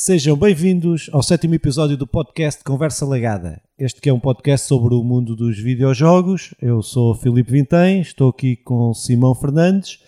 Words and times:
Sejam 0.00 0.36
bem-vindos 0.36 1.10
ao 1.12 1.24
sétimo 1.24 1.56
episódio 1.56 1.96
do 1.96 2.06
podcast 2.06 2.62
Conversa 2.62 3.04
Legada. 3.04 3.60
Este 3.76 4.00
que 4.00 4.08
é 4.08 4.14
um 4.14 4.20
podcast 4.20 4.64
sobre 4.64 4.94
o 4.94 5.02
mundo 5.02 5.34
dos 5.34 5.58
videojogos. 5.58 6.54
Eu 6.62 6.80
sou 6.82 7.16
Filipe 7.16 7.50
Vintém, 7.50 8.00
estou 8.00 8.28
aqui 8.28 8.54
com 8.54 8.94
Simão 8.94 9.34
Fernandes 9.34 9.98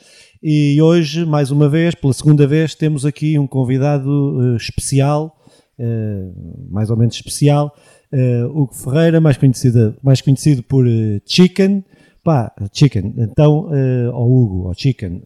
e 0.40 0.80
hoje, 0.80 1.26
mais 1.26 1.50
uma 1.50 1.68
vez, 1.68 1.92
pela 1.96 2.12
segunda 2.12 2.46
vez, 2.46 2.72
temos 2.72 3.04
aqui 3.04 3.36
um 3.36 3.48
convidado 3.48 4.38
uh, 4.38 4.56
especial, 4.56 5.36
uh, 5.76 6.68
mais 6.70 6.88
ou 6.88 6.96
menos 6.96 7.16
especial, 7.16 7.74
uh, 8.12 8.46
Hugo 8.46 8.72
Ferreira, 8.72 9.20
mais 9.20 9.36
conhecido, 9.38 9.96
mais 10.00 10.20
conhecido 10.20 10.62
por 10.62 10.86
Chicken. 11.26 11.84
Pá, 12.22 12.54
Chicken, 12.72 13.14
então, 13.18 13.68
ou 14.12 14.44
Hugo, 14.44 14.68
ou 14.68 14.74
Chicken, 14.74 15.20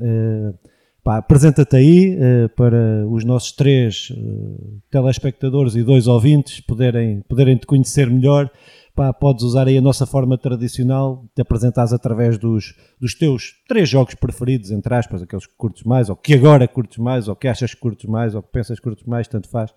Pá, 1.04 1.18
apresenta-te 1.18 1.76
aí 1.76 2.16
uh, 2.16 2.48
para 2.56 3.06
os 3.06 3.26
nossos 3.26 3.52
três 3.52 4.08
uh, 4.10 4.80
telespectadores 4.90 5.74
e 5.76 5.82
dois 5.82 6.06
ouvintes 6.06 6.60
poderem, 6.60 7.20
poderem 7.28 7.58
te 7.58 7.66
conhecer 7.66 8.08
melhor. 8.08 8.50
Pá, 8.96 9.12
podes 9.12 9.44
usar 9.44 9.68
aí 9.68 9.76
a 9.76 9.82
nossa 9.82 10.06
forma 10.06 10.38
tradicional 10.38 11.26
de 11.36 11.42
apresentares 11.42 11.92
através 11.92 12.38
dos, 12.38 12.74
dos 12.98 13.14
teus 13.14 13.52
três 13.68 13.86
jogos 13.86 14.14
preferidos, 14.14 14.70
entre 14.70 14.94
aspas, 14.94 15.20
aqueles 15.20 15.46
que 15.46 15.54
curtes 15.58 15.82
mais, 15.82 16.08
ou 16.08 16.16
que 16.16 16.32
agora 16.32 16.66
curtes 16.66 16.96
mais, 16.96 17.28
ou 17.28 17.36
que 17.36 17.48
achas 17.48 17.74
que 17.74 17.80
curtes 17.80 18.08
mais, 18.08 18.34
ou 18.34 18.42
que 18.42 18.50
pensas 18.50 18.78
que 18.78 18.84
curtes 18.84 19.04
mais, 19.04 19.28
tanto 19.28 19.50
faz. 19.50 19.72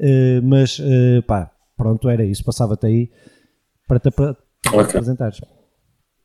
Uh, 0.00 0.40
mas, 0.42 0.80
pá, 1.26 1.50
pronto, 1.76 2.08
era 2.08 2.24
isso. 2.24 2.42
Passava-te 2.42 2.86
aí 2.86 3.10
para 3.86 3.98
te, 3.98 4.10
para, 4.10 4.34
para 4.62 4.80
okay. 4.80 4.90
apresentares. 4.92 5.42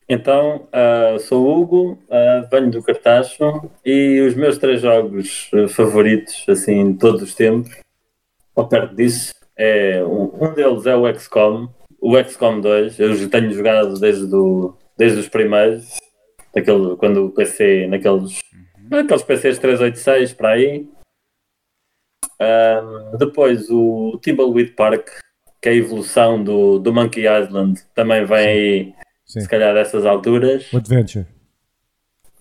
Então, 0.08 0.68
uh, 0.68 1.18
sou 1.18 1.44
o 1.44 1.60
Hugo, 1.60 1.98
uh, 2.08 2.48
venho 2.48 2.70
do 2.70 2.82
Cartacho 2.82 3.68
e 3.84 4.20
os 4.20 4.36
meus 4.36 4.56
três 4.56 4.80
jogos 4.80 5.50
uh, 5.52 5.68
favoritos, 5.68 6.44
assim, 6.48 6.92
de 6.92 6.98
todos 6.98 7.22
os 7.22 7.34
tempos, 7.34 7.76
ou 8.54 8.68
perto 8.68 8.94
disso, 8.94 9.34
é, 9.56 10.04
um, 10.04 10.54
deles 10.54 10.86
é 10.86 10.94
o 10.94 11.12
XCOM, 11.12 11.68
o 12.00 12.16
XCOM 12.22 12.60
2, 12.60 13.00
eu 13.00 13.28
tenho 13.28 13.52
jogado 13.52 13.98
desde, 13.98 14.28
do, 14.28 14.76
desde 14.96 15.18
os 15.18 15.28
primeiros, 15.28 15.96
daquele, 16.54 16.96
quando 16.96 17.26
o 17.26 17.30
PC, 17.32 17.88
naqueles, 17.88 18.38
uhum. 18.54 18.88
naqueles 18.88 19.24
PCs 19.24 19.58
386 19.58 20.34
para 20.34 20.50
aí. 20.50 20.88
depois 23.18 23.68
o 23.70 24.20
Timbleweed 24.22 24.70
Park, 24.70 25.08
que 25.60 25.68
é 25.68 25.72
a 25.72 25.74
evolução 25.74 26.44
do, 26.44 26.78
do 26.78 26.92
Monkey 26.92 27.24
Island, 27.26 27.82
também 27.92 28.24
vem 28.24 28.46
aí 28.46 29.05
Sim. 29.36 29.42
se 29.42 29.48
calhar 29.48 29.74
dessas 29.74 30.06
alturas. 30.06 30.72
O 30.72 30.78
Adventure. 30.78 31.26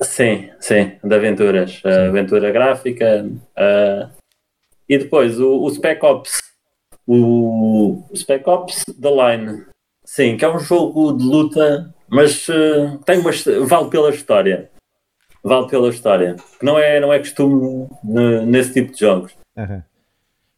Sim, 0.02 0.50
sim, 0.60 0.94
de 1.04 1.16
aventuras. 1.16 1.82
Sim. 1.82 1.88
Uh, 1.90 2.10
aventura 2.10 2.52
gráfica. 2.52 3.26
Uh, 3.26 4.10
e 4.88 4.98
depois 4.98 5.40
o, 5.40 5.62
o 5.62 5.70
Spec 5.70 6.04
Ops. 6.06 6.42
O, 7.06 8.04
Spec 8.16 8.48
Ops 8.50 8.84
The 9.02 9.10
Line. 9.10 9.66
Sim, 10.06 10.38
que 10.38 10.46
é 10.46 10.50
um 10.50 10.60
jogo 10.60 11.14
de 11.14 11.24
luta, 11.24 11.94
mas 12.08 12.48
uh, 12.48 12.98
tem 13.06 13.20
uma, 13.20 13.32
vale 13.66 13.90
pela 13.90 14.10
história. 14.10 14.70
Vale 15.44 15.68
pela 15.68 15.90
história. 15.90 16.38
Que 16.60 16.66
não 16.66 16.80
é, 16.80 17.00
não 17.00 17.12
é 17.12 17.20
costume 17.20 17.90
nesse 18.04 18.74
tipo 18.74 18.94
de 18.94 19.00
jogos. 19.00 19.36
Uhum. 19.58 19.82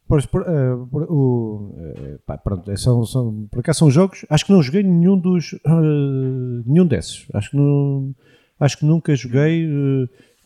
Pois, 0.08 0.24
por, 0.24 0.40
uh, 0.40 0.86
por, 0.86 1.02
uh, 1.02 2.18
pá, 2.24 2.38
pronto, 2.38 2.70
é 2.70 2.76
são, 2.76 3.04
são, 3.04 3.46
por 3.50 3.60
acaso 3.60 3.80
são 3.80 3.90
jogos. 3.90 4.24
Acho 4.30 4.46
que 4.46 4.52
não 4.52 4.62
joguei 4.62 4.82
nenhum 4.82 5.18
dos. 5.18 5.52
Uh, 5.52 6.62
nenhum 6.64 6.86
desses. 6.86 7.26
Acho 7.34 7.50
que, 7.50 7.56
não, 7.58 8.14
acho 8.58 8.78
que 8.78 8.86
nunca 8.86 9.14
joguei. 9.14 9.68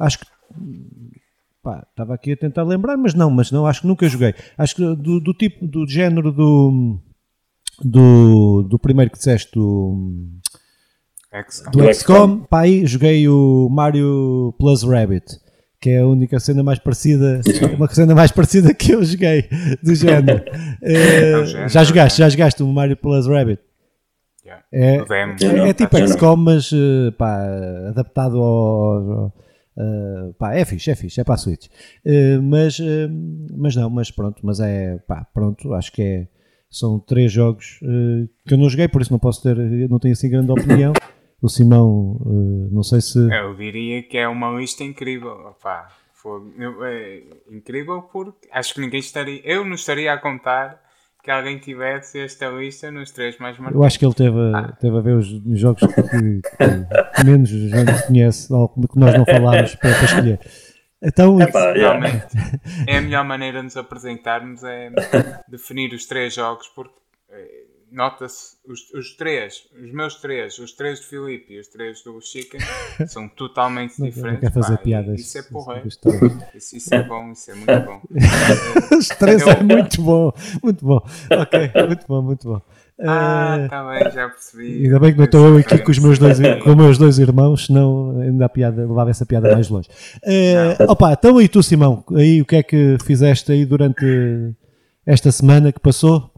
acho 0.00 0.18
que. 0.18 0.26
Pá, 1.62 1.86
estava 1.88 2.12
aqui 2.14 2.32
a 2.32 2.36
tentar 2.36 2.64
lembrar, 2.64 2.96
mas 2.96 3.14
não, 3.14 3.30
mas 3.30 3.52
não, 3.52 3.64
acho 3.64 3.82
que 3.82 3.86
nunca 3.86 4.08
joguei. 4.08 4.34
Acho 4.58 4.74
que 4.74 4.82
do, 4.96 5.20
do 5.20 5.32
tipo, 5.32 5.64
do 5.64 5.86
género 5.86 6.32
do. 6.32 6.98
Do, 7.84 8.66
do 8.68 8.78
primeiro 8.80 9.12
que 9.12 9.16
disseste, 9.16 9.52
do. 9.54 10.40
XCOM. 11.48 11.70
Do 11.70 11.94
XCOM, 11.94 12.38
pá, 12.40 12.62
aí 12.62 12.84
joguei 12.84 13.28
o 13.28 13.68
Mario 13.70 14.54
Plus 14.58 14.82
Rabbit 14.82 15.40
que 15.82 15.90
é 15.90 15.98
a 15.98 16.06
única 16.06 16.38
cena 16.38 16.62
mais 16.62 16.78
parecida, 16.78 17.40
uma 17.76 17.88
cena 17.88 18.14
mais 18.14 18.30
parecida 18.30 18.72
que 18.72 18.92
eu 18.92 19.02
joguei 19.02 19.48
do 19.82 19.92
género. 19.96 20.44
uh, 20.80 21.68
já 21.68 21.82
jogaste, 21.82 22.20
já 22.20 22.28
jogaste 22.28 22.62
o 22.62 22.68
Mario 22.68 22.96
Plus 22.96 23.26
Rabbit? 23.26 23.60
Yeah. 24.44 24.64
É, 24.72 24.96
é, 24.96 25.68
é, 25.68 25.72
tipo 25.72 25.96
XCOM, 25.96 26.36
mas 26.36 26.70
uh, 26.70 27.10
pá, 27.18 27.44
adaptado 27.88 28.38
ao. 28.38 29.32
Uh, 29.76 30.32
pá, 30.38 30.54
é 30.54 30.64
fixe, 30.64 30.90
é 30.90 30.94
fixe, 30.94 31.20
é 31.20 31.24
para 31.24 31.34
a 31.34 31.38
Switch. 31.38 31.66
Uh, 32.06 32.40
mas, 32.40 32.78
uh, 32.78 33.10
mas 33.56 33.74
não, 33.74 33.90
mas 33.90 34.10
pronto, 34.12 34.40
mas 34.44 34.60
é 34.60 34.98
pá, 35.08 35.26
pronto, 35.34 35.74
acho 35.74 35.90
que 35.90 36.02
é, 36.02 36.28
são 36.70 37.00
três 37.00 37.32
jogos 37.32 37.80
que 38.46 38.54
eu 38.54 38.58
não 38.58 38.68
joguei, 38.68 38.86
por 38.86 39.02
isso 39.02 39.12
não 39.12 39.18
posso 39.18 39.42
ter, 39.42 39.56
não 39.88 39.98
tenho 39.98 40.12
assim 40.12 40.30
grande 40.30 40.52
opinião. 40.52 40.92
O 41.42 41.48
Simão, 41.48 42.18
uh, 42.20 42.68
não 42.70 42.84
sei 42.84 43.00
se. 43.00 43.18
Eu 43.18 43.54
diria 43.56 44.00
que 44.04 44.16
é 44.16 44.28
uma 44.28 44.52
lista 44.52 44.84
incrível. 44.84 45.32
Opa, 45.32 45.88
foi, 46.12 46.40
é, 46.84 47.22
incrível 47.50 48.02
porque 48.02 48.48
acho 48.52 48.74
que 48.74 48.80
ninguém 48.80 49.00
estaria. 49.00 49.40
Eu 49.44 49.64
não 49.64 49.74
estaria 49.74 50.12
a 50.12 50.18
contar 50.18 50.80
que 51.20 51.30
alguém 51.32 51.58
tivesse 51.58 52.20
esta 52.20 52.48
lista 52.48 52.92
nos 52.92 53.10
três 53.10 53.38
mais 53.38 53.58
marcados. 53.58 53.80
Eu 53.80 53.84
acho 53.84 53.98
que 53.98 54.04
ele 54.04 54.14
teve, 54.14 54.38
ah. 54.54 54.76
teve 54.80 54.96
a 54.96 55.00
ver 55.00 55.16
os, 55.16 55.32
os 55.32 55.58
jogos 55.58 55.80
que, 55.80 56.02
que, 56.02 57.16
que, 57.16 57.24
menos 57.24 57.48
gente 57.48 58.06
conhece 58.06 58.52
ou 58.52 58.68
que 58.68 58.98
nós 58.98 59.12
não 59.18 59.24
falámos 59.24 59.74
para, 59.74 59.94
para 59.94 60.04
escolher. 60.04 60.40
Então, 61.04 61.36
realmente, 61.36 62.26
é 62.86 62.98
a 62.98 63.00
melhor 63.00 63.24
maneira 63.24 63.58
de 63.58 63.64
nos 63.64 63.76
apresentarmos 63.76 64.62
é 64.62 64.92
definir 65.48 65.92
os 65.92 66.06
três 66.06 66.32
jogos 66.32 66.68
porque 66.68 67.01
nota-se 67.92 68.56
os, 68.66 68.90
os, 68.94 69.14
três, 69.16 69.68
os 69.80 69.92
meus 69.92 70.14
três, 70.16 70.58
os 70.58 70.72
três 70.72 70.98
do 71.00 71.06
Filipe 71.06 71.52
e 71.52 71.60
os 71.60 71.68
três 71.68 72.02
do 72.02 72.18
Chicken 72.20 72.60
são 73.06 73.28
totalmente 73.28 74.00
não, 74.00 74.08
diferentes. 74.08 74.42
Não 74.42 74.50
quer 74.50 74.52
fazer 74.52 74.76
pá, 74.78 74.82
piadas. 74.82 75.20
Isso 75.20 75.38
é 75.38 75.42
porra. 75.42 75.82
Isso, 76.54 76.76
isso, 76.76 76.94
é 76.94 77.02
bom, 77.02 77.32
isso 77.32 77.50
é 77.50 77.54
muito 77.54 77.86
bom. 77.86 78.00
os 78.96 79.08
três 79.08 79.46
é 79.46 79.62
muito 79.62 80.02
bom, 80.02 80.32
muito 80.62 80.84
bom. 80.84 81.00
Ok, 81.30 81.70
muito 81.86 82.06
bom, 82.06 82.22
muito 82.22 82.48
bom. 82.48 82.62
Ah, 83.00 83.66
tá 83.68 83.84
bem, 83.90 84.12
já 84.12 84.28
percebi. 84.28 84.84
Ainda 84.84 85.00
bem 85.00 85.12
que 85.12 85.18
não 85.18 85.24
estou 85.24 85.48
eu 85.48 85.56
aqui 85.56 85.78
com 85.78 85.90
os 85.90 85.98
meus 85.98 86.18
dois, 86.18 86.38
com 86.62 86.70
os 86.70 86.76
meus 86.76 86.98
dois 86.98 87.18
irmãos, 87.18 87.66
senão 87.66 88.20
ainda 88.20 88.46
a 88.46 88.48
piada, 88.48 88.82
levava 88.82 89.10
essa 89.10 89.26
piada 89.26 89.52
mais 89.52 89.68
longe. 89.68 89.88
Uh, 90.22 90.90
opa, 90.90 91.12
então 91.12 91.40
e 91.40 91.48
tu, 91.48 91.62
Simão? 91.62 92.04
Aí 92.14 92.40
o 92.40 92.44
que 92.44 92.56
é 92.56 92.62
que 92.62 92.96
fizeste 93.04 93.50
aí 93.50 93.64
durante 93.64 94.54
esta 95.04 95.32
semana 95.32 95.72
que 95.72 95.80
passou? 95.80 96.30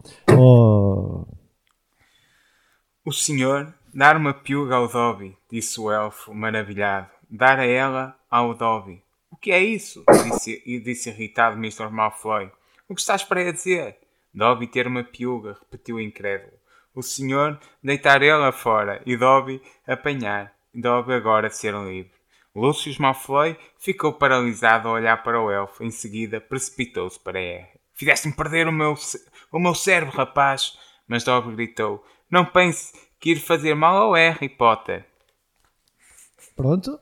O 3.04 3.12
senhor, 3.12 3.72
dar 3.92 4.16
uma 4.16 4.32
piuga 4.32 4.76
ao 4.76 4.88
Dobby, 4.88 5.36
disse 5.50 5.78
o 5.78 5.92
elfo, 5.92 6.32
maravilhado. 6.32 7.10
Dar 7.28 7.58
a 7.58 7.66
ela 7.66 8.18
ao 8.30 8.54
Dobby. 8.54 9.02
O 9.30 9.36
que 9.36 9.52
é 9.52 9.62
isso? 9.62 10.04
Disse, 10.24 10.80
disse 10.80 11.10
irritado 11.10 11.56
Mr. 11.56 11.90
Malfoy. 11.90 12.50
O 12.88 12.94
que 12.94 13.00
estás 13.00 13.22
para 13.22 13.52
dizer? 13.52 13.98
Dobby 14.32 14.66
ter 14.66 14.86
uma 14.86 15.04
piuga, 15.04 15.56
repetiu 15.60 16.00
incrédulo. 16.00 16.52
O 16.94 17.02
senhor 17.02 17.60
deitar 17.82 18.22
ela 18.22 18.52
fora 18.52 19.02
e 19.04 19.16
Dobby 19.16 19.60
apanhar. 19.86 20.54
Dobby 20.72 21.12
agora 21.12 21.50
ser 21.50 21.74
livre. 21.74 22.12
Lúcio 22.54 22.94
Malfoy 23.00 23.56
ficou 23.78 24.14
paralisado 24.14 24.88
a 24.88 24.92
olhar 24.92 25.22
para 25.22 25.42
o 25.42 25.50
elfo. 25.50 25.84
Em 25.84 25.90
seguida, 25.90 26.40
precipitou-se 26.40 27.18
para 27.18 27.38
R. 27.38 27.66
Fizeste-me 27.92 28.32
perder 28.32 28.66
o 28.66 28.72
meu, 28.72 28.94
o 29.52 29.58
meu 29.58 29.74
cérebro, 29.74 30.16
rapaz! 30.16 30.78
Mas 31.06 31.22
Dobby 31.22 31.54
gritou. 31.54 32.02
Não 32.30 32.44
pense 32.44 32.92
que 33.20 33.32
ir 33.32 33.36
fazer 33.36 33.74
mal 33.74 33.96
ao 33.96 34.12
Harry 34.14 34.48
Potter. 34.48 35.04
Pronto. 36.56 36.98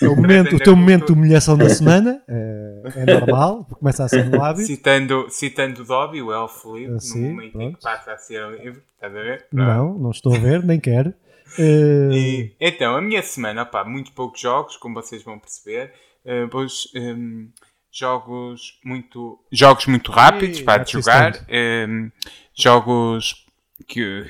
É 0.00 0.08
o, 0.08 0.16
momento, 0.16 0.56
o 0.56 0.58
teu 0.58 0.76
momento 0.76 1.06
de 1.06 1.12
humilhação 1.12 1.58
da 1.58 1.68
semana. 1.68 2.22
É, 2.28 2.82
é 2.96 3.18
normal, 3.18 3.66
começa 3.78 4.04
a 4.04 4.08
ser 4.08 4.24
no 4.26 4.42
hábito. 4.42 4.66
Citando, 4.66 5.26
citando 5.28 5.84
Dobby, 5.84 6.22
o 6.22 6.32
elfo 6.32 6.76
livre, 6.76 6.96
no 6.96 7.20
momento 7.20 7.52
pronto. 7.52 7.64
em 7.64 7.72
que 7.72 7.80
passa 7.80 8.12
a 8.12 8.16
ser 8.16 8.48
livre. 8.50 8.82
Estás 8.94 9.16
a 9.16 9.20
ver? 9.20 9.46
Pronto. 9.50 9.66
Não, 9.66 9.98
não 9.98 10.10
estou 10.10 10.34
a 10.34 10.38
ver, 10.38 10.64
nem 10.64 10.78
quero. 10.78 11.10
Uh... 11.58 12.12
E, 12.14 12.54
então, 12.60 12.96
a 12.96 13.00
minha 13.02 13.22
semana, 13.22 13.66
pá, 13.66 13.84
muito 13.84 14.12
poucos 14.12 14.40
jogos, 14.40 14.76
como 14.76 14.94
vocês 14.94 15.22
vão 15.22 15.38
perceber. 15.38 15.92
Uh, 16.24 16.48
pois, 16.48 16.88
um, 16.94 17.48
jogos 17.90 18.78
muito 18.84 19.38
jogos 19.50 19.86
muito 19.86 20.12
rápidos 20.12 20.60
para 20.62 20.84
jogar 20.84 21.44
um, 21.88 22.10
jogos 22.54 23.46
que 23.86 24.26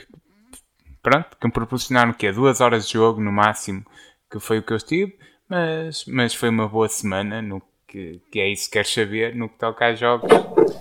pronto, 1.02 1.36
que 1.38 1.46
me 1.46 1.52
proporcionaram 1.52 2.12
que 2.12 2.26
é 2.26 2.32
duas 2.32 2.60
horas 2.60 2.86
de 2.86 2.94
jogo 2.94 3.20
no 3.20 3.32
máximo, 3.32 3.84
que 4.30 4.38
foi 4.38 4.58
o 4.58 4.62
que 4.62 4.72
eu 4.72 4.76
estive, 4.76 5.16
mas, 5.48 6.04
mas 6.06 6.34
foi 6.34 6.48
uma 6.48 6.68
boa 6.68 6.88
semana 6.88 7.42
no 7.42 7.62
que, 7.88 8.20
que 8.30 8.38
é 8.38 8.48
isso 8.48 8.66
que 8.66 8.72
queres 8.72 8.92
saber, 8.92 9.34
no 9.34 9.48
que 9.48 9.58
toca 9.58 9.86
a 9.86 9.94
jogos, 9.94 10.30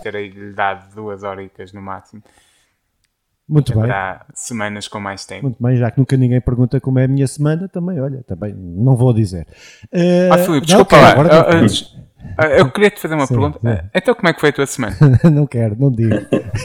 terei-lhe 0.03 0.53
dado 0.53 0.93
duas 0.93 1.23
horas 1.23 1.73
no 1.73 1.81
máximo. 1.81 2.21
Muito 3.47 3.73
bem. 3.73 3.81
Haverá 3.81 4.27
semanas 4.35 4.87
com 4.87 4.99
mais 4.99 5.25
tempo. 5.25 5.45
Muito 5.45 5.63
bem, 5.63 5.75
já 5.75 5.89
que 5.89 5.97
nunca 5.97 6.15
ninguém 6.15 6.39
pergunta 6.39 6.79
como 6.79 6.99
é 6.99 7.05
a 7.05 7.07
minha 7.07 7.25
semana, 7.25 7.67
também, 7.67 7.99
olha, 7.99 8.23
também 8.23 8.53
não 8.53 8.95
vou 8.95 9.11
dizer. 9.11 9.47
Uh, 9.85 10.31
ah, 10.31 10.37
Filipe, 10.37 10.67
desculpa 10.67 10.95
não, 10.95 11.01
lá. 11.01 11.11
Agora, 11.13 11.57
antes, 11.57 11.95
Ah, 11.95 12.08
Eu 12.57 12.69
queria 12.71 12.89
te 12.91 12.99
fazer 12.99 13.15
uma 13.15 13.25
Sim, 13.25 13.33
pergunta. 13.35 13.89
Então, 13.93 14.13
como 14.13 14.27
é 14.27 14.33
que 14.33 14.39
foi 14.39 14.49
a 14.49 14.53
tua 14.53 14.65
semana? 14.65 14.95
não 15.31 15.45
quero, 15.47 15.75
não 15.79 15.91
digo. 15.91 16.15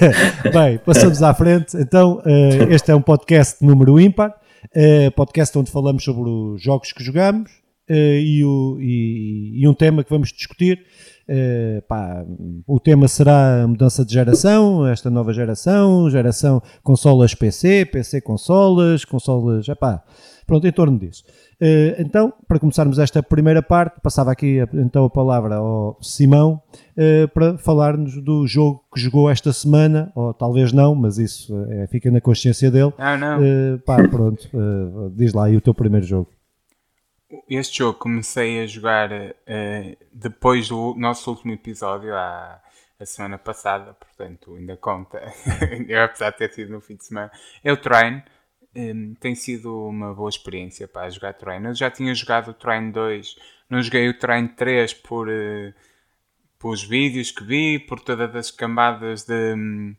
Bem, 0.52 0.78
passamos 0.84 1.22
à 1.22 1.32
frente. 1.34 1.76
Então, 1.76 2.20
eh, 2.24 2.66
este 2.74 2.90
é 2.90 2.94
um 2.94 3.00
podcast 3.02 3.64
número 3.64 3.98
ímpar, 4.00 4.34
eh, 4.74 5.10
podcast 5.10 5.56
onde 5.58 5.70
falamos 5.70 6.02
sobre 6.04 6.28
os 6.28 6.62
jogos 6.62 6.92
que 6.92 7.02
jogamos 7.02 7.50
eh, 7.88 8.20
e, 8.20 8.44
o- 8.44 8.78
e- 8.80 9.60
e 9.62 9.68
um 9.68 9.74
tema 9.74 10.02
que 10.04 10.10
vamos 10.10 10.32
discutir. 10.32 10.80
Eh, 11.26 11.82
pá, 11.88 12.24
o 12.66 12.78
tema 12.78 13.08
será 13.08 13.62
a 13.62 13.66
mudança 13.66 14.04
de 14.04 14.12
geração, 14.12 14.86
esta 14.86 15.08
nova 15.08 15.32
geração, 15.32 16.10
geração 16.10 16.60
consolas 16.82 17.34
PC, 17.34 17.86
PC 17.86 18.20
consolas, 18.20 19.04
consolas, 19.04 19.66
epá, 19.68 20.02
pronto, 20.46 20.66
em 20.66 20.72
torno 20.72 20.98
disso. 20.98 21.24
Eh, 21.60 21.96
então, 21.98 22.32
para 22.48 22.58
começarmos 22.58 22.98
esta 22.98 23.22
primeira 23.22 23.62
parte, 23.62 24.00
passava 24.00 24.32
aqui 24.32 24.60
a- 24.60 24.68
então 24.74 25.04
a 25.04 25.10
palavra 25.10 25.56
ao 25.56 25.98
Simão 26.02 26.62
eh, 26.96 27.26
para 27.28 27.56
falar-nos 27.58 28.22
do 28.22 28.46
jogo 28.46 28.84
que 28.94 29.00
jogou 29.00 29.30
esta 29.30 29.52
semana, 29.52 30.12
ou 30.14 30.32
talvez 30.34 30.72
não, 30.72 30.94
mas 30.94 31.18
isso 31.18 31.54
eh, 31.70 31.86
fica 31.88 32.10
na 32.10 32.20
consciência 32.20 32.70
dele. 32.70 32.92
Não, 32.98 33.18
não. 33.18 33.44
Eh, 33.44 33.78
pá, 33.84 33.96
pronto, 34.08 34.48
eh, 34.52 35.10
diz 35.16 35.32
lá 35.32 35.46
aí 35.46 35.56
o 35.56 35.60
teu 35.60 35.74
primeiro 35.74 36.06
jogo. 36.06 36.30
Este 37.48 37.78
jogo 37.78 37.98
comecei 37.98 38.62
a 38.62 38.66
jogar 38.66 39.10
eh, 39.46 39.96
depois 40.12 40.68
do 40.68 40.94
nosso 40.96 41.30
último 41.30 41.52
episódio, 41.52 42.14
há, 42.14 42.60
a 43.00 43.04
semana 43.06 43.36
passada, 43.38 43.92
portanto 43.94 44.54
ainda 44.54 44.76
conta, 44.76 45.18
apesar 46.04 46.30
de 46.30 46.36
ter 46.38 46.52
sido 46.52 46.72
no 46.72 46.80
fim 46.80 46.94
de 46.94 47.04
semana. 47.04 47.30
É 47.64 47.72
o 47.72 47.76
Train, 47.76 48.22
Hum, 48.76 49.14
tem 49.20 49.34
sido 49.34 49.86
uma 49.86 50.12
boa 50.12 50.28
experiência 50.28 50.88
para 50.88 51.08
jogar 51.10 51.34
Train. 51.34 51.64
Eu 51.64 51.74
já 51.74 51.90
tinha 51.90 52.12
jogado 52.14 52.48
o 52.50 52.54
Train 52.54 52.90
2, 52.90 53.36
não 53.70 53.80
joguei 53.82 54.08
o 54.08 54.18
Train 54.18 54.48
3 54.48 54.92
por, 54.92 55.28
eh, 55.30 55.72
pelos 56.60 56.82
vídeos 56.84 57.30
que 57.30 57.44
vi, 57.44 57.78
por 57.78 58.00
todas 58.00 58.34
as 58.36 58.50
camadas 58.50 59.24
de, 59.24 59.54
hum, 59.54 59.96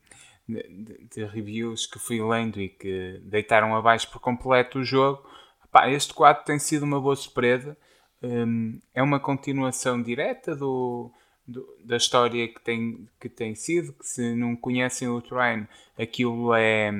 de, 0.48 0.64
de- 0.70 1.08
de 1.16 1.26
reviews 1.26 1.86
que 1.88 2.00
fui 2.00 2.22
lendo 2.22 2.62
e 2.62 2.70
que 2.70 3.20
deitaram 3.24 3.76
abaixo 3.76 4.12
por 4.12 4.20
completo 4.22 4.80
o 4.80 4.84
jogo. 4.86 5.24
Pá, 5.72 5.90
este 5.90 6.14
4 6.14 6.46
tem 6.46 6.60
sido 6.60 6.84
uma 6.84 7.00
boa 7.02 7.16
surpresa. 7.16 7.78
Hum, 8.24 8.80
é 8.94 9.04
uma 9.04 9.20
continuação 9.20 10.02
direta 10.02 10.56
do, 10.56 11.12
do- 11.48 11.68
da 11.84 11.98
história 11.98 12.48
que 12.48 12.62
tem, 12.62 13.08
que 13.20 13.30
tem 13.30 13.56
sido. 13.56 13.94
Que 13.94 14.06
se 14.08 14.36
não 14.36 14.56
conhecem 14.56 15.08
o 15.10 15.22
Train, 15.22 15.68
aquilo 15.98 16.54
é, 16.56 16.92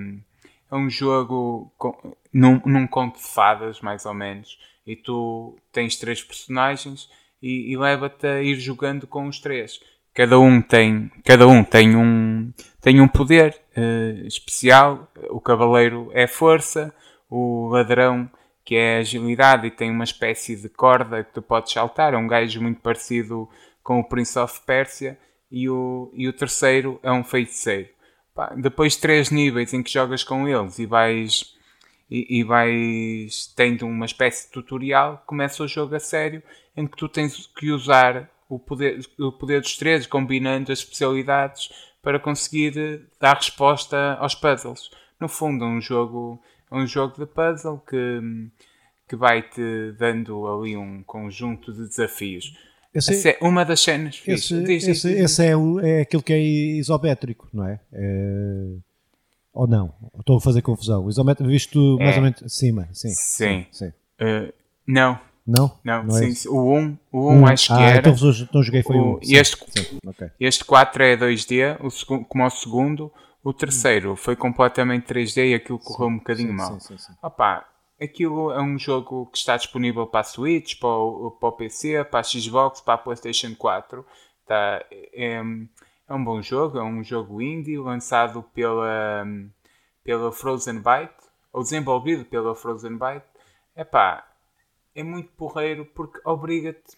é 0.72 0.76
um 0.76 0.90
jogo 0.90 1.72
com- 1.78 2.16
num, 2.34 2.62
num 2.66 2.88
conto 2.88 3.18
de 3.18 3.26
fadas, 3.28 3.82
mais 3.82 4.06
ou 4.06 4.14
menos. 4.14 4.58
E 4.86 4.96
tu 4.96 5.58
tens 5.72 5.96
três 5.96 6.24
personagens 6.24 7.10
e, 7.42 7.72
e 7.72 7.78
leva-te 7.78 8.28
a 8.28 8.42
ir 8.42 8.56
jogando 8.56 9.08
com 9.08 9.28
os 9.28 9.40
três. 9.40 9.80
Cada 10.14 10.40
um 10.40 10.62
tem, 10.62 11.12
cada 11.26 11.48
um 11.48 11.64
tem 11.64 11.96
um, 11.96 12.54
tem 12.82 13.02
um 13.02 13.08
poder 13.08 13.60
eh, 13.76 14.22
especial. 14.26 15.12
O 15.30 15.42
cavaleiro 15.42 16.10
é 16.14 16.26
força, 16.26 16.94
o 17.30 17.68
ladrão 17.68 18.30
que 18.64 18.76
é 18.76 18.98
agilidade 18.98 19.68
e 19.68 19.72
tem 19.72 19.92
uma 19.92 20.04
espécie 20.06 20.56
de 20.56 20.70
corda 20.70 21.24
que 21.24 21.34
tu 21.34 21.42
podes 21.42 21.72
saltar. 21.74 22.14
É 22.14 22.18
um 22.18 22.28
gajo 22.28 22.62
muito 22.62 22.80
parecido 22.82 23.48
com 23.84 24.00
o 24.00 24.04
Prince 24.04 24.40
of 24.40 24.62
Persia. 24.66 25.18
E 25.52 25.70
o, 25.70 26.12
e 26.14 26.28
o 26.28 26.34
terceiro 26.34 27.00
é 27.04 27.12
um 27.12 27.24
feiticeiro. 27.24 27.90
Pá, 28.36 28.54
depois 28.54 28.94
de 28.94 29.00
três 29.00 29.32
níveis 29.32 29.74
em 29.74 29.82
que 29.82 29.90
jogas 29.90 30.22
com 30.22 30.46
eles 30.46 30.78
e 30.78 30.86
vais, 30.86 31.56
e, 32.12 32.40
e 32.40 32.44
vais 32.44 33.48
tendo 33.56 33.88
uma 33.88 34.06
espécie 34.06 34.48
de 34.48 34.52
tutorial, 34.52 35.24
começa 35.26 35.64
o 35.64 35.68
jogo 35.68 35.96
a 35.96 36.00
sério 36.00 36.44
em 36.76 36.86
que 36.86 36.98
tu 36.98 37.08
tens 37.08 37.48
que 37.56 37.72
usar 37.72 38.30
o 38.50 38.60
poder, 38.60 39.00
o 39.18 39.32
poder 39.32 39.62
dos 39.62 39.78
três, 39.78 40.06
combinando 40.06 40.70
as 40.70 40.80
especialidades 40.80 41.70
para 42.02 42.20
conseguir 42.20 42.78
eh, 42.78 43.00
dar 43.22 43.36
resposta 43.36 44.18
aos 44.20 44.36
puzzles. 44.36 44.92
No 45.18 45.30
fundo, 45.30 45.64
é 45.64 45.68
um 45.68 45.80
jogo, 45.80 46.38
é 46.70 46.76
um 46.76 46.86
jogo 46.86 47.18
de 47.18 47.26
puzzle 47.26 47.82
que, 47.90 48.50
que 49.08 49.16
vai-te 49.16 49.94
dando 49.98 50.46
ali 50.46 50.76
um 50.76 51.02
conjunto 51.04 51.72
de 51.72 51.88
desafios. 51.88 52.54
Esse, 52.96 53.12
Essa 53.14 53.30
é 53.30 53.38
uma 53.42 53.66
das 53.66 53.82
cenas 53.82 54.22
esse, 54.26 54.54
Diz, 54.62 54.66
diz, 54.66 54.88
esse- 54.88 55.10
diz. 55.10 55.20
esse 55.26 55.46
é, 55.46 55.56
o, 55.58 55.80
é 55.82 56.02
aquilo 56.02 56.24
que 56.24 56.32
é 56.34 56.40
isométrico, 56.40 57.48
não 57.54 57.68
é? 57.68 57.80
É- 57.92 58.76
Ou 59.54 59.68
não? 59.68 59.94
Estou 60.20 60.38
a 60.38 60.42
fazer 60.42 60.62
confusão. 60.62 61.10
Isométrico 61.10 61.50
visto 61.50 61.98
mais 62.00 62.14
É. 62.16 62.18
ou 62.18 62.24
menos 62.24 62.44
acima. 62.44 62.88
Sim. 62.94 63.10
Sim. 63.10 63.66
sim. 63.72 63.94
Eh, 64.20 64.54
não, 64.88 65.20
Não? 65.46 65.72
não, 65.84 66.08
é 66.18 66.32
sim, 66.32 66.48
o 66.50 66.74
1, 66.74 66.98
o 67.12 67.32
1 67.34 67.48
acho 67.48 67.68
que 67.68 67.74
ah, 67.74 67.82
era. 67.90 68.00
Então, 68.00 68.14
os- 68.30 68.42
então 68.42 68.64
joguei 68.64 68.82
foi 68.84 68.96
O- 68.98 69.16
um. 69.16 69.20
este- 69.22 69.58
sim, 69.72 70.00
ok. 70.06 70.28
Este 70.40 70.64
4 70.66 71.04
é 71.04 71.16
2D, 71.18 71.78
o 71.82 72.26
como 72.26 72.46
o 72.46 72.50
segundo. 72.50 73.12
O 73.44 73.54
terceiro 73.54 74.16
foi 74.16 74.36
completamente 74.36 75.06
3D 75.06 75.52
e 75.52 75.54
aquilo 75.54 75.78
correu 75.78 76.08
um 76.10 76.18
bocadinho 76.18 76.50
Sim, 76.50 76.56
mal. 76.56 76.80
sim, 76.80 76.88
sim, 76.96 76.98
sim. 76.98 77.14
Opa, 77.22 77.64
aquilo 78.02 78.52
é 78.52 78.62
um 78.62 78.78
jogo 78.78 79.28
que 79.28 79.38
está 79.38 79.58
disponível 79.58 80.08
para 80.08 80.22
a 80.22 80.24
Switch, 80.24 80.80
para 80.80 80.90
o, 80.90 81.32
para 81.32 81.50
o 81.50 81.52
PC, 81.52 82.04
para 82.06 82.20
a 82.20 82.24
Xbox, 82.24 82.82
para 82.82 82.96
a 82.96 82.98
PlayStation 82.98 83.56
4. 83.56 84.06
Tá, 84.46 84.86
é, 84.92 85.42
é 86.08 86.14
um 86.14 86.24
bom 86.24 86.42
jogo, 86.42 86.78
é 86.78 86.84
um 86.84 87.04
jogo 87.04 87.42
indie 87.42 87.78
lançado 87.78 88.44
pela, 88.54 89.26
pela 90.04 90.32
Frozen 90.32 90.80
Byte, 90.80 91.16
ou 91.52 91.64
desenvolvido 91.64 92.26
pela 92.26 92.56
Frozen 92.56 92.98
Byte. 92.98 93.26
Epá, 93.76 94.26
é 94.94 95.04
muito 95.04 95.30
porreiro 95.34 95.86
porque 95.86 96.20
obriga-te 96.24 96.98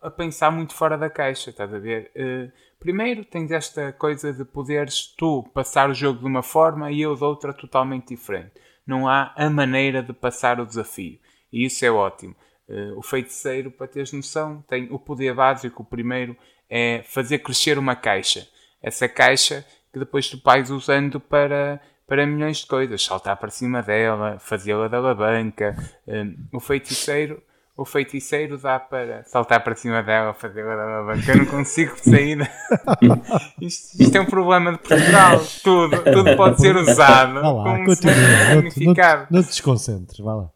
a 0.00 0.10
pensar 0.10 0.50
muito 0.50 0.74
fora 0.74 0.98
da 0.98 1.08
caixa, 1.08 1.50
estás 1.50 1.72
a 1.72 1.78
ver? 1.78 2.10
Eh, 2.14 2.50
primeiro 2.78 3.24
tens 3.24 3.50
esta 3.50 3.92
coisa 3.92 4.32
de 4.32 4.44
poderes 4.44 5.06
tu 5.16 5.42
passar 5.54 5.88
o 5.88 5.94
jogo 5.94 6.20
de 6.20 6.26
uma 6.26 6.42
forma 6.42 6.90
e 6.90 7.00
eu 7.00 7.14
de 7.14 7.24
outra 7.24 7.52
totalmente 7.52 8.08
diferente. 8.08 8.52
Não 8.86 9.08
há 9.08 9.32
a 9.36 9.48
maneira 9.48 10.02
de 10.02 10.12
passar 10.12 10.60
o 10.60 10.66
desafio. 10.66 11.18
E 11.52 11.64
isso 11.64 11.84
é 11.84 11.90
ótimo. 11.90 12.34
Eh, 12.68 12.92
o 12.96 13.02
feiticeiro, 13.02 13.70
para 13.70 13.86
teres 13.86 14.12
noção, 14.12 14.62
tem 14.68 14.88
o 14.90 14.98
poder 14.98 15.34
básico. 15.34 15.82
O 15.82 15.86
primeiro 15.86 16.36
é 16.68 17.02
fazer 17.04 17.38
crescer 17.38 17.78
uma 17.78 17.96
caixa. 17.96 18.46
Essa 18.82 19.08
caixa 19.08 19.64
que 19.92 19.98
depois 19.98 20.28
tu 20.28 20.40
vais 20.44 20.70
usando 20.70 21.20
para, 21.20 21.80
para 22.06 22.26
milhões 22.26 22.58
de 22.58 22.66
coisas. 22.66 23.04
Saltar 23.04 23.36
para 23.36 23.50
cima 23.50 23.82
dela, 23.82 24.38
fazê-la 24.38 24.88
da 24.88 24.98
alavanca. 24.98 25.76
Eh, 26.06 26.24
o 26.52 26.60
feiticeiro 26.60 27.42
o 27.76 27.84
feiticeiro 27.84 28.56
dá 28.56 28.78
para 28.78 29.24
saltar 29.24 29.62
para 29.64 29.74
cima 29.74 30.02
dela, 30.02 30.32
fazer 30.34 30.64
a 30.64 30.72
alavanca. 30.98 31.32
Eu 31.32 31.38
não 31.38 31.46
consigo 31.46 31.92
sair. 31.98 32.38
isto, 33.60 34.00
isto 34.02 34.16
é 34.16 34.20
um 34.20 34.26
problema 34.26 34.72
de 34.72 34.78
Portugal. 34.78 35.40
Tudo, 35.62 36.02
tudo 36.04 36.36
pode 36.36 36.60
ser 36.60 36.76
usado 36.76 37.34
Vá 37.40 37.50
lá, 37.52 37.64
com 37.64 37.82
um 37.82 37.84
continua. 37.84 38.14
Não, 38.14 38.22
te- 38.22 38.54
não, 38.54 38.62
te- 38.62 38.70
significado. 38.74 39.26
não 39.30 39.42
te 39.42 39.46
desconcentres, 39.48 40.18
vá 40.20 40.34
lá. 40.34 40.50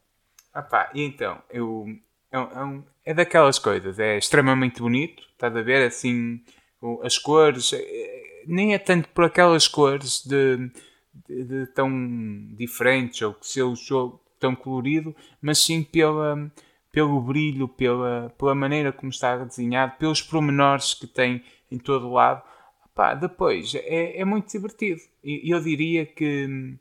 Ah 0.55 0.63
pá, 0.63 0.91
e 0.95 1.03
então, 1.03 1.39
eu, 1.51 1.87
é, 2.33 2.39
um- 2.39 2.51
é 2.53 2.65
um- 2.65 2.83
é 3.05 3.15
daquelas 3.15 3.59
coisas, 3.59 3.99
é 3.99 4.17
extremamente 4.19 4.81
bonito, 4.81 5.23
estás 5.33 5.55
a 5.57 5.63
ver, 5.63 5.87
assim, 5.87 6.41
o- 6.81 7.01
as 7.05 7.19
cores, 7.19 7.73
é- 7.73 8.43
nem 8.47 8.75
é 8.75 8.79
tanto 8.79 9.09
por 9.11 9.25
aquelas 9.25 9.67
cores 9.69 10.23
de, 10.25 10.71
de- 11.29 11.45
de 11.45 11.67
tão 11.75 11.91
diferentes 12.57 13.21
ou 13.23 13.35
que 13.35 13.47
seu 13.47 13.75
jogo 13.77 14.21
tão 14.41 14.55
colorido, 14.55 15.15
mas 15.43 15.59
sim 15.59 15.83
pela, 15.83 16.51
pelo 16.93 17.21
brilho, 17.21 17.69
pela, 17.69 18.35
pela 18.39 18.55
maneira 18.55 18.93
como 18.93 19.11
está 19.11 19.37
desenhado, 19.37 19.97
pelos 19.99 20.23
pormenores 20.23 20.95
que 20.95 21.07
tem 21.07 21.43
em 21.71 21.79
todo 21.79 22.09
o 22.09 22.15
lado. 22.15 22.43
Pá, 22.95 23.15
depois, 23.15 23.75
é, 23.75 24.21
é 24.21 24.25
muito 24.25 24.51
divertido. 24.51 25.01
E 25.23 25.53
eu 25.53 25.61
diria 25.61 26.05
que 26.05 26.79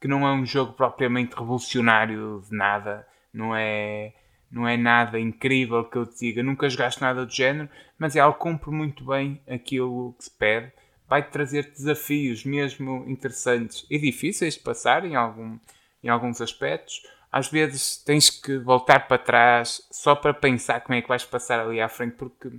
que 0.00 0.08
não 0.08 0.26
é 0.26 0.32
um 0.32 0.46
jogo 0.46 0.72
propriamente 0.72 1.36
revolucionário 1.36 2.42
de 2.48 2.56
nada, 2.56 3.06
não 3.32 3.54
é, 3.54 4.12
não 4.50 4.66
é 4.66 4.76
nada 4.76 5.18
incrível 5.18 5.84
que 5.84 5.98
eu 5.98 6.06
te 6.06 6.18
diga, 6.20 6.42
nunca 6.42 6.68
jogaste 6.68 7.00
nada 7.00 7.26
do 7.26 7.32
género, 7.32 7.68
mas 7.98 8.14
é 8.14 8.20
algo 8.20 8.36
que 8.36 8.42
cumpre 8.42 8.70
muito 8.70 9.04
bem 9.04 9.40
aquilo 9.48 10.14
que 10.16 10.24
se 10.24 10.30
pede, 10.30 10.72
vai-te 11.08 11.30
trazer 11.30 11.70
desafios 11.70 12.44
mesmo 12.44 13.04
interessantes 13.08 13.84
e 13.90 13.98
difíceis 13.98 14.54
de 14.54 14.60
passar 14.60 15.04
em, 15.04 15.16
algum, 15.16 15.58
em 16.02 16.08
alguns 16.08 16.40
aspectos. 16.40 17.02
Às 17.30 17.48
vezes 17.48 17.98
tens 17.98 18.30
que 18.30 18.56
voltar 18.58 19.06
para 19.06 19.18
trás 19.18 19.86
só 19.90 20.14
para 20.14 20.32
pensar 20.32 20.80
como 20.80 20.94
é 20.96 21.02
que 21.02 21.08
vais 21.08 21.24
passar 21.24 21.60
ali 21.60 21.80
à 21.80 21.88
frente, 21.88 22.14
porque 22.16 22.50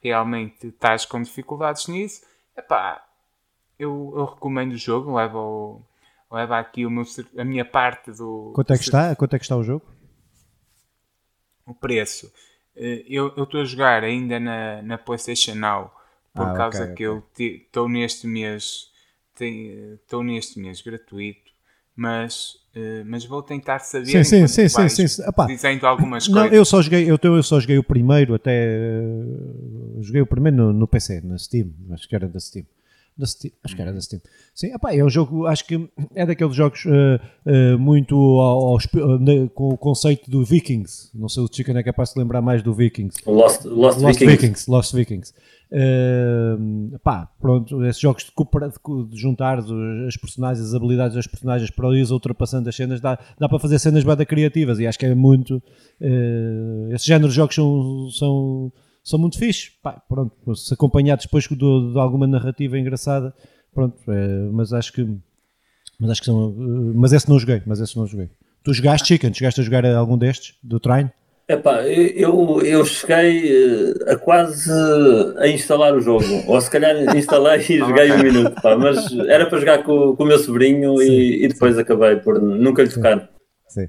realmente 0.00 0.68
estás 0.68 1.04
com 1.04 1.20
dificuldades 1.22 1.86
nisso. 1.88 2.22
Epá, 2.56 3.04
eu, 3.78 4.12
eu 4.16 4.24
recomendo 4.26 4.72
o 4.72 4.76
jogo, 4.78 5.16
leva, 5.16 5.38
o, 5.38 5.82
leva 6.30 6.58
aqui 6.58 6.86
meu, 6.86 7.04
a 7.36 7.44
minha 7.44 7.64
parte 7.64 8.12
do. 8.12 8.52
Quanto 8.54 8.72
é 8.72 8.78
que 8.78 8.84
está? 8.84 9.16
Quanto 9.16 9.34
é 9.34 9.38
que 9.38 9.44
está 9.44 9.56
o 9.56 9.64
jogo? 9.64 9.84
O 11.66 11.74
preço. 11.74 12.32
Eh, 12.76 13.04
Eu 13.08 13.28
estou 13.28 13.60
a 13.60 13.64
jogar 13.64 14.04
ainda 14.04 14.38
na, 14.38 14.82
na 14.82 14.98
PlayStation 14.98 15.54
Now 15.54 15.92
por 16.34 16.48
Ah, 16.48 16.54
causa 16.54 16.84
ok, 16.84 16.94
que 16.94 17.02
eu 17.02 17.22
estou 17.38 17.88
neste 17.88 18.26
mês. 18.26 18.90
Estou 19.40 20.22
neste 20.22 20.58
mês 20.60 20.80
gratuito. 20.80 21.41
Mas, 21.94 22.54
uh, 22.74 23.04
mas 23.06 23.24
vou 23.24 23.42
tentar 23.42 23.78
saber. 23.80 24.06
Sim, 24.06 24.24
sim, 24.24 24.46
sim, 24.46 24.68
sim, 24.68 24.88
sim, 24.88 25.08
sim. 25.08 25.22
Epá, 25.22 25.46
dizendo 25.46 25.86
algumas 25.86 26.28
não, 26.28 26.40
coisas. 26.40 26.56
Eu 26.56 26.64
só 26.64 26.82
joguei, 26.82 27.10
eu, 27.10 27.18
eu 27.22 27.42
só 27.42 27.60
joguei 27.60 27.78
o 27.78 27.84
primeiro 27.84 28.34
até. 28.34 28.78
joguei 30.00 30.22
o 30.22 30.26
primeiro 30.26 30.56
no, 30.56 30.72
no 30.72 30.88
PC, 30.88 31.20
na 31.22 31.38
Steam, 31.38 31.70
acho 31.92 32.08
que 32.08 32.14
era 32.14 32.28
da 32.28 32.40
Steam. 32.40 32.64
Da 33.16 33.26
Steam, 33.26 33.52
acho 33.62 33.76
que 33.76 33.82
era 33.82 33.92
da 33.92 34.00
Steam. 34.00 34.22
Sim, 34.54 34.74
epá, 34.74 34.94
é 34.94 35.04
um 35.04 35.10
jogo, 35.10 35.46
acho 35.46 35.66
que 35.66 35.86
é 36.14 36.24
daqueles 36.24 36.56
jogos 36.56 36.86
uh, 36.86 37.20
uh, 37.46 37.78
muito 37.78 38.16
ao, 38.16 38.68
ao, 38.68 38.78
com 39.54 39.68
o 39.68 39.76
conceito 39.76 40.30
do 40.30 40.42
Vikings. 40.42 41.10
Não 41.14 41.28
sei 41.28 41.42
se 41.44 41.50
o 41.50 41.54
Chicken 41.54 41.76
é 41.76 41.82
capaz 41.82 42.14
de 42.14 42.18
lembrar 42.18 42.40
mais 42.40 42.62
do 42.62 42.72
Vikings. 42.72 43.18
Lost, 43.26 43.66
Lost, 43.66 44.00
Lost 44.00 44.18
Vikings. 44.18 44.24
Vikings. 44.24 44.70
Lost 44.70 44.94
Vikings. 44.94 45.34
Uh, 45.74 46.98
pá, 46.98 47.30
pronto, 47.40 47.82
esses 47.86 47.98
jogos 47.98 48.24
de, 48.24 48.30
de, 48.30 49.08
de 49.08 49.18
juntar 49.18 49.58
as 50.06 50.16
personagens, 50.18 50.68
as 50.68 50.74
habilidades 50.74 51.16
das 51.16 51.26
personagens 51.26 51.70
para 51.70 51.88
ir 51.96 52.04
ultrapassando 52.12 52.68
as 52.68 52.76
cenas, 52.76 53.00
dá, 53.00 53.18
dá 53.38 53.48
para 53.48 53.58
fazer 53.58 53.78
cenas 53.78 54.04
bada 54.04 54.26
criativas 54.26 54.78
e 54.78 54.86
acho 54.86 54.98
que 54.98 55.06
é 55.06 55.14
muito. 55.14 55.62
Uh, 55.98 56.92
esse 56.92 57.06
género 57.06 57.30
de 57.30 57.34
jogos 57.34 57.54
são, 57.54 58.10
são, 58.10 58.72
são 59.02 59.18
muito 59.18 59.38
fixes. 59.38 59.70
Pá, 59.82 59.92
pronto, 60.06 60.54
se 60.54 60.74
acompanhar 60.74 61.16
depois 61.16 61.44
de, 61.44 61.56
de 61.56 61.98
alguma 61.98 62.26
narrativa 62.26 62.78
engraçada, 62.78 63.34
pronto, 63.72 63.96
é, 64.12 64.50
mas 64.52 64.74
acho 64.74 64.92
que. 64.92 65.08
Mas 65.98 66.10
acho 66.10 66.20
que 66.20 66.26
são. 66.26 66.50
Uh, 66.50 66.92
mas 66.94 67.14
esse 67.14 67.30
não 67.30 67.38
joguei, 67.38 67.62
mas 67.64 67.80
esse 67.80 67.96
não 67.96 68.06
joguei. 68.06 68.28
Tu 68.62 68.74
jogaste 68.74 69.08
Chicken? 69.08 69.32
Chegaste 69.32 69.62
a 69.62 69.64
jogar 69.64 69.86
algum 69.86 70.18
destes 70.18 70.54
do 70.62 70.78
Train? 70.78 71.10
Epá, 71.52 71.86
eu, 71.86 72.62
eu 72.62 72.82
cheguei 72.82 73.92
a 74.06 74.16
quase 74.16 74.72
a 75.36 75.46
instalar 75.46 75.94
o 75.94 76.00
jogo, 76.00 76.24
ou 76.46 76.58
se 76.58 76.70
calhar 76.70 76.96
instalei 77.14 77.60
e 77.60 77.78
joguei 77.78 78.10
um 78.10 78.22
minuto, 78.22 78.62
pá, 78.62 78.74
mas 78.74 79.12
era 79.28 79.44
para 79.44 79.58
jogar 79.58 79.82
com, 79.82 80.16
com 80.16 80.22
o 80.22 80.26
meu 80.26 80.38
sobrinho 80.38 80.96
sim, 80.96 81.04
e, 81.04 81.44
e, 81.44 81.48
depois 81.48 81.74
sim. 81.74 81.82
acabei 81.82 82.16
por 82.16 82.40
nunca 82.40 82.82
lhe 82.82 82.88
tocar. 82.88 83.28
Sim. 83.68 83.86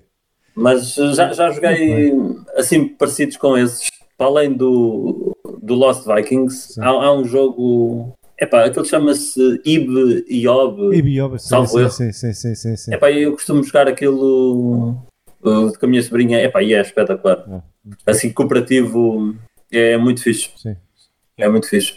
Mas 0.53 0.93
já, 0.93 1.31
já 1.31 1.51
joguei 1.51 2.13
assim 2.57 2.85
parecidos 2.85 3.37
com 3.37 3.57
esses, 3.57 3.89
para 4.17 4.27
além 4.27 4.51
do, 4.51 5.31
do 5.61 5.73
Lost 5.73 6.05
Vikings, 6.05 6.77
há, 6.81 6.89
há, 6.89 7.13
um 7.13 7.23
jogo. 7.23 8.11
Epá, 8.37 8.65
aquele 8.65 8.85
chama-se 8.85 9.39
Ib 9.63 10.25
Iob. 10.29 10.93
Ib 10.93 11.07
Iob, 11.07 11.39
sim, 11.39 11.65
sim, 11.65 12.11
sim, 12.11 12.33
sim, 12.33 12.55
sim, 12.55 12.75
sim. 12.75 12.93
Epá, 12.93 13.09
eu 13.09 13.31
costumo 13.31 13.63
jogar 13.63 13.87
aquilo 13.87 15.01
uh, 15.43 15.77
com 15.77 15.85
a 15.85 15.89
minha 15.89 16.01
sobrinha, 16.01 16.41
epá, 16.41 16.61
e 16.61 16.73
é 16.73 16.81
espetacular. 16.81 17.45
É. 17.49 18.11
Assim, 18.11 18.31
cooperativo 18.31 19.35
é 19.71 19.97
muito 19.97 20.21
fixe. 20.21 20.51
Sim. 20.55 20.75
É 21.37 21.47
muito 21.49 21.67
fixe. 21.67 21.93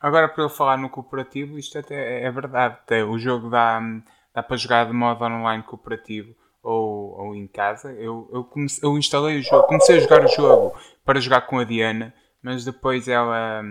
Agora, 0.00 0.28
para 0.28 0.44
eu 0.44 0.50
falar 0.50 0.76
no 0.76 0.90
cooperativo, 0.90 1.58
isto 1.58 1.78
até 1.78 2.22
é 2.22 2.30
verdade. 2.30 2.74
Até 2.74 3.04
o 3.04 3.18
jogo 3.18 3.48
dá, 3.48 3.80
dá 4.34 4.42
para 4.42 4.56
jogar 4.56 4.86
de 4.86 4.92
modo 4.92 5.24
online 5.24 5.62
cooperativo 5.62 6.34
ou, 6.62 7.18
ou 7.18 7.34
em 7.34 7.46
casa. 7.46 7.92
Eu, 7.92 8.28
eu, 8.32 8.44
comecei, 8.44 8.86
eu 8.86 8.98
instalei 8.98 9.38
o 9.38 9.42
jogo, 9.42 9.66
comecei 9.66 9.96
a 9.96 10.00
jogar 10.00 10.24
o 10.24 10.28
jogo 10.28 10.74
para 11.04 11.20
jogar 11.20 11.42
com 11.42 11.58
a 11.58 11.64
Diana, 11.64 12.12
mas 12.42 12.64
depois 12.64 13.08
ela, 13.08 13.62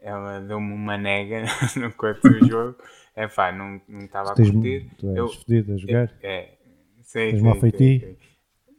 ela 0.00 0.40
deu-me 0.40 0.72
uma 0.72 0.96
nega 0.96 1.44
no 1.76 1.92
quarto 1.92 2.28
do 2.28 2.46
jogo. 2.46 2.76
É 3.18 3.26
pá, 3.26 3.50
não, 3.50 3.80
não 3.88 4.04
estava 4.04 4.30
a 4.30 4.34
curtir. 4.36 4.88
Tu 4.96 5.08
és 5.08 5.16
eu, 5.16 5.28
fedido 5.28 5.74
a 5.74 5.76
jogar? 5.76 6.14
É, 6.22 6.50
sei. 7.08 7.32
Tens 7.32 7.42
mal 7.42 7.56
feitio? 7.56 8.16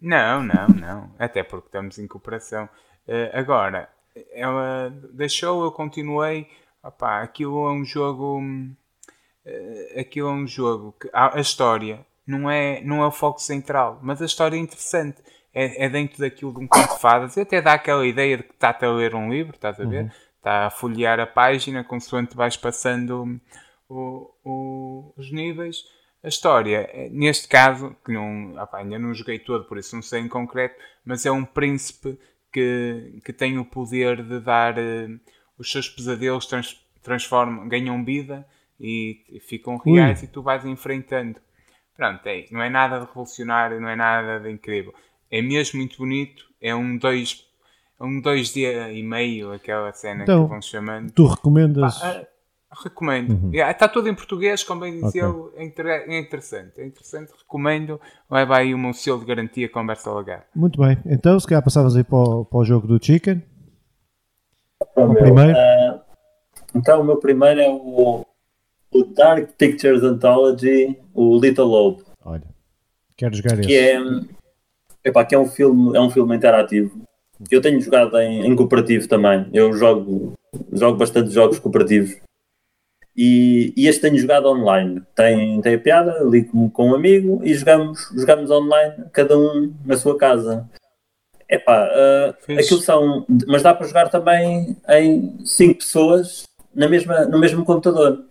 Não, 0.01 0.43
não, 0.43 0.67
não. 0.67 1.11
Até 1.17 1.43
porque 1.43 1.67
estamos 1.67 1.97
em 1.99 2.07
cooperação. 2.07 2.69
Uh, 3.07 3.29
agora, 3.33 3.89
ela 4.31 4.89
deixou, 5.13 5.63
eu 5.63 5.71
continuei. 5.71 6.47
Opá, 6.83 7.21
aquilo 7.21 7.67
é 7.67 7.71
um 7.71 7.83
jogo. 7.83 8.39
Uh, 8.39 9.99
aquilo 9.99 10.29
é 10.29 10.31
um 10.31 10.47
jogo 10.47 10.95
que 10.99 11.09
a, 11.11 11.37
a, 11.37 11.41
história 11.41 12.05
não 12.25 12.49
é, 12.49 12.81
não 12.81 13.03
é 13.03 13.07
o 13.07 13.11
foco 13.11 13.41
central, 13.41 13.99
mas 14.01 14.21
a 14.21 14.25
história 14.25 14.55
é 14.55 14.59
interessante. 14.59 15.21
É, 15.51 15.85
é 15.85 15.89
dentro 15.89 16.19
daquilo 16.19 16.53
de 16.53 16.59
um 16.59 16.67
conto 16.67 16.93
de 16.93 17.01
fadas. 17.01 17.35
E 17.35 17.41
até 17.41 17.59
dá 17.59 17.73
aquela 17.73 18.05
ideia 18.05 18.37
de 18.37 18.43
que 18.43 18.53
está 18.53 18.77
a 18.79 18.91
ler 18.91 19.15
um 19.15 19.31
livro, 19.31 19.55
estás 19.55 19.79
a 19.79 19.83
ver? 19.83 20.03
Uhum. 20.03 20.11
Está 20.37 20.67
a 20.67 20.69
folhear 20.69 21.19
a 21.19 21.25
página 21.25 21.83
consoante 21.83 22.35
vais 22.35 22.55
passando 22.55 23.41
o, 23.89 24.31
o, 24.45 25.13
os 25.17 25.31
níveis 25.31 25.83
a 26.23 26.27
história, 26.27 26.89
eh, 26.93 27.09
neste 27.11 27.47
caso, 27.47 27.95
que 28.03 28.11
não, 28.11 28.55
opa, 28.61 28.77
ainda 28.77 28.99
não 28.99 29.13
joguei 29.13 29.39
todo, 29.39 29.65
por 29.65 29.77
isso 29.77 29.95
não 29.95 30.01
sei 30.01 30.21
em 30.21 30.27
concreto, 30.27 30.75
mas 31.05 31.25
é 31.25 31.31
um 31.31 31.45
príncipe 31.45 32.17
que, 32.51 33.21
que 33.23 33.31
tem 33.31 33.57
o 33.57 33.65
poder 33.65 34.23
de 34.23 34.39
dar 34.39 34.77
uh, 34.77 35.19
os 35.57 35.71
seus 35.71 35.87
pesadelos 35.87 36.45
trans, 36.45 36.77
transformam, 37.01 37.67
ganham 37.69 38.03
vida 38.03 38.45
e, 38.79 39.23
e 39.29 39.39
ficam 39.39 39.77
reais 39.77 40.19
Ui. 40.19 40.25
e 40.25 40.27
tu 40.27 40.41
vais 40.41 40.65
enfrentando. 40.65 41.39
Pronto, 41.95 42.25
é, 42.25 42.45
não 42.51 42.61
é 42.61 42.69
nada 42.69 42.99
de 42.99 43.05
revolucionário, 43.05 43.79
não 43.79 43.89
é 43.89 43.95
nada 43.95 44.39
de 44.39 44.51
incrível. 44.51 44.93
É 45.31 45.41
mesmo 45.41 45.79
muito 45.79 45.97
bonito, 45.97 46.45
é 46.61 46.75
um 46.75 46.97
dois, 46.97 47.45
um 47.99 48.19
dois 48.19 48.53
dia 48.53 48.91
e 48.91 49.03
meio, 49.03 49.53
aquela 49.53 49.93
cena 49.93 50.23
então, 50.23 50.43
que 50.43 50.49
vão 50.49 50.61
chamando. 50.61 51.11
Tu 51.11 51.25
recomendas. 51.25 51.99
Pá, 51.99 52.25
Recomendo. 52.71 53.31
Uhum. 53.31 53.51
Yeah, 53.51 53.71
está 53.71 53.87
tudo 53.87 54.09
em 54.09 54.13
português, 54.13 54.63
como 54.63 54.81
bem 54.81 55.01
disse 55.01 55.21
okay. 55.21 55.73
é, 55.85 56.15
é 56.15 56.19
interessante. 56.19 56.79
É 56.79 56.85
interessante, 56.85 57.31
recomendo. 57.35 57.99
Leva 58.29 58.57
aí 58.57 58.73
o 58.75 58.77
meu 58.77 58.93
selo 58.93 59.19
de 59.19 59.25
garantia 59.25 59.67
conversa 59.67 60.11
lagar. 60.11 60.45
Muito 60.55 60.79
bem. 60.79 60.97
Então, 61.05 61.39
se 61.39 61.47
calhar 61.47 61.63
passavas 61.63 61.95
aí 61.95 62.03
para 62.03 62.17
o, 62.17 62.45
para 62.45 62.59
o 62.59 62.65
jogo 62.65 62.85
do 62.85 63.03
Chicken. 63.03 63.41
O, 64.95 65.01
o 65.01 65.15
primeiro. 65.15 65.51
Uh, 65.51 65.99
então, 66.75 67.01
o 67.01 67.03
meu 67.03 67.17
primeiro 67.17 67.59
é 67.59 67.69
o, 67.69 68.23
o 68.91 69.03
Dark 69.03 69.49
Pictures 69.57 70.03
Anthology, 70.03 70.95
o 71.13 71.39
Little 71.39 71.65
Lobe. 71.65 72.03
Olha, 72.23 72.47
quero 73.17 73.35
jogar 73.35 73.57
que 73.57 73.73
esse. 73.73 74.29
É, 75.03 75.09
epá, 75.09 75.25
que 75.25 75.33
é 75.33 75.39
um 75.39 75.47
filme, 75.47 75.97
é 75.97 75.99
um 75.99 76.11
filme 76.11 76.35
interativo. 76.35 77.01
Eu 77.49 77.61
tenho 77.61 77.81
jogado 77.81 78.15
em, 78.19 78.45
em 78.45 78.55
cooperativo 78.55 79.07
também. 79.07 79.49
Eu 79.53 79.73
jogo, 79.73 80.33
jogo 80.71 80.97
bastante 80.97 81.31
jogos 81.31 81.57
cooperativos. 81.57 82.17
E, 83.21 83.73
e, 83.75 83.85
este 83.85 84.03
tenho 84.03 84.17
jogado 84.17 84.47
online. 84.47 85.03
Tem, 85.13 85.59
tem 85.59 85.75
a 85.75 85.79
piada, 85.79 86.23
ligo-me 86.23 86.71
com 86.71 86.91
um 86.91 86.95
amigo 86.95 87.41
e 87.43 87.53
jogamos, 87.53 88.07
jogamos 88.15 88.49
online, 88.49 89.07
cada 89.11 89.37
um 89.37 89.75
na 89.85 89.97
sua 89.97 90.17
casa. 90.17 90.69
Epá, 91.49 91.85
uh, 91.89 92.53
aquilo 92.53 92.79
são. 92.79 93.25
Mas 93.45 93.61
dá 93.61 93.73
para 93.73 93.87
jogar 93.87 94.07
também 94.07 94.77
em 94.87 95.45
5 95.45 95.79
pessoas 95.79 96.43
na 96.73 96.87
mesma, 96.87 97.25
no 97.25 97.37
mesmo 97.37 97.65
computador. 97.65 98.23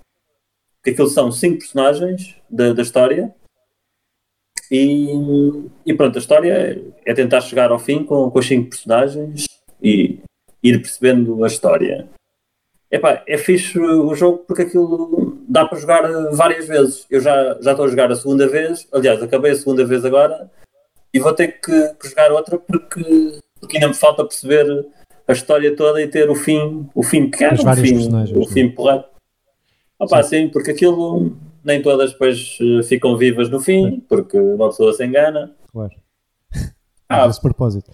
Porque 0.76 0.92
aquilo 0.92 1.08
são 1.08 1.30
5 1.30 1.58
personagens 1.58 2.34
da, 2.48 2.72
da 2.72 2.80
história. 2.80 3.34
E, 4.70 5.06
e 5.84 5.92
pronto, 5.92 6.16
a 6.16 6.18
história 6.18 6.82
é 7.04 7.12
tentar 7.12 7.42
chegar 7.42 7.70
ao 7.70 7.78
fim 7.78 8.04
com, 8.04 8.30
com 8.30 8.38
os 8.38 8.46
5 8.46 8.70
personagens 8.70 9.44
e 9.82 10.18
ir 10.62 10.80
percebendo 10.80 11.44
a 11.44 11.46
história. 11.46 12.08
Epá, 12.90 13.22
é 13.26 13.36
fixe 13.36 13.78
o 13.78 14.14
jogo 14.14 14.38
porque 14.46 14.62
aquilo 14.62 15.38
dá 15.46 15.66
para 15.66 15.78
jogar 15.78 16.02
várias 16.32 16.66
vezes. 16.66 17.06
Eu 17.10 17.20
já, 17.20 17.58
já 17.60 17.72
estou 17.72 17.84
a 17.84 17.88
jogar 17.88 18.10
a 18.10 18.16
segunda 18.16 18.48
vez, 18.48 18.88
aliás, 18.92 19.22
acabei 19.22 19.52
a 19.52 19.56
segunda 19.56 19.84
vez 19.84 20.04
agora 20.04 20.50
e 21.12 21.18
vou 21.18 21.32
ter 21.34 21.60
que, 21.60 21.94
que 21.94 22.08
jogar 22.08 22.32
outra 22.32 22.58
porque, 22.58 23.40
porque 23.60 23.76
ainda 23.76 23.88
me 23.88 23.94
falta 23.94 24.24
perceber 24.24 24.86
a 25.26 25.32
história 25.32 25.76
toda 25.76 26.00
e 26.00 26.08
ter 26.08 26.30
o 26.30 26.34
fim, 26.34 26.88
o 26.94 27.02
fim 27.02 27.30
que 27.30 27.46
o 27.46 27.74
fim, 27.74 28.08
o 28.34 28.46
fim 28.48 28.70
porreiro. 28.70 29.04
Opa, 29.98 30.22
sim. 30.22 30.44
sim, 30.44 30.48
porque 30.48 30.70
aquilo 30.70 31.36
nem 31.62 31.82
todas 31.82 32.12
depois 32.12 32.56
eh, 32.60 32.82
ficam 32.84 33.16
vivas 33.16 33.50
no 33.50 33.60
fim, 33.60 34.00
porque 34.08 34.38
uma 34.38 34.68
pessoa 34.68 34.92
se 34.94 35.04
engana. 35.04 35.54
Claro. 35.70 35.92
Ah, 37.08 37.26
esse 37.26 37.40
propósito. 37.40 37.90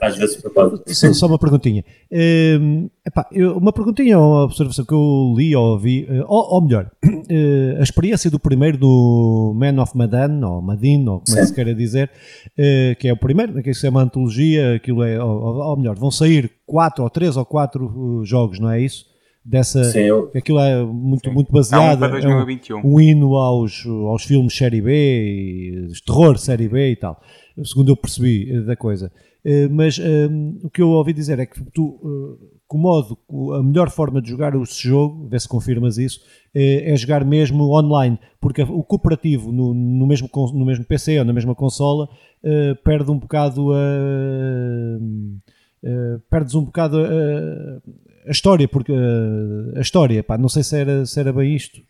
Às 0.00 0.16
vezes 0.16 0.42
só, 0.86 1.12
só 1.12 1.26
uma 1.26 1.38
perguntinha. 1.38 1.84
Um, 2.10 2.88
epá, 3.06 3.26
eu, 3.32 3.56
uma 3.56 3.72
perguntinha 3.72 4.18
ou 4.18 4.32
uma 4.32 4.44
observação 4.44 4.84
que 4.84 4.92
eu 4.92 5.34
li 5.36 5.54
ou 5.54 5.72
ouvi, 5.72 6.06
uh, 6.10 6.24
ou, 6.26 6.54
ou, 6.54 6.62
melhor, 6.62 6.90
uh, 7.04 7.78
a 7.80 7.82
experiência 7.82 8.30
do 8.30 8.38
primeiro 8.38 8.78
do 8.78 9.52
Man 9.54 9.80
of 9.82 9.96
Madan, 9.96 10.46
ou 10.46 10.62
Madin, 10.62 11.06
ou 11.06 11.20
como 11.20 11.38
é 11.38 11.40
que 11.40 11.46
se 11.46 11.54
queira 11.54 11.74
dizer, 11.74 12.10
uh, 12.58 12.96
que 12.98 13.08
é 13.08 13.12
o 13.12 13.16
primeiro, 13.16 13.62
que 13.62 13.74
se 13.74 13.80
chama 13.80 14.02
antologia, 14.02 14.74
aquilo 14.76 15.02
é, 15.02 15.22
ou, 15.22 15.56
ou, 15.56 15.76
melhor, 15.76 15.96
vão 15.96 16.10
sair 16.10 16.50
quatro 16.66 17.04
ou 17.04 17.10
três 17.10 17.36
ou 17.36 17.44
quatro 17.44 18.22
jogos, 18.24 18.58
não 18.58 18.70
é 18.70 18.80
isso? 18.80 19.08
Dessa, 19.42 19.84
Sim, 19.84 20.00
eu... 20.00 20.30
aquilo 20.34 20.60
é 20.60 20.84
muito, 20.84 21.28
Sim. 21.28 21.34
muito 21.34 21.50
baseado, 21.50 22.04
é 22.04 22.28
um, 22.28 22.94
um, 22.94 23.00
hino 23.00 23.36
aos, 23.36 23.86
aos 23.86 24.24
filmes 24.24 24.54
série 24.54 24.82
B, 24.82 24.92
e, 24.92 25.92
terror 26.04 26.36
série 26.36 26.68
B 26.68 26.90
e 26.90 26.96
tal, 26.96 27.18
segundo 27.64 27.90
eu 27.90 27.96
percebi 27.96 28.64
da 28.64 28.76
coisa. 28.76 29.10
Eh, 29.44 29.68
mas 29.68 29.98
um, 29.98 30.02
ehm, 30.02 30.58
o 30.62 30.70
que 30.70 30.82
eu 30.82 30.88
ouvi 30.90 31.12
dizer 31.12 31.38
é 31.38 31.46
que 31.46 31.62
tu, 31.72 31.98
uh, 32.02 32.38
com 32.66 32.76
o 32.76 32.80
modo, 32.80 33.18
a 33.54 33.62
melhor 33.62 33.90
forma 33.90 34.20
de 34.20 34.30
jogar 34.30 34.54
o 34.54 34.64
jogo, 34.64 35.26
vê 35.28 35.38
se 35.38 35.48
confirmas 35.48 35.96
isso, 35.98 36.20
é, 36.54 36.92
é 36.92 36.96
jogar 36.96 37.24
mesmo 37.24 37.64
online, 37.74 38.18
porque 38.40 38.62
o 38.62 38.82
cooperativo 38.82 39.50
no, 39.50 39.72
no, 39.72 40.06
mesmo, 40.06 40.28
no 40.52 40.64
mesmo 40.64 40.84
PC 40.84 41.18
ou 41.18 41.24
na 41.24 41.32
mesma 41.32 41.54
consola 41.54 42.08
uh, 42.44 42.76
perde 42.84 43.10
um 43.10 43.18
bocado 43.18 43.72
a. 43.72 44.98
Uh, 45.82 46.20
perdes 46.28 46.54
um 46.54 46.62
bocado 46.62 46.98
a, 46.98 48.28
a 48.28 48.30
história, 48.30 48.68
porque 48.68 48.92
a 49.74 49.80
história, 49.80 50.22
pá, 50.22 50.36
não 50.36 50.48
sei 50.48 50.62
se 50.62 50.76
era, 50.76 51.06
se 51.06 51.18
era 51.18 51.32
bem 51.32 51.56
isto. 51.56 51.80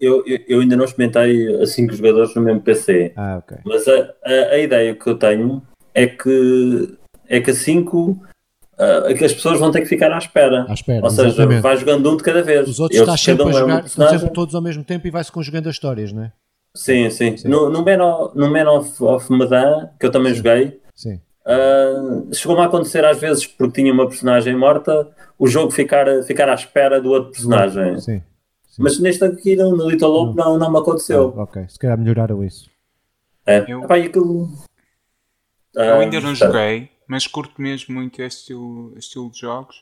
eu, 0.00 0.22
eu, 0.24 0.38
eu 0.46 0.60
ainda 0.60 0.76
não 0.76 0.84
experimentei 0.84 1.60
a 1.60 1.66
5 1.66 1.92
jogadores 1.92 2.32
no 2.36 2.42
mesmo 2.42 2.60
PC. 2.60 3.12
Ah. 3.16 3.42
Mas 3.64 3.88
a, 3.88 4.14
a, 4.24 4.30
a 4.52 4.58
ideia 4.58 4.94
que 4.94 5.08
eu 5.08 5.18
tenho 5.18 5.60
é 5.96 6.06
que, 6.06 6.94
é 7.26 7.40
que 7.40 7.50
a 7.50 7.54
5 7.54 7.98
uh, 8.00 9.14
que 9.16 9.24
as 9.24 9.32
pessoas 9.32 9.58
vão 9.58 9.70
ter 9.70 9.80
que 9.80 9.86
ficar 9.86 10.12
à 10.12 10.18
espera. 10.18 10.66
À 10.68 10.74
espera, 10.74 11.02
Ou 11.02 11.10
seja, 11.10 11.28
exatamente. 11.28 11.62
vai 11.62 11.76
jogando 11.78 12.12
um 12.12 12.16
de 12.18 12.22
cada 12.22 12.42
vez. 12.42 12.68
Os 12.68 12.78
outros 12.78 13.00
estás 13.00 13.18
sempre 13.20 13.44
a 13.44 13.46
um 13.46 13.48
é 13.48 13.54
um 13.54 13.58
jogar, 13.58 13.72
estão 13.76 13.82
personagem. 13.82 14.18
sempre 14.18 14.34
todos 14.34 14.54
ao 14.54 14.60
mesmo 14.60 14.84
tempo 14.84 15.06
e 15.06 15.10
vai-se 15.10 15.32
conjugando 15.32 15.70
as 15.70 15.74
histórias, 15.74 16.12
não 16.12 16.24
é? 16.24 16.32
Sim, 16.74 17.08
sim. 17.08 17.36
Sim. 17.38 17.48
No, 17.48 17.70
no, 17.70 17.82
Man 17.82 18.04
of, 18.04 18.38
no 18.38 18.50
Man 18.50 18.70
of, 18.70 19.02
of 19.02 19.32
Medan, 19.32 19.88
que 19.98 20.04
eu 20.04 20.10
também 20.10 20.34
joguei, 20.34 20.78
Sim. 20.94 21.18
uh, 21.46 22.34
chegou-me 22.34 22.60
a 22.60 22.66
acontecer 22.66 23.02
às 23.02 23.18
vezes, 23.18 23.46
porque 23.46 23.80
tinha 23.80 23.90
uma 23.90 24.06
personagem 24.06 24.54
morta, 24.54 25.08
o 25.38 25.46
jogo 25.46 25.70
ficar, 25.70 26.04
ficar 26.24 26.50
à 26.50 26.54
espera 26.54 27.00
do 27.00 27.08
outro 27.10 27.30
personagem. 27.30 27.98
Sim. 27.98 28.22
Mas 28.78 29.00
neste 29.00 29.24
aqui, 29.24 29.56
no 29.56 29.74
no 29.74 29.88
Little 29.88 30.10
Hope, 30.10 30.36
não, 30.36 30.58
não 30.58 30.70
me 30.70 30.78
aconteceu. 30.78 31.32
Ah, 31.38 31.44
ok, 31.44 31.64
se 31.66 31.78
calhar 31.78 31.96
melhoraram 31.98 32.44
isso. 32.44 32.68
É. 33.46 33.64
Eu- 33.66 33.82
Epá, 33.84 33.96
e 33.98 34.02
aquilo... 34.08 34.50
Eu 35.76 35.96
Ah, 35.96 35.98
ainda 36.00 36.20
não 36.20 36.34
joguei, 36.34 36.90
mas 37.06 37.26
curto 37.26 37.60
mesmo 37.60 37.94
muito 37.94 38.20
este 38.22 38.40
estilo, 38.40 38.94
estilo 38.98 39.30
de 39.30 39.40
jogos. 39.40 39.76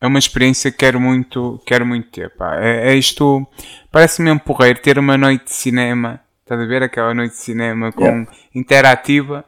É 0.00 0.06
uma 0.06 0.18
experiência 0.18 0.70
que 0.72 0.78
quero 0.78 1.00
muito, 1.00 1.62
quero 1.64 1.86
muito 1.86 2.10
ter. 2.10 2.28
Pá. 2.30 2.56
É, 2.60 2.90
é 2.92 2.94
isto, 2.96 3.46
parece-me 3.90 4.28
mesmo 4.30 4.40
porreiro 4.40 4.80
ter 4.80 4.98
uma 4.98 5.16
noite 5.16 5.44
de 5.44 5.52
cinema. 5.52 6.20
Estás 6.42 6.60
a 6.60 6.66
ver 6.66 6.82
aquela 6.82 7.14
noite 7.14 7.32
de 7.32 7.38
cinema 7.38 7.92
com 7.92 8.02
Yeah. 8.04 8.30
interativa? 8.54 9.44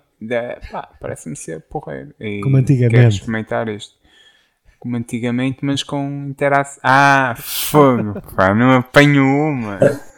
Pá, 0.70 0.88
parece-me 1.00 1.36
ser 1.36 1.60
porreiro. 1.62 2.14
E 2.20 2.40
Como 2.40 2.56
antigamente. 2.56 2.94
Quero 2.94 3.08
experimentar 3.08 3.68
isto. 3.68 3.94
Como 4.78 4.96
antigamente, 4.96 5.58
mas 5.62 5.82
com 5.82 6.26
interação. 6.28 6.80
Ah, 6.84 7.34
fogo! 7.36 8.20
pá, 8.36 8.54
não 8.54 8.76
apanho 8.78 9.24
uma. 9.24 9.78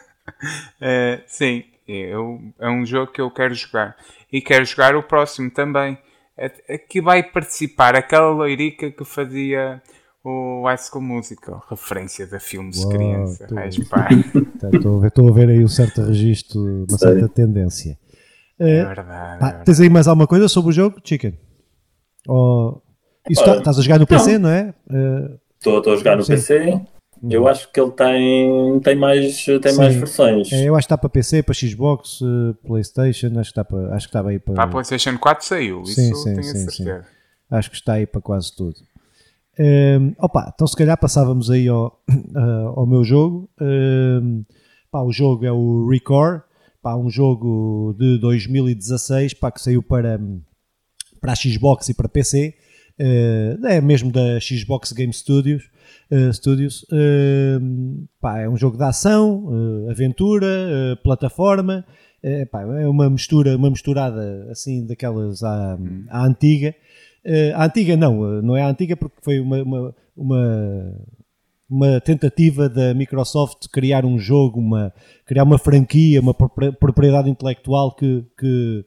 Eh, 0.79 1.21
sim, 1.25 1.63
eu, 1.87 2.39
é 2.59 2.69
um 2.69 2.85
jogo 2.85 3.11
que 3.11 3.21
eu 3.21 3.31
quero 3.31 3.53
jogar. 3.55 3.95
E 4.31 4.41
quero 4.41 4.65
jogar 4.65 4.95
o 4.95 5.03
próximo 5.03 5.49
também. 5.51 5.97
É- 6.37 6.75
é 6.75 6.77
que 6.77 7.01
vai 7.01 7.23
participar 7.23 7.95
aquela 7.95 8.29
loirica 8.29 8.91
que 8.91 9.03
fazia 9.05 9.81
o 10.23 10.65
High 10.65 10.77
School 10.77 11.01
Musical, 11.03 11.63
referência 11.69 12.27
de 12.27 12.39
filmes 12.39 12.79
Uau, 12.79 12.89
de 12.89 12.95
criança. 12.97 13.47
Tá, 14.59 14.69
Estou 14.73 15.27
a 15.27 15.31
a 15.31 15.33
ver 15.33 15.49
aí 15.49 15.63
um 15.63 15.67
certo 15.67 16.01
registro, 16.01 16.59
uma 16.89 16.97
Sei. 16.97 17.13
certa 17.13 17.29
tendência. 17.29 17.97
É 18.59 18.79
Eh, 18.79 18.85
verdade. 18.85 19.39
pá, 19.39 19.49
é 19.49 19.63
tens 19.63 19.79
aí 19.79 19.89
mais 19.89 20.07
alguma 20.07 20.27
coisa 20.27 20.47
sobre 20.49 20.69
o 20.71 20.73
jogo, 20.73 20.99
Chicken? 21.03 21.37
Ou... 22.27 22.83
Isso 23.29 23.43
tá- 23.43 23.57
estás 23.57 23.77
a 23.79 23.81
jogar 23.81 23.99
no 23.99 24.07
PC, 24.07 24.37
não 24.37 24.49
é? 24.49 24.73
Eh, 24.89 25.37
Estou 25.57 25.77
estou 25.79 25.93
a 25.93 25.97
jogar 25.97 26.17
no 26.17 26.23
Sim. 26.23 26.33
PC. 26.33 26.81
Eu 27.29 27.47
acho 27.47 27.71
que 27.71 27.79
ele 27.79 27.91
tem, 27.91 28.79
tem, 28.81 28.95
mais, 28.95 29.43
tem 29.43 29.75
mais 29.75 29.93
Sim. 29.93 29.99
versões. 29.99 30.51
é, 30.51 30.65
eu 30.65 30.75
acho 30.75 30.87
que 30.87 30.93
está 30.93 30.97
para 30.97 31.09
PC, 31.09 31.43
para 31.43 31.53
Xbox, 31.53 32.19
eh, 32.21 32.53
Playstation, 32.65 33.27
acho 33.27 33.53
que 33.53 33.59
está 33.59 33.65
para, 33.65 33.95
acho 33.95 34.07
que 34.07 34.09
estava 34.09 34.29
aí 34.29 34.39
para. 34.39 34.53
Para 34.53 34.63
a 34.63 34.67
PlayStation 34.67 35.17
4 35.17 35.45
saiu, 35.45 35.85
Sim, 35.85 36.11
isso 36.11 36.23
sim, 36.23 36.35
tenho 36.35 36.39
a 36.39 36.43
sim, 36.43 36.69
certeza. 36.69 37.05
Acho 37.49 37.69
que 37.69 37.75
está 37.75 37.93
aí 37.93 38.05
para 38.05 38.21
quase 38.21 38.55
tudo. 38.55 38.75
Ehm, 39.57 40.13
opa, 40.19 40.51
então 40.53 40.67
se 40.67 40.75
calhar 40.75 40.97
passávamos 40.97 41.49
aí 41.49 41.67
ao, 41.67 41.99
ah, 42.35 42.73
ao 42.77 42.85
meu 42.85 43.03
jogo. 43.03 43.49
Ehm, 43.59 44.43
pá, 44.91 45.01
o 45.01 45.11
jogo 45.11 45.45
é 45.45 45.51
o 45.51 45.87
Record, 45.89 46.41
pá, 46.81 46.95
um 46.95 47.09
jogo 47.09 47.95
de 47.97 48.19
2016 48.19 49.33
pá, 49.33 49.51
que 49.51 49.61
saiu 49.61 49.81
para, 49.81 50.19
para 51.19 51.31
a 51.31 51.35
Xbox 51.35 51.89
e 51.89 51.93
para 51.93 52.07
PC. 52.07 52.53
Eh, 52.99 53.57
é 53.63 53.81
mesmo 53.81 54.11
da 54.11 54.39
Xbox 54.39 54.91
Game 54.91 55.13
Studios. 55.13 55.69
Eh, 56.09 56.31
Studios. 56.33 56.85
Ehm, 56.91 58.05
pá, 58.19 58.39
é 58.39 58.49
um 58.49 58.57
jogo 58.57 58.77
de 58.77 58.83
ação, 58.83 59.49
eh, 59.87 59.91
aventura, 59.91 60.99
plataforma. 61.03 61.85
Pá, 62.51 62.61
é 62.63 62.87
uma 62.87 63.09
mistura, 63.09 63.55
uma 63.55 63.69
misturada 63.69 64.47
assim 64.49 64.85
daquelas 64.85 65.43
à, 65.43 65.77
à 66.09 66.25
antiga. 66.25 66.75
A 67.55 67.65
antiga 67.65 67.95
não, 67.95 68.41
não 68.41 68.57
é 68.57 68.63
a 68.63 68.69
antiga 68.69 68.97
porque 68.97 69.17
foi 69.21 69.39
uma, 69.39 69.61
uma, 69.63 69.95
uma, 70.15 70.93
uma 71.69 72.01
tentativa 72.01 72.67
da 72.67 72.93
Microsoft 72.93 73.67
criar 73.71 74.03
um 74.03 74.17
jogo, 74.17 74.59
uma, 74.59 74.91
criar 75.25 75.43
uma 75.43 75.57
franquia, 75.57 76.19
uma 76.19 76.33
propri- 76.33 76.71
propriedade 76.73 77.29
intelectual 77.29 77.95
que, 77.95 78.25
que 78.37 78.85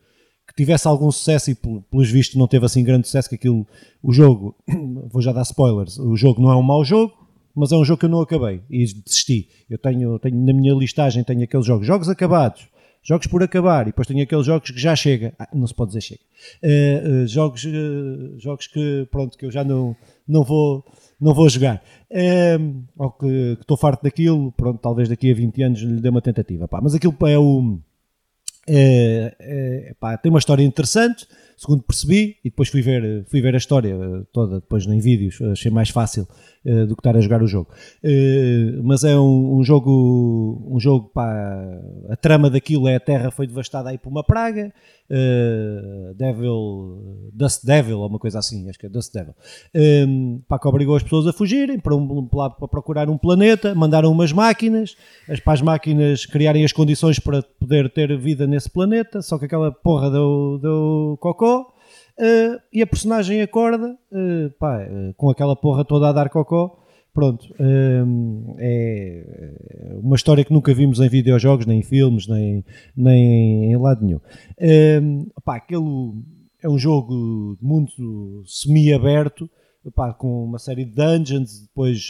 tivesse 0.61 0.87
algum 0.87 1.11
sucesso 1.11 1.51
e 1.51 1.55
pel- 1.55 1.83
pelos 1.90 2.11
vistos 2.11 2.37
não 2.37 2.46
teve 2.46 2.66
assim 2.66 2.85
grande 2.85 3.07
sucesso 3.07 3.29
que 3.29 3.35
aquilo, 3.35 3.66
o 4.03 4.12
jogo, 4.12 4.55
vou 5.11 5.23
já 5.23 5.33
dar 5.33 5.42
spoilers, 5.42 5.99
o 5.99 6.14
jogo 6.16 6.42
não 6.42 6.51
é 6.51 6.57
um 6.57 6.62
mau 6.62 6.85
jogo, 6.85 7.14
mas 7.55 7.73
é 7.73 7.77
um 7.77 7.85
jogo 7.85 7.99
que 7.99 8.07
eu 8.07 8.11
não 8.11 8.20
acabei 8.20 8.61
e 8.68 8.85
desisti. 8.85 9.49
Eu 9.68 9.79
tenho, 9.79 10.18
tenho 10.18 10.37
na 10.44 10.53
minha 10.53 10.75
listagem 10.75 11.25
tenho 11.25 11.42
aqueles 11.42 11.64
jogos, 11.64 11.87
jogos 11.87 12.09
acabados, 12.09 12.68
jogos 13.03 13.27
por 13.27 13.42
acabar, 13.42 13.83
e 13.83 13.87
depois 13.87 14.07
tenho 14.07 14.23
aqueles 14.23 14.44
jogos 14.46 14.70
que 14.70 14.79
já 14.79 14.94
chega. 14.94 15.33
Ah, 15.38 15.49
não 15.55 15.66
se 15.66 15.75
pode 15.75 15.90
dizer 15.90 16.03
chega. 16.03 16.20
Uh, 16.62 17.23
uh, 17.25 17.27
jogos, 17.27 17.64
uh, 17.64 18.38
jogos 18.38 18.66
que 18.66 19.09
pronto, 19.11 19.37
que 19.38 19.46
eu 19.46 19.51
já 19.51 19.64
não, 19.64 19.96
não, 20.29 20.44
vou, 20.44 20.85
não 21.20 21.35
vou 21.35 21.49
jogar. 21.49 21.83
Um, 22.11 22.85
ou 22.99 23.11
que 23.11 23.57
que 23.57 23.62
estou 23.62 23.77
farto 23.77 24.03
daquilo, 24.03 24.53
pronto, 24.53 24.79
talvez 24.79 25.09
daqui 25.09 25.31
a 25.31 25.35
20 25.35 25.62
anos 25.62 25.81
lhe 25.81 26.01
dê 26.01 26.09
uma 26.09 26.23
tentativa. 26.23 26.68
Pá. 26.68 26.81
Mas 26.83 26.94
aquilo 26.94 27.16
é 27.27 27.38
o. 27.38 27.79
é- 28.68 29.35
é, 29.40 29.94
pá, 29.99 30.16
tem 30.16 30.31
uma 30.31 30.38
história 30.38 30.62
interessante, 30.62 31.27
segundo 31.61 31.83
percebi, 31.83 32.38
e 32.42 32.49
depois 32.49 32.70
fui 32.70 32.81
ver, 32.81 33.23
fui 33.27 33.42
ver 33.42 33.55
a 33.55 33.59
história 33.59 33.94
eh, 33.94 34.23
toda 34.33 34.61
depois 34.61 34.87
em 34.87 34.99
vídeos, 34.99 35.42
achei 35.42 35.70
mais 35.70 35.90
fácil 35.90 36.27
eh, 36.64 36.87
do 36.87 36.96
que 36.96 37.01
estar 37.01 37.14
a 37.14 37.20
jogar 37.20 37.42
o 37.42 37.46
jogo. 37.46 37.68
Eh, 38.03 38.81
mas 38.83 39.05
é 39.05 39.14
um, 39.14 39.59
um 39.59 39.62
jogo, 39.62 40.66
um 40.70 40.81
jogo 40.81 41.11
pá, 41.12 41.31
a 42.09 42.16
trama 42.16 42.49
daquilo 42.49 42.88
é 42.88 42.96
a 42.96 43.01
Terra 43.01 43.31
foi 43.31 43.46
devastada 43.46 43.90
aí 43.90 43.99
por 43.99 44.09
uma 44.09 44.25
praga, 44.25 44.73
eh, 45.11 46.14
Devil, 46.16 47.31
Dust 47.33 47.64
Devil, 47.64 47.99
ou 47.99 48.09
uma 48.09 48.18
coisa 48.18 48.38
assim, 48.38 48.68
acho 48.68 48.79
que 48.79 48.87
é 48.87 48.88
Dust 48.88 49.12
Devil, 49.12 49.35
eh, 49.75 50.07
pá, 50.49 50.59
que 50.59 50.68
obrigou 50.68 50.96
as 50.96 51.03
pessoas 51.03 51.27
a 51.27 51.33
fugirem 51.33 51.79
para, 51.79 51.94
um, 51.94 52.27
para, 52.27 52.68
procurar 52.68 53.11
um 53.11 53.18
planeta, 53.18 53.75
mandaram 53.75 54.11
umas 54.11 54.33
máquinas, 54.33 54.96
as, 55.29 55.40
para 55.40 55.53
as 55.53 55.62
máquinas 55.62 56.25
criarem 56.25 56.64
as 56.64 56.73
condições 56.73 57.18
para 57.18 57.42
poder 57.42 57.90
ter 57.90 58.16
vida 58.18 58.46
nesse 58.46 58.70
planeta, 58.70 59.20
só 59.20 59.38
que 59.38 59.44
aquela 59.44 59.73
porra 59.73 60.11
deu, 60.11 60.59
deu 60.62 61.18
cocó, 61.50 61.74
eh, 62.18 62.60
e 62.72 62.82
a 62.82 62.86
personagem 62.86 63.40
acorda, 63.42 63.96
eh, 64.12 64.50
pá, 64.58 64.82
eh, 64.82 65.12
com 65.16 65.30
aquela 65.30 65.56
porra 65.56 65.84
toda 65.84 66.08
a 66.08 66.12
dar 66.12 66.28
cocó, 66.30 66.76
Pronto, 67.12 67.44
é 67.58 68.04
uma 70.00 70.14
história 70.14 70.44
que 70.44 70.52
nunca 70.52 70.72
vimos 70.72 71.00
em 71.00 71.08
videojogos, 71.08 71.66
nem 71.66 71.80
em 71.80 71.82
filmes, 71.82 72.28
nem, 72.28 72.64
nem 72.96 73.72
em 73.72 73.76
lado 73.76 74.04
nenhum. 74.04 74.20
Hum, 75.02 75.26
pá, 75.44 75.56
aquele 75.56 75.82
é 76.62 76.68
um 76.68 76.78
jogo 76.78 77.58
mundo 77.60 78.44
semi-aberto, 78.46 79.50
com 80.18 80.44
uma 80.44 80.60
série 80.60 80.84
de 80.84 80.92
dungeons, 80.92 81.62
depois 81.62 82.08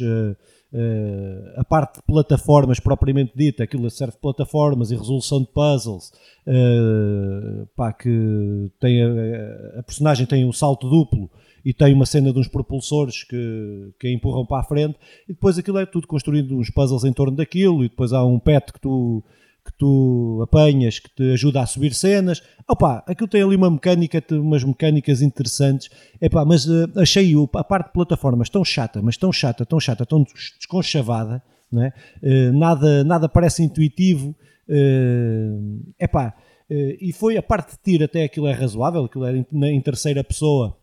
eh, 0.73 1.55
a 1.57 1.65
parte 1.65 1.97
de 1.97 2.03
plataformas 2.03 2.79
propriamente 2.79 3.33
dita, 3.35 3.65
aquilo 3.65 3.91
serve 3.91 4.15
de 4.15 4.21
plataformas 4.21 4.91
e 4.91 4.97
resolução 4.97 5.41
de 5.41 5.49
puzzles, 5.49 6.13
eh, 6.47 7.67
pá, 7.75 7.93
que 7.93 8.71
tem 8.79 9.03
a, 9.03 9.81
a 9.81 9.83
personagem 9.83 10.27
tem 10.27 10.45
um 10.45 10.53
salto 10.53 10.89
duplo 10.89 11.29
e 11.65 11.75
tem 11.75 11.93
uma 11.93 12.07
cena 12.07 12.33
de 12.33 12.39
uns 12.39 12.49
propulsores 12.49 13.25
que, 13.25 13.93
que 13.99 14.07
a 14.07 14.13
empurram 14.13 14.47
para 14.47 14.61
a 14.61 14.65
frente 14.65 14.97
e 15.29 15.33
depois 15.33 15.59
aquilo 15.59 15.79
é 15.79 15.87
tudo 15.87 16.07
construído 16.07 16.57
uns 16.57 16.71
puzzles 16.71 17.05
em 17.05 17.13
torno 17.13 17.37
daquilo 17.37 17.85
e 17.85 17.89
depois 17.89 18.13
há 18.13 18.25
um 18.25 18.39
pet 18.39 18.73
que 18.73 18.81
tu 18.81 19.23
que 19.65 19.73
tu 19.79 20.41
apanhas, 20.43 20.99
que 20.99 21.09
te 21.15 21.33
ajuda 21.33 21.61
a 21.63 21.67
subir 21.67 21.95
cenas. 21.95 22.43
Opa, 22.69 23.05
aquilo 23.07 23.29
tem 23.29 23.43
ali 23.43 23.57
uma 23.57 23.71
mecânica, 23.71 24.23
umas 24.33 24.65
mecânicas 24.65 25.23
interessantes. 25.23 25.89
Epá, 26.21 26.45
mas 26.45 26.67
uh, 26.67 26.91
achei 26.97 27.33
a 27.55 27.65
parte 27.65 27.87
de 27.87 27.93
plataformas 27.93 28.49
tão 28.49 28.65
chata, 28.65 29.01
mas 29.03 29.17
tão 29.17 29.33
chata, 29.33 29.65
tão 29.67 29.79
chata, 29.79 30.07
tão 30.07 30.23
des- 30.23 30.55
desconchavada, 30.59 31.43
não 31.71 31.83
é? 31.83 31.93
Uh, 32.23 32.53
nada, 32.59 33.05
nada 33.05 33.29
parece 33.29 33.63
intuitivo. 33.63 34.35
Uh, 34.69 35.83
epá, 35.99 36.35
uh, 36.71 36.97
e 37.01 37.13
foi 37.13 37.37
a 37.37 37.43
parte 37.43 37.73
de 37.73 37.79
tiro 37.83 38.05
até 38.05 38.25
aquilo 38.25 38.47
é 38.47 38.53
razoável, 38.53 39.05
aquilo 39.05 39.27
é 39.27 39.45
em 39.71 39.81
terceira 39.81 40.23
pessoa. 40.23 40.77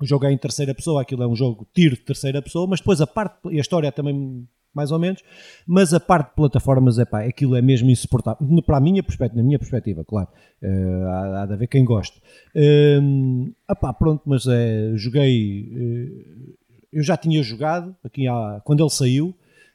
O 0.00 0.06
jogo 0.06 0.26
é 0.26 0.32
em 0.32 0.38
terceira 0.38 0.74
pessoa, 0.74 1.02
aquilo 1.02 1.22
é 1.22 1.28
um 1.28 1.36
jogo 1.36 1.64
tiro 1.72 1.94
de 1.94 2.02
terceira 2.02 2.42
pessoa, 2.42 2.66
mas 2.66 2.80
depois 2.80 3.00
a 3.00 3.06
parte 3.06 3.36
e 3.50 3.58
a 3.58 3.60
história 3.60 3.86
é 3.86 3.90
também 3.92 4.48
mais 4.74 4.90
ou 4.90 4.98
menos, 4.98 5.22
mas 5.66 5.92
a 5.92 6.00
parte 6.00 6.30
de 6.30 6.34
plataformas, 6.36 6.98
é 6.98 7.04
pá, 7.04 7.22
aquilo 7.24 7.54
é 7.56 7.62
mesmo 7.62 7.90
insuportável. 7.90 8.62
Para 8.62 8.78
a 8.78 8.80
minha 8.80 9.02
perspectiva, 9.02 9.40
na 9.42 9.46
minha 9.46 9.58
perspectiva, 9.58 10.04
claro, 10.04 10.28
eh, 10.62 11.02
há, 11.06 11.42
há 11.42 11.46
de 11.46 11.52
haver 11.52 11.66
quem 11.68 11.84
goste. 11.84 12.20
Um, 12.54 13.52
pá, 13.80 13.92
pronto, 13.92 14.22
mas 14.26 14.46
é, 14.46 14.92
joguei, 14.94 15.70
eh, 15.74 16.54
eu 16.92 17.02
já 17.02 17.16
tinha 17.16 17.42
jogado, 17.42 17.94
aqui 18.02 18.26
há, 18.26 18.60
quando 18.64 18.82
ele 18.82 18.90
saiu, 18.90 19.34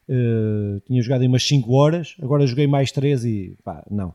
eh, 0.09 0.81
tinha 0.85 1.01
jogado 1.01 1.23
em 1.23 1.27
umas 1.27 1.47
5 1.47 1.71
horas, 1.73 2.15
agora 2.21 2.45
joguei 2.47 2.65
mais 2.67 2.91
3 2.91 3.25
e 3.25 3.57
pá, 3.63 3.85
não, 3.89 4.13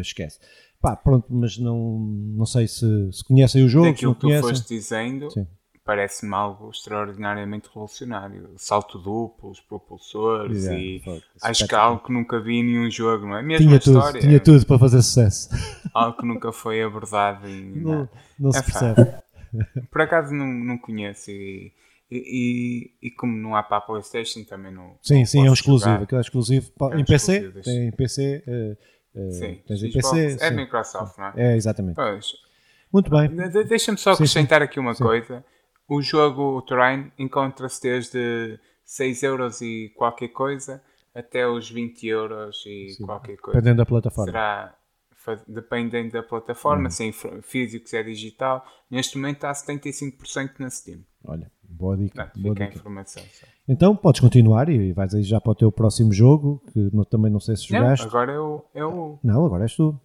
esquece. 0.00 0.38
Pá, 0.80 0.94
pronto, 0.94 1.26
mas 1.30 1.56
não, 1.56 1.98
não 1.98 2.44
sei 2.44 2.68
se, 2.68 2.86
se 3.10 3.24
conhecem 3.24 3.64
o 3.64 3.68
jogo, 3.68 3.86
se 3.86 3.92
Daquilo 3.92 4.10
não 4.10 4.14
que 4.14 4.20
tu 4.20 4.26
conhecem. 4.26 4.50
foste 4.50 4.68
dizendo, 4.74 5.30
Sim. 5.30 5.46
Parece-me 5.84 6.34
algo 6.34 6.70
extraordinariamente 6.70 7.68
revolucionário. 7.68 8.50
Salto 8.56 8.98
duplo, 8.98 9.50
os 9.50 9.60
propulsores 9.60 10.56
Yeah, 10.62 10.78
e 10.80 11.00
fuck, 11.04 11.22
acho 11.42 11.66
que 11.68 11.74
é 11.74 11.78
algo 11.78 12.02
que 12.02 12.12
nunca 12.12 12.40
vi 12.40 12.54
em 12.56 12.64
nenhum 12.64 12.90
jogo, 12.90 13.26
não 13.26 13.36
é? 13.36 13.42
Mesmo 13.42 13.66
Tinha 13.68 13.78
tudo, 13.80 13.98
história, 13.98 14.20
tinha 14.20 14.40
tudo 14.40 14.66
para 14.66 14.78
fazer 14.78 15.02
sucesso. 15.02 15.48
algo 15.92 16.16
que 16.16 16.26
nunca 16.26 16.52
foi 16.52 16.82
abordado 16.82 17.46
em 17.48 17.76
Não, 17.82 18.08
não 18.38 18.50
se 18.52 18.58
É 18.58 18.62
fácil. 18.62 18.94
percebe. 18.94 19.24
Por 19.90 20.00
acaso 20.00 20.34
não, 20.34 20.46
não 20.46 20.78
conheço 20.78 21.30
e, 21.30 21.72
e, 22.10 22.90
e, 23.02 23.06
e 23.08 23.10
como 23.10 23.36
não 23.36 23.54
há 23.54 23.62
para 23.62 23.76
a 23.76 23.80
Playstation 23.80 24.42
também 24.44 24.72
não. 24.72 24.96
Sim, 25.02 25.18
não 25.20 25.26
sim, 25.26 25.46
é 25.46 25.50
um 25.50 25.52
exclusivo. 25.54 26.02
Aquele 26.02 26.18
é 26.18 26.22
exclusivo 26.22 26.72
É 26.92 26.98
em 26.98 27.04
PC. 27.04 27.52
Tem 27.62 27.88
em 27.88 27.92
PC. 27.92 28.42
eh, 28.46 28.76
eh, 29.14 29.30
Sim, 29.30 29.54
tens 29.66 29.82
em 29.82 29.92
PC. 29.92 30.26
é 30.40 30.50
sim. 30.50 30.56
Microsoft, 30.56 31.18
não 31.18 31.26
é? 31.26 31.32
É, 31.36 31.56
exatamente. 31.56 31.94
Pois, 31.94 32.32
Muito 32.92 33.10
bem. 33.10 33.28
De- 33.28 33.48
de- 33.48 33.64
Deixa-me 33.64 33.98
só 33.98 34.10
Sim, 34.12 34.16
acrescentar 34.24 34.62
aqui 34.62 34.80
uma 34.80 34.94
Sim. 34.94 35.04
coisa. 35.04 35.44
O 35.88 36.00
jogo, 36.00 36.56
o 36.56 36.62
Terrain, 36.62 37.10
encontra-se 37.18 37.82
desde 37.82 38.58
6 38.84 39.22
euros 39.22 39.60
e 39.60 39.92
qualquer 39.96 40.28
coisa 40.28 40.82
até 41.14 41.46
os 41.46 41.70
20 41.70 42.06
euros 42.06 42.64
e 42.66 42.90
Sim, 42.90 43.04
qualquer 43.06 43.36
coisa. 43.36 43.58
Dependendo 43.58 43.78
da 43.78 43.86
plataforma. 43.86 44.32
Será 44.32 44.74
dependendo 45.48 46.12
da 46.12 46.20
Hum. 46.20 46.24
plataforma, 46.28 46.90
se 46.90 47.08
é 47.08 47.12
físico, 47.40 47.88
se 47.88 47.96
é 47.96 48.02
digital. 48.02 48.62
Neste 48.90 49.16
momento 49.16 49.36
está 49.36 49.50
a 49.50 49.54
75% 49.54 50.58
na 50.58 50.68
Steam. 50.68 51.00
Olha, 51.24 51.50
boa 51.62 51.96
dica. 51.96 52.14
Portanto, 52.24 52.42
boa 52.42 52.54
fica 52.54 52.64
a 52.64 52.66
dica. 52.68 52.78
informação. 52.78 53.22
só. 53.32 53.46
Então 53.66 53.96
podes 53.96 54.20
continuar 54.20 54.68
e 54.68 54.92
vais 54.92 55.14
aí 55.14 55.22
já 55.22 55.40
para 55.40 55.52
o 55.52 55.54
teu 55.54 55.72
próximo 55.72 56.12
jogo, 56.12 56.62
que 56.72 56.90
não- 56.94 57.04
também 57.04 57.32
não 57.32 57.40
sei 57.40 57.56
se 57.56 57.72
Não, 57.72 57.78
jogaste. 57.80 58.06
agora 58.06 58.32
eu. 58.32 58.66
eu... 58.74 59.18
Não, 59.24 59.46
agora 59.46 59.64
és 59.64 59.74
tu. 59.74 59.98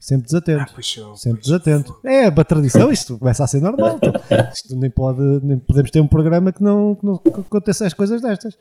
Sempre 0.00 0.24
desatento. 0.26 0.62
Ah, 0.62 0.74
puxou, 0.74 1.14
Sempre 1.16 1.40
puxou. 1.42 1.58
desatento. 1.58 2.00
É 2.04 2.28
uma 2.30 2.44
tradição, 2.44 2.90
isto 2.90 3.18
começa 3.18 3.44
a 3.44 3.46
ser 3.46 3.60
normal. 3.60 3.98
então. 4.02 4.12
Isto 4.52 4.74
nem, 4.76 4.90
pode, 4.90 5.20
nem 5.44 5.58
podemos 5.58 5.90
ter 5.90 6.00
um 6.00 6.08
programa 6.08 6.50
que 6.52 6.62
não, 6.62 6.94
que 6.94 7.04
não 7.04 7.18
que 7.18 7.40
aconteça 7.40 7.86
as 7.86 7.92
coisas 7.92 8.22
destas. 8.22 8.58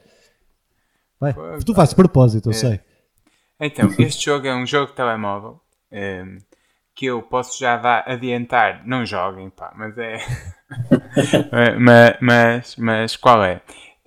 Vai. 1.19 1.33
Pois, 1.33 1.63
Tu 1.63 1.73
fazes 1.73 1.93
propósito, 1.93 2.47
eu 2.49 2.51
É. 2.51 2.55
sei. 2.55 2.79
Então, 3.61 3.89
este 3.99 4.25
jogo 4.25 4.47
é 4.47 4.55
um 4.55 4.65
jogo 4.65 4.87
de 4.87 4.95
telemóvel 4.97 5.59
ehm, 5.91 6.37
que 6.93 7.05
eu 7.05 7.21
posso 7.21 7.57
já 7.57 7.77
dar, 7.77 8.03
adiantar. 8.05 8.85
Não 8.85 9.05
joguem, 9.05 9.49
pá, 9.49 9.73
mas 9.77 9.97
é. 9.97 10.17
mas, 11.79 12.17
mas, 12.21 12.75
mas 12.77 13.15
qual 13.15 13.43
é? 13.43 13.61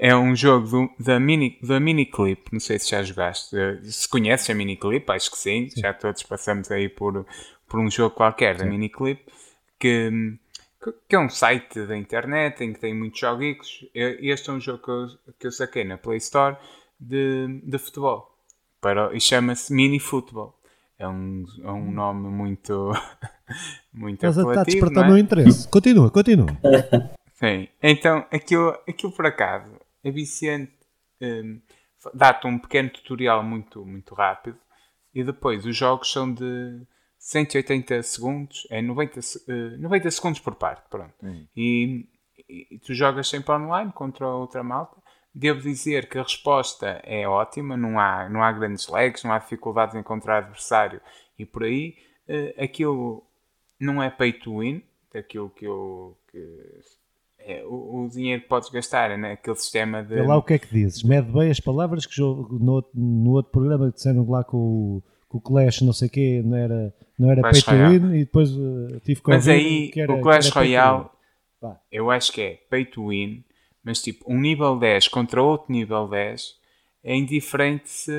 É 0.04 0.16
um 0.16 0.34
jogo 0.34 0.66
do- 0.66 0.90
da, 0.98 1.20
mini, 1.20 1.56
da 1.62 1.78
Miniclip. 1.78 2.48
Não 2.52 2.58
sei 2.58 2.76
se 2.80 2.90
já 2.90 3.04
jogaste. 3.04 3.56
Eh, 3.56 3.78
Se 3.84 4.08
conheces 4.08 4.50
a 4.50 4.54
Miniclip, 4.54 5.08
acho 5.12 5.30
que 5.30 5.38
sim. 5.38 5.68
Já 5.76 5.94
todos 5.94 6.24
passamos 6.24 6.72
aí 6.72 6.88
por, 6.88 7.24
por 7.68 7.78
um 7.78 7.88
jogo 7.88 8.12
qualquer 8.16 8.56
da 8.56 8.64
Miniclip. 8.64 9.22
Que, 9.78 10.10
que 11.08 11.14
é 11.14 11.18
um 11.20 11.28
site 11.28 11.86
da 11.86 11.96
internet 11.96 12.64
em 12.64 12.72
que 12.72 12.80
tem 12.80 12.92
muitos 12.92 13.20
joguinhos. 13.20 13.86
Este 13.94 14.50
é 14.50 14.52
um 14.52 14.58
jogo 14.60 14.82
que 14.82 14.90
eu, 14.90 15.06
que 15.38 15.46
eu 15.46 15.52
saquei 15.52 15.84
na 15.84 15.96
Play 15.96 16.18
Store 16.18 16.56
de, 16.98 17.60
de 17.62 17.78
futebol 17.78 18.28
para, 18.80 19.14
e 19.14 19.20
chama-se 19.20 19.72
Mini 19.72 20.00
Football. 20.00 20.58
É 20.98 21.06
um, 21.06 21.44
é 21.62 21.70
um 21.70 21.92
nome 21.92 22.28
muito, 22.28 22.90
muito 23.94 24.16
Estás 24.26 24.36
a, 24.36 24.40
está 24.40 24.48
a 24.50 24.52
apelativo, 24.62 24.76
despertar 24.80 25.00
o 25.00 25.02
não 25.02 25.08
meu 25.10 25.16
é? 25.16 25.20
interesse. 25.20 25.68
Continua, 25.68 26.10
continua. 26.10 26.46
Sim. 27.34 27.68
Então, 27.80 28.24
aquilo, 28.32 28.70
aquilo 28.88 29.12
por 29.12 29.26
acaso 29.26 29.70
é 30.04 30.10
viciante. 30.10 30.72
hum, 31.20 31.60
Dá-te 32.14 32.48
um 32.48 32.58
pequeno 32.58 32.90
tutorial 32.90 33.44
muito, 33.44 33.86
muito 33.86 34.12
rápido 34.14 34.58
e 35.14 35.22
depois 35.22 35.64
os 35.64 35.76
jogos 35.76 36.10
são 36.10 36.32
de 36.34 36.80
180 37.16 38.02
segundos, 38.02 38.66
é 38.70 38.82
90, 38.82 39.22
se- 39.22 39.44
eh, 39.48 39.76
90 39.78 40.10
segundos 40.10 40.40
por 40.40 40.56
parte, 40.56 40.82
pronto. 40.90 41.14
E, 41.56 42.08
e 42.48 42.78
tu 42.80 42.92
jogas 42.92 43.28
sempre 43.28 43.52
online 43.54 43.92
contra 43.92 44.26
outra 44.26 44.64
malta. 44.64 44.96
Devo 45.32 45.60
dizer 45.60 46.08
que 46.08 46.18
a 46.18 46.22
resposta 46.24 47.00
é 47.04 47.26
ótima, 47.28 47.76
não 47.76 48.00
há, 48.00 48.28
não 48.28 48.42
há 48.42 48.50
grandes 48.50 48.88
lags, 48.88 49.22
não 49.22 49.32
há 49.32 49.38
dificuldades 49.38 49.94
em 49.94 50.00
encontrar 50.00 50.38
adversário 50.38 51.00
e 51.38 51.46
por 51.46 51.62
aí. 51.62 51.96
Eh, 52.26 52.54
aquilo 52.64 53.24
não 53.78 54.02
é 54.02 54.10
pay 54.10 54.32
to 54.32 54.58
win, 54.58 54.82
daquilo 55.12 55.48
que 55.50 55.64
eu. 55.66 56.18
Que, 56.32 56.38
é, 57.46 57.64
o, 57.66 58.04
o 58.04 58.08
dinheiro 58.10 58.42
que 58.42 58.48
podes 58.48 58.68
gastar 58.70 59.16
naquele 59.18 59.56
sistema 59.56 60.02
de. 60.02 60.14
Vê 60.14 60.22
lá 60.22 60.36
o 60.36 60.42
que 60.42 60.54
é 60.54 60.58
que 60.58 60.68
dizes. 60.72 61.02
Mede 61.02 61.30
bem 61.30 61.50
as 61.50 61.60
palavras 61.60 62.06
que 62.06 62.20
no, 62.20 62.72
outro- 62.72 62.90
no 62.94 63.30
outro 63.32 63.52
programa 63.52 63.88
que 63.90 63.96
disseram 63.96 64.28
lá 64.28 64.42
com 64.44 64.56
o, 64.56 65.02
com 65.28 65.38
o 65.38 65.40
Clash, 65.40 65.80
não 65.82 65.92
sei 65.92 66.08
o 66.08 66.10
quê, 66.10 66.42
não 66.44 66.56
era, 66.56 66.94
não 67.18 67.30
era 67.30 67.40
Clash 67.42 67.62
pay 67.64 67.74
to 67.78 67.82
Royale. 67.84 67.98
win 67.98 68.14
e 68.16 68.24
depois 68.24 68.50
eh, 68.50 69.00
tive 69.04 69.20
que 69.22 69.30
Mas 69.30 69.48
aí, 69.48 69.88
que 69.90 70.00
era- 70.00 70.12
o 70.12 70.20
Clash 70.20 70.48
Royale, 70.50 71.06
eu 71.90 72.10
acho 72.10 72.32
que 72.32 72.40
é 72.40 72.58
pay 72.68 72.84
to 72.84 73.08
win, 73.08 73.44
mas 73.84 74.02
tipo, 74.02 74.24
um 74.30 74.38
nível 74.40 74.76
10 74.78 75.08
contra 75.08 75.42
outro 75.42 75.72
nível 75.72 76.08
10 76.08 76.54
é 77.04 77.16
indiferente 77.16 77.88
se, 77.90 78.12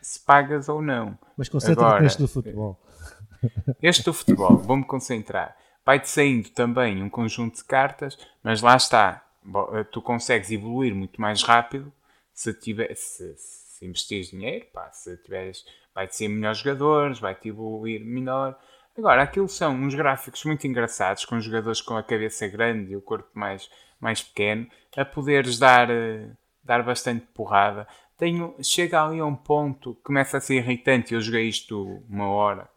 se 0.00 0.18
pagas 0.24 0.68
ou 0.68 0.80
não. 0.80 1.18
Mas 1.36 1.48
concentra-te 1.48 2.02
neste 2.02 2.22
do 2.22 2.28
futebol. 2.28 2.78
Este 3.82 4.04
do 4.04 4.12
futebol, 4.14 4.56
vou-me 4.58 4.84
concentrar. 4.84 5.56
Vai-te 5.84 6.08
saindo 6.08 6.48
também 6.50 7.02
um 7.02 7.10
conjunto 7.10 7.56
de 7.56 7.64
cartas, 7.64 8.16
mas 8.42 8.62
lá 8.62 8.76
está. 8.76 9.24
Eh, 9.74 9.84
Tu 9.84 10.00
consegues 10.00 10.50
evoluir 10.50 10.94
muito 10.94 11.20
mais 11.20 11.42
rápido 11.42 11.92
se, 12.32 12.54
tiver, 12.54 12.94
se, 12.94 13.34
se 13.36 13.84
investires 13.84 14.30
dinheiro, 14.30 14.66
pá, 14.72 14.90
se 14.92 15.16
tiveres, 15.18 15.64
vai-te 15.94 16.16
ser 16.16 16.28
melhores 16.28 16.58
jogadores, 16.58 17.18
vai-te 17.18 17.48
evoluir 17.48 18.04
melhor. 18.04 18.58
Agora, 18.96 19.22
aquilo 19.22 19.48
são 19.48 19.74
uns 19.74 19.94
gráficos 19.94 20.44
muito 20.44 20.66
engraçados, 20.66 21.24
com 21.24 21.40
jogadores 21.40 21.80
com 21.80 21.96
a 21.96 22.02
cabeça 22.02 22.46
grande 22.46 22.92
e 22.92 22.96
o 22.96 23.02
corpo 23.02 23.30
mais, 23.34 23.68
mais 24.00 24.22
pequeno, 24.22 24.68
a 24.96 25.04
poderes 25.04 25.58
dar, 25.58 25.90
eh, 25.90 26.30
dar 26.62 26.82
bastante 26.82 27.26
porrada. 27.34 27.88
Tenho, 28.16 28.54
chega 28.62 29.02
ali 29.02 29.18
a 29.18 29.26
um 29.26 29.34
ponto 29.34 29.94
começa 30.04 30.36
a 30.38 30.40
ser 30.40 30.56
irritante. 30.56 31.14
Eu 31.14 31.20
joguei 31.20 31.48
isto 31.48 32.02
uma 32.08 32.28
hora 32.28 32.70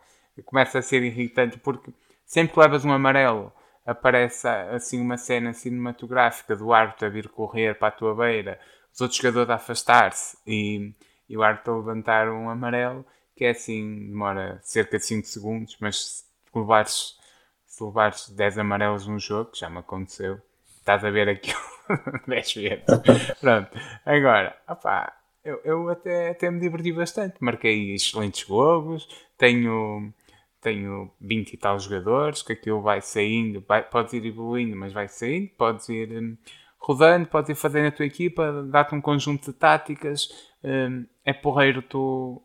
começa 0.43 0.79
a 0.79 0.81
ser 0.81 1.03
irritante 1.03 1.57
porque 1.57 1.91
sempre 2.25 2.53
que 2.53 2.59
levas 2.59 2.83
um 2.85 2.91
amarelo 2.91 3.51
aparece 3.85 4.47
assim 4.47 4.99
uma 4.99 5.17
cena 5.17 5.53
cinematográfica 5.53 6.55
do 6.55 6.73
árbitro 6.73 7.07
a 7.07 7.09
vir 7.09 7.29
correr 7.29 7.77
para 7.77 7.89
a 7.89 7.91
tua 7.91 8.15
beira, 8.15 8.59
os 8.93 8.99
outros 8.99 9.19
jogadores 9.19 9.49
a 9.49 9.55
afastar-se 9.55 10.37
e, 10.47 10.93
e 11.29 11.37
o 11.37 11.43
árbitro 11.43 11.73
a 11.73 11.77
levantar 11.77 12.29
um 12.29 12.49
amarelo 12.49 13.05
que 13.35 13.43
é 13.43 13.49
assim, 13.49 14.07
demora 14.07 14.59
cerca 14.63 14.97
de 14.97 15.05
5 15.05 15.27
segundos, 15.27 15.77
mas 15.79 15.97
se 16.05 16.25
levares, 16.55 17.17
se 17.65 17.83
levares 17.83 18.29
10 18.29 18.59
amarelos 18.59 19.05
num 19.05 19.19
jogo, 19.19 19.51
que 19.51 19.59
já 19.59 19.69
me 19.69 19.79
aconteceu, 19.79 20.39
estás 20.77 21.03
a 21.03 21.11
ver 21.11 21.27
aquilo 21.27 21.59
10 22.27 22.53
vezes. 22.53 22.85
Pronto, 23.41 23.69
agora, 24.05 24.57
opá, 24.67 25.13
eu, 25.43 25.59
eu 25.65 25.89
até, 25.89 26.29
até 26.29 26.49
me 26.49 26.61
diverti 26.61 26.93
bastante. 26.93 27.35
Marquei 27.41 27.93
excelentes 27.93 28.43
golos, 28.45 29.07
tenho, 29.37 30.13
tenho 30.65 31.11
20 31.21 31.53
e 31.53 31.57
tal 31.57 31.77
jogadores, 31.79 32.41
que 32.41 32.53
aquilo 32.53 32.81
vai 32.81 32.99
saindo, 32.99 33.63
vai, 33.67 33.83
podes 33.83 34.13
ir 34.13 34.25
evoluindo, 34.25 34.75
mas 34.75 34.91
vai 34.91 35.07
saindo, 35.07 35.49
podes 35.57 35.87
ir 35.89 36.11
hum, 36.11 36.35
rodando, 36.79 37.27
podes 37.27 37.51
ir 37.51 37.55
fazendo 37.55 37.87
a 37.87 37.91
tua 37.91 38.05
equipa, 38.05 38.63
dá-te 38.63 38.95
um 38.95 39.01
conjunto 39.01 39.51
de 39.51 39.53
táticas. 39.57 40.27
hum, 40.63 41.05
é 41.23 41.33
porreiro 41.33 41.83
tu, 41.83 42.41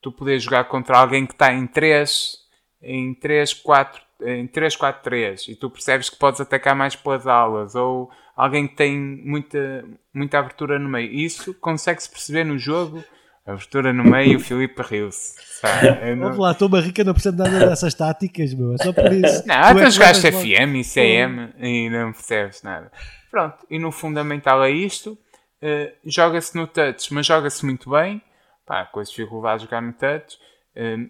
tu 0.00 0.12
poder 0.12 0.38
jogar 0.38 0.64
contra 0.64 0.98
alguém 0.98 1.26
que 1.26 1.32
está 1.32 1.52
em 1.52 1.66
3, 1.66 2.38
em 2.80 3.12
3, 3.14 3.54
4, 3.54 4.02
em 4.22 4.46
3, 4.46 4.76
4, 4.76 5.02
3 5.02 5.48
e 5.48 5.56
tu 5.56 5.68
percebes 5.68 6.08
que 6.08 6.16
podes 6.16 6.40
atacar 6.40 6.76
mais 6.76 6.94
pelas 6.94 7.26
alas 7.26 7.74
ou 7.74 8.10
alguém 8.36 8.68
que 8.68 8.76
tem 8.76 8.98
muita, 8.98 9.84
muita 10.14 10.38
abertura 10.38 10.78
no 10.78 10.88
meio. 10.88 11.12
Isso 11.12 11.54
consegue-se 11.54 12.08
perceber 12.08 12.44
no 12.44 12.56
jogo. 12.56 13.04
Abertura 13.46 13.92
no 13.92 14.02
meio, 14.04 14.38
o 14.38 14.40
Filipe 14.40 14.82
riu-se. 14.82 15.34
não- 16.16 16.24
Vamos 16.24 16.38
lá, 16.38 16.50
estou 16.52 16.68
rica, 16.80 17.04
não 17.04 17.12
percebo 17.14 17.38
nada 17.38 17.68
dessas 17.68 17.94
táticas, 17.94 18.52
meu. 18.52 18.74
É 18.74 18.78
só 18.78 18.92
por 18.92 19.12
isso. 19.12 19.46
Não, 19.46 19.54
é 19.54 19.58
até 19.58 19.90
jogaste 19.90 20.32
FM 20.32 20.74
e 20.76 20.84
CM 20.84 21.52
e 21.60 21.88
não 21.88 22.12
percebes 22.12 22.62
nada. 22.62 22.90
Pronto, 23.30 23.56
e 23.70 23.78
no 23.78 23.92
fundamental 23.92 24.64
é 24.64 24.70
isto. 24.70 25.16
Eh, 25.62 25.94
joga-se 26.04 26.56
no 26.56 26.66
touch, 26.66 27.12
mas 27.14 27.24
joga-se 27.26 27.64
muito 27.64 27.88
bem. 27.90 28.20
Pá, 28.66 28.84
com 28.86 28.98
as 29.00 29.08
dificuldades 29.10 29.62
de 29.62 29.66
jogar 29.70 29.80
no 29.80 29.92
touch. 29.92 30.36
Eh, 30.74 31.06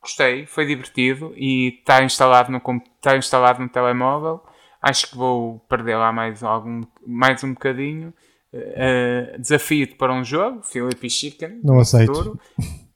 gostei, 0.00 0.46
foi 0.46 0.66
divertido 0.66 1.32
e 1.36 1.78
está 1.80 2.02
instalado 2.02 2.50
no, 2.50 2.62
está 2.96 3.16
instalado 3.16 3.60
no 3.62 3.68
telemóvel. 3.68 4.42
Acho 4.80 5.10
que 5.10 5.16
vou 5.16 5.58
perder 5.68 5.96
lá 5.96 6.12
mais, 6.12 6.42
algum, 6.42 6.82
mais 7.06 7.42
um 7.44 7.52
bocadinho. 7.54 8.12
Eh, 8.56 9.36
Desafio-te 9.38 9.94
para 9.96 10.14
um 10.14 10.22
jogo, 10.24 10.62
Filipe 10.62 11.06
e 11.06 11.10
Chicken. 11.10 11.60
Não 11.64 11.74
no 11.74 11.80
aceito. 11.80 12.14
futuro. 12.14 12.40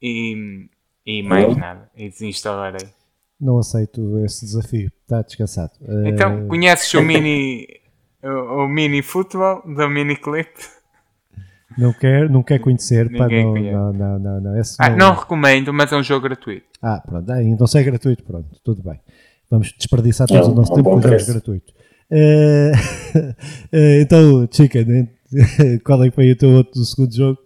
E, 0.01 0.69
e 1.05 1.21
mais 1.23 1.55
nada. 1.57 1.89
E 1.95 2.09
desinstalarei. 2.09 2.87
Não 3.39 3.57
aceito 3.57 4.19
esse 4.19 4.45
desafio. 4.45 4.91
Está 5.01 5.21
descansado. 5.21 5.71
Eh, 5.81 6.09
Então, 6.09 6.47
conheces 6.47 6.93
o 6.93 7.01
mini 7.01 7.67
o, 8.23 8.63
o 8.63 8.67
mini 8.67 9.01
futebol 9.01 9.61
da 9.75 9.87
mini 9.89 10.15
clip? 10.15 10.49
não 11.77 11.93
quer, 11.93 12.29
não 12.29 12.43
quer 12.43 12.59
conhecer. 12.59 13.09
Pá, 13.17 13.27
não, 13.27 13.53
não, 13.53 13.93
não, 13.93 14.19
não, 14.19 14.41
não, 14.41 14.59
esse 14.59 14.75
Ah, 14.79 14.89
não 14.89 15.13
recomendo, 15.13 15.73
mas 15.73 15.91
é 15.91 15.95
um 15.97 16.03
jogo 16.03 16.23
gratuito. 16.23 16.65
Ah, 16.81 17.01
pronto. 17.05 17.29
Ah, 17.31 17.43
então 17.43 17.67
se 17.67 17.77
é 17.77 17.83
gratuito, 17.83 18.23
pronto. 18.23 18.47
Tudo 18.63 18.81
bem. 18.83 18.99
Vamos 19.49 19.73
desperdiçar 19.77 20.27
todo 20.27 20.37
É 20.37 20.43
o 20.43 20.53
nosso 20.53 20.71
um 20.73 20.75
tempo 20.75 20.89
com 20.91 21.01
jogos 21.01 21.27
gratuitos. 21.29 21.73
Eh, 22.11 22.71
eh, 23.71 24.01
então, 24.01 24.47
Chicken, 24.51 25.09
qual 25.85 26.03
é 26.03 26.09
que 26.09 26.15
foi 26.15 26.31
o 26.31 26.37
teu 26.37 26.49
outro 26.49 26.83
segundo 26.83 27.15
jogo? 27.15 27.39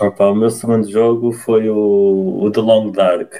Opa, 0.00 0.26
o 0.26 0.34
meu 0.34 0.50
segundo 0.50 0.90
jogo 0.90 1.32
foi 1.32 1.68
o, 1.68 2.40
o 2.42 2.50
The 2.50 2.60
Long 2.60 2.90
Dark. 2.90 3.34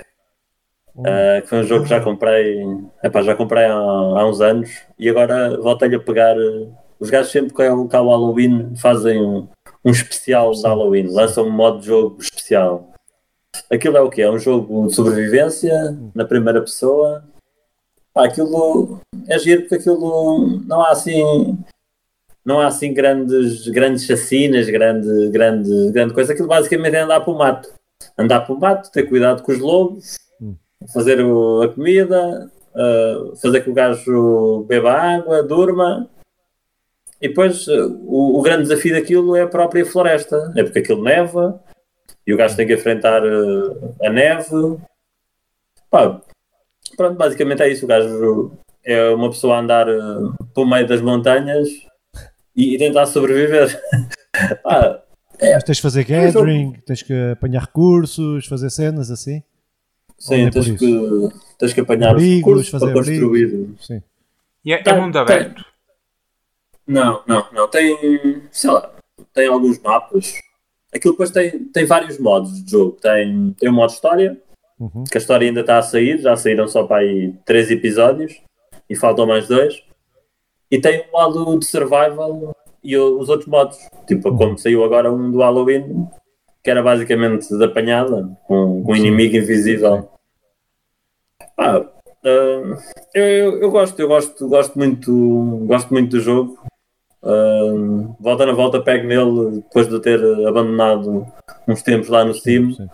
Uh, 0.97 1.43
que 1.43 1.49
foi 1.49 1.59
um 1.59 1.65
jogo 1.65 1.83
que 1.83 1.91
já 1.91 2.01
comprei, 2.01 2.63
epá, 3.03 3.21
já 3.23 3.35
comprei 3.35 3.65
há, 3.65 3.73
há 3.73 4.29
uns 4.29 4.41
anos 4.41 4.71
e 4.97 5.09
agora 5.09 5.61
voltei 5.61 5.93
a 5.93 5.99
pegar. 5.99 6.37
Os 7.01 7.11
gajos 7.11 7.33
sempre 7.33 7.53
que 7.53 7.63
é 7.63 7.73
o 7.73 7.87
Halloween 7.87 8.77
fazem 8.77 9.21
um, 9.21 9.49
um 9.85 9.91
especial 9.91 10.53
de 10.53 10.63
Halloween, 10.63 11.09
lançam 11.09 11.47
um 11.47 11.51
modo 11.51 11.81
de 11.81 11.87
jogo 11.87 12.21
especial. 12.21 12.93
Aquilo 13.71 13.97
é 13.97 14.01
o 14.01 14.11
que? 14.11 14.23
É 14.23 14.31
um 14.31 14.39
jogo 14.39 14.87
de 14.87 14.95
sobrevivência 14.95 15.97
na 16.15 16.25
primeira 16.25 16.61
pessoa. 16.61 17.25
Pá, 18.13 18.27
aquilo 18.27 19.01
é 19.29 19.37
giro 19.39 19.63
porque 19.63 19.75
aquilo 19.75 20.61
não 20.65 20.81
há 20.81 20.91
assim 20.91 21.59
não 22.45 22.61
há 22.61 22.67
assim 22.67 22.93
grandes, 22.93 23.67
grandes 23.69 24.05
chacinas, 24.05 24.69
grande, 24.69 25.31
grande, 25.31 25.91
grande 25.91 26.13
coisa. 26.13 26.33
Aquilo 26.33 26.49
basicamente 26.49 26.95
é 26.95 27.01
andar 27.01 27.21
para 27.21 27.33
o 27.33 27.39
mato. 27.39 27.73
Andar 28.19 28.41
para 28.41 28.55
o 28.55 28.61
mato, 28.61 28.93
ter 28.93 29.05
cuidado 29.05 29.43
com 29.43 29.51
os 29.51 29.59
lobos, 29.59 30.19
fazer 30.93 31.25
o, 31.25 31.63
a 31.63 31.73
comida, 31.73 32.51
uh, 32.75 33.35
fazer 33.37 33.63
que 33.63 33.71
o 33.71 33.75
gajo 33.75 34.65
beba 34.69 34.93
água, 34.93 35.43
durma. 35.43 36.09
E 37.21 37.29
depois 37.29 37.67
uh, 37.67 37.99
o, 38.05 38.39
o, 38.39 38.43
grande 38.43 38.65
desafio 38.65 38.95
daquilo 38.95 39.35
é 39.35 39.43
a 39.43 39.49
própria 39.49 39.87
floresta. 39.87 40.53
É 40.55 40.63
porque 40.63 40.81
aquilo 40.81 41.03
neva 41.03 41.59
e 42.27 42.35
o 42.35 42.37
gajo 42.37 42.57
tem 42.57 42.67
que 42.67 42.75
enfrentar 42.75 43.23
uh, 43.25 43.95
a 44.03 44.11
neve. 44.11 44.77
Pá, 45.91 46.21
pronto, 46.95 47.17
basicamente 47.17 47.63
é 47.63 47.71
isso. 47.71 47.87
O 47.87 47.89
gajo 47.89 48.53
é 48.85 49.09
uma 49.09 49.31
pessoa 49.31 49.57
a 49.57 49.61
andar 49.61 49.87
pelo 50.55 50.69
meio 50.69 50.87
das 50.87 51.01
montanhas 51.01 51.69
e, 52.57 52.75
e 52.75 52.79
tentar 52.79 53.07
sobreviver. 53.07 53.81
Pá, 54.63 55.05
é, 55.39 55.55
Mas 55.55 55.65
tens 55.65 55.77
de 55.77 55.83
fazer 55.83 56.05
gathering, 56.05 56.73
tens 56.87 57.03
que 57.03 57.13
apanhar 57.33 57.63
recursos, 57.63 58.47
fazer 58.47 58.71
cenas 58.71 59.11
assim? 59.11 59.43
Sim, 60.19 60.47
é 60.47 60.51
tens, 60.51 60.71
que, 60.71 61.29
tens 61.59 61.73
que 61.73 61.81
apanhar 61.81 62.11
abrigos, 62.11 62.69
fazer 62.69 62.87
para 62.87 62.95
construir. 62.95 63.75
Sim. 63.81 64.03
E 64.65 64.73
é, 64.73 64.77
é 64.77 64.83
tá, 64.83 64.95
mundo 64.95 65.17
aberto? 65.19 65.57
Tem... 65.57 65.65
Não, 66.87 67.23
não, 67.27 67.47
não. 67.53 67.69
Tem, 67.69 68.43
sei 68.51 68.71
lá, 68.71 68.91
tem 69.33 69.49
alguns 69.49 69.79
mapas. 69.81 70.35
Aquilo 70.95 71.15
depois 71.15 71.31
tem, 71.31 71.65
tem 71.67 71.85
vários 71.85 72.19
modos 72.19 72.65
de 72.65 72.71
jogo. 72.71 72.93
Tem, 73.01 73.53
tem 73.59 73.69
um 73.69 73.73
modo 73.73 73.93
história, 73.93 74.41
uhum. 74.79 75.05
que 75.05 75.19
a 75.19 75.21
história 75.21 75.47
ainda 75.47 75.61
está 75.61 75.79
a 75.79 75.83
sair, 75.83 76.19
já 76.19 76.37
saíram 76.37 76.69
só 76.69 76.85
para 76.85 76.99
aí 76.99 77.35
três 77.45 77.71
episódios 77.71 78.41
e 78.89 78.95
faltam 78.95 79.27
mais 79.27 79.49
dois. 79.49 79.83
E 80.71 80.81
tem 80.81 81.03
um 81.03 81.13
modo 81.13 81.59
de 81.59 81.67
survival 81.67 82.55
e 82.83 82.97
os 82.97 83.29
outros 83.29 83.49
modos. 83.49 83.79
Tipo, 84.07 84.31
uhum. 84.31 84.37
como 84.37 84.59
saiu 84.59 84.85
agora 84.85 85.13
um 85.13 85.31
do 85.31 85.39
Halloween, 85.39 86.07
que 86.63 86.71
era 86.71 86.83
basicamente 86.83 87.49
de 87.49 87.65
apanhada, 87.65 88.31
com, 88.47 88.83
um 88.87 88.97
inimigo 88.97 89.37
invisível. 89.37 90.09
Ah, 91.57 91.79
uh, 91.79 92.79
eu, 93.15 93.61
eu, 93.61 93.71
gosto, 93.71 94.01
eu 94.01 94.09
gosto, 94.09 94.49
gosto 94.49 94.79
muito, 94.79 95.65
gosto 95.67 95.93
muito 95.93 96.11
do 96.11 96.21
jogo. 96.21 96.59
Uh, 97.23 98.15
volta 98.21 98.45
na 98.45 98.53
volta, 98.53 98.83
pego 98.83 99.07
nele 99.07 99.63
depois 99.63 99.89
de 99.89 99.99
ter 100.01 100.21
abandonado 100.47 101.27
uns 101.67 101.83
tempos 101.83 102.09
lá 102.09 102.25
no 102.25 102.35
Steam. 102.35 102.73
Sim, 102.73 102.89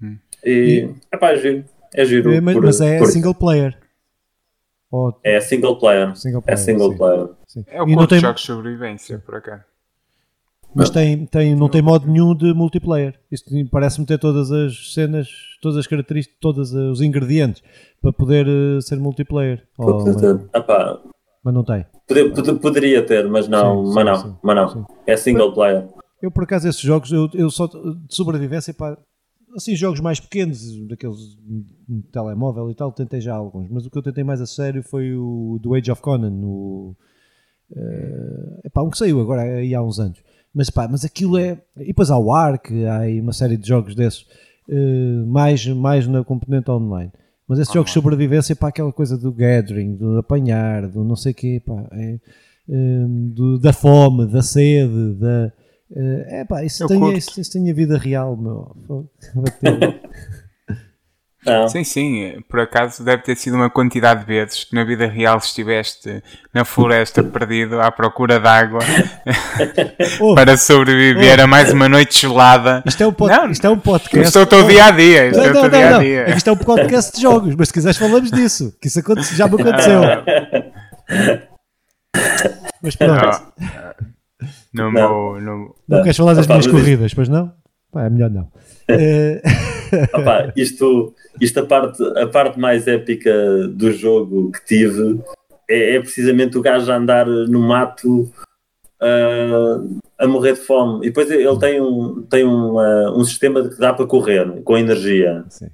sim. 0.00 0.18
E, 0.44 0.50
e 0.50 0.94
epá, 1.12 1.32
é 1.32 1.38
giro. 1.38 1.64
É 1.94 2.04
giro. 2.04 2.32
É, 2.32 2.40
mas, 2.40 2.54
por, 2.54 2.64
mas 2.64 2.80
é 2.80 2.98
por... 2.98 3.06
single 3.06 3.34
player. 3.34 3.76
Ou... 4.94 5.18
É 5.24 5.40
single 5.40 5.76
player. 5.76 6.14
Single 6.14 6.42
player 6.42 6.60
é 6.60 6.62
single 6.62 6.92
sim. 6.92 6.96
player. 6.96 7.28
Sim. 7.48 7.64
É 7.66 7.82
o 7.82 7.88
e 7.88 7.96
não 7.96 8.06
tem... 8.06 8.20
jogos 8.20 8.42
de 8.42 8.46
sobrevivência, 8.46 9.18
por 9.18 9.34
acaso. 9.34 9.64
Mas 10.72 10.90
tem, 10.90 11.26
tem, 11.26 11.54
não 11.54 11.68
tem 11.68 11.82
modo 11.82 12.06
nenhum 12.06 12.34
de 12.34 12.52
multiplayer. 12.54 13.18
Isto 13.30 13.50
parece-me 13.70 14.06
ter 14.06 14.18
todas 14.18 14.50
as 14.52 14.92
cenas, 14.92 15.28
todas 15.60 15.78
as 15.78 15.86
características, 15.86 16.38
todos 16.40 16.72
os 16.72 17.00
ingredientes 17.00 17.62
para 18.00 18.12
poder 18.12 18.46
uh, 18.46 18.82
ser 18.82 18.98
multiplayer. 18.98 19.62
Oh, 19.78 20.04
mas, 20.04 20.16
mas, 21.44 21.54
não 21.54 21.64
tem. 21.64 21.86
Poder, 22.08 22.58
poderia 22.60 23.02
ter, 23.04 23.28
mas 23.28 23.46
não, 23.46 23.86
sim, 23.86 23.94
mas, 23.94 24.04
não 24.04 24.16
sim, 24.16 24.36
mas 24.42 24.56
não. 24.56 24.86
É 25.06 25.16
single 25.16 25.52
player. 25.52 25.88
Eu, 26.20 26.30
por 26.30 26.44
acaso, 26.44 26.68
esses 26.68 26.80
jogos, 26.80 27.12
eu, 27.12 27.28
eu 27.34 27.50
só 27.50 27.66
de 27.66 28.14
sobrevivência, 28.14 28.74
pá, 28.74 28.96
assim, 29.54 29.76
jogos 29.76 30.00
mais 30.00 30.20
pequenos, 30.20 30.76
daqueles 30.86 31.36
de 31.88 32.02
telemóvel 32.12 32.70
e 32.70 32.74
tal, 32.74 32.92
tentei 32.92 33.20
já 33.20 33.34
alguns. 33.34 33.68
Mas 33.70 33.86
o 33.86 33.90
que 33.90 33.98
eu 33.98 34.02
tentei 34.02 34.24
mais 34.24 34.40
a 34.40 34.46
sério 34.46 34.82
foi 34.82 35.14
o 35.14 35.58
do 35.60 35.74
Age 35.74 35.90
of 35.90 36.02
Conan, 36.02 36.30
no, 36.30 36.96
uh, 37.70 38.60
epá, 38.64 38.82
um 38.82 38.90
que 38.90 38.98
saiu 38.98 39.20
agora 39.20 39.42
aí 39.42 39.74
há 39.74 39.82
uns 39.82 39.98
anos. 39.98 40.22
Mas 40.54 40.70
pá, 40.70 40.86
mas 40.88 41.04
aquilo 41.04 41.36
é. 41.36 41.60
E 41.76 41.86
depois 41.86 42.10
há 42.10 42.18
o 42.18 42.32
Ark, 42.32 42.70
há 42.84 42.98
aí 42.98 43.20
uma 43.20 43.32
série 43.32 43.56
de 43.56 43.66
jogos 43.66 43.94
desses, 43.94 44.22
uh, 44.68 45.26
mais, 45.26 45.66
mais 45.66 46.06
na 46.06 46.24
componente 46.24 46.70
online. 46.70 47.12
Mas 47.46 47.58
esses 47.58 47.70
ah, 47.70 47.74
jogos 47.74 47.90
de 47.90 47.94
sobrevivência, 47.94 48.56
pá, 48.56 48.68
aquela 48.68 48.92
coisa 48.92 49.18
do 49.18 49.32
gathering, 49.32 49.96
do 49.96 50.18
apanhar, 50.18 50.88
do 50.88 51.04
não 51.04 51.16
sei 51.16 51.32
o 51.32 51.34
quê, 51.34 51.62
pá, 51.64 51.86
é, 51.92 52.18
um, 52.68 53.28
do, 53.28 53.58
da 53.58 53.72
fome, 53.72 54.26
da 54.26 54.42
sede, 54.42 55.14
da. 55.14 55.52
Uh, 55.90 56.24
é 56.28 56.44
pá, 56.44 56.64
isso 56.64 56.86
tem, 56.86 57.16
isso, 57.16 57.40
isso 57.40 57.52
tem 57.52 57.70
a 57.70 57.74
vida 57.74 57.98
real, 57.98 58.36
meu. 58.36 58.74
Não. 61.46 61.68
Sim, 61.68 61.84
sim, 61.84 62.42
por 62.48 62.60
acaso 62.60 63.04
deve 63.04 63.22
ter 63.22 63.36
sido 63.36 63.54
uma 63.54 63.68
quantidade 63.68 64.20
de 64.20 64.26
vezes 64.26 64.64
que 64.64 64.74
na 64.74 64.82
vida 64.82 65.06
real 65.06 65.36
estiveste 65.36 66.22
na 66.54 66.64
floresta 66.64 67.22
perdido 67.22 67.80
à 67.82 67.92
procura 67.92 68.40
de 68.40 68.48
água 68.48 68.80
oh. 70.20 70.32
para 70.34 70.56
sobreviver 70.56 71.38
oh. 71.38 71.42
a 71.42 71.46
mais 71.46 71.70
uma 71.70 71.86
noite 71.86 72.18
gelada. 72.18 72.82
Isto 72.86 73.02
é 73.02 73.06
um, 73.06 73.12
pod 73.12 73.30
não, 73.30 73.50
isto 73.50 73.66
é 73.66 73.70
um 73.70 73.78
podcast. 73.78 74.26
Isto 74.26 74.38
é 74.38 74.42
o 74.42 74.46
teu 74.46 74.66
dia 74.66 74.86
a 74.86 74.90
dia. 74.90 75.26
Isto, 75.26 75.38
não, 75.38 75.44
é 75.44 75.52
não, 75.52 75.68
dia 75.68 75.96
-a 75.96 75.98
-dia. 75.98 76.30
isto 76.34 76.48
é 76.48 76.52
um 76.52 76.56
podcast 76.56 77.14
de 77.14 77.20
jogos, 77.20 77.54
mas 77.54 77.68
se 77.68 77.74
quiseres 77.74 77.98
falamos 77.98 78.30
disso, 78.30 78.74
que 78.80 78.88
isso 78.88 79.00
aconteceu, 79.00 79.36
já 79.36 79.46
me 79.46 79.60
aconteceu. 79.60 80.00
mas 82.82 82.96
pronto. 82.96 83.52
Não, 84.72 84.92
não, 84.92 85.40
não, 85.40 85.74
não 85.88 86.02
queres 86.02 86.16
falar 86.16 86.34
das 86.34 86.46
minhas 86.46 86.66
corridas, 86.66 87.14
pois 87.14 87.28
não? 87.28 87.52
Pá, 87.92 88.04
é 88.04 88.10
melhor 88.10 88.30
não. 88.30 88.48
Eh, 88.86 89.40
Opa, 90.12 90.52
isto, 90.56 91.14
isto 91.40 91.60
a, 91.60 91.66
parte, 91.66 92.02
a 92.18 92.26
parte 92.26 92.58
mais 92.58 92.86
épica 92.86 93.32
do 93.68 93.92
jogo 93.92 94.50
que 94.50 94.64
tive 94.64 95.20
é, 95.68 95.96
é 95.96 96.00
precisamente 96.00 96.58
o 96.58 96.62
gajo 96.62 96.90
a 96.90 96.96
andar 96.96 97.26
no 97.26 97.60
mato 97.60 98.30
uh, 99.00 100.00
a 100.18 100.26
morrer 100.26 100.54
de 100.54 100.60
fome. 100.60 101.06
E 101.06 101.10
depois 101.10 101.30
ele 101.30 101.58
tem 101.58 101.80
um, 101.80 102.22
tem 102.22 102.44
um, 102.44 102.74
uh, 102.74 103.18
um 103.18 103.24
sistema 103.24 103.68
que 103.68 103.78
dá 103.78 103.92
para 103.92 104.06
correr 104.06 104.62
com 104.62 104.76
energia. 104.76 105.44
Sim. 105.48 105.70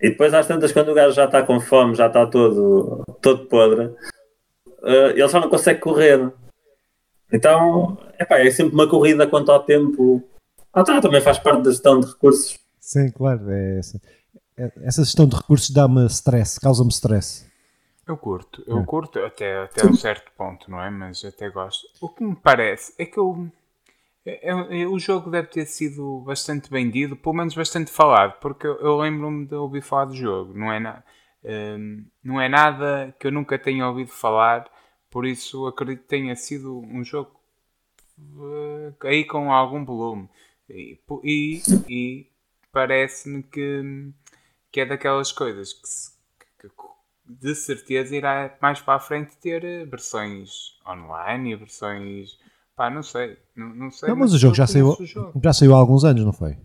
E 0.00 0.10
depois 0.10 0.34
às 0.34 0.46
tantas, 0.46 0.72
quando 0.72 0.90
o 0.90 0.94
gajo 0.94 1.14
já 1.14 1.24
está 1.24 1.42
com 1.42 1.60
fome, 1.60 1.94
já 1.94 2.06
está 2.08 2.26
todo, 2.26 3.04
todo 3.22 3.46
podre, 3.46 3.86
uh, 3.86 5.10
ele 5.14 5.28
só 5.28 5.40
não 5.40 5.48
consegue 5.48 5.80
correr. 5.80 6.30
Então, 7.34 7.98
epá, 8.18 8.38
é 8.38 8.50
sempre 8.52 8.74
uma 8.74 8.88
corrida 8.88 9.26
quanto 9.26 9.50
ao 9.50 9.64
tempo. 9.64 10.22
Ah, 10.72 10.84
tá, 10.84 11.00
também 11.00 11.20
faz 11.20 11.36
parte 11.36 11.64
da 11.64 11.70
gestão 11.70 11.98
de 11.98 12.06
recursos. 12.06 12.56
Sim, 12.78 13.10
claro. 13.10 13.50
É 13.50 13.78
essa. 13.78 14.00
É, 14.56 14.70
essa 14.82 15.04
gestão 15.04 15.26
de 15.26 15.34
recursos 15.34 15.70
dá-me 15.70 16.06
stress, 16.06 16.60
causa-me 16.60 16.90
stress. 16.90 17.44
Eu 18.06 18.16
curto, 18.16 18.62
eu 18.66 18.78
é. 18.78 18.84
curto 18.84 19.18
até, 19.18 19.62
até 19.62 19.84
um 19.84 19.94
certo 19.94 20.30
ponto, 20.36 20.70
não 20.70 20.80
é? 20.80 20.90
Mas 20.90 21.24
até 21.24 21.50
gosto. 21.50 21.88
O 22.00 22.08
que 22.08 22.22
me 22.22 22.36
parece 22.36 22.94
é 22.98 23.06
que 23.06 23.18
eu, 23.18 23.50
é, 24.24 24.50
é, 24.50 24.86
o 24.86 24.98
jogo 24.98 25.30
deve 25.30 25.48
ter 25.48 25.66
sido 25.66 26.20
bastante 26.20 26.70
vendido, 26.70 27.16
pelo 27.16 27.34
menos 27.34 27.54
bastante 27.54 27.90
falado, 27.90 28.38
porque 28.40 28.66
eu, 28.66 28.76
eu 28.76 28.96
lembro-me 28.98 29.46
de 29.46 29.54
ouvir 29.54 29.82
falar 29.82 30.04
do 30.04 30.14
jogo. 30.14 30.52
Não 30.56 30.70
é, 30.70 30.78
na, 30.78 31.02
um, 31.44 32.04
não 32.22 32.40
é 32.40 32.48
nada 32.48 33.14
que 33.18 33.26
eu 33.26 33.32
nunca 33.32 33.58
tenha 33.58 33.88
ouvido 33.88 34.10
falar, 34.10 34.66
por 35.14 35.24
isso 35.24 35.64
acredito 35.68 36.00
que 36.00 36.08
tenha 36.08 36.34
sido 36.34 36.76
um 36.76 37.04
jogo 37.04 37.30
uh, 38.18 38.92
aí 39.04 39.24
com 39.24 39.52
algum 39.52 39.84
volume. 39.84 40.28
E, 40.68 40.98
e, 41.22 41.62
e 41.88 42.26
parece-me 42.72 43.44
que, 43.44 44.10
que 44.72 44.80
é 44.80 44.86
daquelas 44.86 45.30
coisas 45.30 45.72
que, 45.72 45.88
se, 45.88 46.10
que, 46.58 46.68
de 47.26 47.54
certeza 47.54 48.16
irá 48.16 48.56
mais 48.60 48.80
para 48.80 48.94
a 48.94 48.98
frente 48.98 49.36
ter 49.36 49.64
eh, 49.64 49.84
versões 49.84 50.76
online 50.84 51.52
e 51.52 51.54
versões. 51.54 52.36
Pá, 52.74 52.90
não 52.90 53.04
sei. 53.04 53.38
Não, 53.54 53.68
não 53.68 53.92
sei 53.92 54.08
não, 54.08 54.16
mas, 54.16 54.32
mas 54.32 54.34
o 54.34 54.38
jogo 54.38 54.56
já 54.56 54.66
saiu, 54.66 54.96
jogo. 55.02 55.40
já 55.40 55.52
saiu 55.52 55.76
há 55.76 55.78
alguns 55.78 56.02
anos, 56.04 56.24
não 56.24 56.32
foi? 56.32 56.58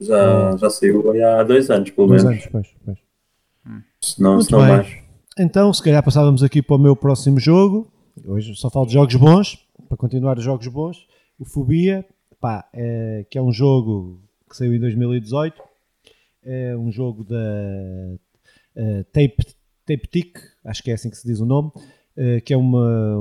Já, 0.00 0.56
já 0.56 0.70
saiu 0.70 1.04
há 1.24 1.44
dois 1.44 1.70
anos, 1.70 1.88
pelo 1.90 2.08
dois 2.08 2.24
menos. 2.24 2.42
Anos, 2.42 2.50
pois, 2.50 2.74
pois. 2.84 2.98
Hum. 3.64 3.82
Se 4.00 4.20
não, 4.20 4.40
se 4.42 4.50
não 4.50 4.58
mais. 4.58 5.05
Então, 5.38 5.70
se 5.70 5.82
calhar 5.82 6.02
passávamos 6.02 6.42
aqui 6.42 6.62
para 6.62 6.76
o 6.76 6.78
meu 6.78 6.96
próximo 6.96 7.38
jogo. 7.38 7.92
Hoje 8.24 8.56
só 8.56 8.70
falo 8.70 8.86
de 8.86 8.94
jogos 8.94 9.14
bons, 9.16 9.58
para 9.86 9.94
continuar 9.94 10.38
os 10.38 10.44
jogos 10.44 10.66
bons. 10.66 11.06
O 11.38 11.44
Fobia, 11.44 12.06
pá, 12.40 12.66
é, 12.72 13.26
que 13.28 13.36
é 13.36 13.42
um 13.42 13.52
jogo 13.52 14.18
que 14.48 14.56
saiu 14.56 14.74
em 14.74 14.80
2018. 14.80 15.62
É 16.42 16.74
um 16.74 16.90
jogo 16.90 17.22
da 17.22 17.36
uh, 18.76 19.04
Tape, 19.12 19.36
Tape 19.84 20.08
Tick, 20.08 20.38
acho 20.64 20.82
que 20.82 20.90
é 20.90 20.94
assim 20.94 21.10
que 21.10 21.18
se 21.18 21.26
diz 21.26 21.38
o 21.38 21.44
nome, 21.44 21.68
uh, 21.68 22.40
que 22.42 22.54
é 22.54 22.56
uma, 22.56 23.16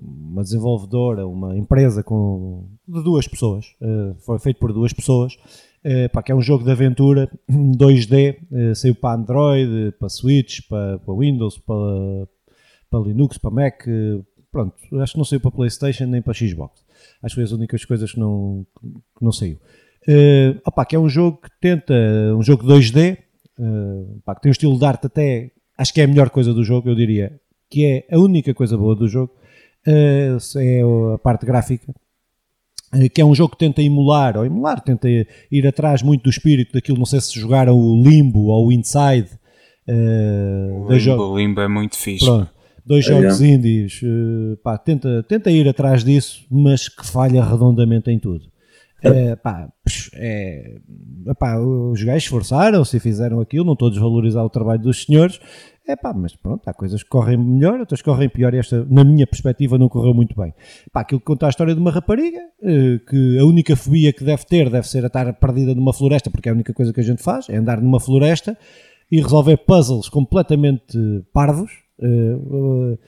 uma 0.00 0.42
desenvolvedora, 0.42 1.24
uma 1.24 1.56
empresa 1.56 2.02
com, 2.02 2.66
de 2.88 3.00
duas 3.04 3.28
pessoas, 3.28 3.66
uh, 3.80 4.14
foi 4.20 4.40
feito 4.40 4.58
por 4.58 4.72
duas 4.72 4.92
pessoas, 4.92 5.36
uh, 5.84 6.08
pá, 6.12 6.22
que 6.22 6.32
é 6.32 6.34
um 6.34 6.40
jogo 6.40 6.64
de 6.64 6.70
aventura 6.70 7.30
2D, 7.50 8.74
saiu 8.74 8.94
para 8.94 9.18
Android, 9.18 9.92
para 9.98 10.08
Switch, 10.08 10.60
para, 10.68 10.98
para 10.98 11.14
Windows, 11.14 11.58
para, 11.58 12.28
para 12.90 13.00
Linux, 13.00 13.38
para 13.38 13.50
Mac, 13.50 13.84
pronto, 14.50 14.76
acho 15.00 15.12
que 15.12 15.18
não 15.18 15.24
saiu 15.24 15.40
para 15.40 15.50
Playstation 15.50 16.06
nem 16.06 16.22
para 16.22 16.32
Xbox. 16.32 16.84
Acho 17.22 17.34
que 17.34 17.40
foi 17.40 17.44
as 17.44 17.52
únicas 17.52 17.84
coisas 17.84 18.12
que 18.12 18.20
não, 18.20 18.64
que 18.80 19.24
não 19.24 19.32
saiu. 19.32 19.58
Uh, 20.06 20.60
opa, 20.64 20.84
que 20.84 20.94
é 20.94 20.98
um 20.98 21.08
jogo 21.08 21.40
que 21.42 21.48
tenta, 21.60 21.94
um 22.36 22.42
jogo 22.42 22.62
2D, 22.64 23.18
uh, 23.58 24.18
opa, 24.18 24.34
que 24.34 24.42
tem 24.42 24.50
um 24.50 24.52
estilo 24.52 24.78
de 24.78 24.84
arte 24.84 25.06
até, 25.06 25.50
acho 25.76 25.92
que 25.92 26.00
é 26.00 26.04
a 26.04 26.06
melhor 26.06 26.30
coisa 26.30 26.52
do 26.52 26.62
jogo, 26.62 26.88
eu 26.88 26.94
diria, 26.94 27.40
que 27.70 27.84
é 27.84 28.14
a 28.14 28.18
única 28.18 28.52
coisa 28.52 28.76
boa 28.76 28.94
do 28.94 29.08
jogo, 29.08 29.32
uh, 29.88 30.58
é 30.58 31.14
a 31.14 31.18
parte 31.18 31.46
gráfica, 31.46 31.90
uh, 31.90 31.94
que 33.12 33.20
é 33.20 33.24
um 33.24 33.34
jogo 33.34 33.52
que 33.52 33.58
tenta 33.58 33.82
emular, 33.82 34.36
ou 34.36 34.44
emular, 34.44 34.80
tenta 34.80 35.08
ir 35.08 35.66
atrás 35.66 36.02
muito 36.02 36.22
do 36.22 36.30
espírito 36.30 36.72
daquilo, 36.72 36.98
não 36.98 37.06
sei 37.06 37.20
se 37.20 37.38
jogaram 37.38 37.78
o 37.78 38.02
Limbo 38.02 38.46
ou 38.46 38.68
o 38.68 38.72
Inside. 38.72 39.28
Uh, 39.88 40.86
o 40.86 40.92
Limbo, 40.92 41.38
Limbo 41.38 41.60
é 41.60 41.68
muito 41.68 41.96
fixe. 41.96 42.24
Pronto, 42.24 42.50
dois 42.84 43.04
é, 43.04 43.08
jogos 43.08 43.40
é. 43.40 43.46
indies, 43.46 44.00
pá, 44.62 44.78
tenta, 44.78 45.22
tenta 45.24 45.50
ir 45.50 45.68
atrás 45.68 46.04
disso, 46.04 46.44
mas 46.50 46.88
que 46.88 47.06
falha 47.06 47.44
redondamente 47.44 48.10
em 48.10 48.18
tudo. 48.18 48.53
É, 49.04 49.36
pá, 49.36 49.68
é, 50.14 50.76
pá, 51.38 51.58
os 51.58 52.02
gajos 52.02 52.24
esforçaram-se 52.24 52.96
e 52.96 53.00
fizeram 53.00 53.40
aquilo, 53.40 53.64
não 53.64 53.74
estou 53.74 53.88
a 53.88 53.90
desvalorizar 53.90 54.44
o 54.44 54.48
trabalho 54.48 54.80
dos 54.80 55.04
senhores, 55.04 55.38
é 55.86 55.94
pá, 55.94 56.14
mas 56.14 56.34
pronto, 56.34 56.66
há 56.66 56.72
coisas 56.72 57.02
que 57.02 57.08
correm 57.10 57.36
melhor, 57.36 57.78
outras 57.78 58.00
que 58.00 58.08
correm 58.08 58.28
pior 58.28 58.54
e 58.54 58.58
esta, 58.58 58.86
na 58.88 59.04
minha 59.04 59.26
perspectiva, 59.26 59.76
não 59.76 59.88
correu 59.88 60.14
muito 60.14 60.34
bem. 60.34 60.54
Pá, 60.90 61.02
aquilo 61.02 61.20
que 61.20 61.26
conta 61.26 61.46
a 61.46 61.50
história 61.50 61.74
de 61.74 61.80
uma 61.80 61.90
rapariga, 61.90 62.40
eh, 62.62 62.98
que 63.06 63.38
a 63.38 63.44
única 63.44 63.76
fobia 63.76 64.10
que 64.10 64.24
deve 64.24 64.46
ter 64.46 64.70
deve 64.70 64.88
ser 64.88 65.04
estar 65.04 65.30
perdida 65.34 65.74
numa 65.74 65.92
floresta, 65.92 66.30
porque 66.30 66.48
é 66.48 66.52
a 66.52 66.54
única 66.54 66.72
coisa 66.72 66.92
que 66.92 67.00
a 67.00 67.04
gente 67.04 67.22
faz, 67.22 67.50
é 67.50 67.56
andar 67.56 67.82
numa 67.82 68.00
floresta 68.00 68.56
e 69.12 69.20
resolver 69.20 69.58
puzzles 69.58 70.08
completamente 70.08 70.98
parvos, 71.34 71.70
eh, 72.00 72.06
eh, 72.06 72.98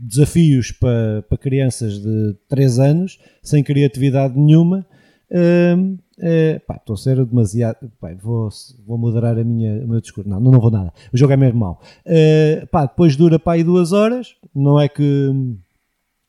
desafios 0.00 0.72
para, 0.72 1.22
para 1.22 1.38
crianças 1.38 2.00
de 2.00 2.34
3 2.48 2.78
anos, 2.80 3.18
sem 3.42 3.62
criatividade 3.62 4.36
nenhuma, 4.36 4.84
Uh, 5.30 5.92
uh, 5.92 6.60
pá, 6.66 6.76
estou 6.76 6.94
a 6.94 6.96
ser 6.96 7.24
demasiado. 7.24 7.90
Pá, 8.00 8.14
vou, 8.14 8.48
vou 8.86 8.98
moderar 8.98 9.38
a 9.38 9.44
minha, 9.44 9.84
o 9.84 9.88
meu 9.88 10.00
discurso. 10.00 10.28
Não, 10.28 10.40
não 10.40 10.60
vou 10.60 10.70
nada. 10.70 10.92
O 11.12 11.16
jogo 11.16 11.32
é 11.32 11.36
mesmo 11.36 11.60
mau. 11.60 11.80
Uh, 12.06 12.66
pá, 12.68 12.86
depois 12.86 13.16
dura 13.16 13.38
pá, 13.38 13.54
aí 13.54 13.64
duas 13.64 13.92
horas. 13.92 14.34
Não 14.54 14.80
é 14.80 14.88
que. 14.88 15.32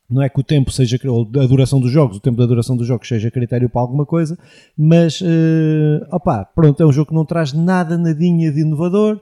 Não 0.10 0.24
é 0.24 0.28
que 0.28 0.40
o 0.40 0.44
tempo 0.44 0.72
seja, 0.72 1.00
ou 1.08 1.22
a 1.40 1.46
duração 1.46 1.80
dos 1.80 1.92
jogos, 1.92 2.18
o 2.18 2.20
tempo 2.20 2.36
da 2.36 2.48
duração 2.48 2.76
dos 2.76 2.88
jogos 2.88 3.08
seja 3.08 3.30
critério 3.30 3.70
para 3.70 3.80
alguma 3.80 4.08
coisa, 4.08 4.40
mas, 4.76 5.22
uh, 5.22 6.04
opá, 6.12 6.44
pronto, 6.44 6.82
é 6.82 6.86
um 6.88 6.92
jogo 6.92 7.10
que 7.10 7.14
não 7.14 7.24
traz 7.24 7.54
nada, 7.54 7.96
nadinha 7.96 8.52
de 8.52 8.62
inovador, 8.62 9.22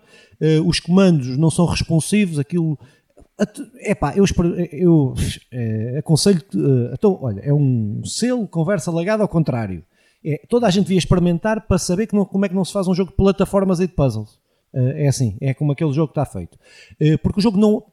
os 0.66 0.80
comandos 0.80 1.36
não 1.36 1.52
são 1.52 1.66
responsivos, 1.66 2.40
aquilo 2.40 2.80
Epá, 3.82 4.16
eu, 4.16 4.26
eu 4.72 5.14
é, 5.52 5.98
aconselho 6.00 6.42
uh, 6.56 6.94
então, 6.94 7.20
olha, 7.22 7.40
é 7.42 7.54
um 7.54 8.04
selo 8.04 8.48
conversa 8.48 8.92
lagada 8.92 9.22
ao 9.22 9.30
contrário. 9.30 9.84
É, 10.26 10.42
toda 10.50 10.66
a 10.66 10.70
gente 10.72 10.86
devia 10.86 10.98
experimentar 10.98 11.68
para 11.68 11.78
saber 11.78 12.08
que 12.08 12.16
não, 12.16 12.26
como 12.26 12.46
é 12.46 12.50
que 12.50 12.56
não 12.56 12.66
se 12.66 12.74
faz 12.74 12.88
um 12.88 12.96
jogo 12.96 13.12
de 13.12 13.18
plataformas 13.18 13.80
e 13.80 13.88
de 13.88 13.94
puzzles. 13.94 14.40
Uh, 14.74 14.90
é 14.96 15.08
assim, 15.08 15.38
é 15.40 15.54
como 15.54 15.72
aquele 15.72 15.94
jogo 15.94 16.12
está 16.12 16.26
feito. 16.26 16.58
Porque 17.22 17.40
o 17.40 17.44
jogo 17.44 17.58
não, 17.58 17.84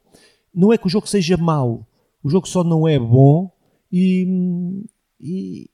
não 0.53 0.73
é 0.73 0.77
que 0.77 0.87
o 0.87 0.89
jogo 0.89 1.07
seja 1.07 1.37
mau, 1.37 1.85
o 2.23 2.29
jogo 2.29 2.47
só 2.47 2.63
não 2.63 2.87
é 2.87 2.97
bom 2.97 3.51
e, 3.91 4.83
e, 5.19 5.69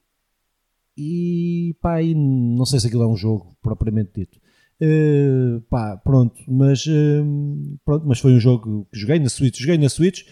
e 0.97 1.75
pá, 1.81 2.01
e 2.01 2.13
não 2.13 2.65
sei 2.65 2.79
se 2.79 2.87
aquilo 2.87 3.03
é 3.03 3.07
um 3.07 3.15
jogo 3.15 3.55
propriamente 3.61 4.11
dito. 4.13 4.40
Uh, 4.83 5.61
pá, 5.69 5.95
pronto, 5.97 6.35
mas, 6.47 6.87
uh, 6.87 7.77
pronto, 7.85 8.03
mas 8.07 8.19
foi 8.19 8.33
um 8.33 8.39
jogo 8.39 8.87
que 8.91 8.99
joguei 8.99 9.19
na 9.19 9.29
Switch. 9.29 9.59
Joguei 9.59 9.77
na 9.77 9.89
Switch 9.89 10.23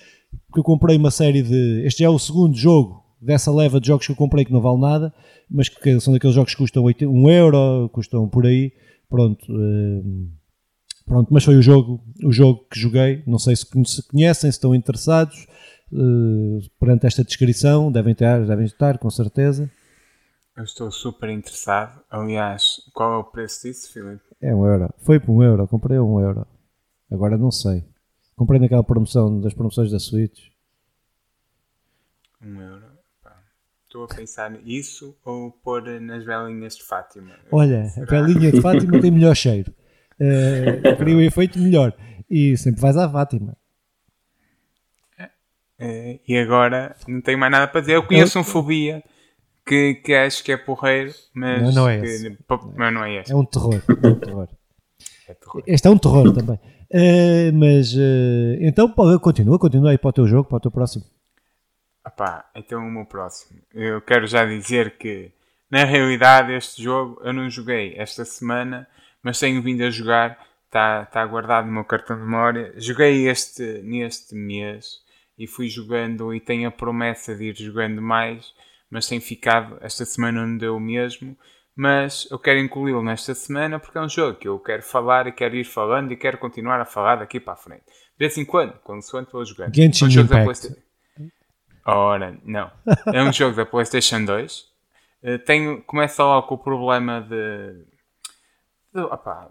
porque 0.47 0.59
eu 0.59 0.63
comprei 0.63 0.97
uma 0.97 1.11
série 1.11 1.43
de. 1.43 1.83
Este 1.85 2.03
é 2.03 2.09
o 2.09 2.17
segundo 2.17 2.57
jogo 2.57 3.03
dessa 3.21 3.53
leva 3.53 3.79
de 3.79 3.87
jogos 3.87 4.07
que 4.07 4.11
eu 4.11 4.15
comprei 4.15 4.43
que 4.43 4.51
não 4.51 4.61
vale 4.61 4.79
nada, 4.79 5.13
mas 5.49 5.69
que 5.69 5.99
são 5.99 6.13
daqueles 6.13 6.35
jogos 6.35 6.53
que 6.53 6.57
custam 6.57 6.83
1 6.83 7.07
um 7.07 7.29
euro, 7.29 7.89
custam 7.89 8.27
por 8.27 8.47
aí. 8.47 8.71
Pronto, 9.07 9.45
uh, 9.51 10.29
pronto, 11.05 11.31
mas 11.31 11.43
foi 11.43 11.55
o 11.55 11.61
jogo, 11.61 12.01
o 12.23 12.31
jogo 12.31 12.65
que 12.71 12.79
joguei. 12.79 13.21
Não 13.27 13.37
sei 13.37 13.55
se 13.55 13.65
conhecem, 14.07 14.51
se 14.51 14.57
estão 14.57 14.73
interessados 14.73 15.45
perante 16.79 17.07
esta 17.07 17.23
descrição, 17.23 17.91
devem 17.91 18.13
ter, 18.13 18.45
devem 18.45 18.65
estar, 18.65 18.97
com 18.99 19.09
certeza. 19.09 19.69
Eu 20.59 20.65
estou 20.65 20.91
super 20.91 21.29
interessado. 21.29 22.03
Aliás, 22.09 22.81
qual 22.93 23.13
é 23.13 23.15
o 23.15 23.23
preço 23.23 23.65
disso, 23.65 23.93
Filipe? 23.93 24.21
É 24.41 24.53
um 24.53 24.65
euro. 24.65 24.93
Foi 24.97 25.17
por 25.17 25.31
um 25.31 25.41
euro. 25.41 25.65
Comprei 25.65 25.97
um 25.97 26.19
euro. 26.19 26.45
Agora 27.09 27.37
não 27.37 27.49
sei. 27.49 27.85
Comprei 28.35 28.59
naquela 28.59 28.83
promoção 28.83 29.39
das 29.39 29.53
promoções 29.53 29.89
da 29.89 29.99
Switch. 29.99 30.49
Um 32.41 32.59
euro. 32.61 32.83
Pá. 33.23 33.41
Estou 33.85 34.03
a 34.03 34.07
pensar 34.09 34.51
nisso 34.51 35.15
ou 35.23 35.49
pôr 35.49 35.81
nas 36.01 36.25
velinhas 36.25 36.75
de 36.75 36.83
Fátima. 36.83 37.37
Olha, 37.49 37.87
Será? 37.87 38.19
a 38.19 38.21
velinha 38.21 38.51
de 38.51 38.61
Fátima 38.61 38.99
tem 38.99 39.11
melhor 39.11 39.35
cheiro. 39.35 39.73
Uh, 40.19 40.93
cria 40.99 41.15
um 41.15 41.21
efeito 41.21 41.57
melhor. 41.57 41.93
E 42.29 42.57
sempre 42.57 42.81
vais 42.81 42.97
à 42.97 43.09
Fátima. 43.09 43.55
Uh, 45.79 46.19
e 46.27 46.37
agora 46.37 46.97
não 47.07 47.21
tenho 47.21 47.39
mais 47.39 47.49
nada 47.49 47.65
para 47.65 47.79
dizer. 47.79 47.95
Eu 47.95 48.05
conheço 48.05 48.37
eu... 48.37 48.41
um 48.41 48.43
fobia 48.43 49.01
que, 49.69 49.93
que 49.93 50.15
acho 50.15 50.43
que 50.43 50.51
é 50.51 50.57
porreiro, 50.57 51.13
mas 51.31 51.61
não, 51.61 51.83
não 51.83 51.89
é 51.89 52.01
que, 52.01 52.37
mas 52.75 52.91
não 52.91 53.03
é 53.03 53.17
este. 53.17 53.31
É 53.31 53.35
um 53.35 53.45
terror. 53.45 53.75
É 53.75 54.07
um 54.07 54.15
terror. 54.15 54.49
é 55.27 55.33
terror. 55.35 55.63
Este 55.67 55.87
é 55.87 55.91
um 55.91 55.97
terror 55.99 56.33
também. 56.33 56.59
Uh, 56.91 57.53
mas 57.53 57.93
uh, 57.93 58.57
então 58.61 58.91
continua, 59.19 59.59
continua 59.59 59.91
aí 59.91 59.97
para 59.99 60.09
o 60.09 60.13
teu 60.13 60.27
jogo, 60.27 60.49
para 60.49 60.57
o 60.57 60.59
teu 60.59 60.71
próximo. 60.71 61.05
Epá, 62.05 62.49
então 62.55 62.79
o 62.79 62.91
meu 62.91 63.05
próximo. 63.05 63.61
Eu 63.71 64.01
quero 64.01 64.25
já 64.25 64.43
dizer 64.43 64.97
que 64.97 65.31
na 65.69 65.83
realidade 65.83 66.51
este 66.53 66.81
jogo 66.81 67.21
eu 67.23 67.31
não 67.31 67.47
joguei 67.47 67.93
esta 67.95 68.25
semana, 68.25 68.87
mas 69.21 69.37
tenho 69.37 69.61
vindo 69.61 69.83
a 69.83 69.91
jogar, 69.91 70.39
está 70.65 71.05
tá 71.05 71.23
guardado 71.27 71.67
no 71.67 71.73
meu 71.73 71.85
cartão 71.85 72.17
de 72.17 72.23
memória. 72.23 72.73
Joguei 72.75 73.27
este 73.29 73.83
neste 73.83 74.33
mês 74.33 74.97
e 75.37 75.45
fui 75.45 75.69
jogando 75.69 76.33
e 76.33 76.39
tenho 76.39 76.67
a 76.67 76.71
promessa 76.71 77.35
de 77.35 77.49
ir 77.49 77.55
jogando 77.55 78.01
mais 78.01 78.51
mas 78.89 79.07
tem 79.07 79.19
ficado, 79.19 79.77
esta 79.81 80.05
semana 80.05 80.45
não 80.45 80.57
deu 80.57 80.75
o 80.75 80.79
mesmo, 80.79 81.37
mas 81.75 82.27
eu 82.29 82.37
quero 82.37 82.59
incluí-lo 82.59 83.01
nesta 83.01 83.33
semana 83.33 83.79
porque 83.79 83.97
é 83.97 84.01
um 84.01 84.09
jogo 84.09 84.37
que 84.37 84.47
eu 84.47 84.59
quero 84.59 84.83
falar 84.83 85.27
e 85.27 85.31
quero 85.31 85.55
ir 85.55 85.63
falando 85.63 86.11
e 86.11 86.17
quero 86.17 86.37
continuar 86.37 86.81
a 86.81 86.85
falar 86.85 87.17
daqui 87.17 87.39
para 87.39 87.53
a 87.53 87.55
frente. 87.55 87.85
De 87.85 88.25
vez 88.25 88.37
em 88.37 88.45
quando, 88.45 88.73
quando 88.83 89.01
sou 89.01 89.23
vou 89.31 89.45
jogando. 89.45 89.73
Genshin 89.73 90.05
um 90.05 90.09
jogo 90.09 90.33
Impact. 90.33 90.69
da 90.69 90.89
Ora, 91.85 92.37
não. 92.43 92.69
É 93.13 93.23
um 93.23 93.31
jogo 93.33 93.55
da 93.55 93.65
PlayStation 93.65 94.25
2. 94.25 94.65
Eh, 95.23 95.37
tenho, 95.37 95.81
começa 95.83 96.23
logo 96.23 96.47
com 96.47 96.55
o 96.55 96.57
problema 96.57 97.21
de, 97.21 97.85
de, 98.93 99.01
opa, 99.01 99.49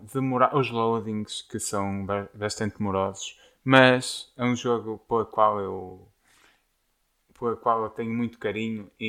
os 0.53 0.71
loadings 0.71 1.43
que 1.43 1.59
são 1.59 2.07
bastante 2.35 2.81
morosos, 2.81 3.39
mas 3.65 4.33
é 4.37 4.45
um 4.45 4.57
jogo 4.57 4.99
pelo 5.09 5.27
qual 5.27 5.61
eu 5.61 6.08
pela 7.39 7.57
qual 7.57 7.85
eu 7.85 7.91
tenho 7.91 8.13
muito 8.13 8.39
carinho 8.39 8.91
e, 8.99 9.07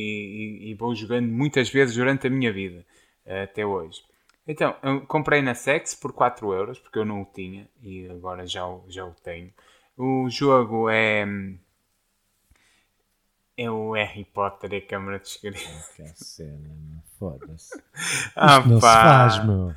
e, 0.68 0.72
e, 0.72 0.74
vou 0.76 0.94
jogando 0.94 1.28
muitas 1.28 1.70
vezes 1.70 1.96
durante 1.96 2.28
a 2.28 2.30
minha 2.30 2.52
vida, 2.52 2.86
até 3.26 3.66
hoje. 3.66 4.02
Então, 4.48 4.76
comprei 5.08 5.42
na 5.44 5.54
Sex 5.54 5.94
por 5.94 6.12
4 6.12 6.52
euros, 6.54 6.80
porque 6.80 6.98
eu 6.98 7.06
não 7.06 7.22
o 7.22 7.26
tinha 7.26 7.68
e 7.84 8.10
agora 8.10 8.48
já, 8.48 8.64
já 8.88 9.06
o 9.06 9.12
tenho. 9.24 9.52
O 9.96 10.28
jogo 10.30 10.90
é. 10.90 11.28
É 13.56 13.70
o 13.70 13.92
Harry 13.92 14.24
Potter 14.24 14.72
e 14.72 14.78
a 14.78 14.82
Câmara 14.82 15.20
de 15.20 15.28
Segredos. 15.28 15.62
Que 15.94 16.08
cena, 16.16 17.04
foda-se. 17.20 17.78
Ah, 18.36 18.60
Isto 18.60 18.70
não 18.70 18.76
se 18.78 18.82
faz, 18.82 19.46
meu. 19.46 19.76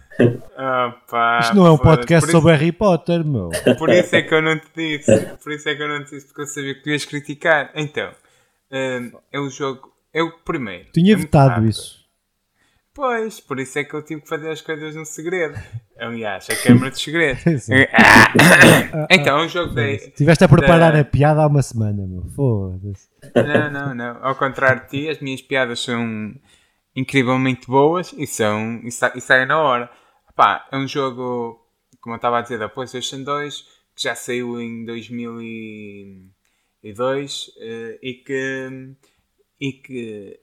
Ah, 0.57 0.97
pá, 1.11 1.41
Isto 1.41 1.57
não 1.57 1.67
é 1.67 1.71
um 1.73 1.79
podcast 1.79 2.29
isso, 2.29 2.39
sobre 2.39 2.53
Harry 2.53 2.71
Potter, 2.71 3.25
meu. 3.25 3.51
Por 3.77 3.91
isso 3.91 4.15
é 4.15 4.23
que 4.23 4.33
eu 4.33 4.41
não 4.41 4.57
te 4.59 4.69
disse. 4.75 5.37
Por 5.43 5.53
isso 5.53 5.69
é 5.69 5.75
que 5.75 5.83
eu 5.83 5.89
não 5.89 6.05
te 6.05 6.13
disse, 6.13 6.27
porque 6.29 6.43
eu 6.43 6.47
sabia 6.47 6.75
que 6.77 6.83
tu 6.83 6.91
ias 6.91 7.05
criticar. 7.05 7.73
Então, 7.75 8.13
É 9.31 9.39
o 9.39 9.51
jogo. 9.51 9.93
É 10.13 10.23
o 10.23 10.33
primeiro. 10.39 10.91
Tinha 10.93 11.13
é 11.13 11.17
vetado 11.17 11.67
isso. 11.67 12.03
Pois, 12.95 13.41
por 13.41 13.59
isso 13.59 13.79
é 13.79 13.85
que 13.85 13.95
eu 13.95 14.03
tive 14.03 14.21
que 14.21 14.29
fazer 14.29 14.51
as 14.51 14.61
coisas 14.61 14.95
no 14.95 15.05
segredo. 15.05 15.59
Aliás, 15.99 16.49
a 16.51 16.57
câmara 16.57 16.91
de 16.91 17.01
segredo. 17.01 17.41
então, 19.11 19.39
é 19.39 19.45
um 19.45 19.49
jogo 19.49 19.75
da. 19.75 19.91
Estiveste 19.91 20.45
a 20.45 20.49
preparar 20.49 20.93
da... 20.93 21.01
a 21.01 21.05
piada 21.05 21.43
há 21.43 21.47
uma 21.47 21.63
semana, 21.63 22.07
meu. 22.07 22.25
Foda-se. 22.35 23.09
Não, 23.35 23.71
não, 23.71 23.95
não. 23.95 24.19
Ao 24.25 24.35
contrário 24.37 24.83
de 24.83 24.89
ti, 24.89 25.09
as 25.09 25.21
minhas 25.21 25.41
piadas 25.41 25.81
são 25.81 26.35
incrivelmente 26.95 27.67
boas 27.67 28.13
e, 28.17 28.27
são, 28.27 28.81
e, 28.85 28.91
sa 28.91 29.13
e 29.15 29.21
saem 29.21 29.47
na 29.47 29.59
hora. 29.59 29.91
Pá, 30.37 30.69
é 30.71 30.77
um 30.77 30.87
jogo, 30.87 31.67
como 32.01 32.15
eu 32.15 32.17
estava 32.17 32.39
a 32.39 32.43
dizer, 32.43 32.59
da 32.59 32.69
PlayStation 32.69 33.23
2, 33.23 33.63
que 33.97 34.03
já 34.03 34.15
saiu 34.15 34.61
em 34.61 34.85
2000 34.85 35.41
e 35.41 36.27
e 36.83 36.93
2 36.93 37.49
uh, 37.49 37.53
e, 38.03 38.15
que, 38.15 38.95
e 39.61 39.73
que 39.73 40.41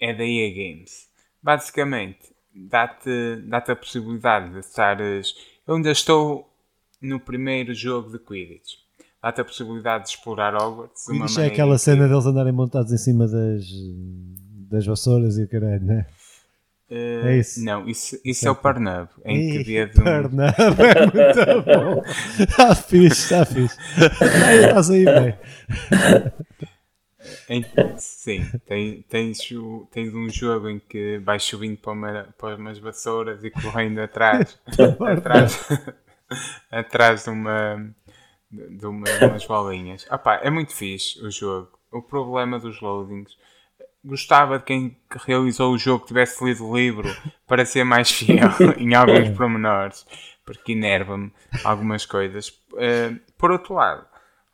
é 0.00 0.14
da 0.14 0.24
EA 0.24 0.50
Games. 0.50 1.08
Basicamente, 1.42 2.34
dá-te 2.54 3.36
dá 3.46 3.58
a 3.58 3.76
possibilidade 3.76 4.52
de 4.52 4.60
estares. 4.60 5.34
Eu 5.66 5.76
ainda 5.76 5.90
estou 5.90 6.48
no 7.02 7.18
primeiro 7.20 7.74
jogo 7.74 8.10
de 8.10 8.18
Quidditch. 8.18 8.74
Dá-te 9.22 9.40
a 9.40 9.44
possibilidade 9.44 10.04
de 10.04 10.10
explorar 10.10 10.54
Hogwarts. 10.54 11.06
Quidditch 11.06 11.38
é 11.38 11.46
aquela 11.46 11.78
cena 11.78 12.06
deles 12.08 12.26
andarem 12.26 12.52
montados 12.52 12.92
em 12.92 12.98
cima 12.98 13.26
das, 13.26 13.64
das 14.70 14.86
vassouras 14.86 15.38
e 15.38 15.44
o 15.44 15.48
caralho, 15.48 15.84
não 15.84 15.94
é? 15.94 16.06
Uh, 16.90 17.26
é 17.26 17.38
isso? 17.38 17.64
Não, 17.64 17.88
isso, 17.88 18.20
isso 18.24 18.46
é 18.46 18.50
o 18.50 18.54
Parnub. 18.54 19.08
Em 19.24 19.48
Ih, 19.48 19.52
que 19.52 19.64
dedo. 19.64 20.02
Parnub 20.02 20.54
é 20.54 21.00
muito 21.00 21.62
bom. 21.64 22.02
Está 22.38 22.74
fixe, 22.76 23.22
está 23.22 23.44
fixe. 23.44 23.76
Estás 23.96 24.90
aí 24.90 25.04
bem. 25.04 25.38
Em, 27.48 27.64
sim, 27.96 28.44
tens, 28.66 29.04
tens, 29.08 29.38
tens 29.90 30.14
um 30.14 30.28
jogo 30.28 30.68
em 30.68 30.78
que 30.78 31.18
vais 31.18 31.42
subindo 31.42 31.78
para, 31.78 31.92
uma, 31.92 32.28
para 32.38 32.56
umas 32.56 32.78
vassouras 32.78 33.42
e 33.42 33.50
correndo 33.50 34.00
atrás, 34.00 34.58
atrás, 35.00 35.68
atrás 36.70 37.24
de 37.24 37.30
uma 37.30 37.94
de, 38.50 38.86
uma, 38.86 39.04
de 39.04 39.24
umas 39.24 39.46
bolinhas. 39.46 40.06
Ah 40.08 40.18
pá, 40.18 40.40
é 40.42 40.50
muito 40.50 40.74
fixe 40.74 41.20
o 41.24 41.30
jogo. 41.30 41.70
O 41.90 42.02
problema 42.02 42.58
dos 42.58 42.80
loadings. 42.80 43.36
Gostava 44.04 44.58
de 44.58 44.64
quem 44.64 44.96
realizou 45.24 45.72
o 45.72 45.78
jogo 45.78 46.06
tivesse 46.06 46.44
lido 46.44 46.68
o 46.68 46.76
livro 46.76 47.08
para 47.46 47.64
ser 47.64 47.84
mais 47.84 48.10
fiel 48.10 48.50
em 48.76 48.94
alguns 48.94 49.30
pormenores, 49.30 50.06
porque 50.44 50.72
enerva-me 50.72 51.32
algumas 51.64 52.04
coisas. 52.04 52.52
Eh, 52.76 53.14
por 53.38 53.50
outro 53.50 53.74
lado, 53.74 54.04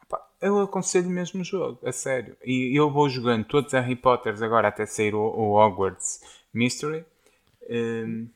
Pá, 0.09 0.20
eu 0.40 0.61
aconselho 0.61 1.09
mesmo 1.11 1.40
o 1.40 1.44
jogo, 1.44 1.80
a 1.84 1.92
sério. 1.92 2.36
E 2.44 2.78
eu 2.78 2.90
vou 2.90 3.09
jogando 3.09 3.44
todos 3.44 3.72
Harry 3.72 3.96
Potters 3.96 4.42
agora 4.42 4.68
até 4.68 4.86
sair 4.86 5.14
o, 5.14 5.20
o 5.20 5.55
Hogwarts 5.55 6.20
Mystery. 6.53 7.05
Um, 7.68 8.28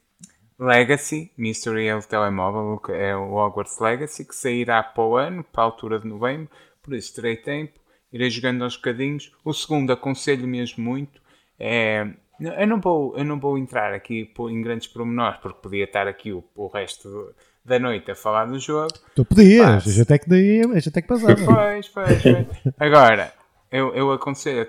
Legacy, 0.59 1.33
Mystery 1.37 1.87
é 1.87 1.97
o 1.97 2.03
telemóvel, 2.03 2.81
é 2.95 3.17
o 3.17 3.35
Hogwarts 3.35 3.79
Legacy, 3.81 4.25
que 4.25 4.35
sairá 4.35 4.83
para 4.83 5.03
o 5.03 5.17
ano, 5.17 5.43
para 5.43 5.63
a 5.63 5.67
altura 5.67 5.99
de 5.99 6.07
novembro, 6.07 6.49
por 6.81 6.95
isso 6.95 7.15
terei 7.15 7.37
tempo, 7.37 7.79
irei 8.15 8.31
jogando 8.31 8.63
aos 8.65 8.77
bocadinhos. 8.77 9.31
O 9.45 9.53
segundo 9.53 9.93
aconselho 9.93 10.47
mesmo 10.49 10.83
muito. 10.83 11.21
É, 11.59 12.07
eu, 12.41 12.67
não 12.67 12.81
vou, 12.81 13.17
eu 13.19 13.25
não 13.25 13.39
vou 13.39 13.59
entrar 13.59 13.93
aqui 13.93 14.31
em 14.51 14.63
grandes 14.63 14.87
pormenores, 14.87 15.39
porque 15.41 15.59
podia 15.61 15.85
estar 15.85 16.07
aqui 16.09 16.33
o, 16.33 16.43
o 16.55 16.69
resto 16.69 17.35
da 17.65 17.79
noite 17.79 18.11
a 18.11 18.15
falar 18.15 18.47
do 18.47 18.59
jogo. 18.59 18.93
Tu 19.15 19.25
podias, 19.25 19.85
já 19.85 20.03
até 20.03 20.19
que 20.19 20.29
daí, 20.29 20.63
já 20.81 20.91
até 20.91 21.03
que 21.03 21.09
passava. 21.09 21.35
Pois, 21.35 21.89
pois, 21.89 22.23
pois. 22.23 22.75
Agora, 22.79 23.33
eu, 23.71 23.95
eu 23.95 24.13
aconselho 24.13 24.63
a 24.63 24.67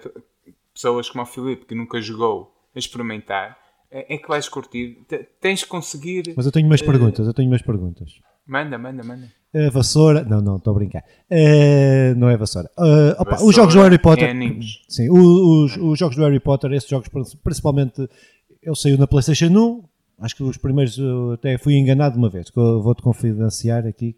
pessoas 0.73 1.09
como 1.09 1.23
o 1.23 1.25
Filipe, 1.25 1.65
que 1.65 1.75
nunca 1.75 2.01
jogou, 2.01 2.53
a 2.75 2.79
experimentar. 2.79 3.57
É, 3.91 4.15
é 4.15 4.17
que 4.17 4.27
vais 4.27 4.49
curtir. 4.49 4.99
Te- 5.07 5.27
Tens 5.39 5.59
de 5.59 5.67
conseguir. 5.67 6.33
Mas 6.35 6.45
eu 6.45 6.51
tenho 6.51 6.65
umas 6.67 6.81
perguntas, 6.81 7.27
eu 7.27 7.33
tenho 7.33 7.49
umas 7.49 7.61
perguntas. 7.61 8.19
Manda, 8.45 8.77
manda, 8.77 9.03
manda. 9.03 9.27
A 9.55 9.69
vassoura. 9.69 10.23
Não, 10.23 10.41
não, 10.41 10.57
estou 10.57 10.71
a 10.71 10.75
brincar. 10.75 11.03
Eh, 11.29 12.13
não 12.17 12.29
é 12.29 12.35
vassoura. 12.35 12.69
Eh, 12.77 13.15
opa, 13.17 13.31
Vassoura 13.31 13.49
os 13.49 13.55
jogos 13.55 13.73
do 13.73 13.81
Harry 13.81 13.97
Potter. 13.99 14.29
é 14.29 14.33
sim, 14.89 15.09
os, 15.09 15.77
os 15.77 15.97
jogos 15.97 16.15
do 16.17 16.23
Harry 16.23 16.39
Potter, 16.39 16.71
esses 16.73 16.89
jogos 16.89 17.07
principalmente. 17.43 18.07
Eu 18.61 18.75
saiu 18.75 18.97
na 18.97 19.07
PlayStation 19.07 19.47
1. 19.47 19.83
Acho 20.19 20.35
que 20.35 20.43
os 20.43 20.57
primeiros 20.57 20.97
até 21.33 21.57
fui 21.57 21.75
enganado 21.77 22.17
uma 22.17 22.29
vez. 22.29 22.51
Vou-te 22.55 23.01
confidenciar 23.01 23.85
aqui, 23.85 24.15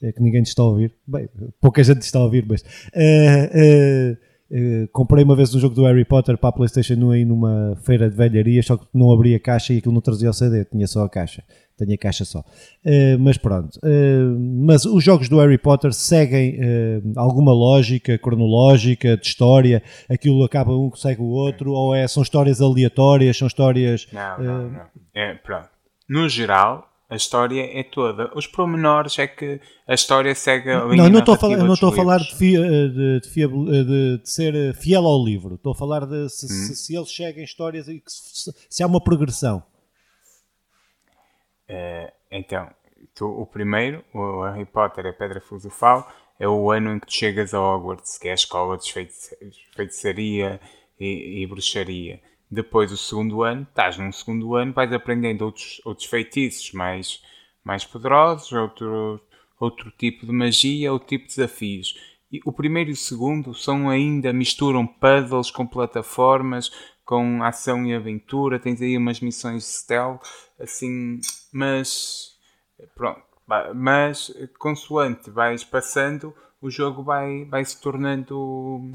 que 0.00 0.20
ninguém 0.20 0.42
te 0.42 0.48
está 0.48 0.62
a 0.62 0.66
ouvir. 0.66 0.92
Bem, 1.06 1.28
pouca 1.60 1.82
gente 1.84 2.00
te 2.00 2.02
está 2.04 2.18
a 2.18 2.24
ouvir, 2.24 2.44
mas. 2.48 2.64
eh, 2.92 4.16
eh, 4.50 4.88
comprei 4.92 5.24
uma 5.24 5.34
vez 5.34 5.52
um 5.54 5.58
jogo 5.58 5.74
do 5.74 5.84
Harry 5.84 6.04
Potter 6.04 6.36
para 6.38 6.50
a 6.50 6.52
PlayStation 6.52 6.94
1 6.94 7.10
aí 7.10 7.24
numa 7.24 7.76
feira 7.82 8.08
de 8.08 8.16
velharia, 8.16 8.62
só 8.62 8.76
que 8.76 8.86
não 8.94 9.12
abria 9.12 9.36
a 9.36 9.40
caixa 9.40 9.72
e 9.72 9.78
aquilo 9.78 9.94
não 9.94 10.00
trazia 10.00 10.30
o 10.30 10.32
CD, 10.32 10.64
tinha 10.64 10.86
só 10.86 11.04
a 11.04 11.08
caixa. 11.08 11.42
Tenho 11.78 11.92
a 11.92 11.98
caixa 11.98 12.24
só. 12.24 12.42
Eh, 12.84 13.16
mas 13.18 13.36
pronto. 13.36 13.78
Eh, 13.84 14.20
mas 14.64 14.86
os 14.86 15.04
jogos 15.04 15.28
do 15.28 15.38
Harry 15.40 15.58
Potter 15.58 15.92
seguem 15.92 16.56
eh, 16.58 17.02
alguma 17.16 17.52
lógica 17.52 18.16
cronológica, 18.18 19.16
de 19.16 19.26
história? 19.26 19.82
Aquilo 20.08 20.42
acaba 20.42 20.74
um 20.74 20.88
que 20.90 20.98
segue 20.98 21.20
o 21.20 21.26
outro? 21.26 21.72
Ou 21.72 21.94
é, 21.94 22.08
são 22.08 22.22
histórias 22.22 22.62
aleatórias? 22.62 23.36
São 23.36 23.46
histórias. 23.46 24.06
Não, 24.12 24.38
não, 24.42 24.70
não. 24.70 24.80
É, 25.14 25.34
pronto. 25.34 25.68
No 26.08 26.26
geral, 26.30 26.88
a 27.10 27.16
história 27.16 27.60
é 27.78 27.82
toda. 27.82 28.30
Os 28.34 28.46
pormenores 28.46 29.18
é 29.18 29.26
que 29.26 29.60
a 29.86 29.92
história 29.92 30.34
segue 30.34 30.70
a 30.70 30.82
linha 30.84 31.02
Não, 31.02 31.10
não 31.10 31.18
estou 31.18 31.34
a 31.34 31.38
falar, 31.38 31.56
não 31.58 31.74
estou 31.74 31.88
a 31.90 31.92
falar 31.92 32.18
de, 32.20 32.34
de, 32.38 33.20
de 33.20 33.84
de- 33.84 34.18
de 34.22 34.30
ser 34.30 34.74
fiel 34.76 35.04
ao 35.06 35.22
livro. 35.22 35.56
Estou 35.56 35.72
a 35.72 35.76
falar 35.76 36.06
de 36.06 36.26
se, 36.30 36.46
Hum. 36.46 36.48
se- 36.48 36.76
se 36.76 36.96
eles 36.96 37.14
seguem 37.14 37.44
histórias 37.44 37.86
e 37.86 38.00
que 38.00 38.10
se, 38.10 38.50
se 38.70 38.82
há 38.82 38.86
uma 38.86 39.00
progressão. 39.02 39.62
Eh, 41.68 42.12
então, 42.30 42.70
tu- 43.14 43.26
o 43.26 43.46
primeiro, 43.46 44.04
o 44.14 44.42
Harry 44.44 44.64
Potter, 44.66 45.06
a 45.06 45.12
Pedra 45.12 45.40
Filosofal, 45.40 46.10
é 46.38 46.46
o 46.48 46.70
ano 46.70 46.92
em 46.94 46.98
que 47.00 47.06
tu 47.06 47.14
chegas 47.14 47.54
a 47.54 47.60
Hogwarts, 47.60 48.18
que 48.18 48.28
é 48.28 48.32
a 48.32 48.34
escola 48.34 48.76
de 48.76 48.92
feitiça- 48.92 49.36
feitiçaria 49.74 50.60
e, 51.00 51.42
e 51.42 51.46
bruxaria. 51.46 52.20
Depois, 52.50 52.92
o 52.92 52.96
segundo 52.96 53.42
ano, 53.42 53.62
estás 53.68 53.98
num 53.98 54.12
segundo 54.12 54.54
ano, 54.54 54.72
vais 54.72 54.92
aprendendo 54.92 55.42
outros, 55.44 55.80
outros 55.84 56.06
feitiços 56.06 56.72
mais, 56.72 57.20
mais 57.64 57.84
poderosos, 57.84 58.52
outro, 58.52 59.20
outro 59.58 59.90
tipo 59.98 60.24
de 60.26 60.32
magia, 60.32 60.92
outro 60.92 61.08
tipo 61.08 61.24
de 61.26 61.34
desafios. 61.34 61.94
E 62.30 62.40
o 62.44 62.52
primeiro 62.52 62.90
e 62.90 62.92
o 62.92 62.96
segundo 62.96 63.54
são 63.54 63.88
ainda, 63.88 64.32
misturam 64.32 64.86
puzzles 64.86 65.50
com 65.50 65.66
plataformas, 65.66 66.70
com 67.04 67.42
ação 67.42 67.86
e 67.86 67.94
aventura, 67.94 68.58
tens 68.58 68.80
aí 68.82 68.96
umas 68.96 69.20
missões 69.20 69.62
de 69.62 69.68
stealth, 69.70 70.22
assim, 70.60 71.20
mas 71.56 72.36
pronto, 72.94 73.22
mas 73.74 74.32
consoante 74.58 75.30
vais 75.30 75.64
passando, 75.64 76.34
o 76.60 76.70
jogo 76.70 77.02
vai, 77.02 77.44
vai 77.46 77.64
se 77.64 77.80
tornando 77.80 78.92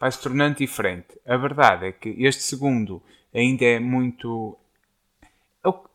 vai 0.00 0.10
se 0.10 0.20
tornando 0.20 0.56
diferente. 0.56 1.20
A 1.26 1.36
verdade 1.36 1.86
é 1.86 1.92
que 1.92 2.08
este 2.24 2.42
segundo 2.42 3.02
ainda 3.34 3.64
é 3.64 3.78
muito 3.78 4.56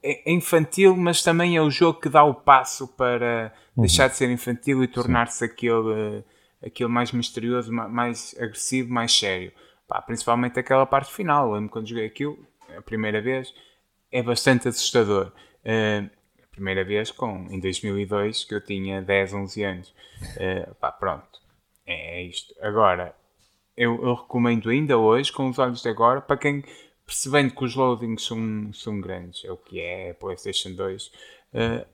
é 0.03 0.29
é 0.29 0.31
infantil, 0.31 0.95
mas 0.95 1.23
também 1.23 1.55
é 1.57 1.61
o 1.61 1.69
jogo 1.71 1.99
que 1.99 2.09
dá 2.09 2.23
o 2.23 2.33
passo 2.33 2.87
para 2.87 3.53
deixar 3.75 4.07
de 4.07 4.15
ser 4.15 4.29
infantil 4.29 4.83
e 4.83 4.87
tornar-se 4.87 5.43
aquele, 5.43 6.23
aquele 6.63 6.89
mais 6.89 7.11
misterioso, 7.11 7.71
ma- 7.73 7.87
mais 7.89 8.35
agressivo, 8.39 8.93
mais 8.93 9.11
sério. 9.17 9.51
Pá, 9.87 10.01
principalmente 10.01 10.59
aquela 10.59 10.85
parte 10.85 11.11
final. 11.11 11.51
Lembro 11.51 11.69
quando 11.71 11.87
joguei 11.87 12.05
aquilo, 12.05 12.37
a 12.77 12.81
primeira 12.81 13.21
vez, 13.21 13.53
é 14.11 14.21
bastante 14.21 14.67
assustador. 14.67 15.31
Eh, 15.65 16.03
a 16.43 16.47
primeira 16.55 16.83
vez 16.85 17.11
com, 17.11 17.47
em 17.49 17.59
2002, 17.59 18.45
que 18.45 18.53
eu 18.55 18.61
tinha 18.63 19.01
10, 19.01 19.33
11 19.33 19.63
anos. 19.63 19.93
Eh, 20.37 20.69
pá, 20.79 20.91
pronto. 20.91 21.39
É 21.85 22.21
isto. 22.23 22.53
Agora, 22.61 23.13
eu, 23.75 24.01
eu 24.05 24.13
recomendo 24.13 24.69
ainda 24.69 24.97
hoje, 24.97 25.31
com 25.33 25.49
os 25.49 25.59
olhos 25.59 25.81
de 25.81 25.89
agora, 25.89 26.21
para 26.21 26.37
quem 26.37 26.63
percebendo 27.05 27.53
que 27.53 27.63
os 27.65 27.75
loadings 27.75 28.23
são, 28.23 28.71
são 28.73 28.99
grandes, 29.01 29.43
é 29.45 29.51
o 29.51 29.57
que 29.57 29.79
é, 29.79 30.11
a 30.11 30.13
PlayStation 30.15 30.71
2. 30.73 31.11
eh, 31.53 31.85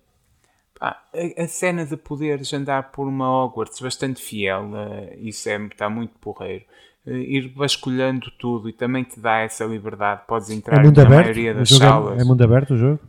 pá, 0.80 1.02
a, 1.14 1.44
a 1.44 1.48
cena 1.48 1.86
de 1.86 1.98
poderes 1.98 2.54
andar 2.54 2.92
por 2.92 3.08
uma 3.08 3.30
Hogwarts 3.46 3.82
bastante 3.82 4.22
fiel, 4.22 4.70
eh, 4.76 5.18
isso 5.20 5.50
é, 5.50 5.58
está 5.66 5.90
muito 5.90 6.14
porreiro. 6.20 6.64
Ir 7.06 7.48
vasculhando 7.56 8.30
tudo 8.38 8.70
e 8.70 8.74
também 8.74 9.04
te 9.04 9.20
dá 9.20 9.40
essa 9.40 9.66
liberdade. 9.66 10.22
Podes 10.28 10.52
É 10.52 10.54
entrar 10.54 10.84
mundo 10.84 10.98
na 10.98 11.08
aberto? 11.08 11.22
maioria 11.24 11.54
das 11.56 11.72
é- 11.72 11.76
salas. 11.76 12.22
é, 12.22 12.24
mundo 12.24 12.44
aberto 12.44 12.76
o 12.76 12.78
jogo? 12.78 13.00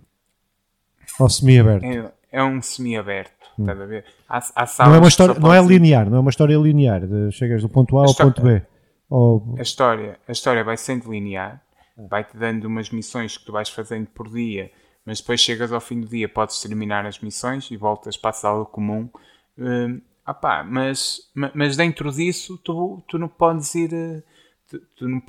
Ou 1.19 1.29
semi-aberto? 1.29 1.85
É, 1.85 2.13
é 2.33 2.45
um 2.45 2.61
semi-aberto, 2.63 3.33
a 3.67 3.75
ver? 3.75 4.05
Há, 4.29 4.39
há 4.57 4.87
Não 4.87 4.95
é 4.95 4.99
uma 4.99 5.09
história, 5.09 5.35
não 5.39 5.53
é 5.55 5.61
linear, 5.63 6.09
não 6.09 6.17
é 6.19 6.21
uma 6.21 6.31
história 6.31 6.57
linear. 6.57 7.07
de- 7.07 7.31
chegas 7.33 7.63
do 7.63 7.69
ponto 7.69 7.97
A 7.99 8.03
ao 8.03 8.07
história- 8.07 8.33
ponto 8.33 8.43
B. 8.45 8.63
Ou, 9.11 9.55
A 9.59 9.63
história, 9.63 10.19
a 10.27 10.33
história 10.33 10.65
vai 10.65 10.77
sendo 10.77 11.11
linear, 11.13 11.61
vai-te 12.09 12.35
dando 12.37 12.65
umas 12.65 12.89
missões 12.91 13.37
que 13.37 13.45
tu 13.45 13.53
vais 13.53 13.69
fazendo 13.69 14.07
por 14.07 14.29
dia, 14.31 14.71
mas 15.05 15.21
depois 15.21 15.41
chegas 15.41 15.71
ao 15.73 15.81
fim 15.81 16.01
do 16.01 16.07
dia, 16.07 16.29
podes 16.29 16.61
terminar 16.63 17.05
as 17.05 17.19
missões 17.21 17.71
e 17.71 17.77
voltas 17.77 18.17
para 18.17 18.31
a 18.31 18.33
sala 18.35 18.65
comum. 18.65 19.11
Hum, 19.59 20.01
ah 20.25 20.33
pá, 20.33 20.65
mas, 20.65 21.29
ma- 21.35 21.51
mas 21.55 21.77
dentro 21.77 22.11
disso 22.11 22.57
tu, 22.65 23.03
tu 23.07 23.19
não 23.19 23.29
podes 23.29 23.75
ir 23.75 23.93
eh, 23.93 24.23
tu, 24.71 24.81
tu 24.97 25.09
não 25.09 25.21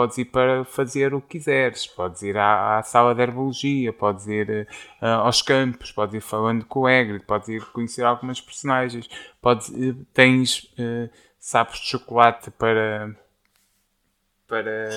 podes 0.00 0.16
ir 0.16 0.24
para 0.24 0.64
fazer 0.64 1.12
o 1.12 1.20
que 1.20 1.36
quiseres, 1.38 1.86
podes 1.86 2.22
ir 2.22 2.34
à, 2.38 2.78
à 2.78 2.82
sala 2.82 3.14
de 3.14 3.20
herbologia, 3.20 3.92
podes 3.92 4.26
ir 4.26 4.48
eh, 4.48 4.66
aos 5.02 5.42
campos, 5.42 5.92
podes 5.92 6.14
ir 6.14 6.22
falando 6.22 6.64
com 6.64 6.80
o 6.80 6.86
Hagrid, 6.86 7.22
podes 7.26 7.50
ir 7.50 7.62
conhecer 7.66 8.02
algumas 8.02 8.40
personagens, 8.40 9.10
podes, 9.42 9.70
eh, 9.70 9.94
tens 10.14 10.72
eh, 10.78 11.10
sapos 11.38 11.80
de 11.80 11.86
chocolate 11.88 12.50
para 12.52 13.14
para, 14.48 14.88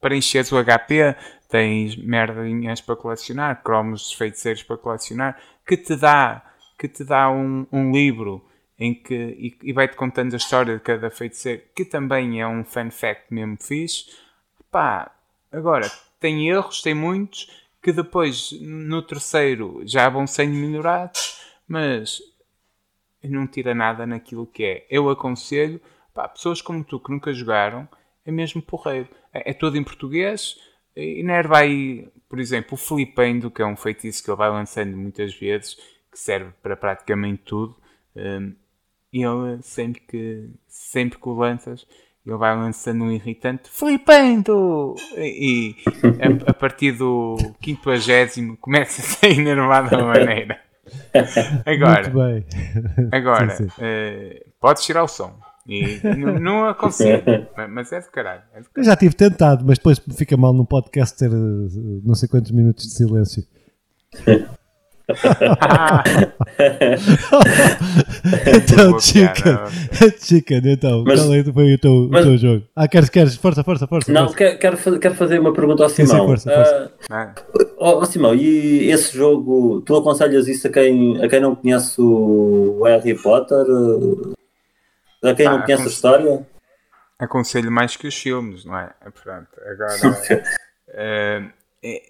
para 0.00 0.16
encheres 0.16 0.50
o 0.50 0.56
HP, 0.56 1.14
tens 1.50 1.94
merdinhas 1.94 2.80
para 2.80 2.96
colecionar, 2.96 3.62
cromos 3.62 4.08
de 4.08 4.16
feiticeiros 4.16 4.62
para 4.62 4.78
colecionar, 4.78 5.38
que 5.66 5.76
te 5.76 5.94
dá, 5.96 6.42
que 6.78 6.88
te 6.88 7.04
dá 7.04 7.30
um, 7.30 7.66
um 7.70 7.92
livro 7.92 8.42
em 8.78 8.94
que, 8.94 9.14
e, 9.14 9.58
e 9.64 9.72
vai-te 9.74 9.96
contando 9.96 10.32
a 10.32 10.38
história 10.38 10.76
de 10.76 10.80
cada 10.80 11.10
feiticeiro, 11.10 11.62
que 11.74 11.84
também 11.84 12.40
é 12.40 12.48
um 12.48 12.64
fan 12.64 12.90
fact 12.90 13.26
mesmo 13.30 13.58
fixe. 13.60 14.25
Pá, 14.76 15.10
agora, 15.50 15.90
tem 16.20 16.50
erros, 16.50 16.82
tem 16.82 16.94
muitos, 16.94 17.50
que 17.82 17.94
depois 17.94 18.52
no 18.60 19.00
terceiro 19.00 19.80
já 19.86 20.06
vão 20.10 20.26
sendo 20.26 20.52
minorados, 20.52 21.40
mas 21.66 22.20
não 23.24 23.46
tira 23.46 23.74
nada 23.74 24.06
naquilo 24.06 24.46
que 24.46 24.62
é. 24.62 24.86
Eu 24.90 25.08
aconselho, 25.08 25.80
pá, 26.12 26.28
pessoas 26.28 26.60
como 26.60 26.84
tu 26.84 27.00
que 27.00 27.10
nunca 27.10 27.32
jogaram, 27.32 27.88
é 28.22 28.30
mesmo 28.30 28.60
porreiro. 28.60 29.08
É, 29.32 29.52
é 29.52 29.54
todo 29.54 29.78
em 29.78 29.82
português 29.82 30.60
e 30.94 31.22
nerva 31.22 31.60
aí, 31.60 32.06
por 32.28 32.38
exemplo, 32.38 32.74
o 32.74 32.76
Flipendo, 32.76 33.50
que 33.50 33.62
é 33.62 33.66
um 33.66 33.78
feitiço 33.78 34.22
que 34.22 34.28
ele 34.28 34.36
vai 34.36 34.50
lançando 34.50 34.94
muitas 34.94 35.34
vezes, 35.34 35.76
que 36.12 36.18
serve 36.18 36.52
para 36.62 36.76
praticamente 36.76 37.44
tudo. 37.44 37.74
Um, 38.14 38.54
ele 39.10 39.62
sempre 39.62 40.02
que, 40.02 40.50
sempre 40.68 41.18
que 41.18 41.28
o 41.30 41.32
lanças, 41.32 41.86
ele 42.26 42.36
vai 42.36 42.56
lançando 42.56 43.04
um 43.04 43.12
irritante 43.12 43.70
flipando! 43.70 44.96
E, 45.16 45.76
e 45.76 45.92
a, 46.20 46.50
a, 46.50 46.54
partir 46.54 46.92
do 46.92 47.36
quinquagésimo 47.60 48.56
começa 48.56 49.24
a 49.24 49.30
enervar 49.30 49.94
uma 49.94 50.08
maneira. 50.08 50.58
Agora, 51.64 52.12
agora 53.10 53.50
sim, 53.50 53.68
sim. 53.68 53.82
Uh, 53.82 54.38
podes 54.60 54.84
tirar 54.84 55.04
o 55.04 55.08
som. 55.08 55.38
E 55.68 56.00
não, 56.16 56.38
não 56.38 56.68
aconselho, 56.68 57.48
mas 57.70 57.92
é 57.92 58.00
de 58.00 58.10
caralho. 58.10 58.42
É 58.54 58.60
de 58.60 58.68
caralho. 58.68 58.70
Eu 58.76 58.84
já 58.84 58.96
tive 58.96 59.14
tentado, 59.14 59.64
mas 59.66 59.78
depois 59.78 60.00
fica 60.16 60.36
mal 60.36 60.52
num 60.52 60.64
podcast 60.64 61.18
ter 61.18 61.28
uh, 61.28 62.02
não 62.04 62.14
sei 62.14 62.28
quantos 62.28 62.52
minutos 62.52 62.84
de 62.84 62.92
silêncio. 62.92 63.42
então, 68.56 68.98
Chicken, 68.98 69.58
Chicken, 70.18 70.60
então, 70.64 71.04
mas, 71.04 71.20
qual 71.20 71.34
é, 71.34 71.44
foi 71.44 71.74
o 71.74 71.78
teu, 71.78 72.08
mas, 72.10 72.24
o 72.24 72.28
teu 72.28 72.38
jogo? 72.38 72.66
Ah, 72.74 72.88
queres, 72.88 73.08
queres, 73.08 73.36
força, 73.36 73.64
força, 73.64 73.86
força. 73.86 74.12
Não, 74.12 74.22
força. 74.22 74.36
Quero, 74.36 74.58
quero, 74.58 74.76
fazer, 74.76 74.98
quero 74.98 75.14
fazer 75.14 75.38
uma 75.38 75.52
pergunta 75.52 75.82
ao 75.82 75.88
Simão. 75.88 76.10
Sim, 76.10 76.18
sim, 76.18 76.26
força, 76.26 76.54
força. 76.54 76.92
Uh, 77.10 77.74
oh, 77.78 77.98
oh, 77.98 78.04
Simão, 78.04 78.34
e 78.34 78.90
esse 78.90 79.16
jogo, 79.16 79.80
tu 79.82 79.96
aconselhas 79.96 80.48
isso 80.48 80.66
a 80.66 80.70
quem, 80.70 81.22
a 81.22 81.28
quem 81.28 81.40
não 81.40 81.54
conhece 81.54 82.00
o 82.00 82.82
Harry 82.84 83.14
Potter? 83.14 83.64
A 85.22 85.34
quem 85.34 85.46
ah, 85.46 85.52
não 85.52 85.62
conhece 85.62 85.84
a 85.84 85.86
história? 85.86 86.46
Aconselho 87.18 87.72
mais 87.72 87.96
que 87.96 88.06
os 88.06 88.14
filmes, 88.14 88.64
não 88.64 88.78
é? 88.78 88.90
Pronto, 89.22 89.48
agora. 89.64 90.10
uh, 90.88 91.50
é, 91.82 92.02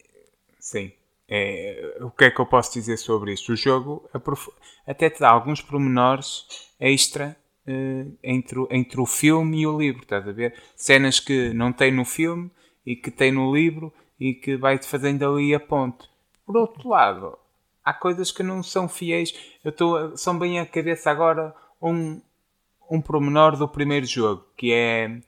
sim. 0.59 0.93
É, 1.29 1.99
o 2.01 2.11
que 2.11 2.27
é 2.27 2.31
que 2.31 2.41
eu 2.41 2.47
posso 2.47 2.73
dizer 2.73 2.97
sobre 2.97 3.33
isto? 3.33 3.53
O 3.53 3.57
jogo 3.57 4.09
até 4.87 5.11
te 5.11 5.21
dá 5.21 5.31
alguns 5.31 5.61
pormenores 5.61 6.47
extra 6.79 7.37
uh, 7.67 8.19
entre, 8.23 8.67
entre 8.71 9.01
o 9.01 9.07
filme 9.07 9.63
e 9.63 9.67
o 9.67 9.79
livro, 9.79 10.03
estás 10.03 10.27
a 10.27 10.33
ver? 10.33 10.55
Cenas 10.77 11.19
que 11.19 11.53
não 11.53 11.73
tem 11.73 11.93
no 11.93 12.05
filme 12.05 12.51
e 12.85 12.95
que 12.95 13.11
tem 13.11 13.33
no 13.33 13.55
livro 13.55 13.93
e 14.19 14.35
que 14.35 14.57
vai-te 14.57 14.87
fazendo 14.87 15.27
ali 15.27 15.55
a 15.55 15.61
ponte. 15.61 16.09
Por 16.45 16.57
outro 16.57 16.89
lado, 16.89 17.37
há 17.85 17.93
coisas 17.93 18.31
que 18.31 18.43
não 18.43 18.63
são 18.63 18.89
fiéis. 18.89 19.35
Eu 19.65 19.71
estou 19.71 20.17
são 20.17 20.39
bem 20.39 20.61
a 20.61 20.67
cabeça 20.67 21.11
agora 21.11 21.55
um, 21.83 22.21
um 22.91 23.01
pormenor 23.01 23.57
do 23.57 23.69
primeiro 23.69 24.07
jogo, 24.07 24.45
que 24.57 24.73
é 24.73 25.21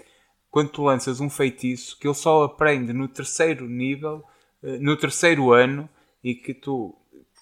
quando 0.50 0.70
tu 0.70 0.84
lanças 0.84 1.20
um 1.20 1.28
feitiço 1.28 1.98
que 1.98 2.06
ele 2.06 2.14
só 2.14 2.44
aprende 2.44 2.92
no 2.92 3.08
terceiro 3.08 3.66
nível 3.66 4.24
eh, 4.24 4.37
no 4.62 4.96
terceiro 4.96 5.52
ano 5.52 5.88
e 6.22 6.34
que 6.34 6.54
tu 6.54 6.94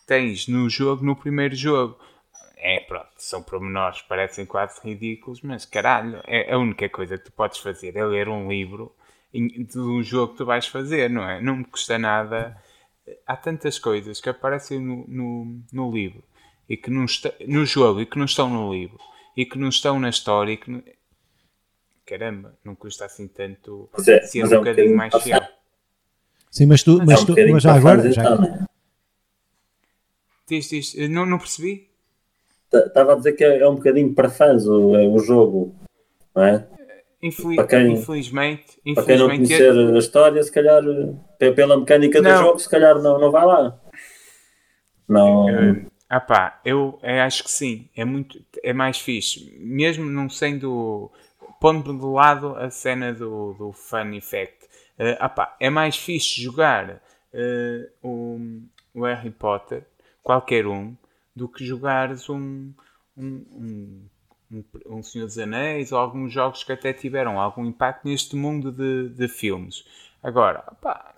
tens 0.06 0.46
no 0.46 0.68
jogo, 0.68 1.04
no 1.04 1.16
primeiro 1.16 1.54
jogo. 1.54 1.98
É, 2.56 2.80
pronto, 2.80 3.10
são 3.18 3.42
pormenores, 3.42 4.02
parecem 4.02 4.46
quase 4.46 4.80
ridículos, 4.82 5.40
mas 5.42 5.64
caralho, 5.64 6.20
é 6.26 6.52
a 6.52 6.58
única 6.58 6.88
coisa 6.88 7.18
que 7.18 7.24
tu 7.24 7.32
podes 7.32 7.58
fazer 7.58 7.96
é 7.96 8.04
ler 8.04 8.28
um 8.28 8.48
livro 8.48 8.94
de 9.32 9.78
um 9.78 10.02
jogo 10.02 10.32
que 10.32 10.38
tu 10.38 10.46
vais 10.46 10.66
fazer, 10.66 11.10
não 11.10 11.28
é? 11.28 11.40
Não 11.40 11.56
me 11.56 11.64
custa 11.64 11.98
nada. 11.98 12.56
Há 13.26 13.36
tantas 13.36 13.78
coisas 13.78 14.20
que 14.20 14.28
aparecem 14.28 14.80
no, 14.80 15.04
no, 15.06 15.62
no 15.72 15.92
livro 15.92 16.24
e 16.68 16.76
que 16.76 16.90
não 16.90 17.04
está, 17.04 17.32
no 17.46 17.64
jogo 17.64 18.00
e 18.00 18.06
que 18.06 18.18
não 18.18 18.24
estão 18.24 18.48
no 18.48 18.72
livro 18.72 18.98
e 19.36 19.44
que 19.44 19.58
não 19.58 19.68
estão 19.68 20.00
na 20.00 20.08
história 20.08 20.52
e 20.52 20.56
que 20.56 20.70
não... 20.70 20.82
caramba, 22.04 22.58
não 22.64 22.74
custa 22.74 23.04
assim 23.04 23.28
tanto 23.28 23.88
é, 24.08 24.22
ser 24.22 24.44
um, 24.44 24.52
é 24.52 24.56
um 24.56 24.58
bocadinho 24.64 24.96
mais 24.96 25.22
fiel. 25.22 25.46
Sim, 26.50 26.66
mas 26.66 26.82
tu, 26.82 26.98
mas, 27.04 27.24
tu, 27.24 27.34
mas 27.50 27.62
já 27.62 27.74
agora. 27.74 28.10
Já... 28.12 28.66
Diz, 30.48 30.68
diz, 30.68 30.94
não, 31.10 31.26
não 31.26 31.38
percebi? 31.38 31.88
Estava 32.72 33.12
a 33.12 33.16
dizer 33.16 33.32
que 33.32 33.44
é, 33.44 33.58
é 33.58 33.68
um 33.68 33.74
bocadinho 33.74 34.14
para 34.14 34.28
fãs 34.28 34.66
o, 34.66 34.94
é 34.94 35.06
o 35.06 35.18
jogo, 35.18 35.74
não 36.34 36.44
é? 36.44 36.66
Infeliz, 37.22 37.56
para 37.56 37.66
quem, 37.66 37.92
infelizmente, 37.92 38.78
infelizmente. 38.84 38.94
Para 38.94 39.04
quem 39.04 39.18
não 39.18 39.28
conhecer 39.28 39.74
é... 39.74 39.94
a 39.96 39.98
história, 39.98 40.42
se 40.42 40.52
calhar, 40.52 40.82
pela 41.38 41.78
mecânica 41.78 42.20
não. 42.20 42.30
do 42.30 42.38
jogo, 42.38 42.58
se 42.58 42.68
calhar 42.68 43.00
não, 43.00 43.18
não 43.18 43.30
vai 43.30 43.44
lá. 43.44 43.80
Não. 45.08 45.46
Uh, 45.46 45.86
ah 46.08 46.20
pá, 46.20 46.60
eu, 46.64 46.98
eu 47.02 47.20
acho 47.22 47.44
que 47.44 47.50
sim, 47.50 47.88
é, 47.96 48.04
muito, 48.04 48.38
é 48.62 48.72
mais 48.72 48.98
fixe. 48.98 49.56
Mesmo 49.58 50.04
não 50.04 50.28
sendo. 50.28 51.10
Pondo 51.58 51.98
de 51.98 52.04
lado 52.04 52.54
a 52.56 52.68
cena 52.68 53.14
do, 53.14 53.54
do 53.54 53.72
fun 53.72 54.12
effect 54.12 54.55
Uh, 54.98 55.46
é 55.60 55.68
mais 55.68 55.96
fixe 55.96 56.40
jogar 56.40 57.02
uh, 57.32 57.90
o, 58.02 58.40
o, 58.94 59.04
Harry 59.04 59.30
Potter, 59.30 59.86
qualquer 60.22 60.66
um, 60.66 60.96
do 61.34 61.48
que 61.48 61.64
jogares 61.64 62.30
um, 62.30 62.72
um, 63.16 64.08
um, 64.50 64.64
um, 64.86 65.02
Senhor 65.02 65.26
dos 65.26 65.38
Anéis 65.38 65.92
ou 65.92 65.98
alguns 65.98 66.32
jogos 66.32 66.64
que 66.64 66.72
até 66.72 66.94
tiveram 66.94 67.38
algum 67.38 67.64
impacto 67.66 68.06
neste 68.06 68.34
mundo 68.34 68.72
de, 68.72 69.10
de 69.10 69.28
filmes. 69.28 69.84
Agora, 70.22 70.64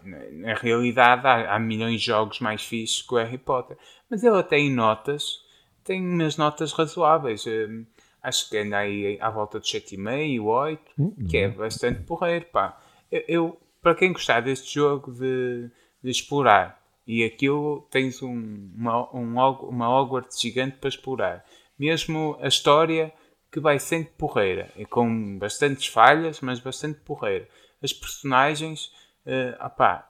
na, 0.03 0.19
na, 0.33 0.55
realidade 0.55 1.27
há, 1.27 1.55
há, 1.55 1.59
milhões 1.59 2.01
de 2.01 2.07
jogos 2.07 2.41
mais 2.41 2.65
fixes 2.65 3.01
que 3.01 3.15
o 3.15 3.17
Harry 3.17 3.39
Potter, 3.39 3.79
mas 4.11 4.25
ele 4.25 4.39
até 4.39 4.59
em 4.59 4.75
notas 4.75 5.47
tem 5.85 6.03
umas 6.03 6.37
notas 6.37 6.73
razoáveis. 6.73 7.47
Uh, 7.47 7.87
acho 8.23 8.51
que 8.51 8.59
anda 8.59 8.79
aí 8.79 9.19
à 9.21 9.31
volta 9.31 9.59
de 9.59 9.67
7,5 9.67 10.27
e 10.27 10.41
8, 10.41 10.83
uhum. 10.99 11.15
que 11.29 11.37
é 11.39 11.49
bastante 11.49 12.03
porreiro, 12.03 12.45
pá. 12.47 12.79
Eu, 13.11 13.25
eu, 13.29 13.61
para 13.83 13.95
quem 13.95 14.13
gostar 14.13 14.41
deste 14.41 14.75
jogo 14.75 15.13
de, 15.13 15.71
de 16.03 16.11
explorar, 16.11 16.83
e 17.07 17.25
aquilo 17.25 17.87
tens 17.91 18.23
um, 18.23 18.71
uma, 18.75 19.17
um, 19.17 19.35
uma 19.69 19.89
Hogwarts 19.89 20.41
gigante 20.41 20.77
para 20.77 20.89
explorar. 20.89 21.45
Mesmo 21.79 22.37
a 22.41 22.49
história 22.49 23.13
que 23.51 23.61
vai 23.61 23.79
sendo 23.79 24.09
porreira, 24.19 24.71
e 24.77 24.85
com 24.85 25.39
bastantes 25.39 25.87
falhas, 25.87 26.41
mas 26.41 26.61
bastante 26.61 27.01
porreira. 27.01 27.49
As 27.83 27.93
personagens, 27.93 28.93
uh, 29.25 29.65
opá, 29.65 30.09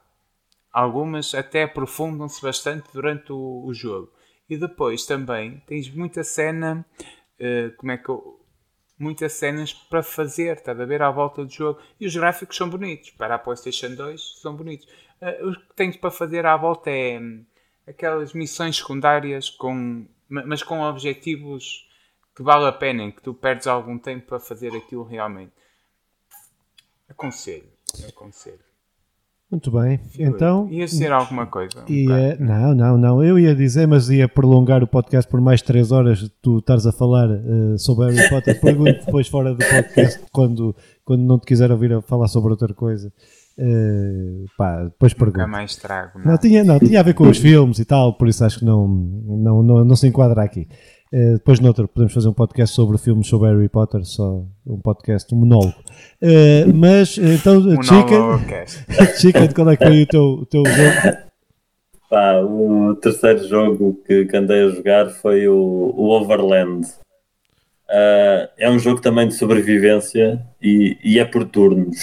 algumas 0.72 1.34
até 1.34 1.62
aprofundam-se 1.62 2.42
bastante 2.42 2.88
durante 2.92 3.32
o, 3.32 3.64
o, 3.64 3.72
jogo. 3.72 4.12
E 4.48 4.56
depois 4.56 5.06
também 5.06 5.62
tens 5.66 5.88
muita 5.90 6.24
cena, 6.24 6.84
uh, 7.38 7.76
como 7.76 7.92
é 7.92 7.98
que 7.98 8.08
eu, 8.08 8.37
muitas 8.98 9.32
cenas 9.34 9.72
para 9.72 10.02
fazer, 10.02 10.56
está 10.56 10.72
a 10.72 10.74
ver 10.74 11.02
à 11.02 11.10
volta 11.10 11.44
do 11.44 11.52
jogo. 11.52 11.80
E 12.00 12.06
os 12.06 12.14
gráficos 12.14 12.56
são 12.56 12.68
bonitos. 12.68 13.10
Para 13.10 13.36
a 13.36 13.38
PlayStation 13.38 13.94
2 13.94 14.40
são 14.40 14.54
bonitos. 14.54 14.86
Uh, 15.20 15.48
o 15.48 15.52
que 15.54 15.74
tens 15.74 15.96
para 15.96 16.10
fazer 16.10 16.46
à 16.46 16.56
volta 16.56 16.90
é 16.90 17.18
hum, 17.18 17.44
aquelas 17.86 18.32
missões 18.32 18.76
secundárias 18.76 19.50
com, 19.50 20.06
mas 20.28 20.62
com 20.62 20.80
objetivos 20.82 21.88
que 22.34 22.42
vale 22.42 22.66
a 22.66 22.72
pena, 22.72 23.02
em 23.02 23.10
que 23.10 23.22
tu 23.22 23.34
perdes 23.34 23.66
algum 23.66 23.98
tempo 23.98 24.26
para 24.26 24.38
fazer 24.38 24.74
aquilo 24.76 25.02
realmente. 25.02 25.52
Aconselho, 27.08 27.68
aconselho. 28.06 28.67
Muito 29.50 29.70
bem, 29.70 29.98
então... 30.18 30.68
Ia 30.70 30.86
ser 30.86 31.10
alguma 31.10 31.46
coisa? 31.46 31.82
Um 31.88 31.90
ia, 31.90 32.36
não, 32.38 32.74
não, 32.74 32.98
não, 32.98 33.24
eu 33.24 33.38
ia 33.38 33.54
dizer, 33.54 33.88
mas 33.88 34.10
ia 34.10 34.28
prolongar 34.28 34.82
o 34.82 34.86
podcast 34.86 35.30
por 35.30 35.40
mais 35.40 35.62
3 35.62 35.90
horas, 35.90 36.30
tu 36.42 36.58
estás 36.58 36.86
a 36.86 36.92
falar 36.92 37.30
uh, 37.30 37.78
sobre 37.78 38.12
Harry 38.12 38.28
Potter, 38.28 38.60
pergunto 38.60 39.06
depois 39.06 39.26
fora 39.26 39.54
do 39.54 39.64
podcast, 39.64 40.20
quando, 40.30 40.76
quando 41.02 41.22
não 41.22 41.38
te 41.38 41.46
quiser 41.46 41.72
ouvir 41.72 41.94
a 41.94 42.02
falar 42.02 42.28
sobre 42.28 42.50
outra 42.50 42.74
coisa. 42.74 43.10
Uh, 43.58 44.44
pá, 44.56 44.84
depois 44.84 45.14
pergunto. 45.14 45.38
Nunca 45.38 45.50
mais 45.50 45.74
trago. 45.76 46.20
Não, 46.22 46.36
tinha, 46.36 46.62
não, 46.62 46.78
tinha 46.78 47.00
a 47.00 47.02
ver 47.02 47.14
com 47.14 47.26
os 47.26 47.38
filmes 47.40 47.78
e 47.78 47.86
tal, 47.86 48.18
por 48.18 48.28
isso 48.28 48.44
acho 48.44 48.58
que 48.58 48.64
não, 48.66 48.86
não, 48.86 49.62
não, 49.62 49.84
não 49.84 49.96
se 49.96 50.06
enquadra 50.06 50.42
aqui. 50.42 50.68
Uh, 51.12 51.34
depois, 51.34 51.58
noutro, 51.58 51.88
podemos 51.88 52.12
fazer 52.12 52.28
um 52.28 52.34
podcast 52.34 52.74
sobre 52.74 52.98
filmes 52.98 53.26
sobre 53.26 53.48
Harry 53.48 53.68
Potter, 53.68 54.04
só 54.04 54.44
um 54.66 54.78
podcast, 54.78 55.34
um 55.34 55.38
monólogo. 55.38 55.74
Uh, 56.22 56.72
mas, 56.74 57.16
então, 57.16 57.62
Chica, 57.82 59.16
Chica, 59.16 59.48
qual 59.54 59.70
é 59.70 59.76
que 59.76 59.86
foi 59.86 60.02
o 60.02 60.06
teu, 60.06 60.22
o 60.22 60.46
teu 60.46 60.62
jogo? 60.66 61.28
Pá, 62.10 62.40
o 62.40 62.94
terceiro 62.96 63.46
jogo 63.48 64.02
que, 64.06 64.26
que 64.26 64.36
andei 64.36 64.64
a 64.64 64.70
jogar 64.70 65.08
foi 65.08 65.48
o, 65.48 65.94
o 65.96 66.10
Overland. 66.10 66.86
Uh, 67.88 68.48
é 68.58 68.70
um 68.70 68.78
jogo 68.78 69.00
também 69.00 69.28
de 69.28 69.34
sobrevivência 69.34 70.44
e, 70.60 70.98
e 71.02 71.18
é 71.18 71.24
por 71.24 71.46
turnos. 71.46 72.02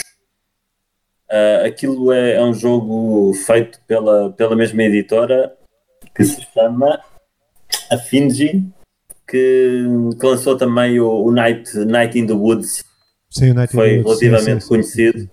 Uh, 1.29 1.65
aquilo 1.65 2.11
é, 2.11 2.35
é, 2.35 2.43
um 2.43 2.53
jogo 2.53 3.33
feito 3.33 3.79
pela, 3.87 4.31
pela 4.31 4.55
mesma 4.55 4.83
editora 4.83 5.55
que 6.15 6.23
se 6.23 6.41
chama 6.53 6.99
Afinji 7.91 8.63
que, 9.27 9.83
que 10.19 10.25
lançou 10.25 10.57
também 10.57 10.99
o, 10.99 11.07
o, 11.07 11.31
Night, 11.31 11.77
Night 11.79 12.17
in 12.17 12.27
the 12.27 12.33
Woods. 12.33 12.83
Sim, 13.29 13.51
o 13.51 13.53
Night 13.53 13.73
Foi 13.73 13.95
in 13.95 14.03
the 14.03 14.07
Woods, 14.07 14.21
relativamente 14.21 14.61
sim, 14.61 14.67
sim, 14.67 14.67
conhecido. 14.67 15.29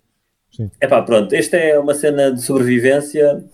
sim. 0.50 0.70
Epá, 0.80 1.02
pronto, 1.02 1.34
esta 1.34 1.56
é 1.56 1.78
uma 1.78 1.94
cena 1.94 2.32
de 2.32 2.42
sobrevivência. 2.42 3.44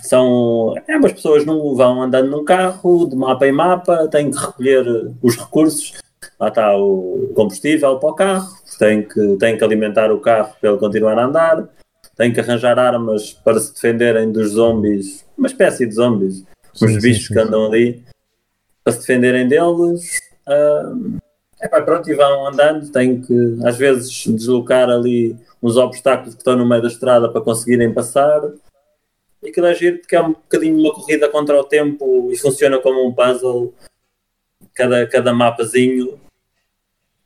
São 0.00 0.74
é, 0.86 0.94
as 0.94 1.12
pessoas 1.12 1.44
não 1.46 1.74
vão 1.74 2.02
andando 2.02 2.30
num 2.30 2.44
carro 2.44 3.08
de 3.08 3.16
mapa 3.16 3.46
em 3.46 3.52
mapa, 3.52 4.08
têm 4.08 4.30
que 4.30 4.38
recolher 4.38 4.84
os 5.22 5.36
recursos. 5.36 5.94
Lá 6.38 6.48
está 6.48 6.76
o 6.76 7.30
combustível 7.34 7.98
para 7.98 8.08
o 8.08 8.14
carro, 8.14 8.48
têm 8.78 9.02
que, 9.02 9.36
têm 9.36 9.56
que 9.56 9.64
alimentar 9.64 10.10
o 10.10 10.20
carro 10.20 10.54
para 10.60 10.70
ele 10.70 10.78
continuar 10.78 11.18
a 11.18 11.24
andar, 11.24 11.68
têm 12.16 12.32
que 12.32 12.40
arranjar 12.40 12.78
armas 12.78 13.32
para 13.32 13.60
se 13.60 13.72
defenderem 13.72 14.30
dos 14.30 14.50
zombies, 14.50 15.24
uma 15.36 15.46
espécie 15.46 15.86
de 15.86 15.94
zombies, 15.94 16.44
Sim, 16.74 16.86
os 16.86 17.02
bichos 17.02 17.28
que 17.28 17.38
andam 17.38 17.66
ali, 17.66 18.02
para 18.84 18.92
se 18.92 19.00
defenderem 19.00 19.46
deles. 19.48 20.20
Ah, 20.46 20.92
epá, 21.62 21.80
pronto, 21.82 22.10
e 22.10 22.14
vão 22.14 22.46
andando, 22.48 22.90
têm 22.90 23.20
que 23.20 23.58
às 23.64 23.76
vezes 23.76 24.24
deslocar 24.26 24.88
ali 24.90 25.36
uns 25.62 25.76
obstáculos 25.76 26.34
que 26.34 26.40
estão 26.40 26.56
no 26.56 26.68
meio 26.68 26.82
da 26.82 26.88
estrada 26.88 27.28
para 27.30 27.40
conseguirem 27.40 27.92
passar. 27.92 28.40
E 29.42 29.48
aquilo 29.48 29.66
é 29.66 29.74
giro 29.74 29.98
porque 29.98 30.16
é 30.16 30.22
um 30.22 30.32
bocadinho 30.32 30.78
uma 30.78 30.92
corrida 30.94 31.28
contra 31.28 31.58
o 31.58 31.64
tempo 31.64 32.28
e 32.32 32.36
funciona 32.38 32.78
como 32.78 33.06
um 33.06 33.12
puzzle, 33.12 33.72
cada, 34.74 35.06
cada 35.06 35.32
mapazinho. 35.32 36.18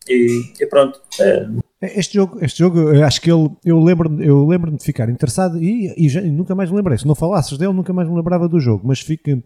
E, 0.09 0.53
e 0.61 0.67
pronto, 0.67 1.01
é, 1.21 1.47
Este 1.83 2.15
jogo, 2.15 2.39
este 2.41 2.59
jogo, 2.61 2.91
acho 3.03 3.21
que 3.21 3.31
ele, 3.31 3.51
eu 3.65 3.81
lembro-me 3.83 4.25
eu 4.25 4.47
lembro 4.47 4.71
de 4.71 4.83
ficar 4.83 5.09
interessado 5.11 5.61
e, 5.61 5.93
e 5.97 6.09
já- 6.09 6.23
e 6.23 6.31
nunca 6.31 6.55
mais 6.55 6.71
me 6.71 6.77
lembrei. 6.77 6.97
Se 6.97 7.07
não 7.07 7.15
falasses 7.15 7.59
dele, 7.59 7.73
nunca 7.73 7.93
mais 7.93 8.09
me 8.09 8.15
lembrava 8.15 8.49
do 8.49 8.61
jogo. 8.61 8.87
Mas 8.87 9.01
fica, 9.01 9.43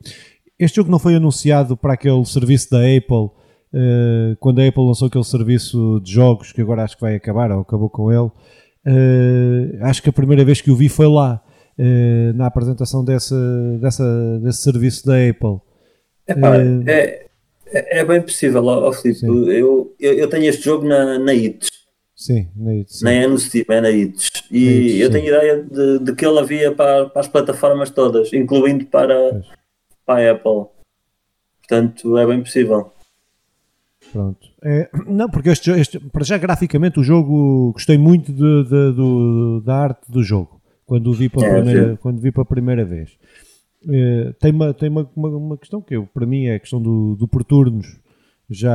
este 0.61 0.76
jogo 0.76 0.90
não 0.90 0.98
foi 0.98 1.14
anunciado 1.14 1.76
para 1.76 1.94
aquele 1.94 2.24
serviço 2.26 2.70
da 2.70 2.78
Apple, 2.78 3.30
eh, 3.72 4.36
quando 4.38 4.61
a 4.61 4.68
Apple 4.68 4.84
lançou 4.84 5.08
aquele 5.08 5.24
serviço 5.24 6.00
de 6.04 6.12
jogos, 6.12 6.52
que 6.52 6.61
agora 6.61 6.84
acho 6.84 6.96
que 6.96 7.02
vai 7.02 7.14
acabar, 7.14 7.50
ou 7.50 7.62
acabou 7.62 7.88
com 7.88 8.12
ele. 8.12 8.30
Eh, 8.86 9.78
acho 9.82 10.02
que 10.02 10.11
a 10.11 10.12
primeira 10.12 10.44
vez 10.44 10.61
que 10.61 10.70
o 10.70 10.76
vi 10.76 10.88
foi 10.88 11.08
lá, 11.08 11.42
eh, 11.78 12.32
na 12.34 12.46
apresentação 12.46 13.02
dessa, 13.02 13.36
dessa, 13.80 14.38
desse 14.42 14.62
serviço 14.62 15.06
da 15.06 15.14
Apple. 15.14 15.61
Epá, 16.28 16.56
é, 16.86 17.26
é, 17.66 18.00
é 18.00 18.04
bem 18.04 18.20
possível, 18.20 18.64
ó, 18.66 18.92
Filipe. 18.92 19.24
Eu, 19.24 19.94
eu, 19.98 20.12
eu 20.14 20.28
tenho 20.28 20.44
este 20.44 20.64
jogo 20.64 20.86
na, 20.86 21.18
na 21.18 21.32
ITS, 21.34 21.68
Sim, 22.14 22.48
nem 22.54 22.84
sim. 22.86 23.02
nem 23.06 23.22
é 23.22 23.26
no 23.26 23.38
Steam, 23.38 23.64
é 23.70 23.80
na 23.80 23.90
ITS. 23.90 24.28
Na 24.50 24.58
E 24.58 24.64
ITS, 24.64 25.00
eu 25.00 25.06
sim. 25.06 25.12
tenho 25.12 25.26
ideia 25.26 25.62
de, 25.62 25.98
de 26.00 26.14
que 26.14 26.26
ele 26.26 26.38
havia 26.38 26.70
para, 26.70 27.06
para 27.08 27.20
as 27.20 27.28
plataformas 27.28 27.88
todas, 27.88 28.30
incluindo 28.34 28.84
para, 28.84 29.30
Pois. 29.30 29.59
A 30.11 30.30
Apple. 30.32 30.66
Portanto, 31.61 32.18
é 32.18 32.26
bem 32.26 32.40
possível. 32.42 32.92
Pronto. 34.12 34.48
É, 34.62 34.90
não, 35.06 35.28
porque 35.28 35.50
este, 35.50 35.70
este- 35.70 36.00
para 36.00 36.24
já 36.24 36.36
graficamente 36.38 36.98
o 36.98 37.02
jogo 37.02 37.72
gostei 37.72 37.96
muito 37.98 38.32
de- 38.32 38.64
de- 38.64 38.92
do- 38.92 39.61
da 39.61 39.76
arte 39.76 40.11
do 40.11 40.22
jogo 40.22 40.61
quando 40.86 41.08
o 41.08 41.12
vi 41.12 41.28
pela 41.28 41.46
É, 41.46 41.54
primeira, 41.54 41.90
sim. 41.92 41.96
quando 42.02 42.20
vi 42.20 42.32
pela 42.32 42.44
primeira 42.44 42.84
vez. 42.84 43.16
Eh, 43.88 44.34
tem 44.40 44.52
uma, 44.52 44.74
tem 44.74 44.88
uma, 44.88 45.08
uma, 45.14 45.28
uma 45.28 45.56
questão 45.58 45.80
que 45.80 45.94
eu, 45.96 46.06
para 46.06 46.26
mim 46.26 46.46
é 46.46 46.56
a 46.56 46.58
questão 46.61 46.82
do, 46.82 47.14
do 47.14 47.28
por 47.28 47.44
turnos. 47.44 47.98
Já 48.48 48.74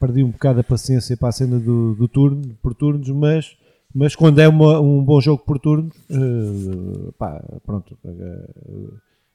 perdi 0.00 0.24
um 0.24 0.30
bocado 0.30 0.60
a 0.60 0.64
paciência 0.64 1.14
para 1.16 1.28
a 1.28 1.32
cena 1.32 1.58
do, 1.60 1.94
do 1.94 2.08
turno, 2.08 2.56
por 2.62 2.74
turnos, 2.74 3.10
mas, 3.10 3.54
mas 3.94 4.16
quando 4.16 4.38
é 4.38 4.48
uma- 4.48 4.80
um 4.80 5.04
bom 5.04 5.20
jogo 5.20 5.42
por 5.44 5.58
turnos, 5.58 5.94
eh, 6.10 7.12
pá, 7.18 7.42
pronto, 7.66 7.98
eh, 8.02 8.48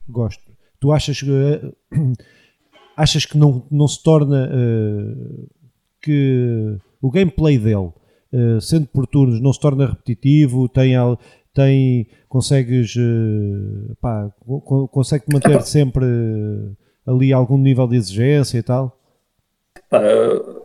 gosto. 0.08 0.44
Tu 0.80 0.92
achas 0.92 1.20
que 1.20 1.30
eh, 1.32 1.72
achas 2.96 3.26
que 3.26 3.38
não, 3.38 3.66
não 3.72 3.88
se 3.88 4.02
torna 4.04 4.50
eh, 4.52 5.46
que 6.02 6.78
o 7.02 7.10
gameplay 7.12 7.58
dele, 7.58 7.92
eh, 8.34 8.60
sendo 8.62 8.88
por 8.88 9.06
turnos, 9.08 9.42
não 9.42 9.52
se 9.54 9.60
torna 9.60 9.88
repetitivo, 9.88 10.68
tem, 10.70 10.94
tem 11.54 12.08
consegues 12.28 12.96
eh, 12.98 13.94
pá, 14.02 14.30
co- 14.46 14.62
co- 14.62 14.88
consegue 14.88 15.26
manter 15.32 15.62
sempre 15.62 16.06
ali 17.06 17.34
algum 17.34 17.58
nível 17.58 17.88
de 17.88 17.96
exigência 17.98 18.58
e 18.58 18.64
tal? 18.64 18.96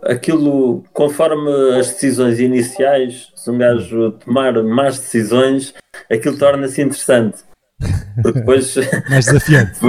Aquilo, 0.02 0.84
conforme 0.92 1.50
as 1.78 1.88
decisões 1.88 2.38
iniciais, 2.40 3.32
se 3.34 3.50
um 3.50 3.56
gajo 3.58 4.12
tomar 4.12 4.62
más 4.62 4.98
decisões, 4.98 5.72
aquilo 6.10 6.36
torna-se 6.38 6.82
interessante. 6.82 7.42
Porque 8.22 8.38
depois 8.40 8.74
Mais 9.10 9.26
desafiante. 9.26 9.80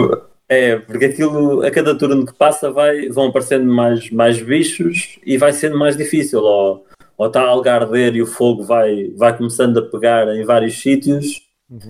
É, 0.47 0.77
porque 0.77 1.05
aquilo, 1.05 1.65
a 1.65 1.71
cada 1.71 1.97
turno 1.97 2.25
que 2.25 2.33
passa, 2.33 2.71
vai, 2.71 3.09
vão 3.09 3.27
aparecendo 3.27 3.65
mais, 3.65 4.09
mais 4.11 4.41
bichos 4.41 5.19
e 5.25 5.37
vai 5.37 5.51
sendo 5.53 5.77
mais 5.77 5.97
difícil. 5.97 6.39
Ou, 6.41 6.85
ou 7.17 7.27
está 7.27 7.41
a 7.41 7.47
algarder 7.47 8.15
e 8.15 8.21
o 8.21 8.27
fogo 8.27 8.63
vai, 8.63 9.09
vai 9.15 9.35
começando 9.35 9.77
a 9.79 9.89
pegar 9.89 10.27
em 10.35 10.43
vários 10.43 10.79
sítios 10.79 11.41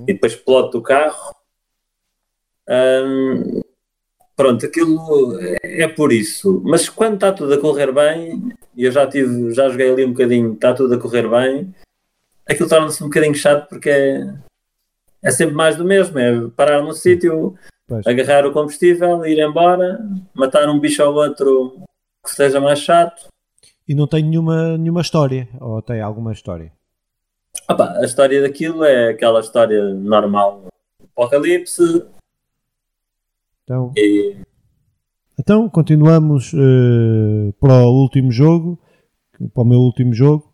e 0.08 0.14
depois 0.14 0.34
explode 0.34 0.78
o 0.78 0.82
carro. 0.82 1.36
Hum, 2.68 3.62
pronto, 4.36 4.66
aquilo 4.66 5.38
é, 5.39 5.84
é 5.84 5.88
por 5.88 6.14
isso. 6.14 6.62
Mas 6.64 6.88
quando 6.88 7.16
está 7.16 7.32
tudo 7.34 7.54
a 7.54 7.60
correr 7.60 7.91
bem, 7.91 8.54
e 8.76 8.86
eu 8.86 8.91
já, 8.91 9.06
tive, 9.06 9.54
já 9.54 9.70
joguei 9.70 9.91
ali 9.91 10.06
um 10.06 10.12
bocadinho, 10.12 10.54
está 10.54 10.74
tudo 10.74 10.93
a 10.93 11.00
correr 11.00 11.28
bem, 11.28 11.74
aquilo 12.48 12.70
torna-se 12.70 13.04
um 13.04 13.08
bocadinho 13.08 13.36
chato 13.36 13.68
porque 13.68 13.89
é, 13.89 14.34
é 15.26 15.32
sempre 15.32 15.55
mais 15.55 15.76
do 15.76 15.84
mesmo. 15.84 16.17
É 16.19 16.49
parar 16.55 16.82
num 16.82 16.93
sítio 16.93 17.55
agarrar 18.05 18.45
o 18.45 18.51
combustível, 18.51 19.26
ir 19.26 19.39
embora, 19.39 19.99
matar 20.34 20.69
um 20.69 20.80
bicho 20.80 21.03
ao 21.03 21.13
outro 21.13 21.82
que 22.23 22.32
seja 22.32 22.59
mais 22.59 22.80
chato. 22.80 23.28
E 23.88 23.93
não 23.93 24.07
tem 24.07 24.23
nenhuma, 24.23 24.78
nenhuma 24.78 25.01
história, 25.01 25.47
ou 25.59 25.82
tem 25.82 26.01
alguma 26.01 26.34
história? 26.34 26.71
Opa, 27.69 27.97
a 27.97 28.03
história 28.03 28.41
daquilo 28.41 28.84
é 28.84 29.09
aquela 29.09 29.39
história 29.39 29.93
normal. 29.93 30.65
Apocalipse 31.15 32.03
Então, 33.63 33.93
e 33.95 34.36
Então 35.39 35.69
continuamos 35.69 36.51
eh, 36.53 37.53
para 37.59 37.84
o 37.84 38.01
último 38.01 38.32
jogo, 38.32 38.80
para 39.53 39.63
o 39.63 39.65
meu 39.65 39.80
último 39.80 40.13
jogo, 40.13 40.51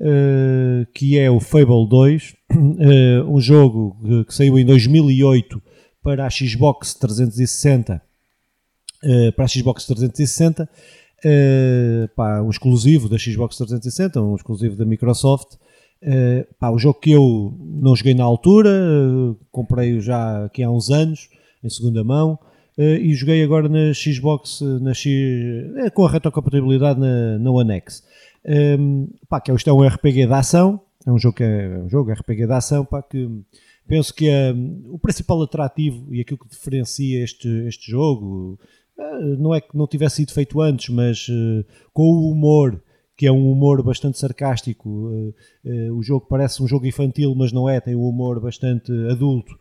eh, 0.00 0.86
que 0.94 1.18
é 1.18 1.30
o 1.30 1.38
Fable 1.38 1.86
2, 1.86 2.34
eh, 2.80 3.22
um 3.28 3.38
jogo 3.38 3.96
que, 4.02 4.24
que 4.24 4.34
saiu 4.34 4.58
em 4.58 4.64
2008 4.64 5.62
para 6.02 6.26
a 6.26 6.30
Xbox 6.30 6.94
360, 6.94 8.00
eh, 9.04 9.30
para 9.32 9.44
a 9.44 9.48
Xbox 9.48 9.84
360, 9.84 10.68
eh, 11.22 12.08
pá, 12.16 12.40
um 12.40 12.48
exclusivo 12.48 13.10
da 13.10 13.18
Xbox 13.18 13.58
360, 13.58 14.22
um 14.22 14.34
exclusivo 14.34 14.74
da 14.74 14.86
Microsoft. 14.86 15.58
Pá, 16.58 16.70
o 16.70 16.78
jogo 16.78 16.98
que 16.98 17.10
eu 17.10 17.54
não 17.60 17.94
joguei 17.94 18.14
na 18.14 18.24
altura, 18.24 18.70
comprei-o 19.50 20.00
já 20.00 20.46
aqui 20.46 20.62
há 20.62 20.70
uns 20.70 20.88
anos, 20.88 21.28
em 21.62 21.68
segunda 21.68 22.02
mão, 22.02 22.38
e 22.78 23.12
joguei 23.12 23.44
agora 23.44 23.68
na 23.68 23.92
Xbox, 23.92 24.62
na 24.80 24.94
X, 24.94 25.12
com 25.92 26.06
a 26.06 26.10
retrocompatibilidade 26.10 26.98
na, 26.98 27.38
na 27.38 27.50
One 27.50 27.74
X. 27.74 28.02
Um, 28.44 29.08
pá, 29.28 29.40
que 29.40 29.50
é, 29.50 29.54
isto 29.54 29.68
é 29.68 29.72
um 29.72 29.86
RPG 29.86 30.26
de 30.26 30.32
ação, 30.32 30.80
é 31.06 31.10
um 31.10 31.18
jogo, 31.18 31.36
que 31.36 31.44
é, 31.44 31.66
é 31.66 31.78
um 31.78 31.88
jogo 31.88 32.12
RPG 32.12 32.46
de 32.46 32.52
ação, 32.52 32.84
pá, 32.84 33.02
que 33.02 33.28
penso 33.86 34.14
que 34.14 34.28
o 34.86 34.98
principal 34.98 35.42
atrativo 35.42 36.14
e 36.14 36.20
aquilo 36.20 36.38
que 36.38 36.48
diferencia 36.48 37.22
este, 37.24 37.48
este 37.66 37.90
jogo, 37.90 38.58
eh, 38.98 39.36
não 39.38 39.54
é 39.54 39.60
que 39.60 39.76
não 39.76 39.86
tivesse 39.86 40.16
sido 40.16 40.32
feito 40.32 40.60
antes, 40.60 40.88
mas 40.94 41.26
eh, 41.28 41.64
com 41.92 42.02
o 42.04 42.30
humor, 42.30 42.82
que 43.16 43.26
é 43.26 43.32
um 43.32 43.50
humor 43.50 43.82
bastante 43.82 44.18
sarcástico, 44.18 45.10
eh, 45.64 45.80
eh, 45.86 45.90
o 45.90 46.02
jogo 46.02 46.26
parece 46.28 46.62
um 46.62 46.68
jogo 46.68 46.86
infantil, 46.86 47.34
mas 47.34 47.52
não 47.52 47.68
é, 47.68 47.80
tem 47.80 47.96
um 47.96 48.08
humor 48.08 48.40
bastante 48.40 48.92
adulto, 49.10 49.58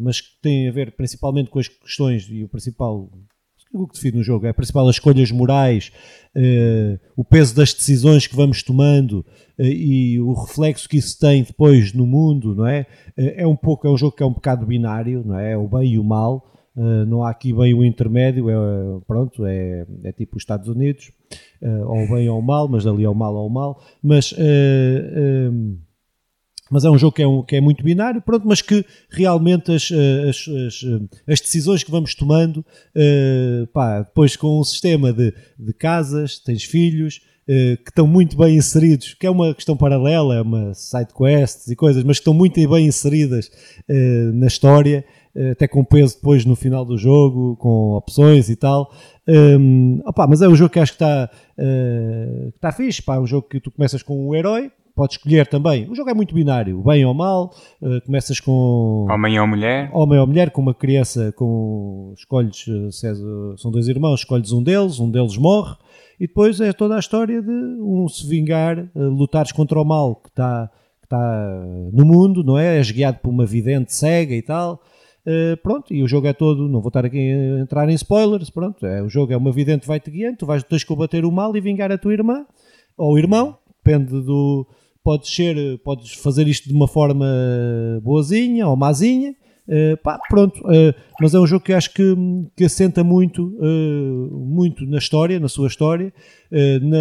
mas 0.00 0.20
que 0.20 0.40
tem 0.42 0.68
a 0.68 0.72
ver 0.72 0.96
principalmente 0.96 1.50
com 1.50 1.60
as 1.60 1.68
questões 1.68 2.26
e 2.28 2.42
o 2.42 2.48
principal 2.48 3.08
o 3.72 3.86
que 3.86 3.94
define 3.94 4.20
o 4.20 4.22
jogo 4.22 4.46
é 4.46 4.52
principal 4.52 4.88
as 4.88 4.96
escolhas 4.96 5.30
morais, 5.30 5.92
eh, 6.34 6.98
o 7.16 7.24
peso 7.24 7.54
das 7.54 7.72
decisões 7.72 8.26
que 8.26 8.34
vamos 8.34 8.62
tomando 8.62 9.24
eh, 9.58 9.66
e 9.66 10.20
o 10.20 10.32
reflexo 10.32 10.88
que 10.88 10.96
isso 10.96 11.18
tem 11.18 11.42
depois 11.42 11.92
no 11.92 12.06
mundo, 12.06 12.54
não 12.54 12.66
é? 12.66 12.86
Eh, 13.16 13.42
é 13.42 13.46
um 13.46 13.56
pouco 13.56 13.86
é 13.86 13.90
um 13.90 13.96
jogo 13.96 14.16
que 14.16 14.22
é 14.22 14.26
um 14.26 14.32
bocado 14.32 14.66
binário, 14.66 15.22
não 15.24 15.38
é? 15.38 15.52
É 15.52 15.56
o 15.56 15.68
bem 15.68 15.92
e 15.92 15.98
o 15.98 16.04
mal. 16.04 16.46
não 17.06 17.24
há 17.24 17.30
aqui 17.30 17.52
bem 17.52 17.74
o 17.74 17.84
intermédio, 17.84 18.48
é, 18.48 18.54
pronto, 19.06 19.44
é, 19.44 19.84
é 20.04 20.12
tipo 20.12 20.36
os 20.36 20.42
Estados 20.42 20.68
Unidos, 20.68 21.10
ou 21.60 22.04
o 22.04 22.08
bem 22.08 22.28
ou 22.28 22.38
o 22.38 22.42
mal, 22.42 22.68
mas 22.68 22.86
ali 22.86 23.04
é 23.04 23.08
o 23.08 23.14
mal 23.14 23.34
ou 23.34 23.46
o 23.46 23.50
mal. 23.50 23.82
Mas 24.02 24.32
mas 26.70 26.84
é 26.84 26.90
um 26.90 26.96
jogo 26.98 27.14
que 27.14 27.22
é, 27.22 27.26
um- 27.26 27.42
que 27.42 27.56
é 27.56 27.60
muito 27.60 27.82
binário, 27.84 28.22
pronto, 28.22 28.46
mas 28.46 28.62
que 28.62 28.84
realmente 29.10 29.72
as, 29.72 29.90
eh, 29.90 30.28
as, 30.30 30.36
as, 30.48 30.82
eh, 30.84 31.32
as 31.32 31.40
decisões 31.40 31.82
que 31.82 31.90
vamos 31.90 32.14
tomando, 32.14 32.64
eh, 32.94 33.66
pá, 33.72 34.00
depois 34.02 34.36
com 34.36 34.60
um 34.60 34.64
sistema 34.64 35.12
de, 35.12 35.34
de 35.58 35.72
casas, 35.72 36.38
tens 36.38 36.64
filhos, 36.64 37.20
eh, 37.48 37.76
que 37.76 37.90
estão 37.90 38.06
muito 38.06 38.36
bem 38.36 38.56
inseridos, 38.56 39.14
que 39.14 39.26
é 39.26 39.30
uma 39.30 39.52
questão 39.54 39.76
paralela, 39.76 40.36
é 40.36 40.42
uma 40.42 40.72
side 40.74 41.12
quests 41.12 41.68
e 41.68 41.74
coisas, 41.76 42.04
mas 42.04 42.18
que 42.18 42.22
estão 42.22 42.34
muito 42.34 42.54
bem 42.68 42.86
inseridas 42.86 43.50
eh, 43.88 44.30
na 44.32 44.46
história, 44.46 45.04
uh, 45.34 45.50
até 45.52 45.66
com 45.66 45.84
peso 45.84 46.14
depois 46.16 46.44
no 46.44 46.54
final 46.54 46.84
do 46.84 46.96
jogo, 46.96 47.56
com 47.56 47.92
opções 47.94 48.48
e 48.48 48.56
tal. 48.56 48.92
Um, 49.28 50.00
opa, 50.04 50.26
mas 50.26 50.42
é 50.42 50.48
um 50.48 50.54
jogo 50.54 50.70
que 50.70 50.78
acho 50.80 50.92
que 50.92 50.96
está 51.04 51.30
uh, 51.58 52.48
está 52.48 52.72
fixe, 52.72 53.02
pá, 53.02 53.16
é 53.16 53.20
um 53.20 53.26
jogo 53.26 53.48
que 53.48 53.60
tu 53.60 53.70
começas 53.70 54.02
com 54.02 54.28
um 54.28 54.34
herói, 54.34 54.70
podes 54.94 55.16
escolher 55.16 55.46
também. 55.46 55.88
O 55.90 55.94
jogo 55.94 56.10
é 56.10 56.14
muito 56.14 56.34
binário, 56.34 56.82
bem 56.82 57.04
ou 57.04 57.14
mal. 57.14 57.54
Uh, 57.80 58.00
começas 58.04 58.40
com 58.40 59.06
homem 59.10 59.38
ou 59.40 59.46
mulher, 59.46 59.90
homem 59.92 60.18
ou 60.18 60.26
mulher, 60.26 60.50
com 60.50 60.60
uma 60.60 60.74
criança, 60.74 61.32
com 61.36 62.12
escolhes, 62.16 62.66
é, 63.04 63.14
são 63.56 63.70
dois 63.70 63.88
irmãos, 63.88 64.20
escolhes 64.20 64.52
um 64.52 64.62
deles, 64.62 65.00
um 65.00 65.10
deles 65.10 65.36
morre. 65.36 65.74
E 66.18 66.26
depois 66.26 66.60
é 66.60 66.72
toda 66.72 66.96
a 66.96 66.98
história 66.98 67.40
de 67.40 67.50
um 67.50 68.06
se 68.08 68.28
vingar, 68.28 68.78
uh, 68.78 69.08
lutares 69.08 69.52
contra 69.52 69.80
o 69.80 69.84
mal 69.84 70.16
que 70.16 70.28
está, 70.28 70.70
que 71.00 71.06
está 71.06 71.64
no 71.92 72.04
mundo, 72.04 72.44
não 72.44 72.58
é? 72.58 72.78
És 72.78 72.90
guiado 72.90 73.18
por 73.18 73.30
uma 73.30 73.46
vidente 73.46 73.94
cega 73.94 74.34
e 74.34 74.42
tal. 74.42 74.82
Uh, 75.26 75.54
pronto, 75.62 75.92
e 75.92 76.02
o 76.02 76.08
jogo 76.08 76.26
é 76.26 76.32
todo, 76.32 76.66
não 76.66 76.80
vou 76.80 76.88
estar 76.88 77.04
aqui 77.04 77.18
a 77.18 77.60
entrar 77.60 77.88
em 77.90 77.94
spoilers, 77.94 78.48
pronto, 78.48 78.86
é, 78.86 79.02
o 79.02 79.08
jogo 79.08 79.34
é 79.34 79.36
uma 79.36 79.52
vidente 79.52 79.86
vai-te 79.86 80.10
guiando, 80.10 80.38
tu 80.38 80.46
vais, 80.46 80.62
tens 80.62 80.82
que 80.82 80.88
combater 80.88 81.26
o 81.26 81.30
mal 81.30 81.54
e 81.54 81.60
vingar 81.60 81.92
a 81.92 81.98
tua 81.98 82.14
irmã, 82.14 82.46
ou 82.96 83.18
irmão, 83.18 83.58
depende 83.84 84.10
do, 84.10 84.66
podes 85.02 85.34
ser, 85.34 85.78
podes 85.82 86.12
fazer 86.12 86.46
isto 86.48 86.68
de 86.68 86.74
uma 86.74 86.88
forma 86.88 87.26
boazinha 88.02 88.68
ou 88.68 88.76
mazinha, 88.76 89.34
Uh, 89.70 89.96
pá, 90.02 90.18
pronto, 90.28 90.58
uh, 90.62 90.92
mas 91.20 91.32
é 91.32 91.38
um 91.38 91.46
jogo 91.46 91.64
que 91.64 91.72
acho 91.72 91.94
que, 91.94 92.02
que 92.56 92.64
assenta 92.64 93.04
muito, 93.04 93.56
uh, 93.60 94.36
muito 94.36 94.84
na 94.84 94.98
história, 94.98 95.38
na 95.38 95.48
sua 95.48 95.68
história, 95.68 96.12
na, 96.82 96.98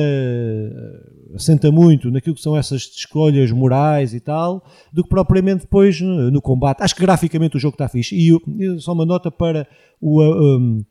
assenta 1.34 1.72
muito 1.72 2.12
naquilo 2.12 2.36
que 2.36 2.42
são 2.44 2.56
essas 2.56 2.84
escolhas 2.84 3.52
morais 3.52 4.14
e 4.14 4.20
tal, 4.20 4.64
do 4.94 5.02
que 5.02 5.10
propriamente 5.10 5.62
depois 5.62 6.00
no, 6.00 6.30
no 6.30 6.42
combate. 6.44 6.84
Acho 6.84 6.96
que 6.96 7.02
graficamente 7.02 7.58
o 7.58 7.60
jogo 7.60 7.74
está 7.74 7.88
fixe. 7.90 8.16
E 8.16 8.80
só 8.80 8.94
uma 8.94 9.06
nota 9.06 9.32
para 9.32 9.68
o, 10.00 10.22
um, 10.22 10.86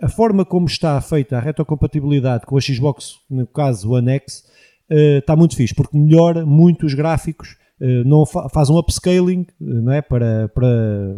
a 0.00 0.08
forma 0.08 0.44
como 0.44 0.66
está 0.66 1.00
feita 1.00 1.36
a 1.36 1.40
retrocompatibilidade 1.40 2.46
com 2.46 2.56
a 2.56 2.60
Xbox, 2.60 3.16
no 3.28 3.48
caso 3.48 3.90
o 3.90 3.96
Anex, 3.96 4.44
está 4.90 5.34
muito 5.34 5.56
fixe, 5.56 5.74
porque 5.74 5.96
melhora 5.96 6.44
muito 6.44 6.86
os 6.86 6.94
gráficos 6.94 7.56
eh, 7.82 8.04
não 8.04 8.24
fa 8.24 8.48
faz 8.48 8.70
um 8.70 8.78
upscaling, 8.78 9.44
eh, 9.60 9.64
não 9.64 9.92
é? 9.92 10.00
Para, 10.00 10.48
para 10.54 11.16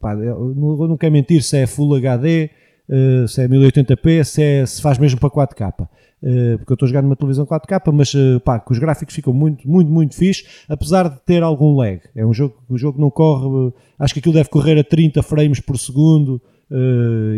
pá, 0.00 0.14
não, 0.16 0.88
não 0.88 0.96
quero 0.96 1.12
mentir 1.12 1.42
se 1.42 1.56
é 1.56 1.66
Full 1.66 1.94
HD, 1.94 2.50
uh, 2.88 3.26
se 3.26 3.42
é 3.42 3.48
1080p, 3.48 4.24
se, 4.24 4.42
é, 4.42 4.66
se 4.66 4.82
faz 4.82 4.98
mesmo 4.98 5.20
para 5.20 5.30
4K. 5.30 5.88
Uh, 6.22 6.58
porque 6.58 6.72
eu 6.72 6.74
estou 6.74 6.88
jogar 6.88 7.02
numa 7.02 7.14
televisão 7.14 7.46
4K, 7.46 7.92
mas 7.92 8.12
pá, 8.44 8.58
que 8.58 8.72
os 8.72 8.78
gráficos 8.78 9.14
ficam 9.14 9.32
muito, 9.32 9.68
muito, 9.68 9.90
muito 9.90 10.16
fixe, 10.16 10.44
apesar 10.68 11.08
de 11.08 11.20
ter 11.20 11.42
algum 11.42 11.76
lag. 11.76 12.00
É 12.14 12.26
um 12.26 12.32
jogo 12.32 12.56
o 12.68 12.76
jogo 12.76 13.00
não 13.00 13.10
corre, 13.10 13.72
acho 13.98 14.14
que 14.14 14.20
aquilo 14.20 14.34
deve 14.34 14.48
correr 14.48 14.78
a 14.78 14.84
30 14.84 15.22
frames 15.22 15.60
por 15.60 15.78
segundo 15.78 16.42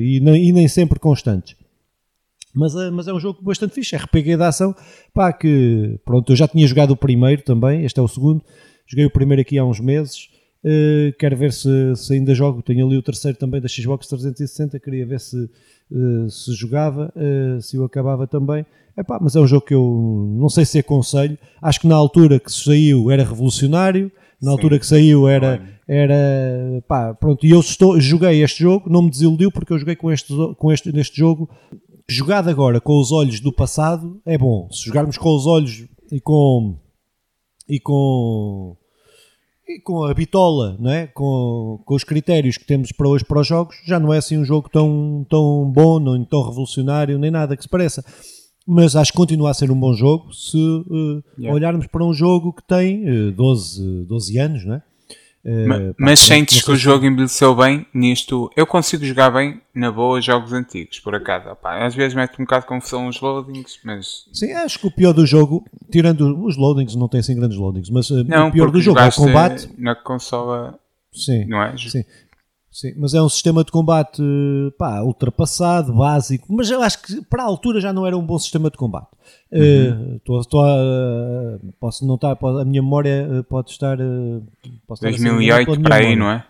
e, 0.00 0.18
e 0.18 0.52
nem 0.52 0.68
sempre 0.68 0.98
constantes. 0.98 1.56
Mas, 2.54 2.74
é, 2.74 2.90
mas 2.90 3.06
é 3.06 3.12
um 3.12 3.20
jogo 3.20 3.40
bastante 3.42 3.74
fixe, 3.74 3.96
RPG 3.96 4.36
da 4.36 4.48
ação, 4.48 4.74
pá, 5.12 5.32
que 5.32 5.98
pronto, 6.04 6.32
eu 6.32 6.36
já 6.36 6.48
tinha 6.48 6.66
jogado 6.66 6.92
o 6.92 6.96
primeiro 6.96 7.42
também, 7.42 7.84
este 7.84 8.00
é 8.00 8.02
o 8.02 8.08
segundo, 8.08 8.42
joguei 8.86 9.04
o 9.04 9.10
primeiro 9.10 9.42
aqui 9.42 9.58
há 9.58 9.64
uns 9.64 9.80
meses, 9.80 10.28
uh, 10.64 11.12
quero 11.18 11.36
ver 11.36 11.52
se, 11.52 11.94
se, 11.94 12.14
ainda 12.14 12.34
jogo, 12.34 12.62
tenho 12.62 12.86
ali 12.86 12.96
o 12.96 13.02
terceiro 13.02 13.36
também 13.36 13.60
da 13.60 13.68
Xbox 13.68 14.06
360, 14.08 14.80
queria 14.80 15.06
ver 15.06 15.20
se, 15.20 15.36
uh, 15.36 16.30
se 16.30 16.54
jogava, 16.54 17.12
uh, 17.14 17.60
se 17.60 17.76
eu 17.76 17.84
acabava 17.84 18.26
também, 18.26 18.64
Epá, 18.98 19.16
mas 19.22 19.36
é 19.36 19.40
um 19.40 19.46
jogo 19.46 19.64
que 19.64 19.74
eu 19.74 20.34
não 20.36 20.48
sei 20.48 20.64
se 20.64 20.76
aconselho, 20.80 21.38
acho 21.62 21.78
que 21.78 21.86
na 21.86 21.94
altura 21.94 22.40
que 22.40 22.52
saiu 22.52 23.12
era 23.12 23.22
revolucionário, 23.22 24.10
na 24.42 24.50
Sim, 24.50 24.56
altura 24.56 24.78
que 24.78 24.86
saiu 24.86 25.28
era, 25.28 25.62
era 25.86 26.82
pá, 26.88 27.14
pronto, 27.14 27.46
e 27.46 27.50
eu 27.50 27.60
estou, 27.60 28.00
joguei 28.00 28.42
este 28.42 28.60
jogo, 28.60 28.90
não 28.90 29.02
me 29.02 29.10
desiludiu 29.10 29.52
porque 29.52 29.72
eu 29.72 29.78
joguei 29.78 29.94
com 29.94 30.10
este, 30.10 30.34
com 30.56 30.72
este, 30.72 30.92
neste 30.92 31.16
jogo 31.16 31.48
jogado 32.08 32.48
agora 32.48 32.80
com 32.80 32.98
os 32.98 33.12
olhos 33.12 33.40
do 33.40 33.52
passado 33.52 34.20
é 34.24 34.38
bom. 34.38 34.68
Se 34.72 34.86
jogarmos 34.86 35.18
com 35.18 35.34
os 35.34 35.46
olhos 35.46 35.86
e 36.10 36.20
com 36.20 36.76
e 37.68 37.78
com 37.78 38.76
e 39.68 39.78
com 39.80 40.04
a 40.04 40.14
bitola, 40.14 40.76
não 40.80 40.90
é? 40.90 41.06
com, 41.06 41.78
com 41.84 41.94
os 41.94 42.02
critérios 42.02 42.56
que 42.56 42.64
temos 42.64 42.90
para 42.90 43.06
hoje 43.06 43.24
para 43.24 43.40
os 43.40 43.46
jogos, 43.46 43.76
já 43.86 44.00
não 44.00 44.14
é 44.14 44.16
assim 44.16 44.38
um 44.38 44.44
jogo 44.44 44.70
tão, 44.70 45.26
tão 45.28 45.70
bom, 45.70 46.00
nem 46.00 46.24
tão 46.24 46.42
revolucionário, 46.42 47.18
nem 47.18 47.30
nada 47.30 47.54
que 47.54 47.62
se 47.62 47.68
pareça. 47.68 48.02
Mas 48.66 48.96
acho 48.96 49.12
que 49.12 49.18
continua 49.18 49.50
a 49.50 49.54
ser 49.54 49.70
um 49.70 49.78
bom 49.78 49.92
jogo 49.92 50.32
se 50.32 50.56
uh, 50.56 51.22
yeah. 51.38 51.54
olharmos 51.54 51.86
para 51.86 52.02
um 52.02 52.14
jogo 52.14 52.54
que 52.54 52.62
tem 52.66 53.28
uh, 53.28 53.32
12, 53.32 54.06
12 54.06 54.38
anos, 54.38 54.64
não 54.64 54.74
é? 54.76 54.82
Mas, 55.44 55.80
uh, 55.80 55.94
mas 55.98 56.20
sentes 56.20 56.62
que 56.62 56.70
o 56.70 56.76
jogo 56.76 57.06
envelheceu 57.06 57.54
bem 57.54 57.86
nisto? 57.94 58.50
Eu 58.56 58.66
consigo 58.66 59.04
jogar 59.04 59.30
bem 59.30 59.60
na 59.74 59.90
boa 59.90 60.20
jogos 60.20 60.52
antigos, 60.52 61.00
por 61.00 61.14
acaso. 61.14 61.56
Às 61.62 61.94
vezes 61.94 62.14
mete 62.14 62.34
um 62.40 62.44
bocado 62.44 62.62
de 62.62 62.68
confusão 62.68 63.08
os 63.08 63.20
loadings, 63.20 63.78
mas. 63.84 64.28
Sim, 64.32 64.52
acho 64.52 64.78
que 64.78 64.86
o 64.86 64.90
pior 64.90 65.12
do 65.12 65.24
jogo, 65.24 65.64
tirando 65.90 66.44
os 66.44 66.56
loadings, 66.56 66.94
não 66.94 67.08
tem 67.08 67.20
assim 67.20 67.36
grandes 67.36 67.56
loadings, 67.56 67.90
mas 67.90 68.10
uh, 68.10 68.24
não, 68.24 68.48
o 68.48 68.52
pior 68.52 68.70
do 68.70 68.80
jogo 68.80 68.98
é 68.98 69.08
o 69.08 69.12
combate. 69.12 69.68
Na 69.78 69.94
consola. 69.94 70.78
Sim, 71.12 71.46
não 71.46 71.62
é? 71.62 71.76
Sim. 71.76 72.04
Sim, 72.78 72.94
mas 72.96 73.12
é 73.12 73.20
um 73.20 73.28
sistema 73.28 73.64
de 73.64 73.72
combate 73.72 74.22
pá, 74.78 75.02
ultrapassado, 75.02 75.92
básico, 75.92 76.46
mas 76.48 76.70
eu 76.70 76.80
acho 76.80 77.02
que 77.02 77.20
para 77.22 77.42
a 77.42 77.46
altura 77.46 77.80
já 77.80 77.92
não 77.92 78.06
era 78.06 78.16
um 78.16 78.24
bom 78.24 78.38
sistema 78.38 78.70
de 78.70 78.76
combate. 78.76 79.08
Uhum. 79.50 80.14
Uh, 80.14 80.20
tô, 80.20 80.40
tô, 80.44 80.62
uh, 80.64 81.58
posso 81.80 82.06
não 82.06 82.14
estar, 82.14 82.38
a 82.40 82.64
minha 82.64 82.80
memória 82.80 83.28
uh, 83.28 83.42
pode 83.42 83.72
estar. 83.72 83.98
Uh, 84.00 84.46
2008 85.02 85.72
assim, 85.72 85.82
para 85.82 85.96
aí, 85.96 86.14
não 86.14 86.30
é? 86.30 86.46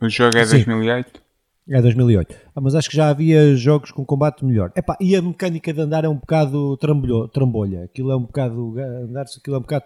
O 0.00 0.08
jogo 0.08 0.38
é 0.38 0.46
Sim. 0.46 0.64
2008? 0.64 1.20
É 1.68 1.82
2008. 1.82 2.34
Ah, 2.54 2.60
mas 2.62 2.74
acho 2.74 2.88
que 2.88 2.96
já 2.96 3.10
havia 3.10 3.54
jogos 3.54 3.90
com 3.90 4.02
combate 4.02 4.46
melhor. 4.46 4.72
Epá, 4.74 4.96
e 4.98 5.14
a 5.14 5.20
mecânica 5.20 5.74
de 5.74 5.80
andar 5.82 6.06
é 6.06 6.08
um 6.08 6.16
bocado 6.16 6.78
trambolho, 6.78 7.28
trambolha. 7.28 7.84
Aquilo 7.84 8.10
é 8.12 8.16
um 8.16 8.22
bocado. 8.22 8.80
Andar 8.80 9.24
aquilo 9.24 9.56
é 9.56 9.58
um 9.58 9.62
bocado. 9.62 9.84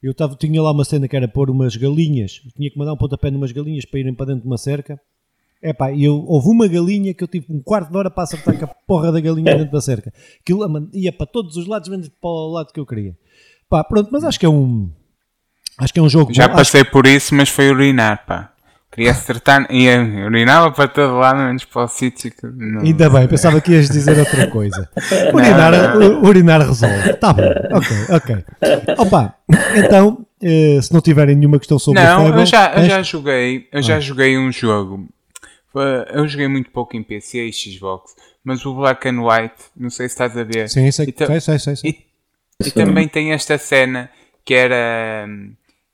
Eu 0.00 0.14
tava, 0.14 0.36
tinha 0.36 0.62
lá 0.62 0.70
uma 0.70 0.84
cena 0.84 1.08
que 1.08 1.16
era 1.16 1.26
pôr 1.26 1.50
umas 1.50 1.74
galinhas, 1.74 2.40
tinha 2.56 2.70
que 2.70 2.78
mandar 2.78 2.92
um 2.92 2.96
pontapé 2.96 3.28
numas 3.28 3.50
galinhas 3.50 3.84
para 3.84 3.98
irem 3.98 4.14
para 4.14 4.26
dentro 4.26 4.42
de 4.42 4.46
uma 4.46 4.58
cerca 4.58 5.00
é 5.62 5.72
pá, 5.72 5.92
eu, 5.92 6.24
houve 6.26 6.48
uma 6.48 6.66
galinha 6.66 7.14
que 7.14 7.22
eu 7.22 7.28
tive 7.28 7.46
um 7.48 7.62
quarto 7.62 7.90
de 7.90 7.96
hora 7.96 8.10
para 8.10 8.24
acertar 8.24 8.58
com 8.58 8.64
a 8.64 8.68
porra 8.68 9.12
da 9.12 9.20
galinha 9.20 9.56
dentro 9.56 9.70
da 9.70 9.80
cerca. 9.80 10.12
Aquilo 10.40 10.90
ia 10.92 11.12
para 11.12 11.26
todos 11.26 11.56
os 11.56 11.68
lados, 11.68 11.88
menos 11.88 12.08
para 12.08 12.28
o 12.28 12.52
lado 12.52 12.72
que 12.72 12.80
eu 12.80 12.84
queria. 12.84 13.16
Pá, 13.70 13.84
pronto, 13.84 14.08
mas 14.10 14.24
acho 14.24 14.40
que 14.40 14.44
é 14.44 14.48
um. 14.48 14.90
Acho 15.78 15.92
que 15.92 16.00
é 16.00 16.02
um 16.02 16.08
jogo. 16.08 16.34
Já 16.34 16.48
bom. 16.48 16.56
passei 16.56 16.82
acho... 16.82 16.90
por 16.90 17.06
isso, 17.06 17.34
mas 17.34 17.48
foi 17.48 17.70
urinar, 17.70 18.26
pá. 18.26 18.50
Queria 18.90 19.12
acertar 19.12 19.66
e 19.70 19.88
urinava 20.26 20.70
para 20.70 20.86
todo 20.86 21.14
lado, 21.14 21.38
menos 21.38 21.64
para 21.64 21.84
o 21.84 21.88
sítio 21.88 22.30
que. 22.30 22.44
Não... 22.44 22.82
Ainda 22.82 23.08
bem, 23.08 23.26
pensava 23.28 23.60
que 23.60 23.72
ias 23.72 23.88
dizer 23.88 24.18
outra 24.18 24.48
coisa. 24.48 24.90
Urinar, 25.32 25.72
não, 25.72 25.98
não. 25.98 26.22
urinar 26.28 26.60
resolve. 26.60 27.14
Tá 27.14 27.32
bom, 27.32 27.42
ok, 27.70 27.96
ok. 28.10 28.44
Opa, 28.98 29.34
então, 29.76 30.26
eh, 30.42 30.78
se 30.82 30.92
não 30.92 31.00
tiverem 31.00 31.34
nenhuma 31.36 31.58
questão 31.58 31.78
sobre 31.78 32.02
não, 32.02 32.26
o 32.26 32.28
Não, 32.28 32.40
eu 32.40 32.46
já, 32.46 32.74
eu 32.74 32.84
já 32.84 33.02
joguei, 33.02 33.66
eu 33.72 33.80
já 33.80 33.96
ah. 33.96 34.00
joguei 34.00 34.36
um 34.36 34.52
jogo 34.52 35.08
eu 36.12 36.26
joguei 36.28 36.48
muito 36.48 36.70
pouco 36.70 36.96
em 36.96 37.02
PC 37.02 37.46
e 37.46 37.52
Xbox, 37.52 38.14
mas 38.44 38.64
o 38.66 38.74
Black 38.74 39.08
and 39.08 39.22
White, 39.22 39.64
não 39.76 39.90
sei 39.90 40.08
se 40.08 40.14
estás 40.14 40.36
a 40.36 40.44
ver. 40.44 40.68
Sim, 40.68 40.90
sei, 40.90 41.06
e 41.06 41.26
sei, 41.26 41.40
sei, 41.40 41.58
sei, 41.58 41.76
sei. 41.76 41.90
E, 41.90 42.68
e 42.68 42.70
também 42.70 43.08
tem 43.08 43.32
esta 43.32 43.56
cena 43.58 44.10
que 44.44 44.54
era, 44.54 45.26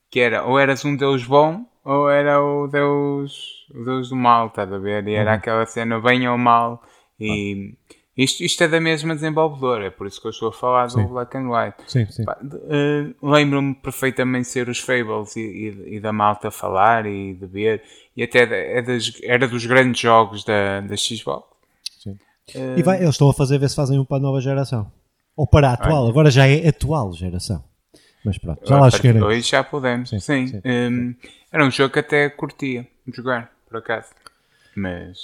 que 0.09 0.19
era 0.19 0.45
ou 0.45 0.59
eras 0.59 0.83
um 0.83 0.95
deus 0.95 1.23
bom 1.23 1.65
ou 1.83 2.09
era 2.09 2.41
o 2.41 2.67
deus, 2.67 3.67
o 3.73 3.83
deus 3.83 4.09
do 4.09 4.15
mal, 4.15 4.47
estás 4.47 4.71
a 4.71 4.77
ver? 4.77 5.07
E 5.07 5.13
era 5.13 5.31
uhum. 5.31 5.37
aquela 5.37 5.65
cena 5.65 5.99
bem 5.99 6.27
ou 6.27 6.37
mal. 6.37 6.83
E 7.19 7.73
ah. 7.73 7.78
Isto, 8.23 8.43
isto 8.43 8.63
é 8.65 8.67
da 8.67 8.81
mesma 8.81 9.15
desenvolvedora, 9.15 9.85
é 9.85 9.89
por 9.89 10.05
isso 10.05 10.19
que 10.19 10.27
eu 10.27 10.31
estou 10.31 10.49
a 10.49 10.51
falar 10.51 10.87
do 10.87 10.93
sim. 10.93 11.07
Black 11.07 11.37
and 11.37 11.49
White. 11.49 11.77
Sim, 11.87 12.05
sim. 12.07 12.23
Uh, 12.23 13.31
Lembro-me 13.31 13.73
perfeitamente 13.75 14.43
de 14.43 14.49
ser 14.49 14.67
os 14.67 14.79
Fables 14.79 15.37
e, 15.37 15.39
e, 15.39 15.95
e, 15.95 15.99
da 16.01 16.11
malta 16.11 16.51
falar 16.51 17.05
e 17.05 17.33
de 17.33 17.45
ver 17.45 17.81
e 18.17 18.21
até 18.21 18.77
é 18.77 18.81
das, 18.81 19.13
era 19.23 19.47
dos 19.47 19.65
grandes 19.65 20.01
jogos 20.01 20.43
da, 20.43 20.81
da 20.81 20.97
Xbox. 20.97 21.47
Sim. 22.03 22.17
Uh, 22.55 22.77
e 22.77 22.83
vai, 22.83 22.97
eles 22.97 23.11
estão 23.11 23.29
a 23.29 23.33
fazer 23.33 23.57
ver 23.57 23.69
se 23.69 23.75
fazem 23.77 23.97
um 23.97 24.03
para 24.03 24.17
a 24.17 24.19
nova 24.19 24.41
geração. 24.41 24.91
Ou 25.33 25.47
para 25.47 25.69
a 25.69 25.73
atual, 25.73 26.09
agora 26.09 26.29
já 26.29 26.45
é 26.45 26.67
atual 26.67 27.13
geração. 27.13 27.63
Mas 28.25 28.37
pronto, 28.37 28.67
já 28.67 28.77
lá 28.77 28.91
chegarei. 28.91 29.21
Hoje 29.21 29.49
já 29.49 29.63
podemos, 29.63 30.09
sim. 30.09 30.19
sim. 30.19 30.47
sim. 30.47 30.61
Um, 30.65 31.15
era 31.49 31.65
um 31.65 31.71
jogo 31.71 31.93
que 31.93 31.99
até 31.99 32.29
curtia 32.29 32.85
jogar, 33.15 33.49
por 33.69 33.77
acaso. 33.77 34.09
Mas. 34.75 35.17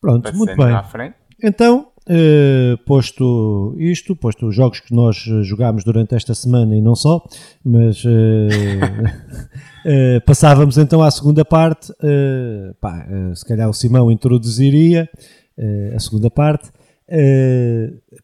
Pronto, 0.00 0.34
muito 0.34 0.56
bem. 0.56 1.12
Então, 1.42 1.92
Uh, 2.02 2.76
posto 2.84 3.76
isto, 3.78 4.16
posto 4.16 4.48
os 4.48 4.56
jogos 4.56 4.80
que 4.80 4.92
nós 4.92 5.14
jogámos 5.42 5.84
durante 5.84 6.16
esta 6.16 6.34
semana 6.34 6.74
e 6.76 6.82
não 6.82 6.96
só, 6.96 7.24
mas 7.64 8.04
uh, 8.04 8.08
passávamos 10.26 10.78
então 10.78 11.00
à 11.00 11.10
segunda 11.12 11.44
parte. 11.44 11.92
Pá, 12.80 13.06
se 13.36 13.46
calhar 13.46 13.68
o 13.68 13.72
Simão 13.72 14.10
introduziria 14.10 15.08
a 15.94 16.00
segunda 16.00 16.28
parte, 16.28 16.72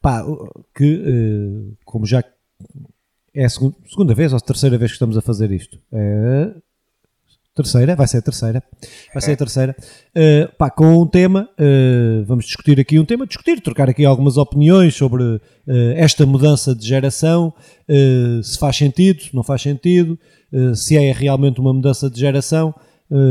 pá, 0.03 0.25
que 0.75 1.77
como 1.85 2.05
já 2.05 2.25
é 3.33 3.45
a 3.45 3.49
segunda, 3.49 3.77
segunda 3.87 4.12
vez 4.12 4.33
ou 4.33 4.39
a 4.39 4.41
terceira 4.41 4.77
vez 4.77 4.91
que 4.91 4.97
estamos 4.97 5.16
a 5.16 5.21
fazer 5.21 5.53
isto, 5.53 5.79
terceira, 7.62 7.96
vai 7.96 8.06
ser 8.06 8.18
a 8.18 8.22
terceira. 8.22 8.62
Vai 9.12 9.22
ser 9.22 9.32
a 9.32 9.36
terceira. 9.36 9.76
Uh, 10.14 10.54
pá, 10.56 10.70
com 10.70 11.02
um 11.02 11.06
tema, 11.06 11.48
uh, 11.59 12.24
vamos 12.24 12.44
discutir 12.44 12.78
aqui 12.78 12.98
um 12.98 13.04
tema, 13.04 13.26
discutir, 13.26 13.61
trocar 13.61 13.90
aqui 13.90 14.04
algumas 14.04 14.36
opiniões 14.36 14.94
sobre 14.94 15.22
uh, 15.22 15.40
esta 15.96 16.24
mudança 16.24 16.74
de 16.74 16.86
geração, 16.86 17.52
se 18.42 18.59
faz 18.59 18.76
sentido, 18.76 19.24
não 19.32 19.42
faz 19.42 19.62
sentido, 19.62 20.18
se 20.74 20.96
é 20.96 21.11
realmente 21.11 21.59
uma 21.59 21.72
mudança 21.72 22.11
de 22.11 22.20
geração. 22.20 22.74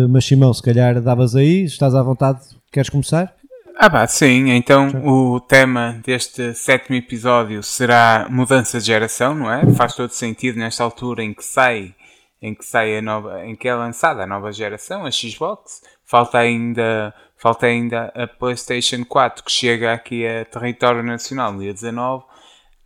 mas 0.09 0.25
Simão, 0.25 0.51
se 0.51 0.63
calhar 0.63 0.99
davas 0.99 1.35
aí, 1.35 1.63
estás 1.63 1.93
à 1.93 2.01
vontade, 2.01 2.39
queres 2.71 2.89
começar? 2.89 3.35
Ah, 3.79 3.87
pá, 3.87 4.07
sim. 4.07 4.49
Então 4.49 4.89
sim. 4.89 4.97
o 5.05 5.39
tema 5.39 6.01
deste 6.03 6.55
sétimo 6.55 6.95
episódio 6.95 7.61
será 7.61 8.25
mudança 8.31 8.79
de 8.79 8.87
geração, 8.87 9.35
não 9.35 9.51
é? 9.51 9.63
Faz 9.75 9.93
todo 9.93 10.09
sentido 10.09 10.57
nesta 10.57 10.83
altura 10.83 11.23
em 11.23 11.35
que 11.35 11.45
sai, 11.45 11.93
em 12.41 12.53
que 12.53 12.65
sai 12.65 12.97
a 12.97 13.01
nova, 13.01 13.45
em 13.45 13.55
que 13.55 13.67
é 13.67 13.75
lançada 13.75 14.23
a 14.23 14.27
nova 14.27 14.51
geração, 14.51 15.05
a 15.05 15.11
Xbox. 15.11 15.81
Falta 16.05 16.37
ainda, 16.37 17.13
falta 17.35 17.65
ainda 17.65 18.11
a 18.15 18.27
PlayStation 18.27 19.03
4 19.03 19.43
que 19.43 19.51
chega 19.51 19.93
aqui 19.93 20.25
a 20.25 20.45
território 20.45 21.03
nacional 21.03 21.57
dia 21.57 21.73
19. 21.73 22.23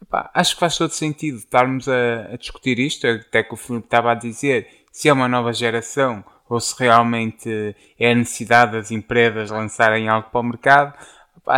Epá, 0.02 0.32
acho 0.34 0.56
que 0.56 0.60
faz 0.60 0.78
todo 0.78 0.92
sentido 0.92 1.38
estarmos 1.38 1.88
a, 1.88 2.34
a 2.34 2.38
discutir 2.38 2.80
isto, 2.80 3.06
até 3.06 3.44
que 3.44 3.54
o 3.54 3.58
Filipe 3.58 3.86
estava 3.86 4.12
a 4.12 4.16
dizer 4.16 4.68
se 4.92 5.08
é 5.10 5.14
uma 5.14 5.28
nova 5.28 5.54
geração 5.54 6.24
ou 6.50 6.60
se 6.60 6.78
realmente 6.78 7.76
é 7.98 8.12
a 8.12 8.16
necessidade 8.16 8.74
das 8.74 8.92
empresas 8.92 9.52
lançarem 9.52 10.10
algo 10.10 10.30
para 10.30 10.42
o 10.42 10.44
mercado. 10.44 10.94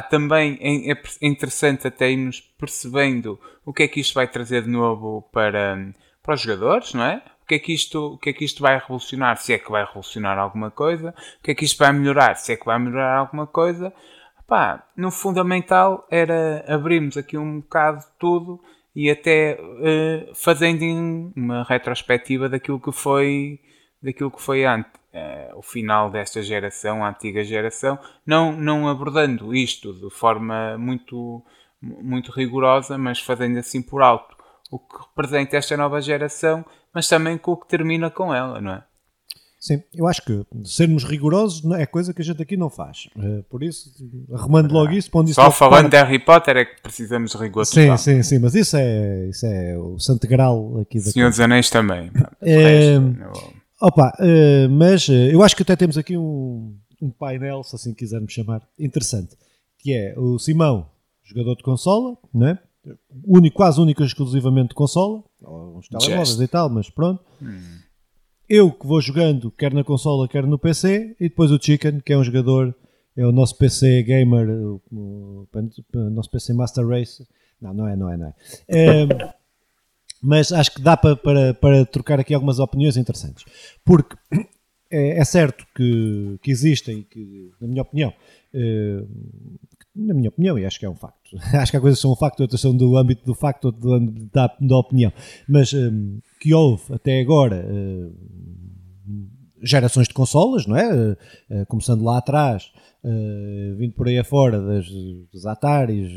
também 0.09 0.59
é, 0.61 0.91
é 0.91 0.97
interessante 1.21 1.87
até 1.87 2.11
irmos 2.11 2.41
percebendo 2.41 3.39
o 3.65 3.73
que 3.73 3.83
é 3.83 3.87
que 3.87 4.01
isto 4.01 4.13
vai 4.13 4.27
trazer 4.27 4.63
de 4.63 4.69
novo 4.69 5.23
para, 5.31 5.93
para 6.21 6.35
os 6.35 6.41
jogadores, 6.41 6.93
não 6.93 7.03
é? 7.05 7.23
Que, 7.53 7.57
é 7.57 7.59
que 7.59 7.73
isto, 7.73 8.13
o 8.13 8.17
que 8.17 8.29
é 8.31 8.33
que 8.33 8.45
isto 8.45 8.63
vai 8.63 8.79
revolucionar? 8.79 9.37
Se 9.37 9.53
é 9.53 9.59
que 9.59 9.69
vai 9.69 9.85
revolucionar 9.85 10.39
alguma 10.39 10.71
coisa? 10.71 11.13
O 11.39 11.43
que 11.43 11.51
é 11.51 11.55
que 11.55 11.65
isto 11.65 11.77
vai 11.77 11.93
melhorar? 11.93 12.35
Se 12.35 12.53
é 12.53 12.57
que 12.57 12.65
vai 12.65 12.79
melhorar 12.79 13.17
alguma 13.17 13.45
coisa? 13.45 13.93
Pá, 14.47 14.83
no 14.97 15.11
fundamental 15.11 16.07
era 16.09 16.65
abrirmos 16.67 17.15
aqui 17.15 17.37
um 17.37 17.59
bocado 17.59 18.03
tudo 18.17 18.59
e 18.95 19.07
até 19.07 19.59
uh, 19.61 20.33
fazendo 20.33 21.31
uma 21.35 21.63
retrospectiva 21.63 22.49
daquilo 22.49 22.79
que 22.79 22.91
foi 22.91 23.59
daquilo 24.01 24.31
que 24.31 24.41
foi 24.41 24.65
antes, 24.65 24.91
uh, 25.13 25.55
o 25.55 25.61
final 25.61 26.09
desta 26.09 26.41
geração, 26.41 27.05
a 27.05 27.09
antiga 27.09 27.43
geração, 27.43 27.99
não, 28.25 28.51
não 28.51 28.89
abordando 28.89 29.53
isto 29.53 29.93
de 29.93 30.09
forma 30.09 30.75
muito, 30.77 31.41
muito 31.79 32.31
rigorosa, 32.31 32.97
mas 32.97 33.19
fazendo 33.19 33.59
assim 33.59 33.81
por 33.81 34.01
alto 34.01 34.35
o 34.73 34.79
que 34.79 34.97
representa 34.97 35.55
esta 35.55 35.77
nova 35.77 36.01
geração, 36.01 36.65
mas 36.93 37.07
também 37.07 37.37
com 37.37 37.51
o 37.51 37.57
que 37.57 37.67
termina 37.67 38.09
com 38.09 38.33
ela, 38.33 38.61
não 38.61 38.73
é? 38.73 38.83
Sim, 39.63 39.81
eu 39.95 40.05
acho 40.07 40.21
que 40.23 40.45
sermos 40.65 41.05
rigorosos 41.05 41.63
é 41.79 41.85
coisa 41.85 42.13
que 42.13 42.21
a 42.21 42.25
gente 42.25 42.41
aqui 42.41 42.57
não 42.57 42.69
faz. 42.69 43.07
Uh, 43.15 43.43
por 43.43 43.63
isso, 43.63 43.93
arrumando 44.33 44.73
logo 44.73 44.91
isso, 44.91 45.09
pondo 45.09 45.29
isso 45.29 45.39
Só 45.39 45.49
falando 45.49 45.89
de 45.89 45.95
Harry 45.95 46.19
Potter 46.19 46.57
é 46.57 46.65
que 46.65 46.81
precisamos 46.81 47.31
de 47.31 47.37
rigor 47.37 47.65
Sim, 47.65 47.83
total. 47.83 47.97
sim, 47.97 48.21
sim, 48.23 48.39
mas 48.39 48.55
isso 48.55 48.75
é, 48.75 49.29
isso 49.29 49.45
é 49.45 49.77
o 49.77 49.97
santo 49.99 50.27
grau 50.27 50.81
aqui 50.81 50.99
da 50.99 51.11
Senhor 51.11 51.29
dos 51.29 51.39
Anéis 51.39 51.69
também. 51.69 52.11
É, 52.41 52.97
Opa, 53.79 54.11
uh, 54.19 54.69
mas 54.69 55.07
eu 55.07 55.41
acho 55.41 55.55
que 55.55 55.61
até 55.61 55.77
temos 55.77 55.97
aqui 55.97 56.17
um, 56.17 56.77
um 57.01 57.09
painel, 57.09 57.63
se 57.63 57.73
assim 57.73 57.93
quisermos 57.93 58.33
chamar, 58.33 58.61
interessante, 58.77 59.37
que 59.79 59.93
é 59.93 60.13
o 60.17 60.37
Simão, 60.39 60.89
jogador 61.23 61.55
de 61.55 61.63
consola, 61.63 62.17
não 62.33 62.47
é? 62.47 62.59
Único, 63.25 63.55
quase 63.55 63.79
único 63.79 64.03
exclusivamente 64.03 64.69
de 64.69 64.75
consola, 64.75 65.23
uns 65.41 65.87
telemóveis 65.87 66.39
e 66.39 66.47
tal, 66.47 66.69
mas 66.69 66.89
pronto. 66.89 67.23
Hum. 67.41 67.79
Eu 68.49 68.71
que 68.71 68.85
vou 68.85 68.99
jogando 68.99 69.49
quer 69.51 69.73
na 69.73 69.83
consola, 69.83 70.27
quer 70.27 70.45
no 70.45 70.59
PC, 70.59 71.15
e 71.19 71.29
depois 71.29 71.49
o 71.51 71.59
Chicken, 71.61 72.01
que 72.01 72.11
é 72.11 72.17
um 72.17 72.23
jogador, 72.23 72.75
é 73.15 73.25
o 73.25 73.31
nosso 73.31 73.57
PC 73.57 74.03
gamer, 74.03 74.49
o, 74.49 74.81
o, 74.91 75.47
o 75.95 76.09
nosso 76.09 76.29
PC 76.29 76.53
Master 76.53 76.85
Race. 76.85 77.25
Não, 77.61 77.73
não 77.73 77.87
é, 77.87 77.95
não 77.95 78.09
é, 78.09 78.17
não 78.17 78.27
é. 78.27 78.33
é 78.67 79.07
mas 80.21 80.51
acho 80.51 80.73
que 80.73 80.81
dá 80.81 80.95
para, 80.95 81.15
para, 81.15 81.53
para 81.53 81.85
trocar 81.85 82.19
aqui 82.19 82.33
algumas 82.33 82.59
opiniões 82.59 82.97
interessantes. 82.97 83.45
Porque 83.83 84.15
é, 84.89 85.19
é 85.19 85.25
certo 85.25 85.65
que, 85.75 86.37
que 86.41 86.51
existem, 86.51 87.03
que, 87.03 87.51
na 87.59 87.67
minha 87.67 87.81
opinião, 87.81 88.13
eh, 88.53 89.03
na 89.95 90.13
minha 90.13 90.29
opinião, 90.29 90.57
e 90.57 90.65
acho 90.65 90.79
que 90.79 90.85
é 90.85 90.89
um 90.89 90.95
facto, 90.95 91.37
acho 91.53 91.71
que 91.71 91.77
há 91.77 91.81
coisas 91.81 91.99
que 91.99 92.01
são 92.01 92.11
um 92.11 92.15
facto, 92.15 92.39
outras 92.41 92.59
são 92.59 92.75
do 92.75 92.97
âmbito 92.97 93.25
do 93.25 93.35
facto, 93.35 93.65
outras 93.65 93.83
do 93.83 93.93
âmbito 93.93 94.29
da, 94.33 94.55
da 94.59 94.77
opinião, 94.77 95.11
mas 95.47 95.73
eh, 95.73 95.91
que 96.39 96.53
houve 96.53 96.83
até 96.91 97.19
agora 97.21 97.65
eh, 97.67 98.09
gerações 99.61 100.07
de 100.07 100.13
consolas, 100.13 100.65
não 100.65 100.75
é? 100.75 101.15
começando 101.67 102.03
lá 102.03 102.17
atrás, 102.17 102.69
vindo 103.77 103.93
por 103.93 104.09
aí 104.09 104.19
afora 104.19 104.59
das, 104.59 104.89
dos 105.31 105.45
Ataris, 105.45 106.11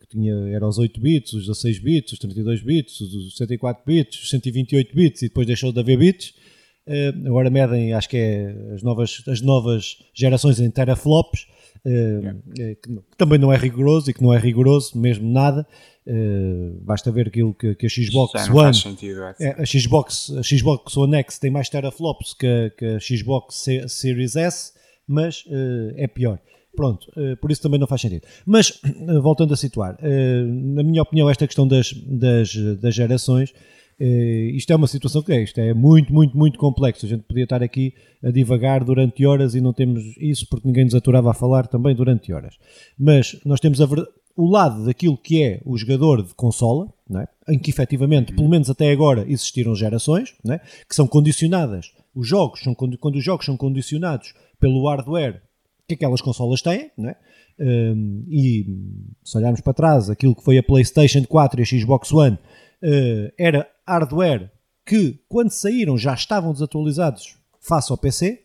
que 0.00 0.06
tinha, 0.08 0.34
era 0.48 0.66
os 0.66 0.78
8 0.78 0.98
bits, 0.98 1.34
os 1.34 1.46
16 1.46 1.78
bits, 1.80 2.12
os 2.14 2.18
32 2.18 2.62
bits, 2.62 3.00
os 3.02 3.36
64 3.36 3.84
bits, 3.84 4.22
os 4.22 4.30
128 4.30 4.94
bits 4.94 5.22
e 5.22 5.28
depois 5.28 5.46
deixou 5.46 5.72
de 5.72 5.80
haver 5.80 5.98
bits. 5.98 6.32
Uh, 6.86 7.28
agora 7.28 7.48
medem, 7.48 7.94
acho 7.94 8.08
que 8.08 8.16
é 8.16 8.54
as 8.74 8.82
novas, 8.82 9.22
as 9.26 9.40
novas 9.40 9.96
gerações 10.14 10.60
em 10.60 10.70
teraflops, 10.70 11.42
uh. 11.42 11.53
Que, 11.84 12.74
que, 12.76 13.00
também 13.16 13.38
não 13.38 13.52
é 13.52 13.56
rigoroso 13.56 14.10
e 14.10 14.14
que 14.14 14.22
não 14.22 14.32
é 14.32 14.38
rigoroso 14.38 14.98
mesmo 14.98 15.30
nada. 15.30 15.66
Uh, 16.06 16.78
basta 16.82 17.10
ver 17.10 17.28
aquilo 17.28 17.54
que, 17.54 17.74
que 17.74 17.86
a 17.86 17.88
Xbox 17.88 18.48
One, 18.50 18.74
sentido, 18.74 19.22
é, 19.40 19.62
a 19.62 19.64
Xbox, 19.64 20.30
a 20.36 20.42
Xbox 20.42 20.96
One 20.96 21.16
X 21.16 21.38
tem 21.38 21.50
mais 21.50 21.70
teraflops 21.70 22.34
que, 22.34 22.72
que 22.76 22.84
a 22.84 23.00
Xbox 23.00 23.54
C, 23.56 23.88
Series 23.88 24.36
S, 24.36 24.72
mas 25.06 25.44
é 25.96 26.06
pior. 26.06 26.38
Pronto, 26.76 27.10
uh, 27.16 27.36
por 27.36 27.50
isso 27.50 27.62
também 27.62 27.78
não 27.78 27.86
faz 27.86 28.00
sentido. 28.00 28.26
Mas, 28.44 28.70
uh, 28.70 29.22
voltando 29.22 29.54
a 29.54 29.56
situar, 29.56 29.94
uh, 29.94 30.74
na 30.74 30.82
minha 30.82 31.02
opinião, 31.02 31.30
esta 31.30 31.46
questão 31.46 31.66
das, 31.66 31.92
das, 31.92 32.54
das 32.80 32.94
gerações, 32.94 33.54
isto 33.98 34.72
é 34.72 34.76
uma 34.76 34.86
situação 34.86 35.22
que 35.22 35.32
é, 35.32 35.42
isto 35.42 35.58
é 35.58 35.72
muito, 35.72 36.12
muito, 36.12 36.36
muito 36.36 36.58
complexo. 36.58 37.06
A 37.06 37.08
gente 37.08 37.22
podia 37.22 37.44
estar 37.44 37.62
aqui 37.62 37.94
a 38.22 38.30
divagar 38.30 38.84
durante 38.84 39.24
horas 39.24 39.54
e 39.54 39.60
não 39.60 39.72
temos 39.72 40.02
isso 40.18 40.46
porque 40.48 40.66
ninguém 40.66 40.84
nos 40.84 40.94
aturava 40.94 41.30
a 41.30 41.34
falar 41.34 41.66
também 41.66 41.94
durante 41.94 42.32
horas. 42.32 42.56
Mas 42.98 43.38
nós 43.44 43.60
temos 43.60 43.80
a 43.80 43.86
o 44.36 44.50
lado 44.50 44.84
daquilo 44.84 45.16
que 45.16 45.42
é 45.42 45.60
o 45.64 45.76
jogador 45.76 46.22
de 46.22 46.34
consola, 46.34 46.92
é? 47.14 47.52
em 47.52 47.58
que 47.58 47.70
efetivamente, 47.70 48.34
pelo 48.34 48.48
menos 48.48 48.68
até 48.68 48.90
agora, 48.90 49.24
existiram 49.28 49.74
gerações, 49.74 50.34
é? 50.50 50.58
que 50.58 50.94
são 50.94 51.06
condicionadas, 51.06 51.92
os 52.14 52.26
jogos, 52.26 52.60
são, 52.60 52.74
quando 52.74 53.16
os 53.16 53.24
jogos 53.24 53.46
são 53.46 53.56
condicionados 53.56 54.34
pelo 54.58 54.88
hardware 54.88 55.42
que 55.86 55.94
aquelas 55.94 56.20
consolas 56.20 56.62
têm, 56.62 56.90
não 56.96 57.10
é? 57.10 57.16
Um, 57.56 58.24
e 58.28 58.66
se 59.22 59.38
olharmos 59.38 59.60
para 59.60 59.74
trás, 59.74 60.10
aquilo 60.10 60.34
que 60.34 60.42
foi 60.42 60.58
a 60.58 60.62
PlayStation 60.62 61.24
4 61.24 61.60
e 61.60 61.62
a 61.62 61.66
Xbox 61.66 62.10
One 62.12 62.36
uh, 62.36 63.32
era 63.38 63.68
hardware 63.86 64.50
que, 64.84 65.20
quando 65.28 65.50
saíram, 65.50 65.96
já 65.96 66.14
estavam 66.14 66.52
desatualizados 66.52 67.36
face 67.60 67.90
ao 67.90 67.98
PC. 67.98 68.42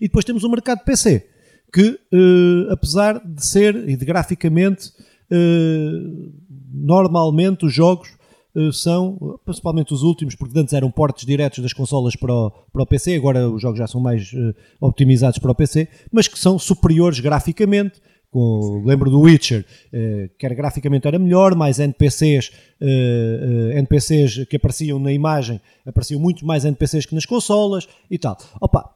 E 0.00 0.06
depois 0.06 0.24
temos 0.24 0.44
o 0.44 0.48
mercado 0.48 0.84
PC, 0.84 1.28
que, 1.72 1.98
uh, 2.12 2.72
apesar 2.72 3.20
de 3.24 3.44
ser 3.44 3.88
e 3.88 3.96
de 3.96 4.04
graficamente, 4.04 4.88
uh, 5.30 6.32
normalmente 6.72 7.66
os 7.66 7.72
jogos 7.72 8.16
eh, 8.54 8.70
são, 8.70 9.38
principalmente 9.44 9.94
os 9.94 10.02
últimos, 10.02 10.34
porque 10.34 10.58
antes 10.58 10.74
eram 10.74 10.90
portes 10.90 11.24
diretos 11.24 11.60
das 11.60 11.72
consolas 11.72 12.14
para 12.14 12.32
o, 12.32 12.50
para 12.50 12.82
o 12.82 12.86
PC, 12.86 13.16
agora 13.16 13.48
os 13.48 13.62
jogos 13.62 13.78
já 13.78 13.86
são 13.86 14.00
mais 14.00 14.30
uh, 14.32 14.54
optimizados 14.80 15.38
para 15.38 15.50
o 15.50 15.54
PC, 15.54 15.88
mas 16.10 16.28
que 16.28 16.38
são 16.38 16.58
superiores 16.58 17.18
graficamente. 17.18 18.00
Com, 18.32 18.82
lembro 18.86 19.10
do 19.10 19.20
Witcher, 19.20 19.60
uh, 19.60 20.28
que 20.38 20.46
era, 20.46 20.54
graficamente 20.54 21.06
era 21.06 21.18
melhor, 21.18 21.54
mais 21.54 21.78
NPCs, 21.78 22.50
uh, 22.80 23.76
NPCs 23.76 24.46
que 24.46 24.56
apareciam 24.56 24.98
na 24.98 25.12
imagem, 25.12 25.60
apareciam 25.84 26.18
muito 26.18 26.46
mais 26.46 26.64
NPCs 26.64 27.04
que 27.04 27.14
nas 27.14 27.26
consolas 27.26 27.86
e 28.10 28.18
tal. 28.18 28.38
Opa, 28.58 28.90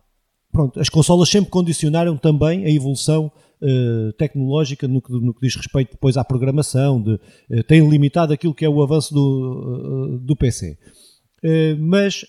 pronto, 0.50 0.80
as 0.80 0.88
consolas 0.88 1.28
sempre 1.28 1.50
condicionaram 1.50 2.16
também 2.16 2.64
a 2.64 2.70
evolução 2.70 3.30
tecnológica 4.18 4.86
no 4.86 5.00
que, 5.00 5.10
no 5.10 5.32
que, 5.32 5.40
diz 5.40 5.56
respeito 5.56 5.92
depois 5.92 6.18
à 6.18 6.24
programação, 6.24 7.00
de, 7.00 7.18
tem 7.62 7.88
limitado 7.88 8.30
aquilo 8.30 8.54
que 8.54 8.66
é 8.66 8.68
o 8.68 8.82
avanço 8.82 9.14
do, 9.14 10.18
do 10.18 10.36
PC. 10.36 10.76
Mas 11.78 12.24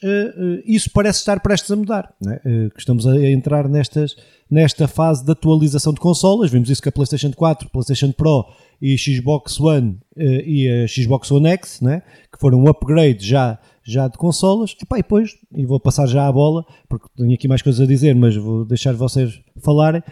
isso 0.66 0.90
parece 0.94 1.20
estar 1.20 1.40
prestes 1.40 1.72
a 1.72 1.76
mudar, 1.76 2.14
é? 2.28 2.70
que 2.70 2.80
estamos 2.80 3.08
a 3.08 3.30
entrar 3.30 3.68
nestas, 3.68 4.16
nesta 4.50 4.88
fase 4.88 5.26
de 5.26 5.32
atualização 5.32 5.94
de 5.94 6.00
consolas, 6.00 6.52
vimos 6.52 6.70
isso 6.70 6.82
com 6.82 6.90
a 6.90 6.92
PlayStation 6.92 7.32
4, 7.32 7.70
PlayStation 7.70 8.12
Pro 8.12 8.46
e 8.82 8.98
Xbox 8.98 9.60
One 9.60 9.98
e 10.16 10.70
a 10.70 10.88
Xbox 10.88 11.32
One 11.32 11.48
X, 11.50 11.82
é? 11.84 12.02
que 12.32 12.40
foram 12.40 12.60
um 12.60 12.68
upgrade 12.68 13.26
já 13.26 13.60
já 13.88 14.10
de 14.10 14.18
consolas. 14.18 14.76
Epá, 14.82 15.00
e 15.00 15.02
depois, 15.02 15.32
e 15.56 15.66
vou 15.66 15.80
passar 15.80 16.06
já 16.08 16.28
a 16.28 16.32
bola, 16.32 16.66
porque 16.90 17.08
tenho 17.16 17.34
aqui 17.34 17.48
mais 17.48 17.62
coisas 17.62 17.80
a 17.80 17.86
dizer, 17.86 18.14
mas 18.14 18.36
vou 18.36 18.66
deixar 18.66 18.94
vocês 18.94 19.40
falarem. 19.64 20.04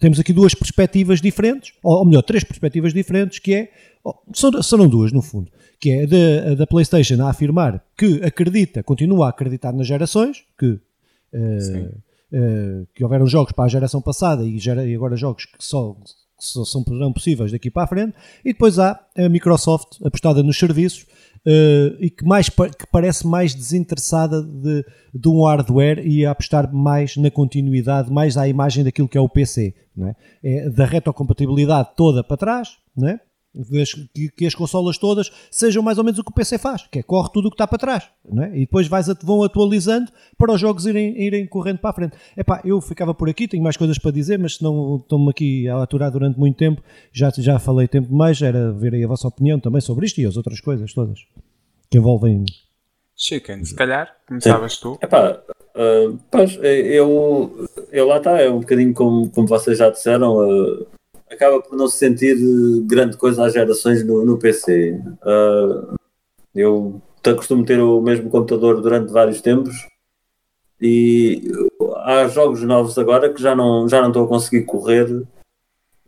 Temos 0.00 0.18
aqui 0.18 0.32
duas 0.32 0.52
perspectivas 0.52 1.20
diferentes, 1.20 1.72
ou, 1.80 2.04
melhor, 2.04 2.22
três 2.22 2.42
perspectivas 2.42 2.92
diferentes, 2.92 3.38
que 3.38 3.54
é, 3.54 3.70
oh, 4.04 4.14
são, 4.34 4.62
serão 4.62 4.88
duas 4.88 5.12
no 5.12 5.22
fundo, 5.22 5.50
que 5.80 5.90
é 5.90 6.06
da, 6.06 6.54
da 6.54 6.66
PlayStation 6.66 7.22
a 7.22 7.30
afirmar 7.30 7.84
que 7.96 8.22
acredita, 8.24 8.82
continua 8.82 9.26
a 9.26 9.30
acreditar 9.30 9.72
nas 9.72 9.86
gerações, 9.86 10.44
que 10.58 10.80
Uh, 12.34 12.86
que 12.94 13.04
houveram 13.04 13.26
jogos 13.26 13.52
para 13.52 13.64
a 13.64 13.68
geração 13.68 14.00
passada 14.00 14.42
e, 14.42 14.58
gera, 14.58 14.86
e 14.86 14.94
agora 14.94 15.14
jogos 15.16 15.44
que 15.44 15.62
só, 15.62 15.92
que 15.92 16.10
só 16.38 16.64
são 16.64 16.82
possíveis 17.12 17.52
daqui 17.52 17.70
para 17.70 17.82
a 17.82 17.86
frente, 17.86 18.14
e 18.42 18.54
depois 18.54 18.78
há 18.78 18.98
a 19.14 19.28
Microsoft 19.28 20.00
apostada 20.02 20.42
nos 20.42 20.58
serviços 20.58 21.02
uh, 21.46 21.94
e 22.00 22.08
que, 22.08 22.24
mais, 22.24 22.48
que 22.48 22.86
parece 22.90 23.26
mais 23.26 23.54
desinteressada 23.54 24.42
de, 24.42 24.82
de 25.14 25.28
um 25.28 25.44
hardware 25.44 26.06
e 26.06 26.24
a 26.24 26.30
apostar 26.30 26.72
mais 26.72 27.18
na 27.18 27.30
continuidade, 27.30 28.10
mais 28.10 28.38
à 28.38 28.48
imagem 28.48 28.82
daquilo 28.82 29.08
que 29.08 29.18
é 29.18 29.20
o 29.20 29.28
PC, 29.28 29.74
não 29.94 30.08
é? 30.08 30.16
é 30.42 30.70
da 30.70 30.86
retrocompatibilidade 30.86 31.90
toda 31.96 32.24
para 32.24 32.38
trás, 32.38 32.78
não 32.96 33.08
é? 33.08 33.20
Que, 34.14 34.30
que, 34.30 34.46
as 34.46 34.54
consolas 34.54 34.96
todas 34.96 35.30
sejam 35.50 35.82
mais 35.82 35.98
ou 35.98 36.04
menos 36.04 36.18
o 36.18 36.24
que 36.24 36.30
o 36.30 36.34
PC 36.34 36.56
faz, 36.56 36.86
que 36.90 36.98
é 36.98 37.02
corre 37.02 37.30
tudo 37.32 37.46
o 37.46 37.50
que 37.50 37.54
está 37.54 37.66
para 37.66 37.78
trás, 37.78 38.08
não 38.24 38.44
é? 38.44 38.56
e 38.56 38.60
depois 38.60 38.88
vais, 38.88 39.06
vão 39.22 39.42
atualizando 39.42 40.10
para 40.38 40.52
os 40.52 40.60
jogos 40.60 40.86
irem, 40.86 41.20
irem 41.20 41.46
correndo 41.46 41.78
para 41.78 41.90
a 41.90 41.92
frente. 41.92 42.16
Epá, 42.36 42.62
eu 42.64 42.80
ficava 42.80 43.14
por 43.14 43.28
aqui, 43.28 43.46
tenho 43.46 43.62
mais 43.62 43.76
coisas 43.76 43.98
para 43.98 44.10
dizer, 44.10 44.38
mas 44.38 44.56
se 44.56 44.62
não 44.62 44.96
estou-me 44.96 45.30
aqui 45.30 45.68
a 45.68 45.82
aturar 45.82 46.10
durante 46.10 46.38
muito 46.38 46.56
tempo, 46.56 46.82
já, 47.12 47.30
já 47.36 47.58
falei 47.58 47.86
tempo 47.86 48.08
demais, 48.08 48.40
era 48.40 48.72
ver 48.72 48.94
aí 48.94 49.04
a 49.04 49.08
vossa 49.08 49.28
opinião 49.28 49.60
também 49.60 49.80
sobre 49.80 50.06
isto 50.06 50.20
e 50.20 50.26
as 50.26 50.36
outras 50.36 50.60
coisas 50.60 50.92
todas 50.92 51.20
que 51.90 51.98
envolvem. 51.98 52.44
Chicken, 53.14 53.64
se 53.64 53.74
calhar, 53.74 54.16
começavas 54.26 54.78
tu. 54.78 54.98
Epá, 55.02 55.42
uh, 55.76 56.18
pois, 56.30 56.58
eu, 56.62 57.68
eu 57.92 58.06
lá 58.06 58.16
está, 58.16 58.40
é 58.40 58.48
um 58.48 58.60
bocadinho 58.60 58.94
como, 58.94 59.30
como 59.30 59.46
vocês 59.46 59.76
já 59.76 59.90
disseram. 59.90 60.38
Uh, 60.38 60.86
acaba 61.32 61.60
por 61.60 61.76
não 61.76 61.88
se 61.88 61.98
sentir 61.98 62.36
grande 62.84 63.16
coisa 63.16 63.44
às 63.44 63.52
gerações 63.52 64.04
no, 64.04 64.24
no 64.24 64.38
PC. 64.38 65.00
Uh, 65.22 65.96
eu 66.54 67.02
costumo 67.36 67.64
ter 67.64 67.80
o 67.80 68.00
mesmo 68.00 68.28
computador 68.28 68.80
durante 68.80 69.12
vários 69.12 69.40
tempos 69.40 69.86
e 70.80 71.42
há 71.98 72.26
jogos 72.28 72.62
novos 72.62 72.98
agora 72.98 73.32
que 73.32 73.40
já 73.40 73.54
não, 73.54 73.88
já 73.88 74.00
não 74.00 74.08
estou 74.08 74.24
a 74.24 74.28
conseguir 74.28 74.64
correr 74.64 75.24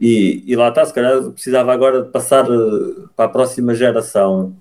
e, 0.01 0.43
e 0.45 0.57
lá 0.57 0.69
está, 0.69 0.85
se 0.85 0.93
calhar 0.93 1.31
precisava 1.31 1.73
agora 1.73 2.03
de 2.03 2.11
passar 2.11 2.45
ah, 2.51 3.09
para 3.17 3.27
a 3.27 3.29
próxima 3.29 3.75
geração. 3.75 4.57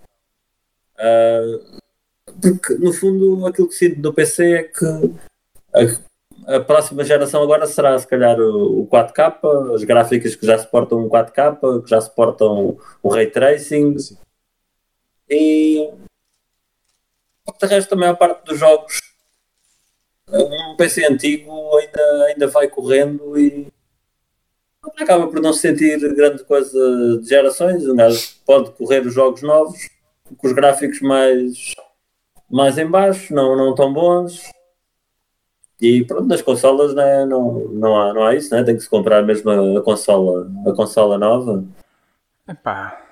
Uh, 0.95 1.82
porque 2.39 2.76
no 2.76 2.93
fundo 2.93 3.45
aquilo 3.47 3.68
que 3.68 3.74
sinto 3.74 3.99
no 3.99 4.14
PC 4.14 4.51
é 4.51 4.64
que 4.64 4.86
a 6.48 6.60
próxima 6.60 7.04
geração 7.04 7.41
agora 7.41 7.66
será 7.66 7.98
se 7.98 8.08
calhar 8.08 8.39
o 8.39 8.88
4K, 8.88 9.74
as 9.76 9.84
gráficas 9.84 10.36
que 10.36 10.46
já 10.46 10.58
suportam 10.58 11.06
o 11.06 11.10
4K, 11.10 11.84
que 11.84 11.89
já 11.89 12.02
suportam 12.02 12.78
o 13.02 13.10
Ray 13.10 13.28
Tracing. 13.28 13.98
Sim. 14.00 14.18
E 15.30 15.91
de 17.62 17.68
resto 17.68 17.94
a 17.94 17.98
maior 17.98 18.16
parte 18.16 18.46
dos 18.46 18.60
jogos 18.60 19.00
um 20.32 20.76
PC 20.76 21.06
antigo 21.06 21.78
ainda, 21.78 22.26
ainda 22.26 22.48
vai 22.48 22.68
correndo 22.68 23.38
e 23.38 23.68
acaba 24.98 25.28
por 25.28 25.39
não 25.39 25.54
se 25.54 25.60
sentir 25.60 26.00
grande 26.16 26.44
coisa 26.44 27.20
de 27.20 27.28
gerações. 27.28 27.88
Um 27.88 27.96
gajo 27.96 28.36
pode 28.46 28.72
correr 28.72 29.06
os 29.06 29.14
jogos 29.14 29.41
novos 29.41 29.89
com 30.38 30.48
os 30.48 30.54
gráficos 30.54 31.02
mais, 31.02 31.74
mais 32.50 32.78
em 32.78 32.88
baixo, 32.88 33.34
não, 33.34 33.56
não 33.56 33.76
tão 33.76 33.94
bons 33.94 34.52
e 35.84 36.05
pronto, 36.05 36.27
nas 36.27 36.41
consolas 36.41 36.95
né, 36.95 37.25
não, 37.25 37.67
não, 37.69 37.99
há, 37.99 38.13
não 38.13 38.25
há 38.25 38.36
isso, 38.36 38.55
né? 38.55 38.63
tem 38.63 38.75
que 38.75 38.81
se 38.81 38.89
comprar 38.89 39.21
mesmo 39.21 39.49
a, 39.51 39.84
consola, 39.84 40.49
a 40.65 40.73
consola 40.73 41.17
nova. 41.17 41.65
Epá, 42.47 43.05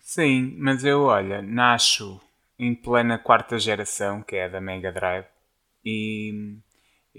sim, 0.00 0.54
mas 0.58 0.84
eu 0.84 1.02
olha, 1.02 1.42
nasço 1.42 2.20
em 2.58 2.74
plena 2.74 3.18
quarta 3.18 3.58
geração, 3.58 4.22
que 4.22 4.36
é 4.36 4.44
a 4.44 4.48
da 4.48 4.60
Mega 4.60 4.92
Drive, 4.92 5.26
e 5.84 6.60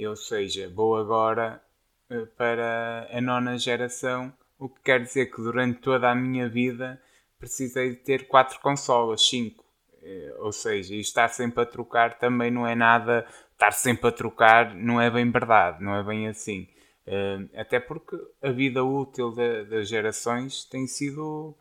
ou 0.07 0.15
seja, 0.15 0.71
vou 0.73 0.95
agora 0.95 1.61
eh, 2.09 2.25
para 2.37 3.07
a 3.11 3.21
nona 3.21 3.57
geração, 3.57 4.33
o 4.57 4.69
que 4.69 4.81
quer 4.81 5.01
dizer 5.01 5.27
que 5.27 5.41
durante 5.41 5.79
toda 5.81 6.09
a 6.09 6.15
minha 6.15 6.47
vida 6.49 7.01
precisei 7.39 7.91
de 7.91 7.97
ter 7.97 8.27
quatro 8.27 8.59
consolas, 8.61 9.27
cinco. 9.27 9.63
Eh, 10.03 10.35
ou 10.39 10.51
seja, 10.51 10.95
estar 10.95 11.29
sempre 11.29 11.63
a 11.63 11.65
trocar 11.65 12.17
também 12.17 12.51
não 12.51 12.67
é 12.67 12.75
nada 12.75 13.25
estar 13.56 13.72
sempre 13.72 14.10
a 14.10 14.12
trocar 14.12 14.76
não 14.76 15.01
é 15.01 15.10
bem 15.10 15.30
verdade, 15.32 15.84
não 15.84 15.95
é 15.95 16.03
bem 16.03 16.28
assim. 16.28 16.68
Uh, 17.08 17.49
até 17.60 17.80
porque 17.80 18.18
a 18.41 18.51
vida 18.51 18.84
útil 18.84 19.32
das 19.70 19.88
gerações 19.88 20.66
tem 20.66 20.88
sido 20.88 21.56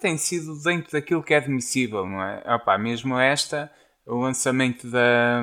tem 0.00 0.16
sido 0.16 0.60
dentro 0.62 0.92
daquilo 0.92 1.22
que 1.22 1.34
é 1.34 1.36
admissível, 1.36 2.06
não 2.06 2.22
é? 2.22 2.42
Opa, 2.54 2.78
mesmo 2.78 3.18
esta, 3.18 3.70
o 4.06 4.16
lançamento 4.16 4.88
da, 4.90 5.42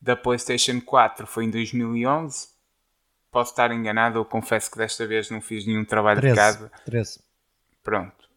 da 0.00 0.16
PlayStation 0.16 0.80
4 0.80 1.26
foi 1.26 1.44
em 1.44 1.50
2011. 1.50 2.48
Posso 3.30 3.50
estar 3.52 3.70
enganado, 3.72 4.18
eu 4.18 4.24
confesso 4.24 4.70
que 4.70 4.78
desta 4.78 5.06
vez 5.06 5.30
não 5.30 5.40
fiz 5.40 5.66
nenhum 5.66 5.84
trabalho 5.84 6.20
13, 6.20 6.34
de 6.34 6.40
casa. 6.40 6.72
13. 6.84 7.20
Pronto. 7.82 8.28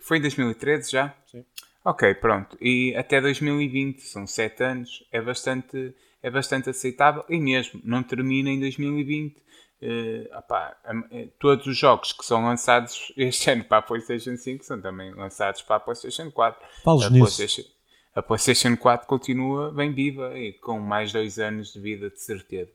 Foi 0.00 0.18
em 0.18 0.20
2013 0.20 0.90
já? 0.90 1.14
Sim. 1.26 1.44
Ok, 1.86 2.14
pronto. 2.16 2.58
E 2.60 2.96
até 2.96 3.20
2020, 3.20 4.00
são 4.00 4.26
7 4.26 4.60
anos, 4.64 5.06
é 5.12 5.22
bastante, 5.22 5.94
é 6.20 6.28
bastante 6.28 6.68
aceitável 6.68 7.24
e 7.28 7.38
mesmo 7.38 7.80
não 7.84 8.02
termina 8.02 8.50
em 8.50 8.58
2020. 8.58 9.36
Uh, 9.80 10.36
opá, 10.36 10.76
eh, 11.12 11.28
todos 11.38 11.64
os 11.68 11.78
jogos 11.78 12.12
que 12.12 12.24
são 12.24 12.44
lançados 12.44 13.12
este 13.16 13.50
ano 13.50 13.62
para 13.62 13.78
a 13.78 13.82
PlayStation 13.82 14.36
5 14.36 14.64
são 14.64 14.80
também 14.80 15.14
lançados 15.14 15.62
para 15.62 15.76
a 15.76 15.80
PlayStation 15.80 16.28
4. 16.32 16.66
a 17.04 17.08
PlayStation, 17.08 17.62
a 18.16 18.22
PlayStation 18.22 18.76
4 18.76 19.06
continua 19.06 19.70
bem 19.70 19.92
viva 19.92 20.36
e 20.36 20.54
com 20.54 20.80
mais 20.80 21.12
dois 21.12 21.38
anos 21.38 21.72
de 21.72 21.78
vida 21.78 22.10
de 22.10 22.20
certeza. 22.20 22.72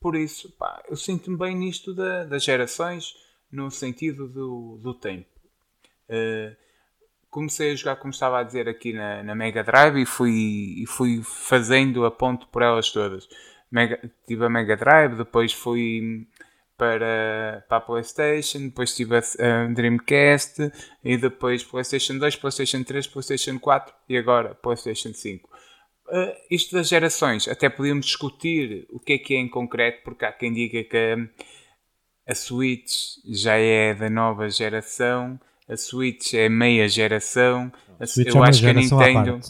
Por 0.00 0.14
isso, 0.14 0.48
pá, 0.52 0.80
eu 0.88 0.96
sinto-me 0.96 1.36
bem 1.36 1.56
nisto 1.56 1.92
da, 1.92 2.22
das 2.22 2.44
gerações, 2.44 3.16
no 3.50 3.68
sentido 3.68 4.28
do, 4.28 4.78
do 4.80 4.94
tempo. 4.94 5.26
Uh, 6.08 6.67
comecei 7.30 7.72
a 7.72 7.74
jogar, 7.74 7.96
como 7.96 8.12
estava 8.12 8.40
a 8.40 8.42
dizer, 8.42 8.68
aqui 8.68 8.92
na, 8.92 9.22
na 9.22 9.34
Mega 9.34 9.62
Drive 9.62 10.00
e 10.00 10.06
fui, 10.06 10.82
e 10.82 10.86
fui 10.86 11.22
fazendo 11.22 12.04
a 12.04 12.10
ponte 12.10 12.46
por 12.46 12.62
elas 12.62 12.90
todas. 12.90 13.28
Mega, 13.70 14.00
tive 14.26 14.44
a 14.44 14.48
Mega 14.48 14.76
Drive, 14.76 15.16
depois 15.16 15.52
fui 15.52 16.26
para, 16.76 17.64
para 17.68 17.78
a 17.78 17.80
PlayStation, 17.80 18.60
depois 18.60 18.94
tive 18.94 19.16
a, 19.16 19.18
a 19.18 19.66
Dreamcast 19.66 20.72
e 21.04 21.16
depois 21.16 21.64
PlayStation 21.64 22.18
2, 22.18 22.36
PlayStation 22.36 22.82
3, 22.84 23.06
PlayStation 23.08 23.58
4 23.58 23.94
e 24.08 24.16
agora 24.16 24.54
PlayStation 24.54 25.12
5. 25.12 25.48
Uh, 26.06 26.32
isto 26.50 26.74
das 26.74 26.88
gerações, 26.88 27.46
até 27.48 27.68
podíamos 27.68 28.06
discutir 28.06 28.86
o 28.90 28.98
que 28.98 29.14
é 29.14 29.18
que 29.18 29.34
é 29.34 29.38
em 29.38 29.48
concreto, 29.48 30.02
porque 30.04 30.24
há 30.24 30.32
quem 30.32 30.52
diga 30.52 30.82
que 30.82 31.28
a 32.26 32.34
Switch 32.34 33.18
já 33.26 33.56
é 33.56 33.92
da 33.92 34.08
nova 34.08 34.48
geração 34.48 35.38
a 35.68 35.76
Switch 35.76 36.34
é 36.34 36.48
meia 36.48 36.88
geração. 36.88 37.70
A, 38.00 38.06
Switch 38.06 38.34
eu 38.34 38.44
é 38.44 38.48
acho 38.48 38.60
que 38.60 38.66
a 38.66 38.72
Nintendo. 38.72 39.40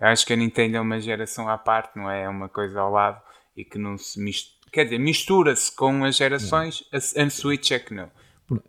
Acho 0.00 0.26
que 0.26 0.32
a 0.32 0.36
Nintendo 0.36 0.76
é 0.76 0.80
uma 0.80 1.00
geração 1.00 1.48
à 1.48 1.58
parte, 1.58 1.96
não 1.96 2.10
é? 2.10 2.24
É 2.24 2.28
uma 2.28 2.48
coisa 2.48 2.80
ao 2.80 2.90
lado 2.90 3.20
e 3.56 3.64
que 3.64 3.78
não 3.78 3.96
se 3.96 4.20
mistura. 4.20 4.56
Quer 4.72 4.84
dizer, 4.84 4.98
mistura-se 4.98 5.74
com 5.74 6.04
as 6.04 6.16
gerações, 6.16 6.84
a, 6.92 6.96
a 6.96 7.30
Switch 7.30 7.70
é 7.70 7.78
que 7.78 7.94
não. 7.94 8.10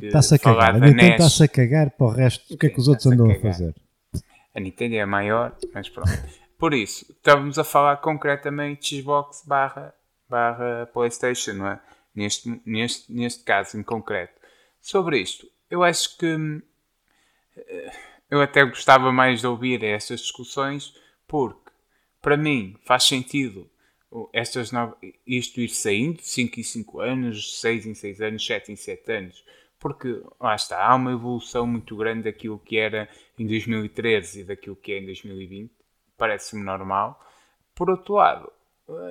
Está-se 0.02 0.36
a 0.36 0.40
cagar. 0.40 0.76
A 0.76 0.80
Nintendo 0.80 1.12
está-se 1.14 1.44
a 1.44 1.48
cagar 1.48 1.92
para 1.92 2.08
o 2.08 2.10
resto. 2.10 2.54
O 2.54 2.58
que 2.58 2.68
é 2.68 2.70
que 2.70 2.80
os 2.80 2.88
outros 2.88 3.08
andam 3.08 3.30
a, 3.30 3.34
a 3.34 3.40
fazer? 3.40 3.76
A 4.56 4.60
Nintendo 4.60 4.96
é 4.96 5.02
a 5.02 5.08
maior, 5.08 5.56
mas 5.74 5.90
pronto. 5.90 6.10
Por 6.58 6.74
isso, 6.74 7.06
estávamos 7.12 7.60
a 7.60 7.64
falar 7.64 7.98
concretamente 7.98 9.00
Xbox 9.02 9.44
barra, 9.46 9.94
barra 10.28 10.90
Playstation, 10.92 11.54
não 11.54 11.68
é? 11.68 11.80
Neste, 12.16 12.62
neste, 12.66 13.14
neste 13.14 13.44
caso 13.44 13.78
em 13.78 13.84
concreto. 13.84 14.34
Sobre 14.82 15.20
isto, 15.20 15.46
eu 15.70 15.84
acho 15.84 16.18
que 16.18 16.62
eu 18.30 18.42
até 18.42 18.64
gostava 18.66 19.12
mais 19.12 19.42
de 19.42 19.48
ouvir 19.48 19.84
estas 19.84 20.22
discussões 20.22 20.94
porque, 21.28 21.72
para 22.22 22.38
mim, 22.38 22.76
faz 22.84 23.04
sentido 23.04 23.70
estas 24.34 24.72
isto 25.26 25.60
ir 25.60 25.70
saindo 25.70 26.18
de 26.18 26.28
5 26.28 26.60
em 26.60 26.64
5 26.64 27.00
anos, 27.00 27.60
6 27.60 27.86
em 27.86 27.94
6 27.94 28.22
anos, 28.22 28.46
7 28.46 28.72
em 28.72 28.76
7 28.76 29.12
anos, 29.12 29.46
porque 29.80 30.24
lá 30.40 30.56
está, 30.56 30.84
há 30.84 30.96
uma 30.96 31.12
evolução 31.12 31.68
muito 31.68 31.96
grande 31.96 32.24
daquilo 32.24 32.58
que 32.58 32.78
era 32.78 33.10
em 33.38 33.46
2013 33.46 34.42
e 34.42 34.44
daquilo 34.44 34.76
que 34.76 34.94
é 34.94 35.00
em 35.00 35.06
2020, 35.06 35.72
parece-me 36.18 36.64
normal. 36.64 37.22
Por 37.76 37.90
outro 37.90 38.16
lado, 38.16 38.52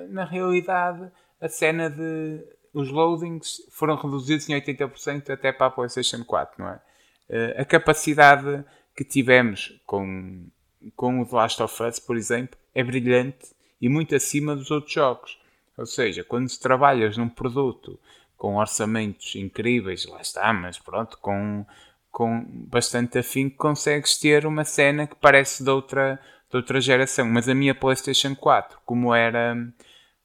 na 0.09 0.25
realidade, 0.25 1.11
a 1.39 1.47
cena 1.47 1.89
de 1.89 2.43
os 2.73 2.89
loadings 2.89 3.61
foram 3.71 3.95
reduzidos 3.95 4.47
em 4.49 4.59
80% 4.59 5.29
até 5.29 5.51
para 5.51 5.67
a 5.67 5.71
PlayStation 5.71 6.23
4, 6.23 6.63
não 6.63 6.71
é? 6.71 6.81
Eh, 7.29 7.55
a 7.57 7.65
capacidade 7.65 8.63
que 8.95 9.03
tivemos 9.03 9.79
com, 9.85 10.47
com 10.95 11.21
o 11.21 11.25
The 11.25 11.35
Last 11.35 11.63
of 11.63 11.83
Us, 11.83 11.99
por 11.99 12.17
exemplo, 12.17 12.57
é 12.73 12.83
brilhante 12.83 13.53
e 13.81 13.89
muito 13.89 14.15
acima 14.15 14.55
dos 14.55 14.71
outros 14.71 14.93
jogos. 14.93 15.39
Ou 15.77 15.85
seja, 15.85 16.23
quando 16.23 16.49
trabalhas 16.59 17.17
num 17.17 17.29
produto 17.29 17.99
com 18.35 18.55
orçamentos 18.55 19.35
incríveis, 19.35 20.05
lá 20.05 20.21
está, 20.21 20.51
mas 20.53 20.79
pronto, 20.79 21.17
com, 21.19 21.65
com 22.11 22.43
bastante 22.47 23.19
afinco, 23.19 23.57
consegues 23.57 24.17
ter 24.17 24.45
uma 24.45 24.63
cena 24.63 25.05
que 25.05 25.15
parece 25.15 25.63
de 25.63 25.69
outra, 25.69 26.19
de 26.49 26.57
outra 26.57 26.81
geração. 26.81 27.27
Mas 27.27 27.47
a 27.47 27.53
minha 27.53 27.75
PlayStation 27.75 28.35
4, 28.35 28.79
como 28.85 29.13
era 29.13 29.55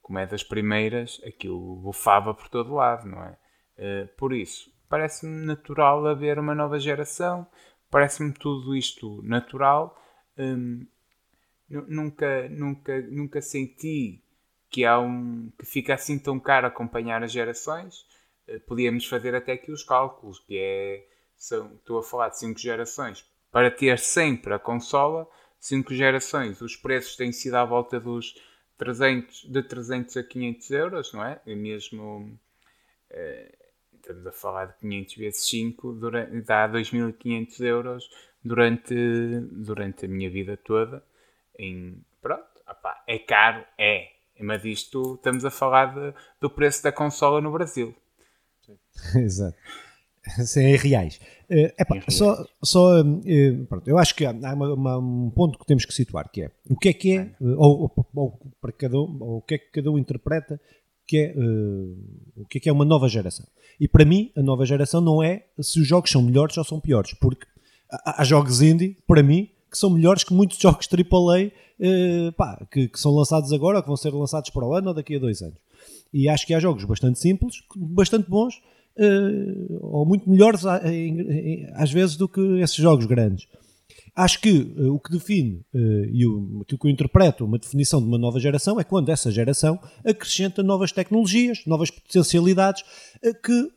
como 0.00 0.18
é 0.18 0.26
das 0.26 0.42
primeiras, 0.42 1.20
aquilo 1.24 1.76
bufava 1.76 2.34
por 2.34 2.48
todo 2.48 2.74
lado, 2.74 3.08
não 3.08 3.22
é? 3.22 3.36
Uh, 3.78 4.08
por 4.16 4.34
isso, 4.34 4.70
parece-me 4.92 5.46
natural 5.46 6.06
haver 6.06 6.38
uma 6.38 6.54
nova 6.54 6.78
geração, 6.78 7.46
parece-me 7.90 8.30
tudo 8.30 8.76
isto 8.76 9.22
natural. 9.22 9.98
Um, 10.36 10.86
nunca, 11.66 12.46
nunca, 12.50 13.00
nunca 13.00 13.40
senti 13.40 14.22
que 14.68 14.84
há 14.84 15.00
um 15.00 15.50
que 15.58 15.64
fica 15.64 15.94
assim 15.94 16.18
tão 16.18 16.38
caro 16.38 16.66
acompanhar 16.66 17.22
as 17.22 17.32
gerações. 17.32 18.04
Uh, 18.46 18.60
podíamos 18.66 19.06
fazer 19.06 19.34
até 19.34 19.52
aqui 19.52 19.72
os 19.72 19.82
cálculos, 19.82 20.40
que 20.40 20.58
é 20.58 21.06
são, 21.38 21.72
estou 21.76 21.98
a 21.98 22.02
falar 22.02 22.28
de 22.28 22.38
5 22.40 22.60
gerações. 22.60 23.24
Para 23.50 23.70
ter 23.70 23.98
sempre 23.98 24.52
a 24.52 24.58
consola, 24.58 25.26
5 25.58 25.94
gerações, 25.94 26.60
os 26.60 26.76
preços 26.76 27.16
têm 27.16 27.32
sido 27.32 27.54
à 27.54 27.64
volta 27.64 27.98
dos 27.98 28.34
300, 28.76 29.44
de 29.50 29.62
300 29.62 30.18
a 30.18 30.22
500 30.22 30.70
euros, 30.70 31.12
não 31.14 31.24
é? 31.24 31.40
E 31.46 31.54
mesmo 31.56 32.38
uh, 33.10 33.61
estamos 34.02 34.26
a 34.26 34.32
falar 34.32 34.66
de 34.66 34.74
500 34.80 35.14
vezes 35.16 35.48
5, 35.48 35.92
durante, 35.92 36.40
dá 36.42 36.68
2.500 36.68 37.60
euros 37.64 38.10
durante, 38.44 38.94
durante 39.50 40.04
a 40.04 40.08
minha 40.08 40.28
vida 40.28 40.56
toda. 40.56 41.02
Em, 41.58 42.04
pronto, 42.20 42.44
opa, 42.68 43.02
é 43.06 43.18
caro, 43.18 43.64
é. 43.78 44.08
Mas 44.40 44.64
isto 44.64 45.14
estamos 45.14 45.44
a 45.44 45.50
falar 45.50 45.94
de, 45.94 46.14
do 46.40 46.50
preço 46.50 46.82
da 46.82 46.90
consola 46.90 47.40
no 47.40 47.52
Brasil. 47.52 47.94
Exato. 49.14 49.56
Em 50.56 50.76
reais. 50.76 51.20
Uh, 51.50 51.72
epá, 51.78 51.94
reais. 51.94 52.14
Só, 52.14 52.44
só 52.62 53.00
uh, 53.00 53.66
pronto, 53.66 53.88
eu 53.88 53.98
acho 53.98 54.14
que 54.14 54.24
há 54.24 54.30
uma, 54.30 54.72
uma, 54.72 54.98
um 54.98 55.30
ponto 55.30 55.58
que 55.58 55.66
temos 55.66 55.84
que 55.84 55.92
situar, 55.92 56.30
que 56.30 56.42
é 56.42 56.50
o 56.70 56.76
que 56.76 56.88
é 56.88 56.92
que 56.92 57.16
é, 57.16 57.22
uh, 57.40 57.56
ou, 57.58 57.82
ou, 57.82 58.06
ou, 58.14 58.52
para 58.60 58.72
cada 58.72 58.96
um, 58.96 59.18
ou 59.20 59.36
o 59.38 59.42
que 59.42 59.54
é 59.54 59.58
que 59.58 59.70
cada 59.72 59.90
um 59.90 59.98
interpreta 59.98 60.60
que 61.06 61.18
é, 61.18 61.34
o 62.36 62.46
que 62.46 62.58
é 62.58 62.60
que 62.60 62.68
é 62.68 62.72
uma 62.72 62.84
nova 62.84 63.08
geração. 63.08 63.46
E 63.80 63.88
para 63.88 64.04
mim, 64.04 64.30
a 64.36 64.42
nova 64.42 64.64
geração 64.64 65.00
não 65.00 65.22
é 65.22 65.46
se 65.60 65.80
os 65.80 65.86
jogos 65.86 66.10
são 66.10 66.22
melhores 66.22 66.56
ou 66.56 66.64
são 66.64 66.80
piores, 66.80 67.14
porque 67.14 67.46
há, 67.90 68.22
jogos 68.24 68.62
indie, 68.62 68.96
para 69.06 69.22
mim, 69.22 69.48
que 69.70 69.78
são 69.78 69.90
melhores 69.90 70.24
que 70.24 70.32
muitos 70.32 70.58
jogos 70.58 70.88
AAA 70.88 71.50
pá, 72.36 72.64
que, 72.70 72.88
que 72.88 73.00
são 73.00 73.12
lançados 73.12 73.52
agora 73.52 73.78
ou 73.78 73.82
que 73.82 73.88
vão 73.88 73.96
ser 73.96 74.12
lançados 74.12 74.50
para 74.50 74.66
o 74.66 74.74
ano 74.74 74.88
ou 74.88 74.94
daqui 74.94 75.16
a 75.16 75.18
dois 75.18 75.42
anos. 75.42 75.58
E 76.12 76.28
acho 76.28 76.46
que 76.46 76.54
há 76.54 76.60
jogos 76.60 76.84
bastante 76.84 77.18
simples, 77.18 77.56
bastante 77.76 78.28
bons, 78.28 78.54
uh, 78.98 79.78
ou 79.80 80.06
muito 80.06 80.28
melhores 80.28 80.62
às 81.74 81.90
vezes 81.90 82.16
do 82.16 82.28
que 82.28 82.40
esses 82.60 82.76
jogos 82.76 83.06
grandes. 83.06 83.46
Acho 84.14 84.40
que 84.40 84.74
uh, 84.76 84.94
o 84.94 85.00
que 85.00 85.10
define 85.10 85.64
uh, 85.74 86.04
e 86.10 86.26
o, 86.26 86.60
aquilo 86.62 86.78
que 86.78 86.86
eu 86.86 86.90
interpreto 86.90 87.44
uma 87.44 87.58
definição 87.58 88.00
de 88.00 88.06
uma 88.06 88.18
nova 88.18 88.38
geração 88.38 88.78
é 88.78 88.84
quando 88.84 89.08
essa 89.08 89.30
geração 89.30 89.78
acrescenta 90.04 90.62
novas 90.62 90.92
tecnologias, 90.92 91.62
novas 91.66 91.90
potencialidades 91.90 92.84
que, 93.42 93.72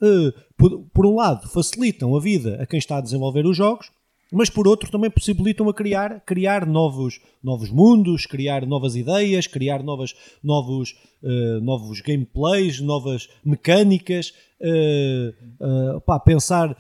por, 0.57 0.86
por 0.93 1.05
um 1.05 1.15
lado, 1.15 1.47
facilitam 1.47 2.15
a 2.15 2.19
vida 2.19 2.61
a 2.61 2.65
quem 2.65 2.79
está 2.79 2.97
a 2.97 3.01
desenvolver 3.01 3.45
os 3.45 3.55
jogos 3.55 3.89
mas 4.31 4.49
por 4.49 4.67
outro 4.67 4.91
também 4.91 5.09
possibilitam 5.09 5.69
a 5.69 5.73
criar, 5.73 6.19
criar 6.25 6.65
novos, 6.65 7.19
novos 7.43 7.69
mundos, 7.69 8.25
criar 8.25 8.65
novas 8.65 8.95
ideias, 8.95 9.47
criar 9.47 9.83
novas, 9.83 10.13
novos, 10.43 10.95
uh, 11.21 11.61
novos 11.61 12.01
gameplays, 12.01 12.79
novas 12.81 13.29
mecânicas, 13.43 14.33
uh, 14.59 15.95
uh, 15.97 16.01
pá, 16.01 16.19
pensar 16.19 16.75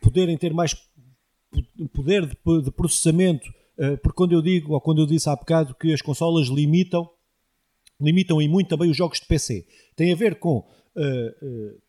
poderem 0.00 0.36
ter 0.36 0.54
mais 0.54 0.74
poder 1.92 2.26
de, 2.26 2.36
de 2.62 2.70
processamento, 2.70 3.52
porque 4.02 4.16
quando 4.16 4.32
eu 4.32 4.42
digo, 4.42 4.74
ou 4.74 4.80
quando 4.80 5.00
eu 5.00 5.06
disse 5.06 5.28
há 5.28 5.34
bocado 5.34 5.74
que 5.74 5.92
as 5.92 6.02
consolas 6.02 6.48
limitam, 6.48 7.08
limitam 8.00 8.40
e 8.40 8.48
muito 8.48 8.68
também 8.68 8.90
os 8.90 8.96
jogos 8.96 9.20
de 9.20 9.26
PC, 9.26 9.66
tem 9.96 10.12
a 10.12 10.16
ver 10.16 10.38
com 10.38 10.66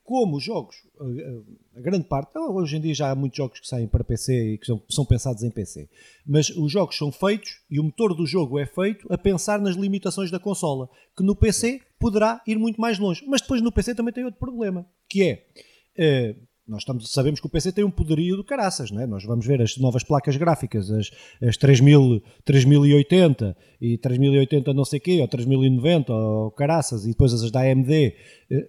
como 0.03 0.38
os 0.38 0.43
jogos, 0.43 0.76
a, 0.99 1.80
a, 1.80 1.82
grande 1.82 2.05
parte, 2.05 2.38
hoje 2.38 2.76
em 2.76 2.82
dia 2.82 2.93
já 2.93 3.12
há 3.12 3.16
muitos 3.16 3.38
jogos 3.38 3.59
que 3.59 3.68
saem 3.68 3.88
para 3.88 4.03
PC 4.03 4.53
e 4.53 4.57
que 4.57 4.66
são, 4.66 4.82
são, 4.89 5.05
pensados 5.05 5.41
em 5.41 5.49
PC, 5.49 5.89
mas 6.26 6.49
os 6.49 6.72
jogos 6.72 6.97
são 6.97 7.12
feitos 7.12 7.62
e 7.70 7.80
o 7.80 7.84
motor 7.84 8.14
do 8.14 8.26
jogo 8.26 8.59
é 8.59 8.66
feito 8.66 9.07
a 9.12 9.18
pensar 9.18 9.59
nas 9.59 9.76
limitações 9.76 10.30
da 10.30 10.39
consola, 10.39 10.89
que 11.16 11.24
no 11.24 11.36
PC 11.36 11.82
poderá 11.97 12.41
ir 12.45 12.57
muito 12.57 12.80
mais 12.82 12.99
longe. 12.99 13.24
Mas 13.26 13.41
depois 13.41 13.62
no 13.62 13.72
PC 13.72 13.95
também 13.95 14.14
tem 14.14 14.26
outro 14.26 14.39
problema, 14.39 14.86
que 15.07 15.24
é. 15.24 15.45
Nós 16.72 16.84
estamos, 16.84 17.12
sabemos 17.12 17.42
que 17.42 17.48
o 17.48 17.50
PC 17.50 17.74
tem 17.74 17.84
um 17.84 17.92
poderio 17.92 18.38
do 18.38 18.46
caraças, 18.46 18.92
não 18.92 19.02
é? 19.02 19.06
Nós 19.06 19.26
vamos 19.26 19.46
ver 19.46 19.62
as 19.62 19.76
novas 19.76 20.06
placas 20.06 20.38
gráficas, 20.38 20.90
as, 20.90 21.12
as 21.46 21.58
3000, 21.58 22.24
3080 22.46 23.58
e 23.82 23.98
3080 23.98 24.74
não 24.74 24.86
sei 24.86 25.02
quê, 25.02 25.20
ou 25.20 25.28
3090 25.28 26.14
ou 26.14 26.50
caraças, 26.52 27.04
e 27.04 27.10
depois 27.10 27.34
as 27.34 27.52
da 27.52 27.60
AMD. 27.60 27.92
Eh, 27.92 28.16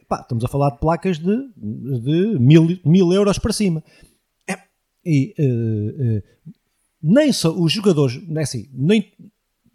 pá, 0.09 0.21
estamos 0.21 0.45
a 0.45 0.49
falar 0.49 0.71
de 0.71 0.81
placas 0.81 1.17
de, 1.21 1.37
de 2.01 2.39
mil, 2.41 2.77
mil 2.85 3.13
euros 3.13 3.39
para 3.39 3.53
cima. 3.53 3.85
É, 4.51 4.57
e 5.07 5.33
uh, 5.39 6.19
uh, 6.19 6.23
nem 7.01 7.33
só 7.33 7.57
os 7.57 7.73
jogadores, 7.73 8.21
é 8.37 8.43
assim, 8.43 8.69
nem, 8.73 9.13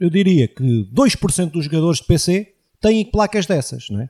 eu 0.01 0.09
diria 0.09 0.49
que 0.49 0.63
2% 0.93 1.51
dos 1.51 1.63
jogadores 1.63 2.01
de 2.01 2.07
PC 2.07 2.55
têm 2.81 3.09
placas 3.09 3.45
dessas, 3.45 3.89
não 3.89 4.01
é? 4.01 4.09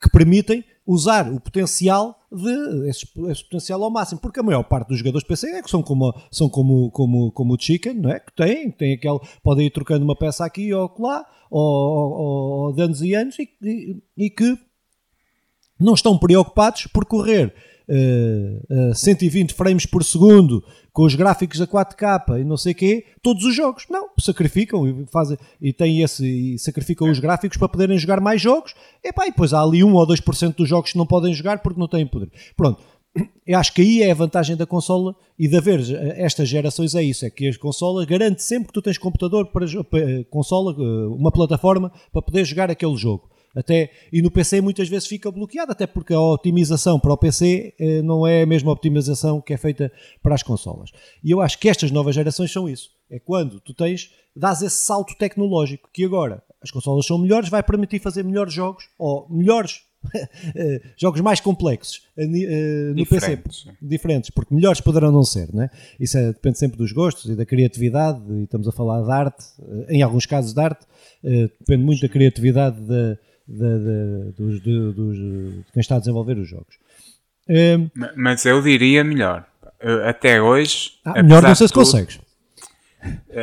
Que 0.00 0.08
permitem 0.10 0.64
usar 0.86 1.32
o 1.32 1.40
potencial 1.40 2.18
de 2.30 2.88
esse, 2.88 3.06
esse, 3.30 3.44
potencial 3.44 3.82
ao 3.82 3.90
máximo, 3.90 4.20
porque 4.20 4.40
a 4.40 4.42
maior 4.42 4.62
parte 4.64 4.88
dos 4.88 4.98
jogadores 4.98 5.26
PC 5.26 5.48
é 5.48 5.62
que 5.62 5.70
são 5.70 5.82
como 5.82 6.12
são 6.30 6.48
como 6.48 6.90
como 6.90 7.30
como 7.32 7.54
o 7.54 7.60
Chicken, 7.60 7.94
não 7.94 8.10
é? 8.10 8.20
Que 8.20 8.32
tem, 8.32 8.70
tem 8.70 8.94
aquele 8.94 9.20
podem 9.42 9.66
ir 9.66 9.70
trocando 9.70 10.04
uma 10.04 10.16
peça 10.16 10.44
aqui 10.44 10.72
ou 10.72 10.92
lá, 10.98 11.24
ou, 11.50 11.62
ou, 11.62 12.20
ou 12.66 12.72
de 12.72 12.82
anos 12.82 13.02
e 13.02 13.14
anos 13.14 13.38
e, 13.38 14.02
e 14.16 14.30
que 14.30 14.58
não 15.78 15.94
estão 15.94 16.18
preocupados 16.18 16.86
por 16.86 17.04
correr 17.04 17.54
uh, 17.92 18.90
uh, 18.90 18.94
120 18.94 19.52
frames 19.52 19.86
por 19.86 20.02
segundo 20.02 20.64
com 20.92 21.04
os 21.04 21.14
gráficos 21.14 21.60
a 21.60 21.66
4K 21.66 22.40
e 22.40 22.44
não 22.44 22.56
sei 22.56 22.72
o 22.72 22.74
quê, 22.76 23.06
todos 23.22 23.44
os 23.44 23.54
jogos. 23.54 23.84
Não, 23.90 24.08
sacrificam 24.18 24.86
e 24.86 25.06
fazem 25.06 25.38
e 25.60 25.72
têm 25.72 26.02
esse 26.02 26.26
e 26.26 26.58
sacrificam 26.58 27.10
os 27.10 27.18
gráficos 27.18 27.56
para 27.56 27.68
poderem 27.68 27.98
jogar 27.98 28.20
mais 28.20 28.40
jogos. 28.40 28.74
E, 29.02 29.12
pá, 29.12 29.26
e 29.26 29.30
depois 29.30 29.52
há 29.52 29.62
ali 29.62 29.82
1 29.82 29.94
ou 29.94 30.06
2% 30.06 30.56
dos 30.56 30.68
jogos 30.68 30.92
que 30.92 30.98
não 30.98 31.06
podem 31.06 31.32
jogar 31.32 31.60
porque 31.60 31.80
não 31.80 31.88
têm 31.88 32.06
poder. 32.06 32.30
Pronto. 32.56 32.82
Eu 33.46 33.58
acho 33.58 33.72
que 33.74 33.82
aí 33.82 34.02
é 34.02 34.10
a 34.10 34.14
vantagem 34.14 34.56
da 34.56 34.66
consola 34.66 35.14
e 35.38 35.48
de 35.48 35.56
haver 35.56 35.80
estas 36.16 36.48
gerações 36.48 36.94
é 36.94 37.02
isso, 37.02 37.26
é 37.26 37.30
que 37.30 37.48
a 37.48 37.58
consola 37.58 38.06
garante 38.06 38.42
sempre 38.42 38.68
que 38.68 38.72
tu 38.72 38.82
tens 38.82 38.96
computador 38.96 39.46
para, 39.46 39.66
para 39.84 40.24
consola, 40.30 40.72
eh, 40.72 41.06
uma 41.08 41.30
plataforma 41.30 41.92
para 42.12 42.22
poder 42.22 42.44
jogar 42.44 42.70
aquele 42.70 42.96
jogo. 42.96 43.31
Até, 43.54 43.90
e 44.12 44.22
no 44.22 44.30
PC 44.30 44.60
muitas 44.60 44.88
vezes 44.88 45.06
fica 45.06 45.30
bloqueado, 45.30 45.72
até 45.72 45.86
porque 45.86 46.14
a 46.14 46.20
otimização 46.20 46.98
para 46.98 47.12
o 47.12 47.16
PC 47.16 47.74
eh, 47.78 48.02
não 48.02 48.26
é 48.26 48.42
a 48.42 48.46
mesma 48.46 48.72
optimização 48.72 49.40
que 49.40 49.52
é 49.52 49.56
feita 49.56 49.92
para 50.22 50.34
as 50.34 50.42
consolas. 50.42 50.90
E 51.22 51.30
eu 51.30 51.40
acho 51.40 51.58
que 51.58 51.68
estas 51.68 51.90
novas 51.90 52.14
gerações 52.14 52.50
são 52.50 52.68
isso. 52.68 52.90
É 53.10 53.18
quando 53.18 53.60
tu 53.60 53.74
tens, 53.74 54.10
dás 54.34 54.62
esse 54.62 54.76
salto 54.76 55.14
tecnológico, 55.18 55.90
que 55.92 56.04
agora 56.04 56.42
as 56.62 56.70
consolas 56.70 57.04
são 57.04 57.18
melhores, 57.18 57.50
vai 57.50 57.62
permitir 57.62 57.98
fazer 57.98 58.24
melhores 58.24 58.54
jogos, 58.54 58.88
ou 58.98 59.26
melhores 59.28 59.82
eh, 60.56 60.80
jogos 60.96 61.20
mais 61.20 61.38
complexos 61.38 62.02
uh, 62.16 62.26
no 62.26 62.94
diferentes. 62.94 63.64
PC, 63.64 63.76
diferentes, 63.82 64.30
porque 64.30 64.54
melhores 64.54 64.80
poderão 64.80 65.12
não 65.12 65.24
ser, 65.24 65.52
né? 65.52 65.68
Isso 66.00 66.16
é, 66.16 66.32
depende 66.32 66.58
sempre 66.58 66.78
dos 66.78 66.90
gostos 66.90 67.30
e 67.30 67.36
da 67.36 67.44
criatividade, 67.44 68.20
e 68.32 68.44
estamos 68.44 68.66
a 68.66 68.72
falar 68.72 69.02
de 69.02 69.10
arte, 69.10 69.44
em 69.90 70.00
alguns 70.00 70.24
casos 70.24 70.54
de 70.54 70.60
arte, 70.60 70.86
depende 71.22 71.84
muito 71.84 72.00
da 72.00 72.08
criatividade 72.08 72.80
da 72.80 73.18
de, 73.46 73.78
de, 73.78 74.32
dos, 74.32 74.62
de, 74.62 74.92
dos, 74.92 75.16
de 75.16 75.64
quem 75.72 75.80
está 75.80 75.96
a 75.96 75.98
desenvolver 75.98 76.38
os 76.38 76.48
jogos. 76.48 76.78
Um, 77.48 77.90
Mas 78.16 78.44
eu 78.46 78.62
diria 78.62 79.02
melhor. 79.02 79.46
Até 80.06 80.40
hoje. 80.40 80.92
Ah, 81.04 81.22
melhor 81.22 81.42
não 81.42 81.54
sei 81.54 81.66
se 81.66 81.72
tudo, 81.72 81.84
consegues. 81.84 82.20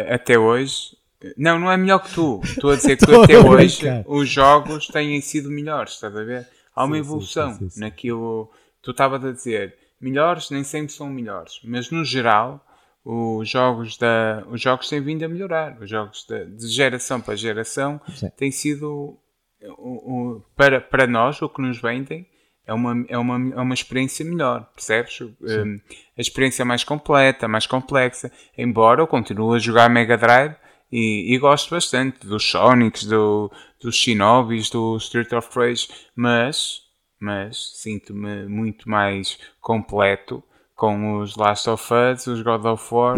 Até 0.10 0.40
hoje. 0.40 0.98
Não, 1.38 1.60
não 1.60 1.70
é 1.70 1.76
melhor 1.76 2.00
que 2.00 2.14
tu. 2.14 2.40
Estou 2.44 2.72
a 2.72 2.76
dizer 2.76 2.96
que 2.98 3.14
até 3.14 3.38
hoje 3.38 3.86
os 4.08 4.30
jogos 4.30 4.88
têm 4.88 5.20
sido 5.20 5.50
melhores, 5.50 5.94
estás 5.94 6.16
a 6.16 6.24
ver? 6.24 6.48
Há 6.74 6.86
uma 6.86 6.96
sim, 6.96 7.02
evolução 7.02 7.54
sim, 7.56 7.70
sim, 7.70 7.80
naquilo. 7.82 8.50
Tu 8.82 8.92
estavas 8.92 9.24
a 9.26 9.32
dizer, 9.34 9.76
melhores 10.00 10.50
nem 10.50 10.64
sempre 10.64 10.94
são 10.94 11.10
melhores, 11.10 11.60
mas 11.66 11.92
no 11.92 12.06
geral 12.06 12.66
os 13.04 13.50
jogos, 13.50 13.98
da, 13.98 14.44
os 14.50 14.62
jogos 14.62 14.88
têm 14.88 15.02
vindo 15.02 15.24
a 15.24 15.28
melhorar. 15.28 15.78
Os 15.82 15.90
jogos 15.90 16.26
de, 16.28 16.46
de 16.46 16.68
geração 16.68 17.20
para 17.20 17.36
geração 17.36 18.00
têm 18.38 18.52
sido 18.52 19.18
o, 19.62 20.38
o, 20.38 20.42
para, 20.56 20.80
para 20.80 21.08
nós, 21.08 21.42
o 21.42 21.50
que 21.50 21.62
nos 21.62 21.82
vendem 21.82 22.26
é 22.66 22.74
uma, 22.74 23.06
é 23.08 23.18
uma, 23.18 23.54
é 23.56 23.62
uma 23.62 23.74
experiência 23.74 24.24
melhor, 24.24 24.70
percebes? 24.76 25.20
Um, 25.22 25.80
a 26.18 26.22
experiência 26.22 26.64
mais 26.64 26.84
completa, 26.84 27.48
mais 27.48 27.66
complexa. 27.66 28.32
Embora 28.58 29.02
eu 29.02 29.08
continue 29.08 29.56
a 29.56 29.60
jogar 29.60 29.90
Mega 29.90 30.18
Drive 30.18 30.56
e, 30.92 31.34
e 31.34 31.38
gosto 31.40 31.72
bastante 31.72 32.28
dos 32.28 32.44
Sonics, 32.44 33.06
do, 33.06 33.52
dos 33.82 33.96
Shinobis, 33.96 34.70
do 34.70 34.98
Street 34.98 35.32
of 35.34 35.50
Rage, 35.54 35.88
mas, 36.16 36.82
mas 37.20 37.74
sinto-me 37.82 38.48
muito 38.48 38.88
mais 38.88 39.40
completo 39.60 40.44
com 40.76 41.18
os 41.18 41.36
Last 41.36 41.70
of 41.70 41.84
Us, 41.92 42.28
os 42.28 42.42
God 42.42 42.66
of 42.66 42.94
War, 42.94 43.18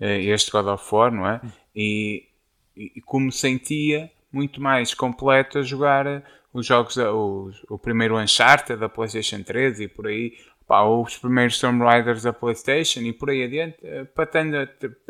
eh, 0.00 0.22
este 0.22 0.50
God 0.50 0.66
of 0.68 0.94
War, 0.94 1.12
não 1.12 1.28
é? 1.28 1.40
E, 1.74 2.28
e 2.76 3.00
como 3.02 3.30
sentia 3.30 4.10
muito 4.34 4.60
mais 4.60 4.92
completo 4.92 5.58
a 5.58 5.62
jogar 5.62 6.22
os 6.52 6.66
jogos, 6.66 6.96
os, 6.96 7.64
o 7.68 7.78
primeiro 7.78 8.18
Uncharted 8.18 8.78
da 8.78 8.88
PlayStation 8.88 9.42
3 9.42 9.80
e 9.80 9.88
por 9.88 10.06
aí, 10.06 10.32
pá, 10.66 10.82
os 10.84 11.16
primeiros 11.18 11.58
Tomb 11.58 11.82
Raiders 11.82 12.22
da 12.22 12.32
PlayStation 12.32 13.00
e 13.00 13.12
por 13.12 13.30
aí 13.30 13.42
adiante, 13.42 13.78
eh, 13.82 14.04
para 14.04 14.26
tendo, 14.26 14.56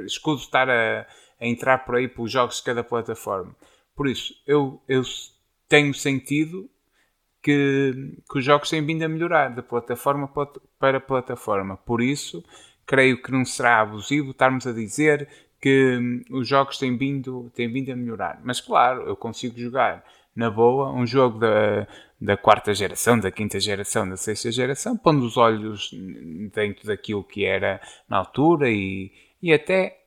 escudo 0.01 0.41
estar 0.41 0.69
a, 0.71 1.07
a, 1.41 1.47
entrar 1.47 1.79
por 1.79 1.97
aí 1.97 2.09
pelos 2.09 2.31
jogos 2.31 2.57
de 2.57 2.63
cada 2.63 2.83
plataforma. 2.83 3.55
Por 3.95 4.09
isso, 4.09 4.35
eu, 4.47 4.83
eu 4.89 5.03
tenho 5.69 5.93
sentido 5.93 6.69
que, 7.43 7.93
que 8.31 8.39
os 8.39 8.45
jogos 8.45 8.71
têm 8.71 8.85
vindo 8.85 9.03
a 9.05 9.09
melhorar 9.09 9.55
de 9.55 9.63
plataforma 9.63 10.31
para 10.79 10.99
plataforma. 10.99 11.77
Por 11.77 12.01
isso, 12.01 12.43
creio 12.87 13.23
que 13.23 13.31
não 13.31 13.45
será 13.45 13.81
abusivo 13.81 14.31
estarmos 14.31 14.67
a 14.67 14.73
dizer 14.73 15.29
que 15.65 15.97
hum, 15.99 16.23
os 16.31 16.47
jogos 16.47 16.77
têm 16.77 16.95
vindo, 16.95 17.51
têm 17.55 17.73
vindo 17.73 17.91
a 17.91 17.97
melhorar. 17.97 18.39
Mas 18.45 18.61
claro, 18.61 19.05
eu 19.09 19.17
consigo 19.17 19.59
jogar 19.59 20.05
na 20.37 20.51
boa, 20.51 20.93
um 20.93 21.07
jogo 21.07 21.39
da, 21.39 21.89
da 22.21 22.37
quarta 22.37 22.75
geração, 22.75 23.19
da 23.19 23.31
quinta 23.31 23.59
geração, 23.59 24.07
da 24.07 24.15
sexta 24.19 24.53
geração, 24.53 24.95
pondo 24.95 25.25
os 25.25 25.39
olhos 25.39 25.91
dentro 26.53 26.87
daquilo 26.87 27.25
que 27.25 27.47
era 27.47 27.81
na 28.07 28.19
altura 28.19 28.69
e, 28.69 29.11
e 29.41 29.55
até 29.55 30.03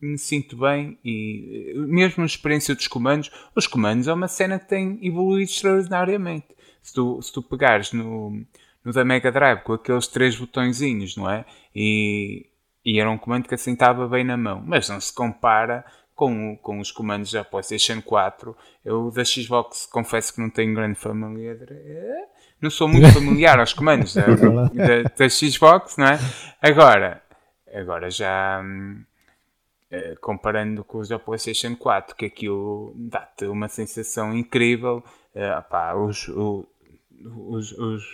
me 0.00 0.16
sinto 0.16 0.56
bem 0.56 0.96
e 1.04 1.74
mesmo 1.74 2.22
a 2.22 2.26
experiência 2.26 2.72
dos 2.72 2.86
comandos, 2.86 3.28
os 3.56 3.66
comandos 3.66 4.06
é 4.06 4.12
uma 4.12 4.28
cena 4.28 4.56
que 4.60 4.68
tem 4.68 5.04
evoluído 5.04 5.50
extraordinariamente. 5.50 6.46
Se 6.80 6.94
tu, 6.94 7.20
se 7.20 7.32
tu 7.32 7.42
pegares 7.42 7.92
no, 7.92 8.40
no 8.84 8.92
da 8.92 9.04
Mega 9.04 9.32
Drive 9.32 9.62
com 9.62 9.72
aqueles 9.72 10.06
três 10.06 10.36
botõezinhos, 10.36 11.16
não 11.16 11.28
é? 11.28 11.44
E, 11.74 12.46
e 12.84 13.00
era 13.00 13.10
um 13.10 13.18
comando 13.18 13.48
que 13.48 13.54
assentava 13.54 14.08
bem 14.08 14.24
na 14.24 14.36
mão, 14.36 14.62
mas 14.64 14.88
não 14.88 15.00
se 15.00 15.12
compara 15.14 15.84
com, 16.14 16.56
com 16.56 16.78
os 16.78 16.90
comandos 16.90 17.32
da 17.32 17.44
PlayStation 17.44 18.00
4. 18.02 18.56
Eu 18.84 19.10
da 19.10 19.24
Xbox 19.24 19.86
confesso 19.86 20.34
que 20.34 20.40
não 20.40 20.50
tenho 20.50 20.74
grande 20.74 20.98
familiar. 20.98 21.56
Não 22.60 22.70
sou 22.70 22.88
muito 22.88 23.08
familiar 23.14 23.58
aos 23.58 23.72
comandos 23.72 24.14
da, 24.14 24.26
da, 24.26 25.02
da, 25.16 25.28
Xbox, 25.28 25.96
não 25.96 26.06
é? 26.06 26.18
Agora, 26.60 27.22
agora 27.74 28.10
já 28.10 28.62
eh, 29.90 30.16
comparando 30.20 30.82
com 30.84 30.98
os 30.98 31.08
da 31.08 31.18
PlayStation 31.18 31.76
4, 31.76 32.16
que 32.16 32.26
aquilo 32.26 32.94
dá-te 32.96 33.46
uma 33.46 33.68
sensação 33.68 34.34
incrível. 34.34 35.04
Uh, 35.34 35.62
pá, 35.68 35.94
os, 35.94 36.28
os, 36.28 37.72
os, 37.72 38.04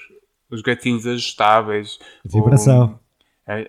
os 0.50 0.62
gatilhos 0.62 1.06
ajustáveis. 1.06 1.98
Vibração. 2.24 2.98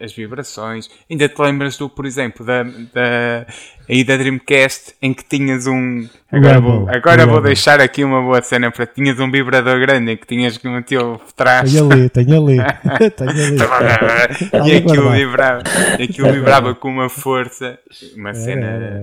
As 0.02 0.14
vibrações. 0.14 0.90
Ainda 1.10 1.30
te 1.30 1.42
lembras 1.42 1.78
do, 1.78 1.90
por 1.90 2.06
exemplo, 2.06 2.46
da, 2.46 2.64
da, 2.64 3.46
aí 3.88 4.04
da 4.04 4.18
Dreamcast 4.18 4.94
em 5.02 5.14
que 5.14 5.24
tinhas 5.24 5.68
um. 5.68 6.06
Agora, 6.32 6.60
vou, 6.60 6.90
agora 6.90 7.26
vou 7.26 7.42
deixar 7.42 7.80
aqui 7.80 8.04
uma 8.04 8.22
boa 8.22 8.42
cena 8.42 8.70
para 8.70 8.86
tinhas 8.86 9.20
um 9.20 9.32
vibrador 9.32 9.80
grande 9.80 10.12
em 10.12 10.18
que 10.18 10.28
tinhas 10.28 10.58
que 10.58 10.68
meter 10.68 11.00
o 11.00 11.18
trás. 11.36 11.72
Tenho 11.72 11.92
ali, 11.92 12.10
tenho 12.10 12.38
ali. 12.38 12.58
tenho 13.16 13.32
ali. 13.32 14.70
e 14.70 14.76
aquilo 14.76 15.12
vibrava, 15.12 15.64
aquilo 15.94 16.34
vibrava 16.34 16.76
com 16.76 16.90
uma 16.90 17.10
força, 17.10 17.80
uma 18.18 18.34
cena. 18.34 19.02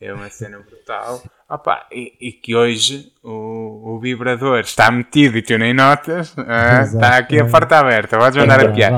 É 0.00 0.14
uma 0.14 0.30
cena 0.30 0.58
brutal. 0.60 1.22
Opa, 1.46 1.86
e, 1.92 2.14
e, 2.18 2.32
que 2.32 2.56
hoje 2.56 3.12
o, 3.22 3.96
o, 3.96 4.00
vibrador 4.00 4.60
está 4.60 4.90
metido 4.90 5.36
e 5.36 5.42
tu 5.42 5.58
nem 5.58 5.74
notas, 5.74 6.34
ah, 6.38 6.82
está 6.82 7.18
aqui 7.18 7.38
a 7.38 7.44
porta 7.44 7.80
aberta, 7.80 8.16
podes 8.16 8.38
mandar 8.38 8.64
a 8.64 8.72
piar. 8.72 8.94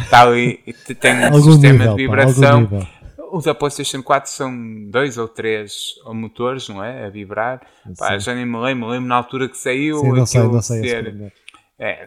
Está 0.00 0.22
ali, 0.22 0.56
tem 0.98 1.14
um 1.14 1.26
algum 1.26 1.52
sistema 1.52 1.78
nível, 1.78 1.94
de 1.94 2.02
vibração. 2.02 2.66
Pá, 2.66 2.88
os 3.30 3.44
da 3.44 3.54
PlayStation 3.54 4.02
4 4.02 4.30
são 4.30 4.90
dois 4.90 5.16
ou 5.16 5.28
três 5.28 5.94
motores, 6.06 6.68
não 6.68 6.82
é? 6.82 7.06
A 7.06 7.10
vibrar. 7.10 7.60
Pá, 7.96 8.18
já 8.18 8.34
nem 8.34 8.44
me 8.44 8.58
lembro, 8.58 8.88
me 8.88 8.92
lembro 8.94 9.08
na 9.08 9.14
altura 9.14 9.48
que 9.48 9.56
saiu. 9.56 9.98
Sim, 9.98 10.12
não 10.12 10.26
sei, 10.26 10.42
não 10.42 10.62
sei 10.62 10.88
ser, 10.88 11.32
é, 11.78 12.04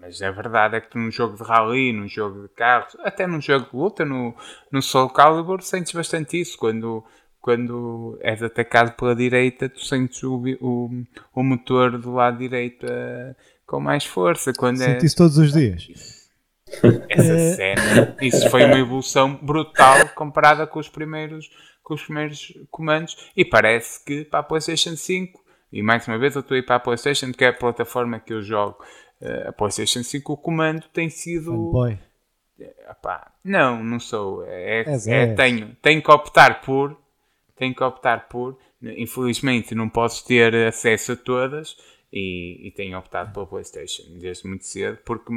mas 0.00 0.20
a 0.22 0.30
verdade 0.30 0.76
é 0.76 0.80
que 0.80 0.96
num 0.96 1.10
jogo 1.10 1.36
de 1.36 1.42
rally, 1.42 1.92
num 1.92 2.08
jogo 2.08 2.42
de 2.42 2.48
carros, 2.48 2.96
até 3.00 3.26
num 3.26 3.40
jogo 3.40 3.66
de 3.70 3.76
luta, 3.76 4.04
no, 4.04 4.34
no 4.70 4.82
Soul 4.82 5.10
Calibur, 5.10 5.62
sentes 5.62 5.92
bastante 5.92 6.40
isso. 6.40 6.56
Quando, 6.58 7.04
quando 7.40 8.18
és 8.22 8.42
atacado 8.42 8.92
pela 8.92 9.14
direita, 9.14 9.68
tu 9.68 9.84
sentes 9.84 10.22
o, 10.22 10.42
o, 10.60 10.90
o 11.34 11.42
motor 11.42 11.98
do 11.98 12.12
lado 12.12 12.38
direito 12.38 12.86
uh, 12.86 13.34
com 13.66 13.80
mais 13.80 14.04
força. 14.04 14.52
Quando 14.52 14.82
é... 14.82 14.98
isso 14.98 15.16
todos 15.16 15.38
os 15.38 15.52
dias. 15.52 15.88
Essa 17.08 17.32
é. 17.32 17.54
cena, 17.54 18.16
isso 18.22 18.48
foi 18.48 18.64
uma 18.64 18.78
evolução 18.78 19.34
brutal 19.42 20.08
comparada 20.14 20.66
com 20.68 20.78
os 20.78 20.88
primeiros, 20.88 21.50
com 21.82 21.94
os 21.94 22.02
primeiros 22.02 22.52
comandos. 22.70 23.30
E 23.36 23.44
parece 23.44 24.04
que 24.04 24.24
para 24.24 24.38
a 24.38 24.42
PlayStation 24.44 24.96
5 24.96 25.40
e 25.72 25.82
mais 25.82 26.06
uma 26.08 26.18
vez 26.18 26.34
eu 26.34 26.40
estou 26.40 26.56
a 26.56 26.58
ir 26.58 26.64
para 26.64 26.76
a 26.76 26.80
PlayStation, 26.80 27.32
que 27.32 27.44
é 27.44 27.48
a 27.48 27.52
plataforma 27.52 28.18
que 28.18 28.32
eu 28.32 28.42
jogo. 28.42 28.76
Uh, 29.20 29.48
a 29.48 29.52
PlayStation 29.52 30.02
5, 30.02 30.32
o 30.32 30.36
comando 30.36 30.84
tem 30.92 31.10
sido. 31.10 31.52
Fanboy. 31.52 31.98
Epá, 32.58 33.32
não, 33.44 33.82
não 33.82 33.98
sou. 33.98 34.44
É, 34.46 34.82
é, 34.82 34.96
é, 35.08 35.34
tenho, 35.34 35.76
tenho 35.82 36.02
que 36.02 36.10
optar 36.10 36.60
por. 36.62 36.96
Tenho 37.56 37.74
que 37.74 37.84
optar 37.84 38.28
por. 38.28 38.58
Infelizmente 38.82 39.74
não 39.74 39.88
posso 39.88 40.26
ter 40.26 40.54
acesso 40.54 41.12
a 41.12 41.16
todas 41.16 41.76
e, 42.10 42.68
e 42.68 42.70
tenho 42.70 42.98
optado 42.98 43.32
pela 43.32 43.46
PlayStation 43.46 44.04
desde 44.18 44.48
muito 44.48 44.64
cedo 44.64 44.98
porque 45.04 45.30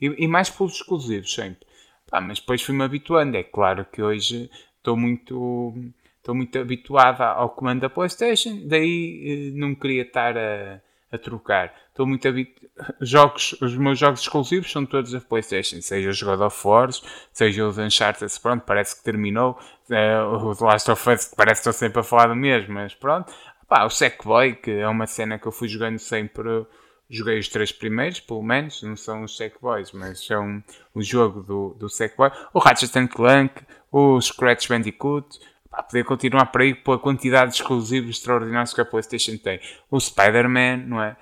e, 0.00 0.24
e 0.24 0.28
mais 0.28 0.50
pelos 0.50 0.74
exclusivos 0.74 1.34
sempre. 1.34 1.66
Pá, 2.10 2.20
mas 2.20 2.38
depois 2.38 2.62
fui-me 2.62 2.84
habituando. 2.84 3.36
É 3.36 3.42
claro 3.42 3.86
que 3.90 4.02
hoje 4.02 4.50
estou 4.76 4.96
muito 4.96 5.74
estou 6.18 6.34
muito 6.34 6.58
habituada 6.58 7.26
ao 7.26 7.50
comando 7.50 7.82
da 7.82 7.90
PlayStation, 7.90 8.62
daí 8.66 9.50
eh, 9.52 9.58
não 9.58 9.74
queria 9.74 10.02
estar 10.02 10.36
a, 10.38 10.80
a 11.14 11.18
trocar. 11.18 11.72
Estou 11.88 12.06
muito 12.06 12.26
habituado. 12.26 12.64
Jogos, 13.00 13.56
os 13.60 13.76
meus 13.76 13.98
jogos 13.98 14.20
exclusivos 14.20 14.70
são 14.70 14.84
todos 14.84 15.12
da 15.12 15.20
PlayStation, 15.20 15.80
seja 15.80 16.10
os 16.10 16.20
God 16.20 16.40
of 16.40 16.66
War, 16.66 16.88
seja 17.32 17.64
os 17.64 17.78
Uncharted, 17.78 18.32
pronto, 18.40 18.64
parece 18.64 18.96
que 18.96 19.04
terminou. 19.04 19.56
Uh, 19.88 20.48
o 20.48 20.56
The 20.56 20.64
Last 20.64 20.90
of 20.90 21.10
Us, 21.10 21.32
parece 21.36 21.62
que 21.62 21.68
estou 21.68 21.72
sempre 21.72 22.00
a 22.00 22.02
falar 22.02 22.28
do 22.28 22.34
mesmo, 22.34 22.74
mas 22.74 22.92
pronto. 22.94 23.32
Pá, 23.68 23.84
o 23.84 23.90
Sackboy, 23.90 24.56
que 24.56 24.72
é 24.72 24.88
uma 24.88 25.06
cena 25.06 25.38
que 25.38 25.46
eu 25.46 25.52
fui 25.52 25.68
jogando 25.68 25.98
sempre. 25.98 26.66
Joguei 27.08 27.38
os 27.38 27.48
três 27.48 27.70
primeiros, 27.70 28.18
pelo 28.18 28.42
menos, 28.42 28.82
não 28.82 28.96
são 28.96 29.22
os 29.22 29.36
Sackboys, 29.36 29.92
mas 29.92 30.24
são 30.24 30.62
o 30.94 31.02
jogo 31.02 31.42
do, 31.42 31.76
do 31.78 31.88
Sackboy. 31.88 32.30
O 32.52 32.58
Ratchet 32.58 33.06
Clank, 33.08 33.62
o 33.92 34.20
Scratch 34.20 34.68
Bandicoot, 34.68 35.38
Poder 35.82 36.04
continuar 36.04 36.46
por 36.46 36.60
aí 36.60 36.74
pela 36.74 36.98
quantidade 36.98 37.52
de 37.52 37.56
exclusivos 37.58 38.16
extraordinários 38.16 38.72
que 38.72 38.80
a 38.80 38.84
PlayStation 38.84 39.36
tem. 39.36 39.60
O 39.90 39.98
Spider-Man, 39.98 40.78
não 40.86 41.02
é? 41.02 41.16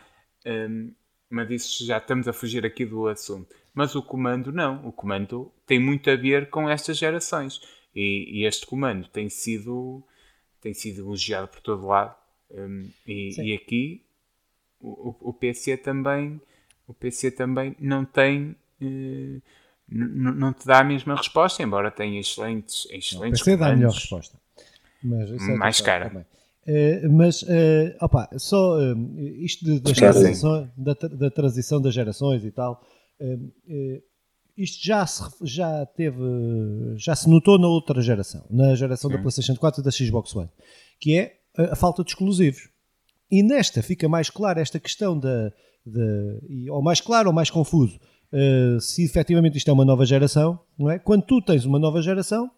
Um, 0.47 0.93
mas 1.31 1.51
isso 1.51 1.87
já 1.87 1.99
estamos 1.99 2.29
a 2.29 2.33
fugir 2.33 2.65
aqui 2.67 2.85
do 2.85 3.09
assunto. 3.09 3.55
Mas 3.75 3.95
o 3.95 4.03
comando 4.03 4.53
não. 4.53 4.87
O 4.87 4.93
comando 4.93 5.51
tem 5.67 5.79
muito 5.79 6.11
a 6.11 6.17
ver 6.17 6.51
com 6.51 6.69
estas 6.69 6.99
gerações. 6.99 7.61
E, 7.95 8.41
e 8.41 8.45
este 8.47 8.67
comando 8.67 9.09
tem 9.09 9.29
sido, 9.29 10.03
tem 10.61 10.75
sido 10.75 11.01
elogiado 11.01 11.49
por 11.49 11.61
todo 11.61 11.87
lado. 11.87 12.15
Um, 12.51 12.91
e, 13.07 13.31
e, 13.41 13.55
aqui 13.55 14.05
o, 14.79 15.31
o, 15.31 15.33
PC 15.33 15.79
também 15.79 16.39
o 16.87 16.93
PC 16.93 17.31
também 17.31 17.75
não 17.81 18.05
tem 18.05 18.55
uh, 18.83 19.43
não 19.89 20.53
te 20.53 20.67
dá 20.67 20.81
a 20.81 20.85
mesma 20.85 21.17
resposta, 21.17 21.63
embora 21.63 21.91
tenha 21.91 22.21
excelentes, 22.21 22.87
excelentes 22.91 23.41
o 23.41 23.45
PC 23.45 23.57
dá 23.57 23.69
a 23.69 23.77
melhor 23.77 23.93
resposta. 23.93 24.39
Mas 25.03 25.31
é 25.31 25.55
mais 25.55 25.81
cara. 25.81 26.27
Uh, 26.67 27.11
mas, 27.11 27.43
uh, 27.43 27.97
opa, 28.01 28.29
só 28.37 28.79
uh, 28.79 29.19
isto 29.41 29.65
de, 29.65 29.81
das 29.81 29.97
transições, 29.97 30.69
da, 30.77 30.95
da, 30.95 31.31
transição 31.31 31.81
das 31.81 31.93
gerações 31.93 32.45
e 32.45 32.53
tal, 32.53 32.81
isto 34.57 34.85
já 34.85 35.05
se, 35.05 35.25
já 35.43 35.85
teve, 35.87 36.23
já 36.97 37.17
se 37.17 37.29
notou 37.29 37.59
na 37.59 37.67
outra 37.67 38.01
geração, 38.01 38.45
na 38.49 38.77
geração 38.77 39.11
Sim. 39.11 39.17
da 39.17 39.23
PlayStation 39.23 39.57
4 39.57 39.81
e 39.81 39.85
da 39.85 39.91
Xbox 39.91 40.37
One, 40.37 40.51
que 41.01 41.17
é 41.17 41.37
a, 41.57 41.73
a, 41.73 41.77
falta 41.77 42.05
de 42.05 42.11
exclusivos. 42.11 42.69
E 43.29 43.43
nesta 43.43 43.83
fica 43.83 44.09
mais 44.09 44.31
clara 44.31 44.61
esta 44.61 44.79
questão 44.79 45.19
da, 45.19 45.53
de, 45.85 46.71
ou 46.71 46.81
mais 46.81 47.01
claro 47.01 47.29
ou 47.29 47.35
mais 47.35 47.51
confuso, 47.51 47.99
se 48.81 49.05
efetivamente 49.05 49.59
isto 49.59 49.69
é 49.69 49.73
uma 49.73 49.85
nova 49.85 50.07
geração, 50.07 50.61
não 50.79 50.89
é? 50.91 50.99
Quando 50.99 51.25
tu 51.25 51.43
tens 51.43 51.65
uma 51.65 51.79
nova 51.79 52.01
geração, 52.01 52.51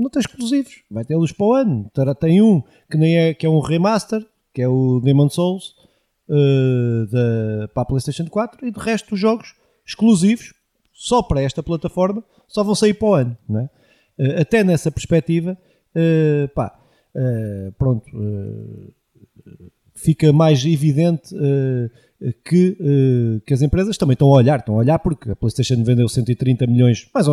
não 0.00 0.10
tem 0.10 0.20
exclusivos, 0.20 0.82
vai 0.90 1.04
tê-los 1.04 1.32
para 1.32 1.46
o 1.46 1.52
ano. 1.52 1.90
Tem 2.18 2.40
um 2.40 2.62
que, 2.90 2.96
nem 2.96 3.18
é, 3.18 3.34
que 3.34 3.44
é 3.44 3.48
um 3.48 3.60
remaster, 3.60 4.26
que 4.52 4.62
é 4.62 4.68
o 4.68 5.00
Demon 5.00 5.28
Souls, 5.28 5.74
uh, 6.28 7.06
da, 7.06 7.68
para 7.68 7.82
a 7.82 7.86
PlayStation 7.86 8.26
4 8.26 8.66
e 8.66 8.70
de 8.70 8.80
resto 8.80 9.14
os 9.14 9.20
jogos 9.20 9.54
exclusivos 9.86 10.54
só 10.92 11.22
para 11.22 11.42
esta 11.42 11.62
plataforma 11.62 12.24
só 12.48 12.64
vão 12.64 12.74
sair 12.74 12.94
para 12.94 13.08
o 13.08 13.14
ano. 13.14 13.38
Não 13.48 13.60
é? 13.60 13.64
uh, 13.64 14.40
até 14.40 14.64
nessa 14.64 14.90
perspectiva, 14.90 15.58
uh, 15.94 16.48
pá, 16.54 16.76
pronto, 17.76 18.06
fica 19.96 20.32
mais 20.32 20.64
evidente 20.64 21.34
que, 22.44 22.76
uh, 22.78 23.40
que 23.46 23.54
as 23.54 23.62
empresas 23.62 23.96
também 23.96 24.12
estão 24.12 24.28
a 24.28 24.36
olhar, 24.36 24.58
estão 24.58 24.74
a 24.74 24.78
olhar 24.78 24.98
porque 24.98 25.30
a 25.30 25.36
PlayStation 25.36 25.82
vendeu 25.82 26.06
130 26.06 26.66
milhões, 26.66 27.08
mais, 27.14 27.26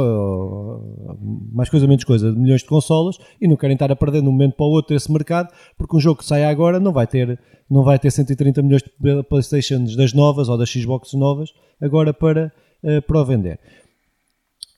mais 1.51 1.69
coisa 1.69 1.85
menos 1.85 2.05
coisa, 2.05 2.31
de 2.31 2.39
milhões 2.39 2.61
de 2.61 2.68
consolas 2.68 3.18
e 3.41 3.47
não 3.47 3.57
querem 3.57 3.73
estar 3.73 3.91
a 3.91 3.95
perder 3.95 4.22
de 4.22 4.27
um 4.30 4.31
momento 4.31 4.55
para 4.55 4.65
o 4.65 4.69
outro 4.69 4.95
esse 4.95 5.11
mercado 5.11 5.53
porque 5.77 5.95
um 5.95 5.99
jogo 5.99 6.19
que 6.19 6.26
sai 6.26 6.45
agora 6.45 6.80
não 6.80 6.93
vai 6.93 7.05
ter, 7.05 7.38
não 7.69 7.84
vai 7.84 7.99
ter 7.99 8.11
130 8.11 8.61
milhões 8.61 8.81
de 8.81 9.23
PlayStations 9.23 9.95
das 9.95 10.14
novas 10.14 10.47
ou 10.47 10.57
das 10.57 10.69
Xbox 10.69 11.14
novas 11.14 11.49
agora 11.81 12.14
para, 12.14 12.53
uh, 12.81 13.01
para 13.01 13.22
o 13.22 13.26
vender. 13.26 13.59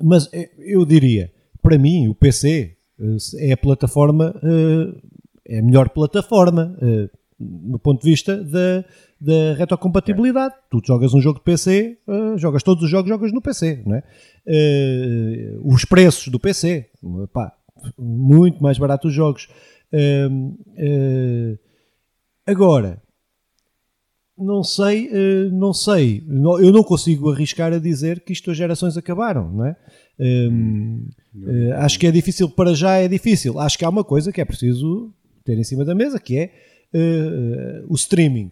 Mas 0.02 0.28
eh, 0.34 0.50
eu 0.58 0.86
diria, 0.86 1.32
para 1.62 1.78
mim, 1.78 2.08
o 2.08 2.16
PC 2.16 2.78
é 3.38 3.52
a 3.52 3.58
plataforma, 3.58 4.34
é 5.46 5.60
a 5.60 5.62
melhor 5.62 5.90
plataforma 5.90 6.76
no 7.40 7.80
ponto 7.80 8.02
de 8.02 8.10
vista 8.10 8.36
da 8.44 8.84
da 9.20 9.54
retrocompatibilidade. 9.56 10.54
É. 10.56 10.58
Tu 10.72 10.82
jogas 10.86 11.14
um 11.14 11.20
jogo 11.20 11.40
de 11.40 11.44
PC, 11.46 11.98
uh, 12.08 12.36
eh, 12.36 12.38
jogas 12.38 12.64
todos 12.64 12.84
os 12.84 12.90
jogos, 12.90 13.10
jogas 13.10 13.34
no 13.34 13.42
PC, 13.42 13.84
não 13.86 13.96
é? 13.96 14.04
Uh, 14.48 15.74
os 15.74 15.84
preços 15.84 16.30
do 16.30 16.40
PC, 16.40 16.90
pá, 17.34 17.54
muito 17.98 18.64
mais 18.64 18.78
barato 18.78 19.10
os 19.10 19.14
jogos. 19.14 19.50
Uh, 19.92 21.58
agora, 22.46 23.02
não 24.38 24.64
sei, 24.64 25.10
não 25.52 25.74
sei, 25.74 26.24
eu 26.62 26.72
não 26.72 26.82
consigo 26.82 27.30
arriscar 27.30 27.74
a 27.74 27.78
dizer 27.78 28.22
que 28.22 28.32
isto 28.32 28.50
as 28.50 28.56
gerações 28.56 28.96
acabaram, 28.96 29.52
não 29.52 29.66
é? 29.66 29.76
acho 31.80 32.00
que 32.00 32.08
é 32.08 32.12
difícil, 32.12 32.50
para 32.50 32.74
já 32.74 32.96
é 32.96 33.10
difícil. 33.10 33.60
Acho 33.60 33.78
que 33.78 33.84
há 33.84 33.90
uma 33.90 34.04
coisa 34.04 34.32
que 34.32 34.40
é 34.40 34.46
preciso 34.46 35.14
ter 35.44 35.58
em 35.58 35.64
cima 35.66 35.84
da 35.84 35.94
mesa, 35.94 36.22
que 36.22 36.38
é 36.38 36.54
o 37.90 37.96
streaming 37.96 38.50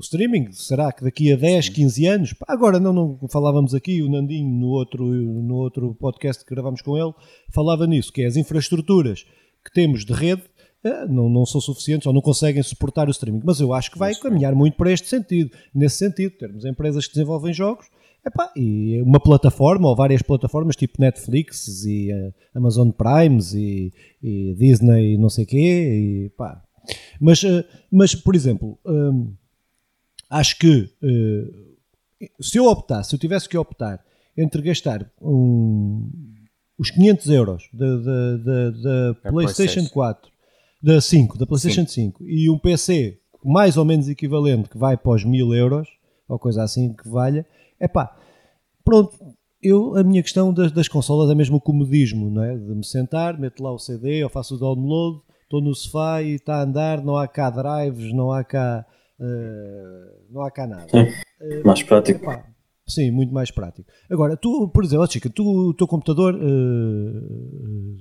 o 0.00 0.02
streaming, 0.02 0.50
será 0.52 0.90
que 0.92 1.04
daqui 1.04 1.32
a 1.32 1.36
10, 1.36 1.68
15 1.68 2.06
anos, 2.06 2.34
agora 2.48 2.80
não, 2.80 2.92
não 2.92 3.28
falávamos 3.30 3.74
aqui, 3.74 4.02
o 4.02 4.10
Nandinho 4.10 4.48
no 4.48 4.68
outro, 4.68 5.04
no 5.04 5.54
outro 5.56 5.94
podcast 5.94 6.44
que 6.44 6.54
gravámos 6.54 6.82
com 6.82 6.96
ele, 6.96 7.12
falava 7.52 7.86
nisso, 7.86 8.12
que 8.12 8.22
é 8.22 8.26
as 8.26 8.36
infraestruturas 8.36 9.24
que 9.64 9.72
temos 9.72 10.04
de 10.04 10.12
rede 10.12 10.42
eh, 10.82 11.06
não, 11.06 11.28
não 11.28 11.44
são 11.44 11.60
suficientes 11.60 12.06
ou 12.06 12.12
não 12.12 12.22
conseguem 12.22 12.62
suportar 12.62 13.08
o 13.08 13.10
streaming, 13.10 13.42
mas 13.44 13.60
eu 13.60 13.74
acho 13.74 13.90
que 13.90 13.98
vai 13.98 14.14
caminhar 14.14 14.54
muito 14.54 14.76
para 14.76 14.90
este 14.90 15.08
sentido, 15.08 15.50
nesse 15.74 15.98
sentido, 15.98 16.36
termos 16.38 16.64
empresas 16.64 17.06
que 17.06 17.14
desenvolvem 17.14 17.52
jogos 17.52 17.86
Epá, 18.26 18.52
e 18.54 19.00
uma 19.02 19.18
plataforma 19.18 19.88
ou 19.88 19.96
várias 19.96 20.20
plataformas 20.20 20.76
tipo 20.76 21.00
Netflix 21.00 21.84
e 21.84 22.12
uh, 22.12 22.34
Amazon 22.54 22.90
Primes 22.90 23.54
e, 23.54 23.92
e, 24.22 24.54
Disney 24.58 25.14
e 25.14 25.18
não 25.18 25.30
sei 25.30 25.44
o 25.44 25.46
quê 25.46 26.26
e, 26.26 26.30
pá. 26.36 26.62
Mas, 27.18 27.42
uh, 27.42 27.64
mas 27.90 28.14
por 28.14 28.34
exemplo 28.34 28.78
um, 28.84 29.34
acho 30.30 30.58
que 30.58 30.88
uh, 31.02 32.40
se 32.40 32.58
eu 32.58 32.66
optasse, 32.66 33.10
se 33.10 33.16
eu 33.16 33.18
tivesse 33.18 33.48
que 33.48 33.58
optar 33.58 34.02
entre 34.36 34.62
gastar 34.62 35.10
um, 35.20 36.08
os 36.78 36.90
500 36.90 37.28
euros 37.28 37.68
da, 37.72 37.96
da 37.96 39.30
PlayStation 39.30 39.86
4, 39.88 40.30
da 40.82 41.00
5, 41.00 41.36
da 41.36 41.46
PlayStation 41.46 41.86
Sim. 41.86 42.12
5 42.12 42.24
e 42.26 42.48
um 42.48 42.58
PC 42.58 43.18
mais 43.44 43.76
ou 43.76 43.84
menos 43.84 44.08
equivalente 44.08 44.68
que 44.68 44.78
vai 44.78 44.96
para 44.96 45.12
os 45.12 45.24
1000 45.24 45.54
euros 45.54 45.88
ou 46.28 46.38
coisa 46.38 46.62
assim 46.62 46.92
que 46.92 47.08
valha, 47.08 47.44
é 47.78 47.88
pá, 47.88 48.16
pronto. 48.84 49.16
Eu, 49.62 49.94
a 49.94 50.02
minha 50.02 50.22
questão 50.22 50.54
das, 50.54 50.72
das 50.72 50.88
consolas 50.88 51.30
é 51.30 51.34
mesmo 51.34 51.58
o 51.58 51.60
comodismo, 51.60 52.30
não 52.30 52.42
é? 52.42 52.56
De 52.56 52.74
me 52.74 52.84
sentar, 52.84 53.38
meto 53.38 53.62
lá 53.62 53.70
o 53.70 53.78
CD, 53.78 54.22
eu 54.22 54.30
faço 54.30 54.54
o 54.54 54.58
download, 54.58 55.20
estou 55.42 55.60
no 55.60 55.74
sofá 55.74 56.22
e 56.22 56.36
está 56.36 56.56
a 56.56 56.62
andar, 56.62 57.04
não 57.04 57.14
há 57.14 57.28
cá 57.28 57.50
drives, 57.50 58.10
não 58.14 58.32
há 58.32 58.42
cá 58.42 58.86
Uh, 59.20 60.24
não 60.30 60.42
há 60.42 60.50
cá 60.50 60.66
nada. 60.66 60.86
Uh, 60.94 61.66
mais 61.66 61.82
prático. 61.82 62.22
Epá, 62.22 62.42
sim, 62.88 63.10
muito 63.10 63.34
mais 63.34 63.50
prático. 63.50 63.90
Agora, 64.10 64.34
tu, 64.36 64.68
por 64.68 64.82
exemplo, 64.82 65.06
Chica, 65.10 65.28
tu, 65.28 65.68
o 65.68 65.74
teu 65.74 65.86
computador 65.86 66.34
uh, 66.34 68.00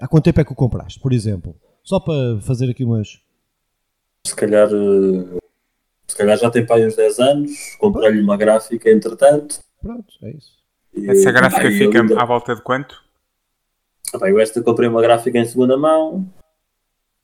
há 0.00 0.08
quanto 0.08 0.24
tempo 0.24 0.40
é 0.40 0.44
que 0.44 0.52
o 0.52 0.56
compraste, 0.56 0.98
por 0.98 1.12
exemplo? 1.12 1.54
Só 1.84 2.00
para 2.00 2.40
fazer 2.40 2.68
aqui 2.68 2.84
umas. 2.84 3.20
Se 4.26 4.34
calhar, 4.34 4.68
se 6.08 6.16
calhar 6.16 6.36
já 6.36 6.50
tem 6.50 6.66
para 6.66 6.76
aí 6.76 6.86
uns 6.86 6.96
10 6.96 7.20
anos, 7.20 7.76
comprei-lhe 7.78 8.20
uma 8.20 8.36
gráfica 8.36 8.90
entretanto. 8.90 9.60
Pronto, 9.80 10.12
é 10.24 10.30
isso. 10.30 10.56
E, 10.92 11.08
Essa 11.08 11.30
gráfica 11.30 11.70
fica 11.70 12.00
ainda... 12.00 12.20
à 12.20 12.24
volta 12.24 12.56
de 12.56 12.62
quanto? 12.62 13.00
Ah, 14.20 14.28
eu 14.28 14.40
esta 14.40 14.60
comprei 14.62 14.88
uma 14.88 15.02
gráfica 15.02 15.38
em 15.38 15.44
segunda 15.44 15.76
mão, 15.76 16.26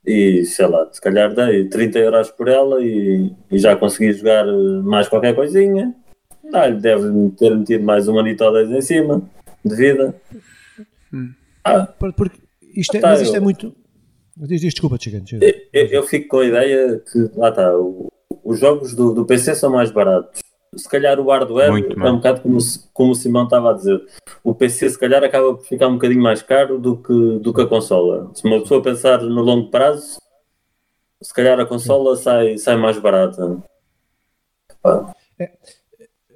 e 0.04 0.44
sei 0.44 0.66
lá, 0.66 0.88
se 0.92 1.00
calhar 1.00 1.34
dei 1.34 1.68
30 1.68 1.98
euros 1.98 2.30
por 2.30 2.48
ela 2.48 2.82
e, 2.82 3.32
e 3.50 3.58
já 3.58 3.76
consegui 3.76 4.12
jogar 4.12 4.44
mais 4.82 5.08
qualquer 5.08 5.34
coisinha. 5.34 5.94
Ah, 6.52 6.68
deve 6.68 7.30
ter 7.38 7.56
metido 7.56 7.84
mais 7.84 8.08
um 8.08 8.18
anito 8.18 8.44
ou 8.44 8.52
dois 8.52 8.70
em 8.70 8.80
cima 8.80 9.22
de 9.64 9.74
vida. 9.74 10.14
Hum. 11.12 11.32
Ah, 11.64 11.86
porque 12.16 12.38
isto 12.74 12.96
é, 12.96 13.00
tá, 13.00 13.10
mas 13.10 13.20
isto 13.20 13.34
é 13.34 13.38
eu, 13.38 13.40
é 13.40 13.44
muito. 13.44 13.74
Diz, 14.36 14.60
diz 14.60 14.74
desculpa, 14.74 14.98
Chigante. 15.00 15.38
Eu, 15.72 15.86
eu, 15.86 16.02
fico 16.02 16.28
com 16.28 16.38
a 16.38 16.46
ideia 16.46 17.00
que 17.10 17.30
lá 17.36 17.50
está, 17.50 17.72
os 18.44 18.58
jogos 18.58 18.94
do, 18.94 19.14
do 19.14 19.24
PC 19.24 19.54
são 19.54 19.70
mais 19.70 19.90
baratos 19.90 20.42
se 20.74 20.88
calhar 20.88 21.20
o 21.20 21.28
hardware 21.28 21.68
é 21.68 22.10
um 22.10 22.16
bocado 22.16 22.40
como, 22.40 22.58
como 22.92 23.12
o 23.12 23.14
Simão 23.14 23.44
estava 23.44 23.70
a 23.70 23.74
dizer. 23.74 24.04
O 24.42 24.54
PC 24.54 24.90
se 24.90 24.98
calhar 24.98 25.22
acaba 25.22 25.54
por 25.54 25.64
ficar 25.64 25.88
um 25.88 25.94
bocadinho 25.94 26.22
mais 26.22 26.42
caro 26.42 26.78
do 26.78 26.96
que, 26.96 27.38
do 27.40 27.52
que 27.52 27.60
a 27.60 27.66
consola. 27.66 28.30
Se 28.34 28.44
uma 28.46 28.60
pessoa 28.60 28.82
pensar 28.82 29.20
no 29.22 29.42
longo 29.42 29.70
prazo, 29.70 30.18
se 31.20 31.32
calhar 31.34 31.60
a 31.60 31.66
consola 31.66 32.16
sai, 32.16 32.56
sai 32.56 32.76
mais 32.76 32.98
barata. 32.98 33.62
É, 35.38 35.44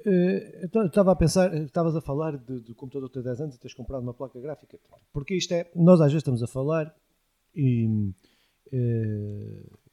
é 0.05 0.65
estava 0.85 1.11
a 1.11 1.15
pensar, 1.15 1.53
estavas 1.55 1.95
a 1.95 2.01
falar 2.01 2.37
de, 2.37 2.61
de 2.61 2.73
computador 2.73 3.09
ter 3.09 3.23
10 3.23 3.41
anos 3.41 3.55
e 3.55 3.59
teres 3.59 3.75
comprado 3.75 4.03
uma 4.03 4.13
placa 4.13 4.39
gráfica. 4.39 4.77
Porque 5.11 5.35
isto 5.35 5.53
é, 5.53 5.69
nós 5.75 5.99
às 5.99 6.07
vezes 6.07 6.21
estamos 6.21 6.43
a 6.43 6.47
falar 6.47 6.93
e, 7.55 8.11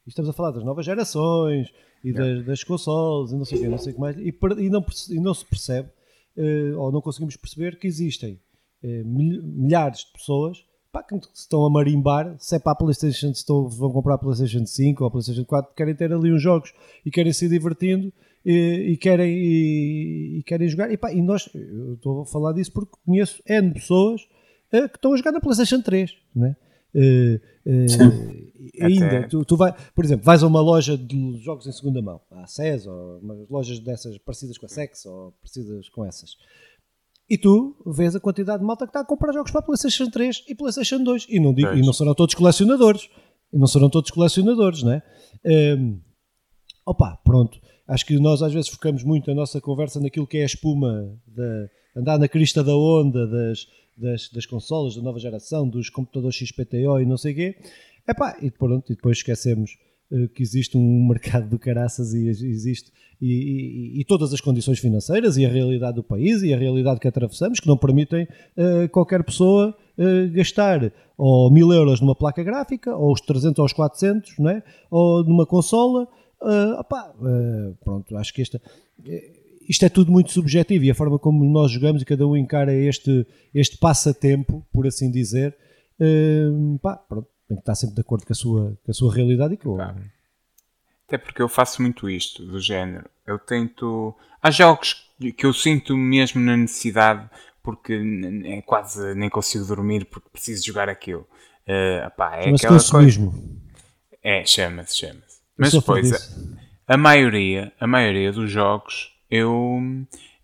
e 0.07 0.09
estamos 0.09 0.29
a 0.29 0.33
falar 0.33 0.51
das 0.51 0.65
novas 0.65 0.85
gerações 0.85 1.73
e 2.03 2.13
das, 2.13 2.45
das 2.45 2.65
consoles 2.65 3.33
e 3.33 3.37
não 3.37 3.45
sei 3.45 3.59
o 3.59 3.61
que, 3.63 3.69
não 3.69 3.79
sei 3.79 3.93
o 3.93 3.95
que 3.95 4.01
mais, 4.01 4.17
e, 4.19 4.37
e, 4.59 4.71
não, 4.71 4.85
e 5.11 5.21
não 5.21 5.35
se 5.35 5.45
percebe, 5.45 5.89
uh, 6.37 6.79
ou 6.79 6.93
não 6.93 7.01
conseguimos 7.01 7.37
perceber 7.37 7.79
que 7.79 7.87
existem 7.87 8.41
uh, 8.83 9.05
milhares 9.05 10.01
de 10.01 10.13
pessoas 10.13 10.65
pá, 10.93 11.03
que 11.03 11.19
estão 11.35 11.65
a 11.65 11.71
marimbar, 11.71 12.37
se 12.39 12.55
é 12.55 12.59
para 12.59 12.73
a 12.73 12.77
Playstation, 12.77 13.33
se 13.35 13.41
estão, 13.41 13.69
vão 13.69 13.91
comprar 13.91 14.15
a 14.15 14.19
Playstation 14.19 14.67
5 14.67 15.03
ou 15.03 15.09
a 15.09 15.11
Playstation 15.11 15.45
4, 15.45 15.75
querem 15.75 15.95
ter 15.95 16.13
ali 16.13 16.33
uns 16.33 16.43
jogos 16.43 16.73
e 17.05 17.11
querem 17.11 17.33
se 17.33 17.49
divertindo 17.49 18.13
e, 18.45 18.93
e 18.93 18.97
querem, 18.99 19.35
e, 19.35 20.39
e, 20.39 20.43
querem 20.45 20.69
jogar. 20.69 20.93
E, 20.93 20.97
pá, 20.97 21.13
e 21.13 21.23
nós, 21.23 21.49
eu 21.55 21.95
estou 21.95 22.23
a 22.23 22.27
falar 22.27 22.53
disso 22.53 22.73
porque 22.73 22.93
conheço 23.05 23.43
N 23.47 23.73
pessoas 23.73 24.23
uh, 24.73 24.89
que 24.89 24.97
estão 24.97 25.15
a 25.15 25.17
jogar 25.17 25.33
na 25.33 25.41
Playstation 25.41 25.81
3, 25.81 26.15
não 26.35 26.55
é? 26.95 27.41
Uh, 27.67 27.71
uh, 27.71 28.85
ainda, 28.85 29.29
tu, 29.29 29.45
tu 29.45 29.57
vai, 29.57 29.75
por 29.95 30.05
exemplo, 30.05 30.25
vais 30.25 30.43
a 30.43 30.47
uma 30.47 30.61
loja 30.61 30.97
de 30.97 31.39
jogos 31.43 31.67
em 31.67 31.73
segunda 31.73 32.01
mão, 32.01 32.21
a 32.31 32.47
SES, 32.47 32.87
ou 32.87 33.21
lojas 33.51 33.79
dessas 33.81 34.19
parecidas 34.19 34.59
com 34.59 34.67
a 34.67 34.69
Sex, 34.69 35.07
ou 35.07 35.33
parecidas 35.33 35.89
com 35.89 36.05
essas, 36.05 36.37
e 37.29 37.39
tu 37.39 37.75
vês 37.87 38.15
a 38.15 38.21
quantidade 38.21 38.61
de 38.61 38.67
malta 38.67 38.85
que 38.85 38.91
está 38.91 39.01
a 39.01 39.05
comprar 39.05 39.33
jogos 39.33 39.51
para 39.51 39.61
a 39.61 39.65
PlayStation 39.65 40.11
3 40.11 40.45
e 40.49 40.55
PlayStation 40.55 41.03
2, 41.03 41.27
e 41.29 41.41
não, 41.41 41.55
digo, 41.55 41.73
e 41.73 41.81
não 41.81 41.93
serão 41.93 42.15
todos 42.15 42.35
colecionadores, 42.35 43.09
e 43.53 43.59
não 43.59 43.67
serão 43.67 43.89
todos 43.89 44.11
colecionadores, 44.11 44.83
não 44.83 44.93
é? 44.93 45.03
Um, 45.45 45.51
ehm, 45.51 46.01
opa, 46.85 47.19
pronto. 47.25 47.59
Acho 47.87 48.05
que 48.07 48.19
nós 48.19 48.43
às 48.43 48.53
vezes 48.53 48.69
focamos 48.71 49.05
muito 49.05 49.31
a 49.31 49.35
nossa 49.35 49.61
conversa 49.61 50.01
naquilo 50.01 50.27
que 50.27 50.39
é 50.39 50.43
a 50.43 50.47
espuma, 50.47 51.19
de 51.27 51.71
andar 51.97 52.19
na 52.19 52.29
crista 52.29 52.63
da 52.63 52.77
onda, 52.77 53.27
das, 53.27 53.67
das, 53.97 54.29
das 54.31 54.47
consolas 54.47 54.97
da 54.97 55.03
nova 55.03 55.19
geração, 55.19 55.69
dos 55.69 55.89
computadores 55.89 56.37
XPTO 56.37 57.01
e 57.01 57.07
não 57.07 57.17
sei 57.17 57.33
o 57.33 57.37
quê. 57.37 57.57
Epá, 58.09 58.37
e, 58.43 58.51
pronto, 58.51 58.93
e 58.93 58.97
depois 58.97 59.19
esquecemos 59.19 59.79
uh, 60.11 60.29
que 60.29 60.43
existe 60.43 60.77
um 60.77 61.07
mercado 61.09 61.49
do 61.49 61.59
caraças 61.59 62.13
e 62.13 62.29
existe 62.29 62.93
e, 63.21 63.97
e, 63.97 64.01
e, 64.01 64.05
todas 64.05 64.33
as 64.35 64.41
condições 64.41 64.79
financeiras 64.79 65.37
e 65.37 65.47
a 65.47 65.49
realidade 65.49 65.97
do 65.97 66.03
país 66.03 66.43
e 66.43 66.53
a 66.53 66.59
realidade 66.59 67.01
que 67.01 67.09
atravessamos 67.09 67.61
que 67.61 67.67
não 67.67 67.77
permitem 67.77 68.25
uh, 68.25 68.89
qualquer 68.91 69.23
pessoa 69.23 69.75
uh, 69.97 70.33
gastar 70.33 70.93
ou 71.17 71.51
mil 71.51 71.73
euros 71.73 72.01
numa 72.01 72.15
placa 72.15 72.43
gráfica 72.43 72.95
ou 72.95 73.13
os 73.13 73.21
300 73.21 73.59
ou 73.61 73.65
os 73.65 73.73
400 73.73 74.39
não 74.39 74.51
é? 74.51 74.63
ou 74.91 75.25
numa 75.25 75.47
consola 75.47 76.09
uh, 76.43 76.81
opá, 76.81 77.15
pronto, 77.85 78.17
acho 78.17 78.35
que 78.35 78.43
esta 78.43 78.61
isto 79.69 79.85
é 79.85 79.89
tudo 79.89 80.11
muito 80.11 80.33
subjetivo 80.33 80.85
e 80.85 80.91
a 80.91 80.95
forma 80.95 81.19
como 81.19 81.45
nós 81.45 81.71
jogamos 81.71 82.03
e 82.03 82.05
cada 82.05 82.27
um 82.27 82.37
encara 82.37 82.73
este, 82.73 83.27
este 83.55 83.79
passatempo, 83.79 84.67
por 84.73 84.87
assim 84.87 85.11
dizer, 85.11 85.57
uh, 86.01 86.79
pá, 86.79 86.97
pronto, 86.97 87.29
tem 87.49 87.57
que 87.57 87.63
estar 87.63 87.75
sempre 87.75 87.95
de 87.97 88.01
acordo 88.01 88.27
com 88.27 88.33
a 88.33 88.37
sua, 88.37 88.79
com 88.85 88.91
a 88.91 88.95
sua 88.95 89.15
realidade 89.15 89.55
e 89.55 89.57
com, 89.57 89.75
claro. 89.77 89.97
Até 91.07 91.19
porque 91.19 91.43
eu 91.43 91.49
faço 91.49 91.83
muito 91.83 92.09
isto, 92.09 92.45
do 92.45 92.59
género. 92.59 93.09
Eu 93.27 93.39
tento. 93.39 94.15
Há 94.43 94.51
jogos 94.51 95.07
que 95.37 95.47
eu 95.47 95.53
sinto 95.53 95.97
mesmo 95.97 96.41
na 96.41 96.57
necessidade, 96.57 97.29
porque 97.63 98.01
é 98.45 98.63
quase 98.63 99.15
nem 99.15 99.29
consigo 99.29 99.65
dormir 99.67 100.07
porque 100.07 100.29
preciso 100.31 100.65
jogar 100.67 100.89
aquilo. 100.89 101.27
Uh, 101.69 102.07
opá, 102.07 102.37
é 102.37 102.51
aquela 102.51 102.75
consumismo. 102.75 103.31
Coisa... 103.31 103.65
É, 104.23 104.45
chama-se, 104.45 104.99
chama-se. 104.99 105.41
Mas 105.57 105.73
depois, 105.73 106.11
a, 106.89 106.95
a, 106.95 106.97
maioria, 106.97 107.73
a 107.79 107.87
maioria 107.87 108.33
dos 108.33 108.51
jogos 108.51 109.14
eu, 109.35 109.81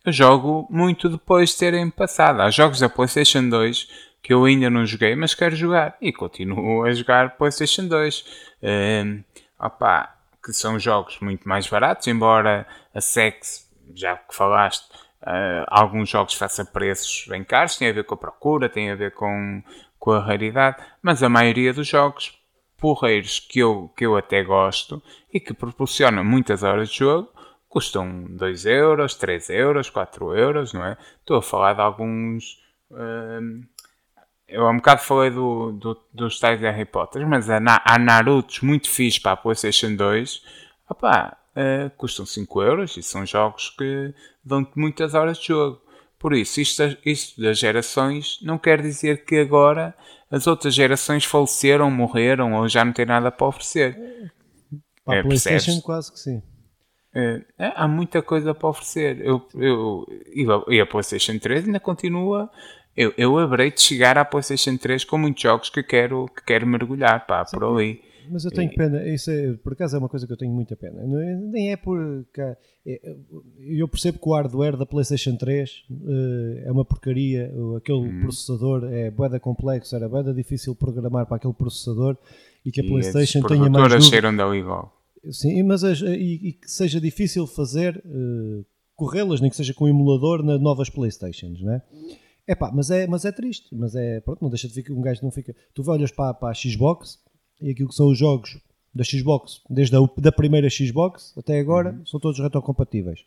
eu 0.05 0.13
jogo 0.13 0.67
muito 0.69 1.09
depois 1.09 1.51
de 1.51 1.59
terem 1.59 1.89
passado. 1.91 2.41
Há 2.41 2.51
jogos 2.51 2.81
da 2.81 2.89
PlayStation 2.89 3.49
2 3.49 4.11
que 4.23 4.35
eu 4.35 4.45
ainda 4.45 4.69
não 4.69 4.85
joguei, 4.85 5.15
mas 5.15 5.33
quero 5.33 5.57
jogar 5.57 5.97
e 6.01 6.13
continuo 6.13 6.85
a 6.85 6.93
jogar 6.93 7.37
PlayStation 7.37 7.87
2. 7.87 8.21
Uh, 8.63 9.25
opá, 9.59 10.17
que 10.45 10.53
são 10.53 10.79
jogos 10.79 11.19
muito 11.21 11.49
mais 11.49 11.67
baratos, 11.69 12.07
embora 12.09 12.67
a 12.93 13.01
Sex, 13.01 13.71
já 13.95 14.17
que 14.17 14.35
falaste, 14.35 14.91
uh, 15.23 15.65
alguns 15.69 16.09
jogos 16.09 16.35
façam 16.35 16.67
preços 16.67 17.27
bem 17.29 17.45
caros, 17.45 17.77
tem 17.77 17.89
a 17.89 17.93
ver 17.93 18.05
com 18.05 18.15
a 18.15 18.19
procura, 18.19 18.69
tem 18.69 18.91
a 18.91 18.97
ver 18.97 19.15
com, 19.15 19.63
com 19.99 20.11
a 20.13 20.21
raridade, 20.21 20.83
mas 21.01 21.23
a 21.23 21.29
maioria 21.29 21.73
dos 21.73 21.87
jogos 21.87 22.37
porreiros 22.77 23.39
que 23.39 23.61
eu, 23.61 23.91
que 23.97 24.05
eu 24.05 24.17
até 24.17 24.43
gosto 24.43 25.03
e 25.33 25.39
que 25.39 25.55
proporcionam 25.55 26.25
muitas 26.25 26.63
horas 26.63 26.91
de 26.91 26.99
jogo 26.99 27.31
custam 27.71 28.25
2 28.29 28.67
euros, 28.67 29.15
3 29.15 29.49
euros, 29.51 29.89
4 29.89 30.37
euros, 30.37 30.75
não 30.75 30.85
é? 30.85 30.99
Estou 31.21 31.39
a 31.39 31.43
falar 31.43 31.73
de 31.73 31.81
alguns. 31.81 32.59
Uh, 32.91 33.65
eu 34.47 34.67
há 34.67 34.71
um 34.71 34.77
bocado 34.77 35.01
falei 35.03 35.31
do, 35.31 35.71
do, 35.73 35.97
dos 36.13 36.41
tais 36.41 36.59
de 36.59 36.69
Harry 36.69 36.85
Potter, 36.85 37.27
mas 37.27 37.49
há, 37.49 37.61
há 37.85 37.99
Narutos 37.99 38.61
muito 38.61 38.91
fixe 38.91 39.21
para 39.21 39.33
a 39.33 39.37
PlayStation 39.37 39.95
2. 39.95 40.43
Opá, 40.91 41.39
uh, 41.55 41.89
custam 41.97 42.27
5 42.27 42.61
euros 42.61 42.97
e 42.97 43.03
são 43.05 43.25
jogos 43.25 43.71
que 43.71 44.13
dão-te 44.45 44.77
muitas 44.77 45.15
horas 45.15 45.39
de 45.39 45.47
jogo. 45.47 45.81
Por 46.19 46.35
isso, 46.35 46.61
isto, 46.61 46.83
isto 47.07 47.41
das 47.41 47.59
gerações 47.59 48.41
não 48.43 48.59
quer 48.59 48.83
dizer 48.83 49.25
que 49.25 49.39
agora 49.39 49.95
as 50.29 50.49
outras 50.49 50.75
gerações 50.75 51.25
faleceram, 51.25 51.89
morreram 51.89 52.53
ou 52.55 52.69
já 52.69 52.85
não 52.85 52.93
têm 52.93 53.07
nada 53.07 53.31
para 53.31 53.47
oferecer. 53.47 53.97
Para 55.05 55.15
a 55.15 55.17
é, 55.19 55.23
PlayStation, 55.23 55.67
percebes? 55.67 55.83
quase 55.83 56.13
que 56.13 56.19
sim. 56.19 56.43
É, 57.13 57.43
há 57.59 57.89
muita 57.89 58.23
coisa 58.23 58.55
para 58.55 58.69
oferecer. 58.69 59.21
Eu, 59.21 59.47
eu, 59.55 60.07
e 60.69 60.81
a 60.81 60.87
PlayStation 60.87 61.39
3 61.39 61.67
ainda 61.67 61.81
continua 61.81 62.51
eu, 62.97 63.13
eu 63.17 63.39
haverei 63.39 63.71
de 63.71 63.81
chegar 63.81 64.19
à 64.19 64.25
PlayStation 64.25 64.77
3 64.77 65.05
com 65.05 65.17
muitos 65.17 65.43
jogos 65.43 65.71
que 65.71 65.83
quero, 65.83 66.27
que 66.37 66.45
quero 66.45 66.67
mergulhar, 66.67 67.27
pá, 67.27 67.45
Sim, 67.47 67.57
por 67.57 67.65
ali. 67.65 68.03
Mas 68.29 68.45
eu 68.45 68.51
tenho 68.51 68.71
e... 68.71 68.75
pena, 68.75 69.09
isso 69.09 69.31
é, 69.31 69.55
por 69.55 69.73
acaso 69.73 69.97
é 69.97 69.99
uma 69.99 70.09
coisa 70.09 70.27
que 70.27 70.33
eu 70.33 70.37
tenho 70.37 70.53
muita 70.53 70.77
pena. 70.77 71.01
É, 71.01 71.35
nem 71.37 71.73
é 71.73 71.77
porque. 71.77 72.41
É, 72.87 73.17
eu 73.59 73.89
percebo 73.89 74.19
que 74.19 74.29
o 74.29 74.35
hardware 74.35 74.77
da 74.77 74.87
PlayStation 74.87 75.37
3 75.37 75.71
uh, 75.91 76.59
é 76.67 76.73
uma 76.73 76.85
porcaria, 76.85 77.53
aquele 77.77 77.99
hum. 77.99 78.21
processador 78.21 78.85
é 78.85 79.11
boeda 79.11 79.41
complexo, 79.41 79.97
era 79.97 80.09
boeda 80.09 80.33
difícil 80.33 80.75
programar 80.75 81.27
para 81.27 81.37
aquele 81.37 81.55
processador 81.55 82.17
e 82.65 82.71
que 82.71 82.81
a 82.81 82.85
e 82.85 82.89
PlayStation 82.89 83.43
tenha 83.43 83.69
mais. 83.69 83.93
As 83.93 84.05
cheiram 84.05 84.35
da 84.35 84.55
igual. 84.55 85.00
Sim, 85.31 85.63
mas 85.65 85.83
e, 85.83 86.53
que 86.53 86.71
seja 86.71 87.01
difícil 87.01 87.47
fazer 87.47 88.03
uh, 88.07 88.65
corrê-las, 88.97 89.41
nem 89.41 89.51
que 89.51 89.57
seja 89.57 89.75
com 89.75 89.89
emulador 89.89 90.43
nas 90.43 90.61
novas 90.61 90.89
PlayStations, 90.89 91.61
não 91.63 91.75
é? 91.75 91.83
É 92.47 92.55
pá, 92.55 92.71
mas 92.73 92.91
é, 92.91 93.07
mas 93.07 93.25
é 93.25 93.33
triste. 93.33 93.69
Mas 93.73 93.95
é, 93.95 94.21
pronto, 94.21 94.43
não 94.43 94.51
deixa 94.51 94.67
de 94.67 94.75
ficar, 94.75 94.93
um 94.93 95.01
gajo 95.01 95.21
não 95.23 95.31
fica. 95.31 95.55
Tu 95.75 95.89
olhas 95.89 96.11
para, 96.11 96.35
para 96.35 96.51
a 96.51 96.55
Xbox 96.55 97.19
e 97.61 97.71
aquilo 97.71 97.89
que 97.89 97.95
são 97.95 98.09
os 98.09 98.19
jogos 98.19 98.59
da 98.95 99.05
Xbox, 99.05 99.61
desde 99.71 99.97
a 99.97 100.01
da 100.19 100.33
primeira 100.33 100.69
Xbox 100.69 101.33
até 101.37 101.61
agora, 101.61 101.93
uhum. 101.93 102.05
são 102.07 102.19
todos 102.19 102.41
retrocompatíveis. 102.41 103.21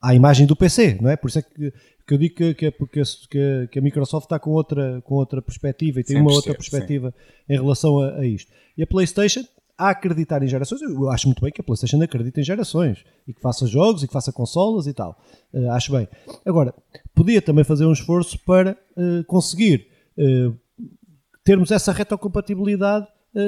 À 0.00 0.14
imagem 0.14 0.46
do 0.46 0.56
PC, 0.56 0.98
não 1.00 1.10
é? 1.10 1.16
Por 1.16 1.28
isso 1.28 1.38
é 1.38 1.42
que, 1.42 1.72
que 2.06 2.14
eu 2.14 2.18
digo 2.18 2.34
que, 2.34 2.54
que, 2.54 2.72
que, 2.72 3.68
que, 3.70 3.78
a 3.78 3.82
Microsoft 3.82 4.24
está 4.24 4.38
com 4.38 4.50
outra, 4.50 5.00
com 5.02 5.14
outra 5.14 5.42
perspectiva 5.42 6.00
e 6.00 6.04
tem 6.04 6.20
uma 6.20 6.32
outra 6.32 6.54
perspectiva 6.54 7.12
sim. 7.16 7.54
em 7.54 7.56
relação 7.56 8.00
a, 8.00 8.16
a 8.16 8.26
isto. 8.26 8.50
E 8.76 8.82
a 8.82 8.86
PlayStation 8.86 9.44
a 9.78 9.90
acreditar 9.90 10.42
em 10.42 10.48
gerações. 10.48 10.82
Eu 10.82 11.08
acho 11.08 11.28
muito 11.28 11.40
bem 11.40 11.52
que 11.52 11.60
a 11.60 11.64
PlayStation 11.64 12.02
acredite 12.02 12.40
em 12.40 12.44
gerações 12.44 13.04
e 13.28 13.32
que 13.32 13.40
faça 13.40 13.64
jogos 13.64 14.02
e 14.02 14.08
que 14.08 14.12
faça 14.12 14.32
consolas 14.32 14.88
e 14.88 14.92
tal. 14.92 15.16
Uh, 15.54 15.70
acho 15.70 15.92
bem. 15.92 16.08
Agora, 16.44 16.74
podia 17.14 17.40
também 17.40 17.62
fazer 17.62 17.86
um 17.86 17.92
esforço 17.92 18.36
para 18.40 18.76
uh, 18.96 19.24
conseguir 19.24 19.86
uh, 20.18 20.54
termos 21.44 21.70
essa 21.70 21.92
retrocompatibilidade 21.92 23.06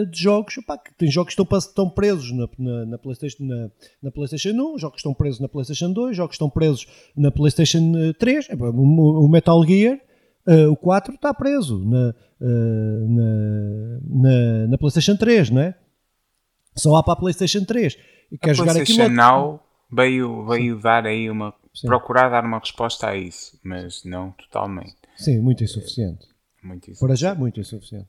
de 0.09 0.23
jogos. 0.23 0.55
Que 0.55 0.95
tem 0.97 1.11
jogos 1.11 1.35
que 1.35 1.43
estão, 1.43 1.59
estão 1.59 1.91
presos 1.91 2.31
na, 2.31 2.49
na, 2.57 2.87
na, 2.87 2.99
PlayStation, 2.99 3.43
na, 3.43 3.71
na, 4.01 4.11
PlayStation 4.13 4.51
1, 4.51 4.79
jogos 4.79 4.97
que 4.97 5.01
estão 5.01 5.13
presos 5.13 5.41
na 5.41 5.49
PlayStation 5.49 5.91
2, 5.93 6.17
jogos 6.17 6.31
que 6.31 6.35
estão 6.37 6.51
presos 6.51 6.87
na 7.17 7.33
PlayStation 7.33 8.13
3. 8.17 8.49
O, 8.51 9.25
o 9.25 9.29
Metal 9.29 9.61
Gear. 9.67 9.99
Uh, 10.47 10.71
o 10.71 10.77
4 10.77 11.15
está 11.15 11.35
preso 11.35 11.85
na, 11.85 12.15
uh, 12.41 13.09
na, 13.09 14.01
na, 14.09 14.67
na, 14.69 14.79
PlayStation 14.79 15.17
3, 15.17 15.51
não 15.51 15.61
é? 15.61 15.75
Só 16.81 16.97
há 16.97 17.03
para 17.03 17.13
a 17.15 17.17
PlayStation 17.17 17.65
3. 17.65 17.97
E 18.33 18.39
quer 18.39 18.55
jogar 18.55 18.73
PlayStation 18.73 19.03
aquilo. 19.03 19.17
Now 19.17 19.61
veio, 19.93 20.47
veio 20.47 20.81
dar 20.81 21.07
aí 21.07 21.31
uma. 21.31 21.55
Sim. 21.73 21.87
procurar 21.87 22.29
dar 22.29 22.45
uma 22.45 22.59
resposta 22.59 23.09
a 23.09 23.17
isso, 23.17 23.59
mas 23.63 24.05
não 24.05 24.33
totalmente. 24.33 24.97
Sim, 25.17 25.39
muito 25.39 25.63
insuficiente. 25.63 26.27
Muito 26.63 26.91
insuficiente. 26.91 27.01
Para 27.01 27.15
já, 27.15 27.35
muito 27.35 27.61
insuficiente. 27.61 28.09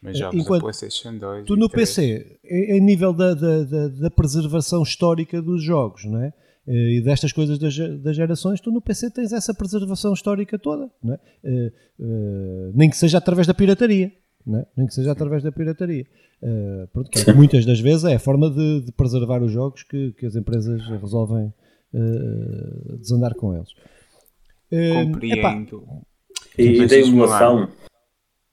Mas 0.00 0.16
jogos 0.16 0.40
Enquanto 0.40 0.62
PlayStation 0.62 1.18
2. 1.18 1.46
Tu 1.46 1.56
no 1.56 1.68
3. 1.68 1.72
PC, 1.72 2.38
em 2.44 2.80
nível 2.80 3.12
da, 3.12 3.34
da, 3.34 3.64
da, 3.64 3.88
da, 3.88 4.10
preservação 4.10 4.82
histórica 4.82 5.42
dos 5.42 5.62
jogos, 5.62 6.04
não 6.04 6.22
é? 6.22 6.32
Eh, 6.66 6.98
e 6.98 7.00
destas 7.02 7.32
coisas 7.32 7.58
das, 7.58 7.76
das, 7.76 8.16
gerações, 8.16 8.60
tu 8.60 8.70
no 8.70 8.80
PC 8.80 9.10
tens 9.10 9.32
essa 9.32 9.52
preservação 9.52 10.12
histórica 10.12 10.58
toda, 10.58 10.90
não 11.02 11.14
é? 11.14 11.18
Uh, 11.98 12.72
nem 12.74 12.88
que 12.88 12.96
seja 12.96 13.18
através 13.18 13.46
da 13.46 13.52
pirataria, 13.52 14.12
é? 14.48 14.66
nem 14.76 14.86
que 14.86 14.94
seja 14.94 15.12
através 15.12 15.42
da 15.42 15.52
pirataria. 15.52 16.06
Uh, 16.42 16.86
pronto, 16.88 17.10
é 17.28 17.32
muitas 17.32 17.66
das 17.66 17.80
vezes 17.80 18.04
é 18.04 18.14
a 18.14 18.18
forma 18.18 18.50
de, 18.50 18.80
de 18.82 18.92
preservar 18.92 19.42
os 19.42 19.52
jogos 19.52 19.82
que, 19.82 20.12
que 20.12 20.24
as 20.26 20.34
empresas 20.34 20.80
resolvem 20.88 21.52
uh, 21.92 22.96
desandar 22.98 23.34
com 23.34 23.54
eles. 23.54 23.70
Uh, 24.72 25.12
Compreendo. 25.12 25.84
E 26.56 26.86
da 26.86 26.96
emulação. 26.96 27.68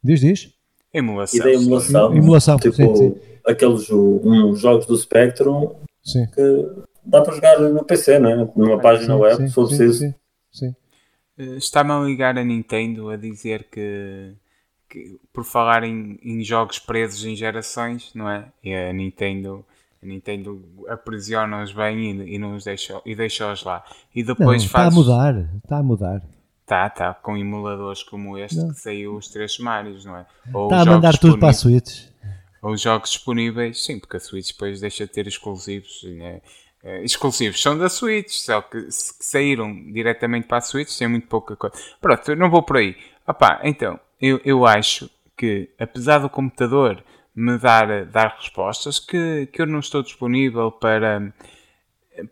Diz, 0.03 0.19
diz. 0.19 0.53
Emulação. 0.93 1.39
E 1.39 1.43
da 1.43 1.53
emulação. 1.53 2.15
Emulação, 2.15 2.57
tipo, 2.57 2.75
sim, 2.75 2.95
sim. 2.95 3.15
aqueles 3.45 3.89
uns 3.89 4.59
jogos 4.59 4.85
do 4.85 4.97
Spectrum 4.97 5.75
sim. 6.03 6.25
que 6.33 6.65
dá 7.05 7.21
para 7.21 7.35
jogar 7.35 7.59
no 7.59 7.83
PC, 7.83 8.19
não 8.19 8.29
é? 8.29 8.51
Numa 8.55 8.79
página 8.79 9.13
sim, 9.13 9.19
web, 9.19 9.47
se 9.47 9.53
for 9.53 9.67
preciso. 9.67 9.99
Sim, 9.99 10.13
sim. 10.51 10.75
Está-me 11.57 11.91
a 11.91 11.99
ligar 11.99 12.37
a 12.37 12.43
Nintendo 12.43 13.09
a 13.09 13.15
dizer 13.15 13.67
que 13.69 14.33
que, 14.89 15.19
por 15.33 15.43
falar 15.43 15.83
em, 15.83 16.19
em, 16.21 16.43
jogos 16.43 16.79
presos 16.79 17.25
em 17.25 17.35
gerações, 17.35 18.11
não 18.13 18.29
é? 18.29 18.45
E 18.63 18.73
a 18.73 18.93
Nintendo, 18.93 19.65
a 20.01 20.05
Nintendo 20.05 20.61
aprisiona-os 20.87 21.71
bem 21.71 22.11
e, 22.11 22.35
e, 22.35 22.37
não 22.37 22.55
os 22.55 22.63
deixa, 22.63 23.01
e 23.05 23.15
deixa-os 23.15 23.63
lá. 23.63 23.83
E 24.15 24.23
depois 24.23 24.63
não, 24.63 24.69
faz. 24.69 24.87
Está 24.87 24.87
a 24.87 24.91
mudar, 24.91 25.49
está 25.63 25.77
a 25.77 25.83
mudar. 25.83 26.21
Tá, 26.65 26.89
tá, 26.89 27.13
com 27.13 27.37
emuladores 27.37 28.03
como 28.03 28.37
este 28.37 28.57
não. 28.57 28.73
que 28.73 28.79
saiu 28.79 29.15
os 29.15 29.29
três 29.29 29.57
Marios, 29.57 30.03
não 30.03 30.17
é? 30.17 30.25
Ou 30.53 30.65
está 30.65 30.81
a 30.81 30.85
mandar 30.85 31.17
tudo 31.17 31.39
para 31.39 31.49
a 31.49 31.53
Switch. 31.53 32.07
Ou 32.61 32.75
jogos 32.75 33.11
disponíveis, 33.11 33.83
sim, 33.83 33.99
porque 33.99 34.17
a 34.17 34.19
Switch 34.19 34.51
depois 34.51 34.81
deixa 34.81 35.05
de 35.05 35.13
ter 35.13 35.27
exclusivos, 35.27 36.03
né? 36.03 36.41
Exclusivos 37.03 37.61
são 37.61 37.77
da 37.77 37.89
Switch, 37.89 38.31
só 38.31 38.61
que 38.61 38.87
saíram 38.89 39.73
diretamente 39.91 40.47
para 40.47 40.57
a 40.57 40.61
Switch, 40.61 40.97
tem 40.97 41.07
muito 41.07 41.27
pouca 41.27 41.55
coisa. 41.55 41.75
Pronto, 41.99 42.35
não 42.35 42.49
vou 42.49 42.63
por 42.63 42.77
aí. 42.77 42.95
Opá, 43.27 43.59
então, 43.63 43.99
eu, 44.21 44.39
eu 44.43 44.65
acho 44.65 45.09
que, 45.35 45.69
apesar 45.79 46.19
do 46.19 46.29
computador 46.29 47.03
me 47.35 47.57
dar, 47.57 48.05
dar 48.05 48.35
respostas, 48.39 48.99
que, 48.99 49.47
que 49.53 49.61
eu 49.61 49.67
não 49.67 49.79
estou 49.79 50.01
disponível 50.01 50.71
para, 50.71 51.31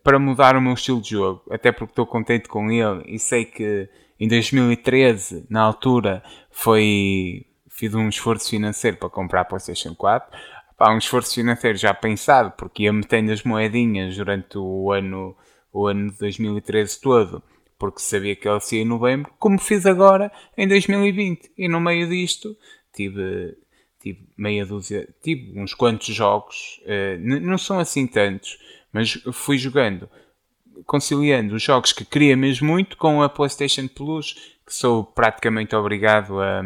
para 0.03 0.17
mudar 0.17 0.55
o 0.55 0.61
meu 0.61 0.73
estilo 0.73 0.99
de 0.99 1.11
jogo, 1.11 1.43
até 1.51 1.71
porque 1.71 1.91
estou 1.91 2.07
contente 2.07 2.49
com 2.49 2.71
ele 2.71 3.03
e 3.05 3.19
sei 3.19 3.45
que 3.45 3.87
em 4.19 4.27
2013, 4.27 5.45
na 5.49 5.61
altura, 5.61 6.23
foi 6.49 7.45
fiz 7.69 7.93
um 7.93 8.07
esforço 8.07 8.49
financeiro 8.49 8.95
para 8.97 9.09
comprar 9.09 9.41
a 9.41 9.45
PlayStation 9.45 9.93
4. 9.93 10.39
Pá, 10.77 10.93
um 10.93 10.97
esforço 10.97 11.35
financeiro 11.35 11.77
já 11.77 11.93
pensado, 11.93 12.51
porque 12.57 12.83
ia 12.83 12.93
metendo 12.93 13.31
as 13.31 13.43
moedinhas 13.43 14.15
durante 14.15 14.57
o 14.57 14.91
ano, 14.91 15.35
o 15.71 15.85
ano 15.85 16.11
de 16.11 16.17
2013 16.17 17.01
todo 17.01 17.43
porque 17.77 17.99
sabia 17.99 18.35
que 18.35 18.47
ela 18.47 18.59
se 18.59 18.77
ia 18.77 18.81
em 18.81 18.85
novembro, 18.85 19.31
como 19.39 19.59
fiz 19.59 19.85
agora 19.85 20.31
em 20.57 20.67
2020. 20.67 21.51
E 21.57 21.67
no 21.67 21.79
meio 21.79 22.07
disto 22.07 22.55
tive, 22.93 23.57
tive 23.99 24.27
meia 24.37 24.65
dúzia, 24.65 25.07
tive 25.21 25.59
uns 25.59 25.73
quantos 25.73 26.07
jogos, 26.07 26.81
uh, 26.83 27.19
não 27.19 27.57
são 27.57 27.79
assim 27.79 28.07
tantos, 28.07 28.57
mas 28.91 29.13
fui 29.33 29.57
jogando, 29.57 30.09
conciliando 30.85 31.55
os 31.55 31.63
jogos 31.63 31.91
que 31.91 32.05
queria 32.05 32.37
mesmo 32.37 32.67
muito 32.67 32.97
com 32.97 33.21
a 33.21 33.29
PlayStation 33.29 33.87
Plus, 33.87 34.55
que 34.65 34.73
sou 34.73 35.03
praticamente 35.03 35.75
obrigado 35.75 36.39
a, 36.39 36.61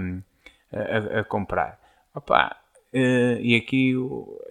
a, 0.71 1.19
a 1.19 1.23
comprar. 1.23 1.79
Opa, 2.13 2.55
Uh, 2.91 3.37
e 3.41 3.55
aqui 3.55 3.93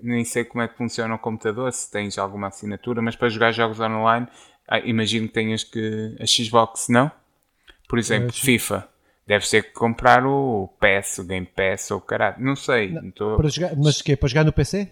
nem 0.00 0.24
sei 0.24 0.44
como 0.44 0.62
é 0.62 0.68
que 0.68 0.76
funciona 0.76 1.12
o 1.12 1.18
computador, 1.18 1.72
se 1.72 1.90
tens 1.90 2.16
alguma 2.18 2.46
assinatura, 2.46 3.02
mas 3.02 3.16
para 3.16 3.28
jogar 3.28 3.50
jogos 3.50 3.80
online, 3.80 4.28
ah, 4.68 4.80
imagino 4.80 5.26
que 5.26 5.34
tenhas 5.34 5.64
que 5.64 6.16
a 6.20 6.26
Xbox, 6.26 6.88
não? 6.88 7.10
Por 7.88 7.98
exemplo, 7.98 8.32
FIFA. 8.32 8.86
Deve 9.26 9.46
ser 9.46 9.62
que 9.62 9.72
comprar 9.72 10.24
o 10.24 10.70
PS, 10.78 11.18
o 11.18 11.24
Game 11.24 11.46
Pass 11.46 11.90
ou 11.90 11.98
o 11.98 12.00
caralho. 12.00 12.36
Não 12.38 12.54
sei. 12.54 12.92
Não, 12.92 13.10
tô... 13.10 13.36
para 13.36 13.48
jogar, 13.48 13.76
mas 13.76 14.00
que 14.00 14.12
é 14.12 14.16
para 14.16 14.28
jogar 14.28 14.44
no 14.44 14.52
PC? 14.52 14.88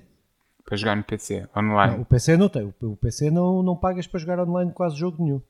Para 0.65 0.77
jogar 0.77 0.97
no 0.97 1.05
PC, 1.05 1.47
online. 1.57 1.95
Não, 1.95 2.03
o 2.03 2.05
PC 2.05 2.37
não 2.37 2.49
tem. 2.49 2.75
O 2.83 2.97
PC 2.97 3.31
não, 3.31 3.63
não 3.63 3.77
pagas 3.77 4.07
para 4.07 4.19
jogar 4.19 4.41
online 4.41 4.73
quase 4.73 4.97
jogo 4.97 5.23
nenhum. 5.23 5.41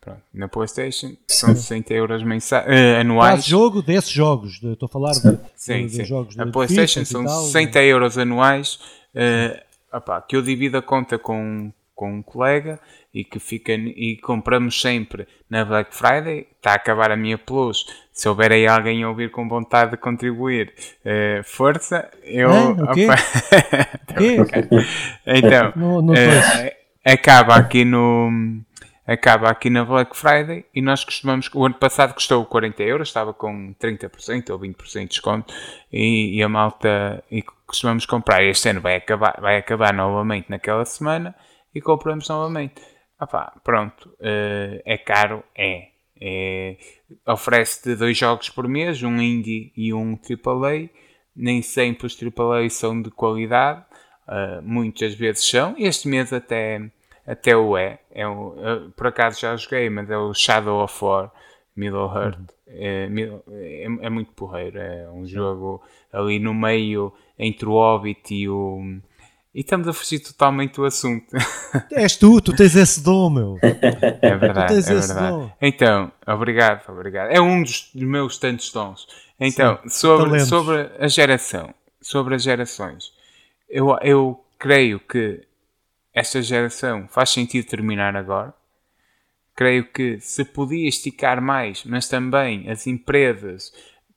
Pronto. 0.00 0.20
Na 0.34 0.48
PlayStation 0.48 1.16
são 1.28 1.54
60 1.54 1.94
euros 1.94 2.24
mensais, 2.24 2.66
uh, 2.66 3.00
anuais. 3.00 3.34
Quase 3.34 3.48
jogo 3.48 3.80
desses 3.80 4.10
jogos. 4.10 4.58
De, 4.58 4.72
estou 4.72 4.86
a 4.86 4.90
falar 4.90 5.12
de, 5.12 5.38
sim, 5.54 5.86
de, 5.86 5.96
sim. 5.96 6.04
jogos 6.04 6.36
A 6.36 6.46
PlayStation 6.46 7.04
são 7.04 7.24
tal, 7.24 7.44
60 7.44 7.78
né? 7.78 7.86
euros 7.86 8.18
anuais. 8.18 8.80
Uh, 9.14 9.96
opá, 9.96 10.20
que 10.20 10.34
eu 10.34 10.42
divido 10.42 10.76
a 10.76 10.82
conta 10.82 11.18
com, 11.20 11.72
com 11.94 12.12
um 12.12 12.22
colega 12.22 12.80
e 13.12 13.24
que 13.24 13.38
fica 13.38 13.72
e 13.72 14.16
compramos 14.22 14.80
sempre 14.80 15.26
na 15.48 15.64
Black 15.64 15.94
Friday. 15.94 16.46
Está 16.56 16.72
a 16.72 16.74
acabar 16.74 17.10
a 17.10 17.16
minha 17.16 17.38
plus. 17.38 17.86
Se 18.12 18.28
houver 18.28 18.52
aí 18.52 18.66
alguém 18.66 19.02
a 19.02 19.08
ouvir 19.08 19.30
com 19.30 19.48
vontade 19.48 19.92
de 19.92 19.96
contribuir, 19.96 20.72
uh, 21.04 21.44
força. 21.44 22.10
Eu. 22.24 22.50
Ah, 22.50 22.70
o 22.70 22.94
quê? 22.94 23.06
o 24.40 24.46
quê? 24.46 24.58
então, 25.26 25.72
não, 25.76 26.02
não 26.02 26.14
uh, 26.14 26.70
acaba 27.04 27.56
aqui 27.56 27.84
no 27.84 28.62
acaba 29.06 29.50
aqui 29.50 29.68
na 29.68 29.84
Black 29.84 30.16
Friday 30.16 30.64
e 30.74 30.80
nós 30.80 31.04
costumamos, 31.04 31.50
o 31.52 31.64
ano 31.66 31.74
passado 31.74 32.14
custou 32.14 32.44
40 32.46 32.82
euros, 32.82 33.08
estava 33.08 33.34
com 33.34 33.74
30% 33.74 34.50
ou 34.50 34.58
20% 34.58 35.00
de 35.00 35.06
desconto 35.08 35.52
e, 35.92 36.38
e, 36.38 36.42
a 36.42 36.48
malta, 36.48 37.22
e 37.30 37.42
costumamos 37.66 38.06
comprar, 38.06 38.44
este 38.44 38.68
ano 38.68 38.80
vai 38.80 38.96
acabar, 38.96 39.36
vai 39.40 39.56
acabar 39.56 39.92
novamente 39.92 40.48
naquela 40.48 40.84
semana 40.84 41.34
e 41.74 41.80
compramos 41.80 42.28
novamente. 42.28 42.82
Opa, 43.20 43.52
pronto, 43.62 44.08
uh, 44.20 44.82
é 44.84 44.98
caro, 44.98 45.44
é. 45.56 45.88
é 46.20 46.76
Oferece-te 47.26 47.94
dois 47.94 48.16
jogos 48.16 48.48
por 48.48 48.66
mês, 48.66 49.02
um 49.02 49.20
indie 49.20 49.72
e 49.76 49.92
um 49.94 50.18
AAA. 50.18 50.90
Nem 51.34 51.62
sempre 51.62 52.06
os 52.06 52.18
AAA 52.20 52.68
são 52.68 53.00
de 53.00 53.10
qualidade, 53.10 53.84
uh, 54.28 54.62
muitas 54.62 55.14
vezes 55.14 55.48
são. 55.48 55.74
Este 55.78 56.08
mês 56.08 56.32
até, 56.32 56.90
até 57.26 57.56
o 57.56 57.76
é. 57.76 58.00
é 58.10 58.26
o, 58.26 58.48
uh, 58.48 58.90
por 58.96 59.06
acaso 59.06 59.40
já 59.40 59.56
joguei, 59.56 59.88
mas 59.88 60.10
é 60.10 60.16
o 60.16 60.34
Shadow 60.34 60.82
of 60.82 61.04
War 61.04 61.32
Middle 61.76 62.10
Earth. 62.14 62.38
Uhum. 62.38 62.46
É, 62.66 63.08
é, 63.50 63.84
é, 63.84 64.10
muito 64.10 64.32
porreiro. 64.32 64.78
É 64.78 65.10
um 65.10 65.26
jogo 65.26 65.82
ali 66.12 66.38
no 66.38 66.54
meio 66.54 67.12
entre 67.38 67.66
o 67.66 67.72
Hobbit 67.72 68.34
e 68.34 68.48
o 68.48 69.00
e 69.54 69.60
estamos 69.60 69.86
a 69.86 69.92
fugir 69.92 70.20
totalmente 70.20 70.76
do 70.76 70.84
assunto. 70.84 71.36
És 71.92 72.16
tu, 72.16 72.40
tu 72.40 72.54
tens 72.54 72.74
esse 72.74 73.02
dom, 73.02 73.30
meu. 73.30 73.58
É 73.60 74.36
verdade, 74.36 74.78
é 74.78 74.80
verdade. 74.80 75.52
Então, 75.60 76.10
obrigado, 76.26 76.88
obrigado. 76.88 77.30
É 77.30 77.40
um 77.40 77.62
dos 77.62 77.90
meus 77.94 78.38
tantos 78.38 78.72
dons. 78.72 79.06
Então, 79.38 79.78
Sim, 79.82 79.88
sobre, 79.88 80.40
sobre 80.40 80.90
a 80.98 81.08
geração, 81.08 81.74
sobre 82.00 82.34
as 82.34 82.42
gerações, 82.42 83.12
eu, 83.68 83.96
eu 84.02 84.42
creio 84.58 85.00
que 85.00 85.42
esta 86.14 86.40
geração 86.40 87.06
faz 87.08 87.30
sentido 87.30 87.66
terminar 87.66 88.16
agora. 88.16 88.54
Creio 89.54 89.84
que 89.84 90.18
se 90.20 90.44
podia 90.44 90.88
esticar 90.88 91.42
mais, 91.42 91.84
mas 91.84 92.08
também 92.08 92.70
as 92.70 92.86
empresas 92.86 93.72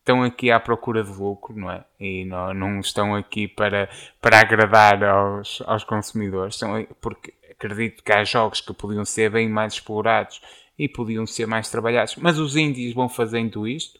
estão 0.06 0.22
aqui 0.22 0.52
à 0.52 0.60
procura 0.60 1.04
de 1.04 1.12
lucro, 1.12 1.58
não 1.58 1.72
é? 1.72 1.84
E 2.00 2.26
não, 2.26 2.54
não 2.54 2.80
estão 2.80 3.16
aqui 3.16 3.48
para, 3.48 3.90
para 4.22 4.40
agradar 4.40 5.04
aos, 5.04 5.64
aos 5.66 5.84
consumidores, 5.84 6.54
estão, 6.54 6.86
porque 7.02 7.34
acredito 7.50 8.04
que 8.04 8.12
há 8.12 8.24
jogos 8.24 8.62
que 8.62 8.72
podiam 8.72 9.04
ser 9.04 9.32
bem 9.32 9.50
mais 9.50 9.74
explorados 9.74 10.40
e 10.78 10.88
podiam 10.88 11.26
ser 11.26 11.48
mais 11.48 11.72
trabalhados, 11.72 12.18
mas 12.18 12.38
os 12.38 12.56
indies 12.56 12.94
vão 12.94 13.10
fazendo 13.10 13.68
isto. 13.68 14.00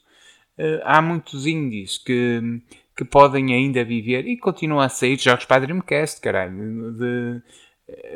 Uh, 0.56 0.80
há 0.84 1.02
muitos 1.02 1.44
indies 1.44 1.98
que, 1.98 2.62
que 2.96 3.04
podem 3.04 3.52
ainda 3.52 3.84
viver 3.84 4.26
e 4.28 4.36
continuam 4.36 4.80
a 4.80 4.88
sair 4.88 5.18
jogos 5.18 5.44
para 5.44 5.56
a 5.56 5.66
Dreamcast, 5.66 6.20
caralho. 6.20 6.92
De, 6.92 7.42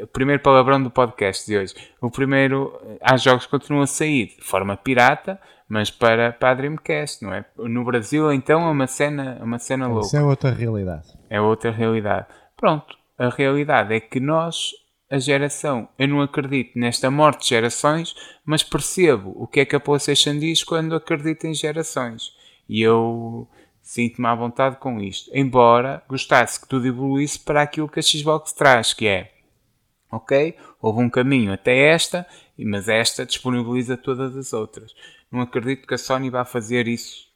o 0.03 0.07
primeiro 0.07 0.43
palavrão 0.43 0.83
do 0.83 0.91
podcast 0.91 1.47
de 1.47 1.57
hoje. 1.57 1.75
O 2.01 2.11
primeiro, 2.11 2.73
há 3.01 3.17
jogos 3.17 3.47
que 3.47 3.51
continuam 3.51 3.83
a 3.83 3.87
sair 3.87 4.35
de 4.37 4.43
forma 4.43 4.77
pirata, 4.77 5.41
mas 5.70 5.88
para, 5.88 6.32
para 6.32 6.51
a 6.51 6.55
Dreamcast, 6.55 7.22
não 7.22 7.32
é? 7.32 7.44
No 7.56 7.84
Brasil, 7.84 8.32
então, 8.32 8.66
é 8.66 8.70
uma 8.72 8.88
cena, 8.88 9.38
uma 9.40 9.60
cena 9.60 9.86
louca. 9.86 10.06
Isso 10.09 10.16
é 10.16 10.22
outra 10.22 10.51
realidade. 10.51 11.06
É 11.30 11.40
outra 11.40 11.70
realidade. 11.70 12.26
Pronto, 12.56 12.98
a 13.16 13.28
realidade 13.28 13.94
é 13.94 14.01
que 14.01 14.18
nós, 14.18 14.72
a 15.09 15.16
geração, 15.20 15.88
eu 15.97 16.09
não 16.09 16.22
acredito 16.22 16.76
nesta 16.76 17.09
morte 17.09 17.42
de 17.42 17.51
gerações, 17.51 18.16
mas 18.44 18.64
percebo 18.64 19.32
o 19.36 19.47
que 19.47 19.60
é 19.60 19.64
que 19.64 19.76
a 19.76 19.80
PlayStation 19.80 20.36
diz 20.40 20.64
quando 20.64 20.97
acredita 20.97 21.47
em 21.47 21.55
gerações. 21.55 22.32
E 22.68 22.82
eu 22.82 23.48
sinto-me 23.80 24.26
à 24.26 24.34
vontade 24.34 24.74
com 24.74 25.01
isto. 25.01 25.30
Embora 25.32 26.02
gostasse 26.09 26.60
que 26.60 26.68
tudo 26.68 26.88
evoluísse 26.88 27.38
para 27.38 27.62
aquilo 27.62 27.88
que 27.88 28.01
a 28.01 28.02
Xbox 28.02 28.52
traz, 28.52 28.92
que 28.92 29.06
é 29.06 29.30
ok, 30.10 30.56
houve 30.82 31.01
um 31.01 31.09
caminho 31.09 31.52
até 31.52 31.90
esta, 31.92 32.26
mas 32.59 32.88
esta 32.88 33.24
disponibiliza 33.24 33.97
todas 33.97 34.36
as 34.36 34.52
outras. 34.52 34.92
Não 35.31 35.40
acredito 35.40 35.86
que 35.86 35.94
a 35.94 35.98
Sony 35.98 36.28
vá 36.28 36.44
fazer 36.44 36.89
isso. 36.89 37.28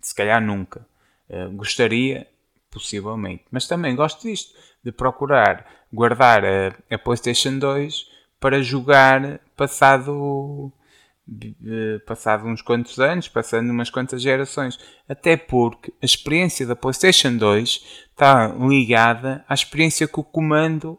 Se 0.00 0.14
calhar 0.14 0.42
nunca. 0.42 0.86
Uh, 1.28 1.50
gostaria, 1.52 2.26
possivelmente. 2.70 3.44
Mas 3.50 3.68
também 3.68 3.94
gosto 3.94 4.22
disto, 4.22 4.54
de 4.82 4.90
procurar 4.90 5.64
guardar 5.92 6.44
a, 6.44 6.74
a 6.90 6.98
PlayStation 6.98 7.58
2 7.58 8.10
para 8.40 8.60
jogar 8.60 9.40
passado, 9.56 10.12
uh, 10.12 12.00
passado 12.04 12.46
uns 12.46 12.60
quantos 12.60 12.98
anos, 12.98 13.28
passando 13.28 13.70
umas 13.70 13.88
quantas 13.88 14.20
gerações. 14.20 14.78
Até 15.08 15.36
porque 15.36 15.92
a 16.02 16.04
experiência 16.04 16.66
da 16.66 16.76
PlayStation 16.76 17.36
2 17.36 18.04
está 18.10 18.48
ligada 18.48 19.44
à 19.48 19.54
experiência 19.54 20.08
que 20.08 20.20
o 20.20 20.24
comando 20.24 20.98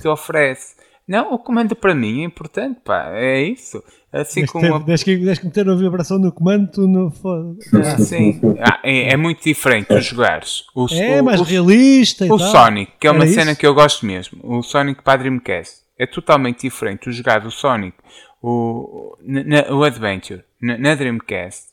te 0.00 0.06
oferece. 0.06 0.76
Não, 1.06 1.34
o 1.34 1.38
comando 1.38 1.76
para 1.76 1.94
mim 1.94 2.22
é 2.22 2.24
importante, 2.24 2.80
pá, 2.82 3.10
é 3.12 3.42
isso. 3.42 3.82
Assim 4.10 4.40
desde 4.40 4.52
como. 4.52 4.78
Ter, 4.78 4.84
desde, 4.86 5.04
que, 5.04 5.16
desde 5.18 5.40
que 5.40 5.46
meter 5.46 5.68
a 5.68 5.74
vibração 5.74 6.18
no 6.18 6.32
comando, 6.32 6.70
tu 6.70 6.88
não 6.88 7.10
foda. 7.10 7.56
Ah, 7.74 7.98
sim, 7.98 8.40
ah, 8.60 8.80
é, 8.82 9.12
é, 9.12 9.16
muito 9.16 9.42
diferente 9.42 9.88
tu 9.88 10.00
jogares. 10.00 10.64
O, 10.74 10.86
é 10.90 11.20
o, 11.20 11.24
mais 11.24 11.40
o, 11.40 11.44
realista. 11.44 12.24
O 12.32 12.38
Sonic, 12.38 12.92
que 12.98 13.06
é 13.06 13.10
uma 13.10 13.26
cena 13.26 13.50
isso? 13.50 13.60
que 13.60 13.66
eu 13.66 13.74
gosto 13.74 14.06
mesmo. 14.06 14.38
O 14.42 14.62
Sonic 14.62 15.02
para 15.02 15.18
Dreamcast 15.18 15.82
é 15.98 16.06
totalmente 16.06 16.62
diferente. 16.62 17.00
Tu 17.00 17.12
jogares 17.12 17.46
o 17.46 17.50
Sonic, 17.50 17.98
o, 18.40 19.18
na, 19.20 19.74
o 19.74 19.84
Adventure, 19.84 20.42
na, 20.62 20.78
na 20.78 20.94
Dreamcast 20.94 21.66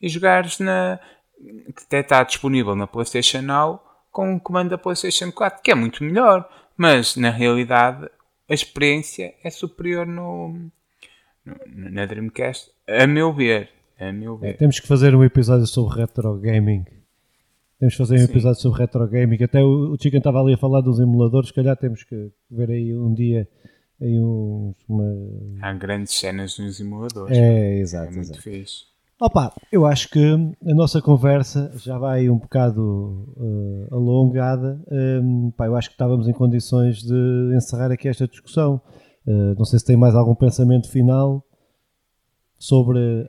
e 0.00 0.08
jogares 0.08 0.60
na. 0.60 1.00
que 1.74 1.82
até 1.86 2.00
está 2.00 2.22
disponível 2.22 2.76
na 2.76 2.86
PlayStation 2.86 3.42
Now 3.42 3.82
com 4.12 4.36
o 4.36 4.40
comando 4.40 4.70
da 4.70 4.78
PlayStation 4.78 5.32
4, 5.32 5.60
que 5.62 5.70
é 5.70 5.74
muito 5.74 6.04
melhor. 6.04 6.48
Mas 6.76 7.16
na 7.16 7.30
realidade 7.30 8.06
a 8.48 8.54
experiência 8.54 9.34
é 9.42 9.50
superior 9.50 10.06
no, 10.06 10.70
no 11.44 11.90
na 11.90 12.06
Dreamcast, 12.06 12.70
a 12.86 13.06
meu 13.06 13.32
ver. 13.32 13.70
A 13.98 14.12
meu 14.12 14.36
é, 14.36 14.38
ver. 14.38 14.48
É, 14.48 14.52
temos 14.54 14.80
que 14.80 14.86
fazer 14.86 15.14
um 15.14 15.24
episódio 15.24 15.66
sobre 15.66 16.00
retro 16.00 16.38
gaming. 16.38 16.84
Temos 17.78 17.94
que 17.94 17.98
fazer 17.98 18.14
um 18.14 18.18
Sim. 18.18 18.24
episódio 18.24 18.60
sobre 18.60 18.80
retro 18.80 19.06
gaming. 19.08 19.42
Até 19.42 19.62
o, 19.62 19.92
o 19.92 19.96
Chicken 20.00 20.18
estava 20.18 20.40
ali 20.40 20.54
a 20.54 20.58
falar 20.58 20.80
dos 20.80 20.98
emuladores. 20.98 21.48
Se 21.48 21.54
calhar 21.54 21.76
temos 21.76 22.02
que 22.04 22.30
ver 22.50 22.70
aí 22.70 22.96
um 22.96 23.12
dia 23.12 23.48
aí 24.00 24.20
uns, 24.20 24.76
uma... 24.88 25.04
Há 25.60 25.72
grandes 25.74 26.14
cenas 26.14 26.58
nos 26.58 26.80
emuladores. 26.80 27.36
É, 27.36 27.78
exato. 27.78 28.12
É 28.12 28.14
muito 28.14 28.30
exato. 28.30 28.42
fixe. 28.42 28.84
Opa, 29.18 29.50
eu 29.72 29.86
acho 29.86 30.10
que 30.10 30.20
a 30.20 30.74
nossa 30.74 31.00
conversa 31.00 31.72
já 31.78 31.96
vai 31.96 32.28
um 32.28 32.36
bocado 32.36 33.32
uh, 33.38 33.94
alongada. 33.94 34.78
Um, 34.90 35.50
pá, 35.52 35.66
eu 35.66 35.74
acho 35.74 35.88
que 35.88 35.94
estávamos 35.94 36.28
em 36.28 36.34
condições 36.34 37.02
de 37.02 37.54
encerrar 37.56 37.90
aqui 37.90 38.08
esta 38.08 38.28
discussão. 38.28 38.78
Uh, 39.26 39.54
não 39.56 39.64
sei 39.64 39.78
se 39.78 39.86
tem 39.86 39.96
mais 39.96 40.14
algum 40.14 40.34
pensamento 40.34 40.90
final 40.90 41.42
sobre 42.58 43.26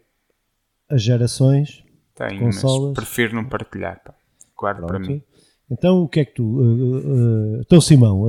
as 0.89 1.01
gerações. 1.01 1.85
Tenho, 2.15 2.41
consolas. 2.41 2.89
mas 2.89 3.05
prefiro 3.05 3.35
não 3.35 3.45
partilhar. 3.45 4.01
Pá. 4.03 4.13
Guardo 4.57 4.87
Pronto. 4.87 4.89
para 4.89 4.99
mim. 4.99 5.23
Então, 5.71 6.03
o 6.03 6.09
que 6.09 6.19
é 6.19 6.25
que 6.25 6.33
tu. 6.33 6.43
Uh, 6.43 7.61
então, 7.61 7.79
Simão, 7.79 8.27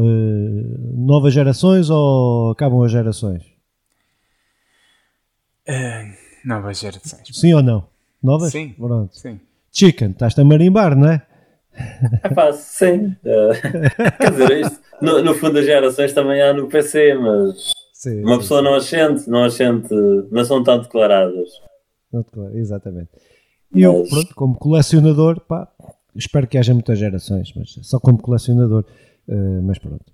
novas 0.94 1.35
gerações 1.35 1.90
ou 1.90 2.52
acabam 2.52 2.85
as 2.85 2.93
gerações? 2.93 3.43
Novas 6.49 6.79
gerações. 6.79 7.29
Sim 7.31 7.53
ou 7.53 7.62
não? 7.62 7.87
Novas? 8.23 8.53
Sim. 8.53 8.70
Pronto. 8.70 9.15
Sim. 9.15 9.39
Chicken, 9.70 10.12
estás-te 10.12 10.41
a 10.41 10.45
marimbar, 10.45 10.97
não 10.97 11.11
é? 11.11 11.23
É 12.25 12.29
pá, 12.31 12.51
sim. 12.55 13.15
Uh, 13.23 13.53
quer 14.19 14.31
dizer, 14.31 14.61
isto, 14.62 14.81
no, 15.03 15.23
no, 15.23 15.35
fundo, 15.35 15.59
as 15.59 15.66
gerações 15.66 16.15
também 16.15 16.41
há 16.41 16.55
no 16.55 16.66
PC, 16.66 17.12
mas 17.15 17.70
sim, 17.93 18.23
uma 18.23 18.37
sim, 18.37 18.39
pessoa 18.41 18.61
sim. 18.61 18.65
não 18.65 18.75
as 18.75 18.85
sente, 18.87 19.29
não 19.29 19.45
as 19.45 19.55
sente, 19.55 19.95
não 20.31 20.43
são 20.43 20.65
tão 20.65 20.81
declaradas. 20.81 21.51
Não 22.11 22.23
declara, 22.23 22.59
exatamente. 22.59 23.11
E 23.75 23.83
mas... 23.83 23.83
eu, 23.83 24.05
pronto, 24.09 24.35
como 24.35 24.57
colecionador, 24.57 25.41
pá, 25.41 25.69
espero 26.16 26.47
que 26.47 26.57
haja 26.57 26.73
muitas 26.73 26.99
gerações, 26.99 27.53
mas 27.55 27.79
só 27.83 28.01
como 28.01 28.16
colecionador. 28.16 28.87
Uh, 29.29 29.62
mas 29.65 29.79
pronto. 29.79 30.07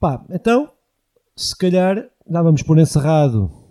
Pá, 0.00 0.24
então, 0.30 0.70
se 1.36 1.54
calhar 1.54 2.08
dávamos 2.26 2.62
por 2.62 2.78
encerrado 2.78 3.67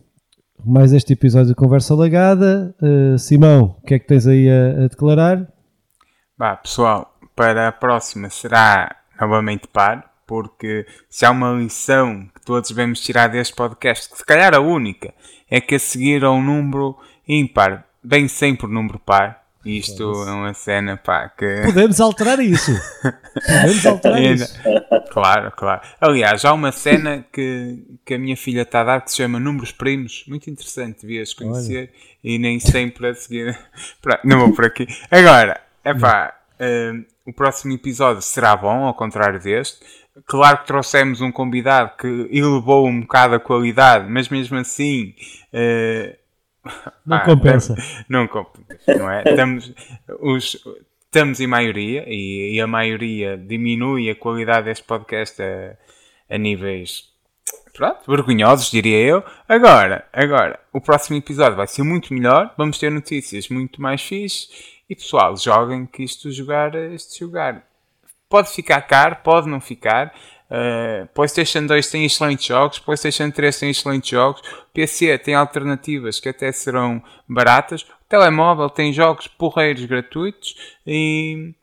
mais 0.66 0.94
este 0.94 1.14
episódio 1.14 1.50
de 1.50 1.56
Conversa 1.56 1.96
Lagada. 1.96 2.76
Uh, 2.82 3.18
Simão, 3.18 3.78
o 3.82 3.86
que 3.86 3.94
é 3.94 4.00
que 4.00 4.08
tens 4.08 4.28
aí 4.28 4.50
a, 4.50 4.86
a 4.86 4.88
declarar? 4.88 5.48
Bah, 6.38 6.56
pessoal, 6.56 7.18
para 7.36 7.68
a 7.68 7.72
próxima 7.72 8.30
será 8.30 8.96
novamente 9.20 9.68
par, 9.68 10.14
porque 10.26 10.86
se 11.10 11.26
há 11.26 11.32
uma 11.32 11.52
lição 11.54 12.28
que 12.34 12.46
todos 12.46 12.70
devemos 12.70 13.00
tirar 13.00 13.28
deste 13.28 13.56
podcast, 13.56 14.10
que 14.10 14.18
se 14.18 14.26
calhar 14.26 14.54
a 14.54 14.60
única, 14.60 15.14
é 15.50 15.62
que 15.62 15.76
a 15.76 15.80
seguir 15.80 16.24
ao 16.24 16.42
número 16.42 16.98
ímpar 17.28 17.86
vem 18.04 18.28
sempre 18.28 18.68
número 18.68 19.00
par. 19.00 19.47
Isto 19.68 20.04
é 20.28 20.32
uma 20.32 20.54
cena 20.54 20.98
pá, 20.98 21.30
que. 21.30 21.64
Podemos 21.66 22.00
alterar 22.00 22.40
isso! 22.40 22.72
Podemos 23.46 23.86
alterar 23.86 24.22
isso! 24.22 24.60
Claro, 25.12 25.52
claro. 25.52 25.82
Aliás, 26.00 26.46
há 26.46 26.54
uma 26.54 26.72
cena 26.72 27.26
que, 27.32 27.84
que 28.06 28.14
a 28.14 28.20
minha 28.20 28.38
filha 28.38 28.62
está 28.62 28.82
a 28.82 28.84
dar 28.84 29.02
que 29.02 29.12
se 29.12 29.18
chama 29.18 29.40
Números 29.40 29.72
Primos. 29.72 30.24
Muito 30.28 30.50
interessante, 30.50 31.02
devias 31.02 31.34
conhecer. 31.34 31.90
Olha. 31.90 32.08
E 32.24 32.38
nem 32.38 32.60
sempre 32.60 33.08
a 33.08 33.14
seguir. 33.16 33.58
Não 34.24 34.40
vou 34.40 34.54
por 34.54 34.66
aqui. 34.66 34.88
Agora, 35.10 35.60
é 35.84 35.94
pá. 35.94 36.34
Uh, 36.60 37.06
o 37.26 37.34
próximo 37.34 37.74
episódio 37.74 38.22
será 38.22 38.56
bom, 38.56 38.86
ao 38.86 38.94
contrário 38.94 39.40
deste. 39.40 39.80
Claro 40.26 40.60
que 40.60 40.68
trouxemos 40.68 41.22
um 41.22 41.32
convidado 41.32 41.92
que 41.98 42.08
elevou 42.32 42.88
um 42.88 43.02
bocado 43.02 43.36
a 43.36 43.40
qualidade, 43.40 44.10
mas 44.10 44.30
mesmo 44.30 44.58
assim. 44.58 45.14
Uh, 45.54 46.27
não 47.06 47.18
ah, 47.18 47.22
compensa. 47.22 47.76
Não, 48.10 48.28
compensa, 48.28 48.96
não 48.96 49.10
é? 49.10 49.24
Estamos, 49.26 49.74
os, 50.20 50.58
estamos 51.06 51.40
em 51.40 51.48
maioria 51.48 52.04
e, 52.08 52.56
e, 52.56 52.62
a 52.62 52.68
maioria 52.68 53.38
diminui 53.38 54.10
a 54.10 54.16
qualidade 54.16 54.66
deste 54.66 54.84
podcast 54.84 55.42
a, 55.42 55.78
a 56.30 56.38
níveis 56.38 57.06
pronto, 57.74 58.02
vergonhosos, 58.08 58.72
diria 58.72 59.00
eu. 59.00 59.24
Agora, 59.48 60.08
agora, 60.12 60.60
o 60.74 60.82
próximo 60.82 61.18
episódio 61.18 61.56
vai 61.56 61.68
ser 61.68 61.84
muito 61.84 62.14
melhor, 62.14 62.54
vamos 62.58 62.78
ter 62.80 62.92
notícias 62.92 63.48
muito 63.50 63.82
mais 63.82 64.02
fixes 64.02 64.50
e 64.90 64.96
pessoal, 64.96 65.38
joguem 65.38 65.86
que 65.86 66.04
isto 66.04 66.32
jogar, 66.32 66.74
este 66.76 67.20
jogar 67.20 67.64
pode 68.30 68.50
ficar 68.50 68.82
caro, 68.82 69.18
pode 69.24 69.48
não 69.48 69.60
ficar. 69.60 70.14
Uh, 70.50 71.06
PlayStation 71.14 71.66
2 71.66 71.90
tem 71.90 72.06
excelentes 72.06 72.46
jogos, 72.46 72.80
PlayStation 72.80 73.30
3 73.30 73.60
tem 73.60 73.70
excelentes 73.70 74.10
jogos, 74.10 74.42
PC 74.74 75.18
tem 75.18 75.36
alternativas 75.36 76.22
que 76.22 76.30
até 76.30 76.52
serão 76.54 77.04
baratas, 77.28 77.82
o 77.82 78.08
telemóvel 78.08 78.70
tem 78.70 78.94
jogos 78.94 79.28
porreiros 79.28 79.84
gratuitos 79.84 80.56
e, 80.86 81.54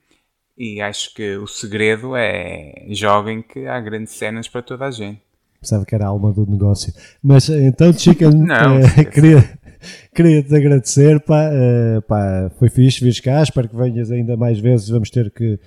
e 0.59 0.83
acho 0.83 1.15
que 1.15 1.37
o 1.37 1.47
segredo 1.47 2.15
é 2.15 2.87
joguem 2.91 3.41
que 3.41 3.67
há 3.67 3.81
grandes 3.81 4.13
cenas 4.13 4.49
para 4.49 4.61
toda 4.61 4.85
a 4.85 4.91
gente. 4.91 5.23
Pensava 5.59 5.87
que 5.87 5.95
era 5.95 6.05
a 6.05 6.09
alma 6.09 6.31
do 6.31 6.45
negócio. 6.45 6.93
Mas 7.23 7.49
então, 7.49 7.91
Chica, 7.91 8.29
uh, 8.29 8.33
queria, 9.11 9.59
queria-te 10.15 10.55
agradecer, 10.55 11.21
pá, 11.21 11.49
uh, 11.49 12.03
pá, 12.03 12.51
foi 12.59 12.69
fixe, 12.69 13.01
vires 13.01 13.19
cá, 13.19 13.43
espero 13.43 13.67
que 13.67 13.77
venhas 13.77 14.11
ainda 14.11 14.37
mais 14.37 14.61
vezes, 14.61 14.91
vamos 14.91 15.09
ter 15.09 15.31
que 15.31 15.59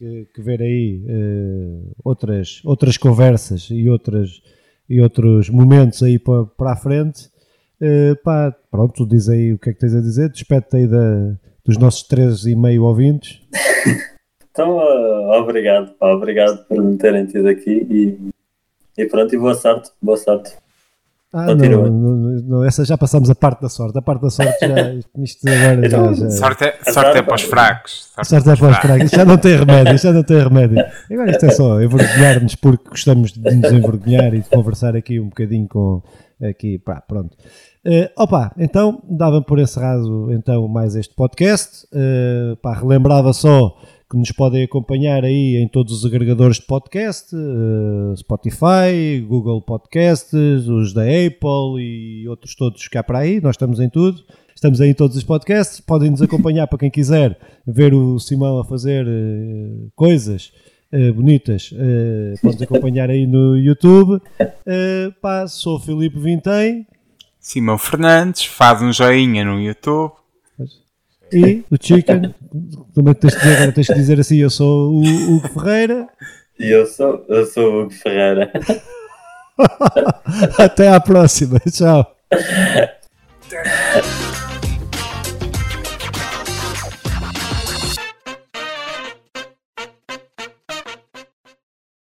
que, 0.00 0.26
que 0.34 0.40
ver 0.40 0.62
aí 0.62 1.04
uh, 1.04 1.92
outras, 2.02 2.62
outras 2.64 2.96
conversas 2.96 3.68
e, 3.70 3.90
outras, 3.90 4.40
e 4.88 4.98
outros 4.98 5.50
momentos 5.50 6.02
aí 6.02 6.18
para, 6.18 6.46
para 6.46 6.72
a 6.72 6.76
frente. 6.76 7.28
Uh, 7.78 8.16
pá, 8.24 8.54
pronto, 8.70 8.94
tu 8.94 9.06
diz 9.06 9.28
aí 9.28 9.52
o 9.52 9.58
que 9.58 9.68
é 9.68 9.72
que 9.74 9.78
tens 9.78 9.94
a 9.94 10.00
dizer, 10.00 10.30
despede-te 10.30 10.76
aí 10.76 10.86
da, 10.86 11.34
dos 11.62 11.76
nossos 11.76 12.02
três 12.02 12.46
e 12.46 12.56
meio 12.56 12.84
ouvintes. 12.84 13.42
então, 14.50 14.78
uh, 14.78 15.32
obrigado, 15.32 15.92
pá, 15.98 16.14
obrigado 16.14 16.64
por 16.66 16.82
me 16.82 16.96
terem 16.96 17.26
tido 17.26 17.48
aqui 17.48 17.86
e, 17.90 18.30
e 19.02 19.06
pronto, 19.06 19.34
e 19.34 19.38
boa 19.38 19.54
sorte, 19.54 19.90
boa 20.00 20.16
sorte. 20.16 20.56
Ah, 21.32 21.54
não, 21.54 21.54
não, 21.54 22.42
não, 22.42 22.64
essa 22.64 22.84
já 22.84 22.98
passamos 22.98 23.30
a 23.30 23.34
parte 23.36 23.62
da 23.62 23.68
sorte. 23.68 23.96
A 23.96 24.02
parte 24.02 24.22
da 24.22 24.30
sorte 24.30 24.58
já. 24.60 24.94
Isto 25.22 25.48
agora 25.48 25.88
já. 25.88 26.12
já... 26.12 26.30
Sorte, 26.30 26.64
é, 26.64 26.92
sorte 26.92 27.18
é 27.18 27.22
para 27.22 27.34
os 27.36 27.42
fracos. 27.42 28.08
Sorte, 28.14 28.28
sorte 28.30 28.50
é 28.50 28.56
para 28.56 28.70
os 28.70 28.76
fracos. 28.78 29.10
Já 29.10 29.24
não 29.24 29.38
tem 29.38 29.56
remédio, 29.56 29.98
já 29.98 30.12
não 30.12 30.22
tem 30.24 30.42
remédio. 30.42 30.84
Agora 31.10 31.30
isto 31.30 31.46
é 31.46 31.50
só 31.50 31.80
envergonhar-nos 31.80 32.54
porque 32.56 32.88
gostamos 32.88 33.32
de 33.32 33.40
nos 33.54 33.72
envergonhar 33.72 34.34
e 34.34 34.40
de 34.40 34.48
conversar 34.48 34.96
aqui 34.96 35.20
um 35.20 35.28
bocadinho 35.28 35.68
com. 35.68 36.02
Aqui, 36.42 36.78
pá, 36.78 37.00
pronto. 37.06 37.36
Uh, 37.86 38.08
opa, 38.16 38.50
então 38.58 39.02
dava 39.08 39.42
por 39.42 39.58
encerrado 39.58 40.32
então 40.32 40.66
mais 40.66 40.96
este 40.96 41.14
podcast. 41.14 41.86
Uh, 41.92 42.56
pá, 42.56 42.74
relembrava 42.74 43.32
só 43.32 43.76
que 44.10 44.16
nos 44.16 44.32
podem 44.32 44.64
acompanhar 44.64 45.24
aí 45.24 45.56
em 45.56 45.68
todos 45.68 45.92
os 45.92 46.04
agregadores 46.04 46.56
de 46.56 46.66
podcast, 46.66 47.32
uh, 47.32 48.16
Spotify, 48.16 49.20
Google 49.24 49.62
Podcasts, 49.62 50.32
os 50.66 50.92
da 50.92 51.02
Apple 51.02 51.78
e 51.78 52.28
outros 52.28 52.56
todos 52.56 52.88
cá 52.88 53.04
para 53.04 53.20
aí, 53.20 53.40
nós 53.40 53.54
estamos 53.54 53.78
em 53.78 53.88
tudo. 53.88 54.24
Estamos 54.52 54.80
aí 54.80 54.90
em 54.90 54.94
todos 54.94 55.16
os 55.16 55.22
podcasts, 55.22 55.80
podem 55.80 56.10
nos 56.10 56.20
acompanhar 56.20 56.66
para 56.66 56.80
quem 56.80 56.90
quiser 56.90 57.38
ver 57.64 57.94
o 57.94 58.18
Simão 58.18 58.58
a 58.58 58.64
fazer 58.64 59.06
uh, 59.06 59.92
coisas 59.94 60.52
uh, 60.92 61.14
bonitas, 61.14 61.70
uh, 61.70 62.40
podes 62.42 62.60
acompanhar 62.60 63.10
aí 63.10 63.28
no 63.28 63.56
YouTube. 63.56 64.20
Uh, 64.40 65.12
pá, 65.22 65.46
sou 65.46 65.78
Filipe 65.78 66.18
Vintém. 66.18 66.84
Simão 67.38 67.78
Fernandes, 67.78 68.44
faz 68.44 68.82
um 68.82 68.92
joinha 68.92 69.44
no 69.44 69.60
YouTube. 69.60 70.14
E 71.32 71.64
o 71.70 71.76
Chicken, 71.80 72.34
também 72.94 73.14
tens 73.14 73.34
de 73.34 73.38
dizer, 73.40 73.56
agora 73.56 73.72
tens 73.72 73.86
de 73.86 73.94
dizer 73.94 74.20
assim: 74.20 74.38
eu 74.38 74.50
sou 74.50 74.92
o 74.92 75.02
Hugo 75.02 75.48
Ferreira. 75.48 76.08
E 76.58 76.68
eu 76.68 76.86
sou, 76.86 77.24
eu 77.28 77.46
sou 77.46 77.72
o 77.72 77.82
Hugo 77.82 77.90
Ferreira. 77.92 78.50
Até 80.58 80.88
à 80.88 81.00
próxima. 81.00 81.58
Tchau. 81.60 82.16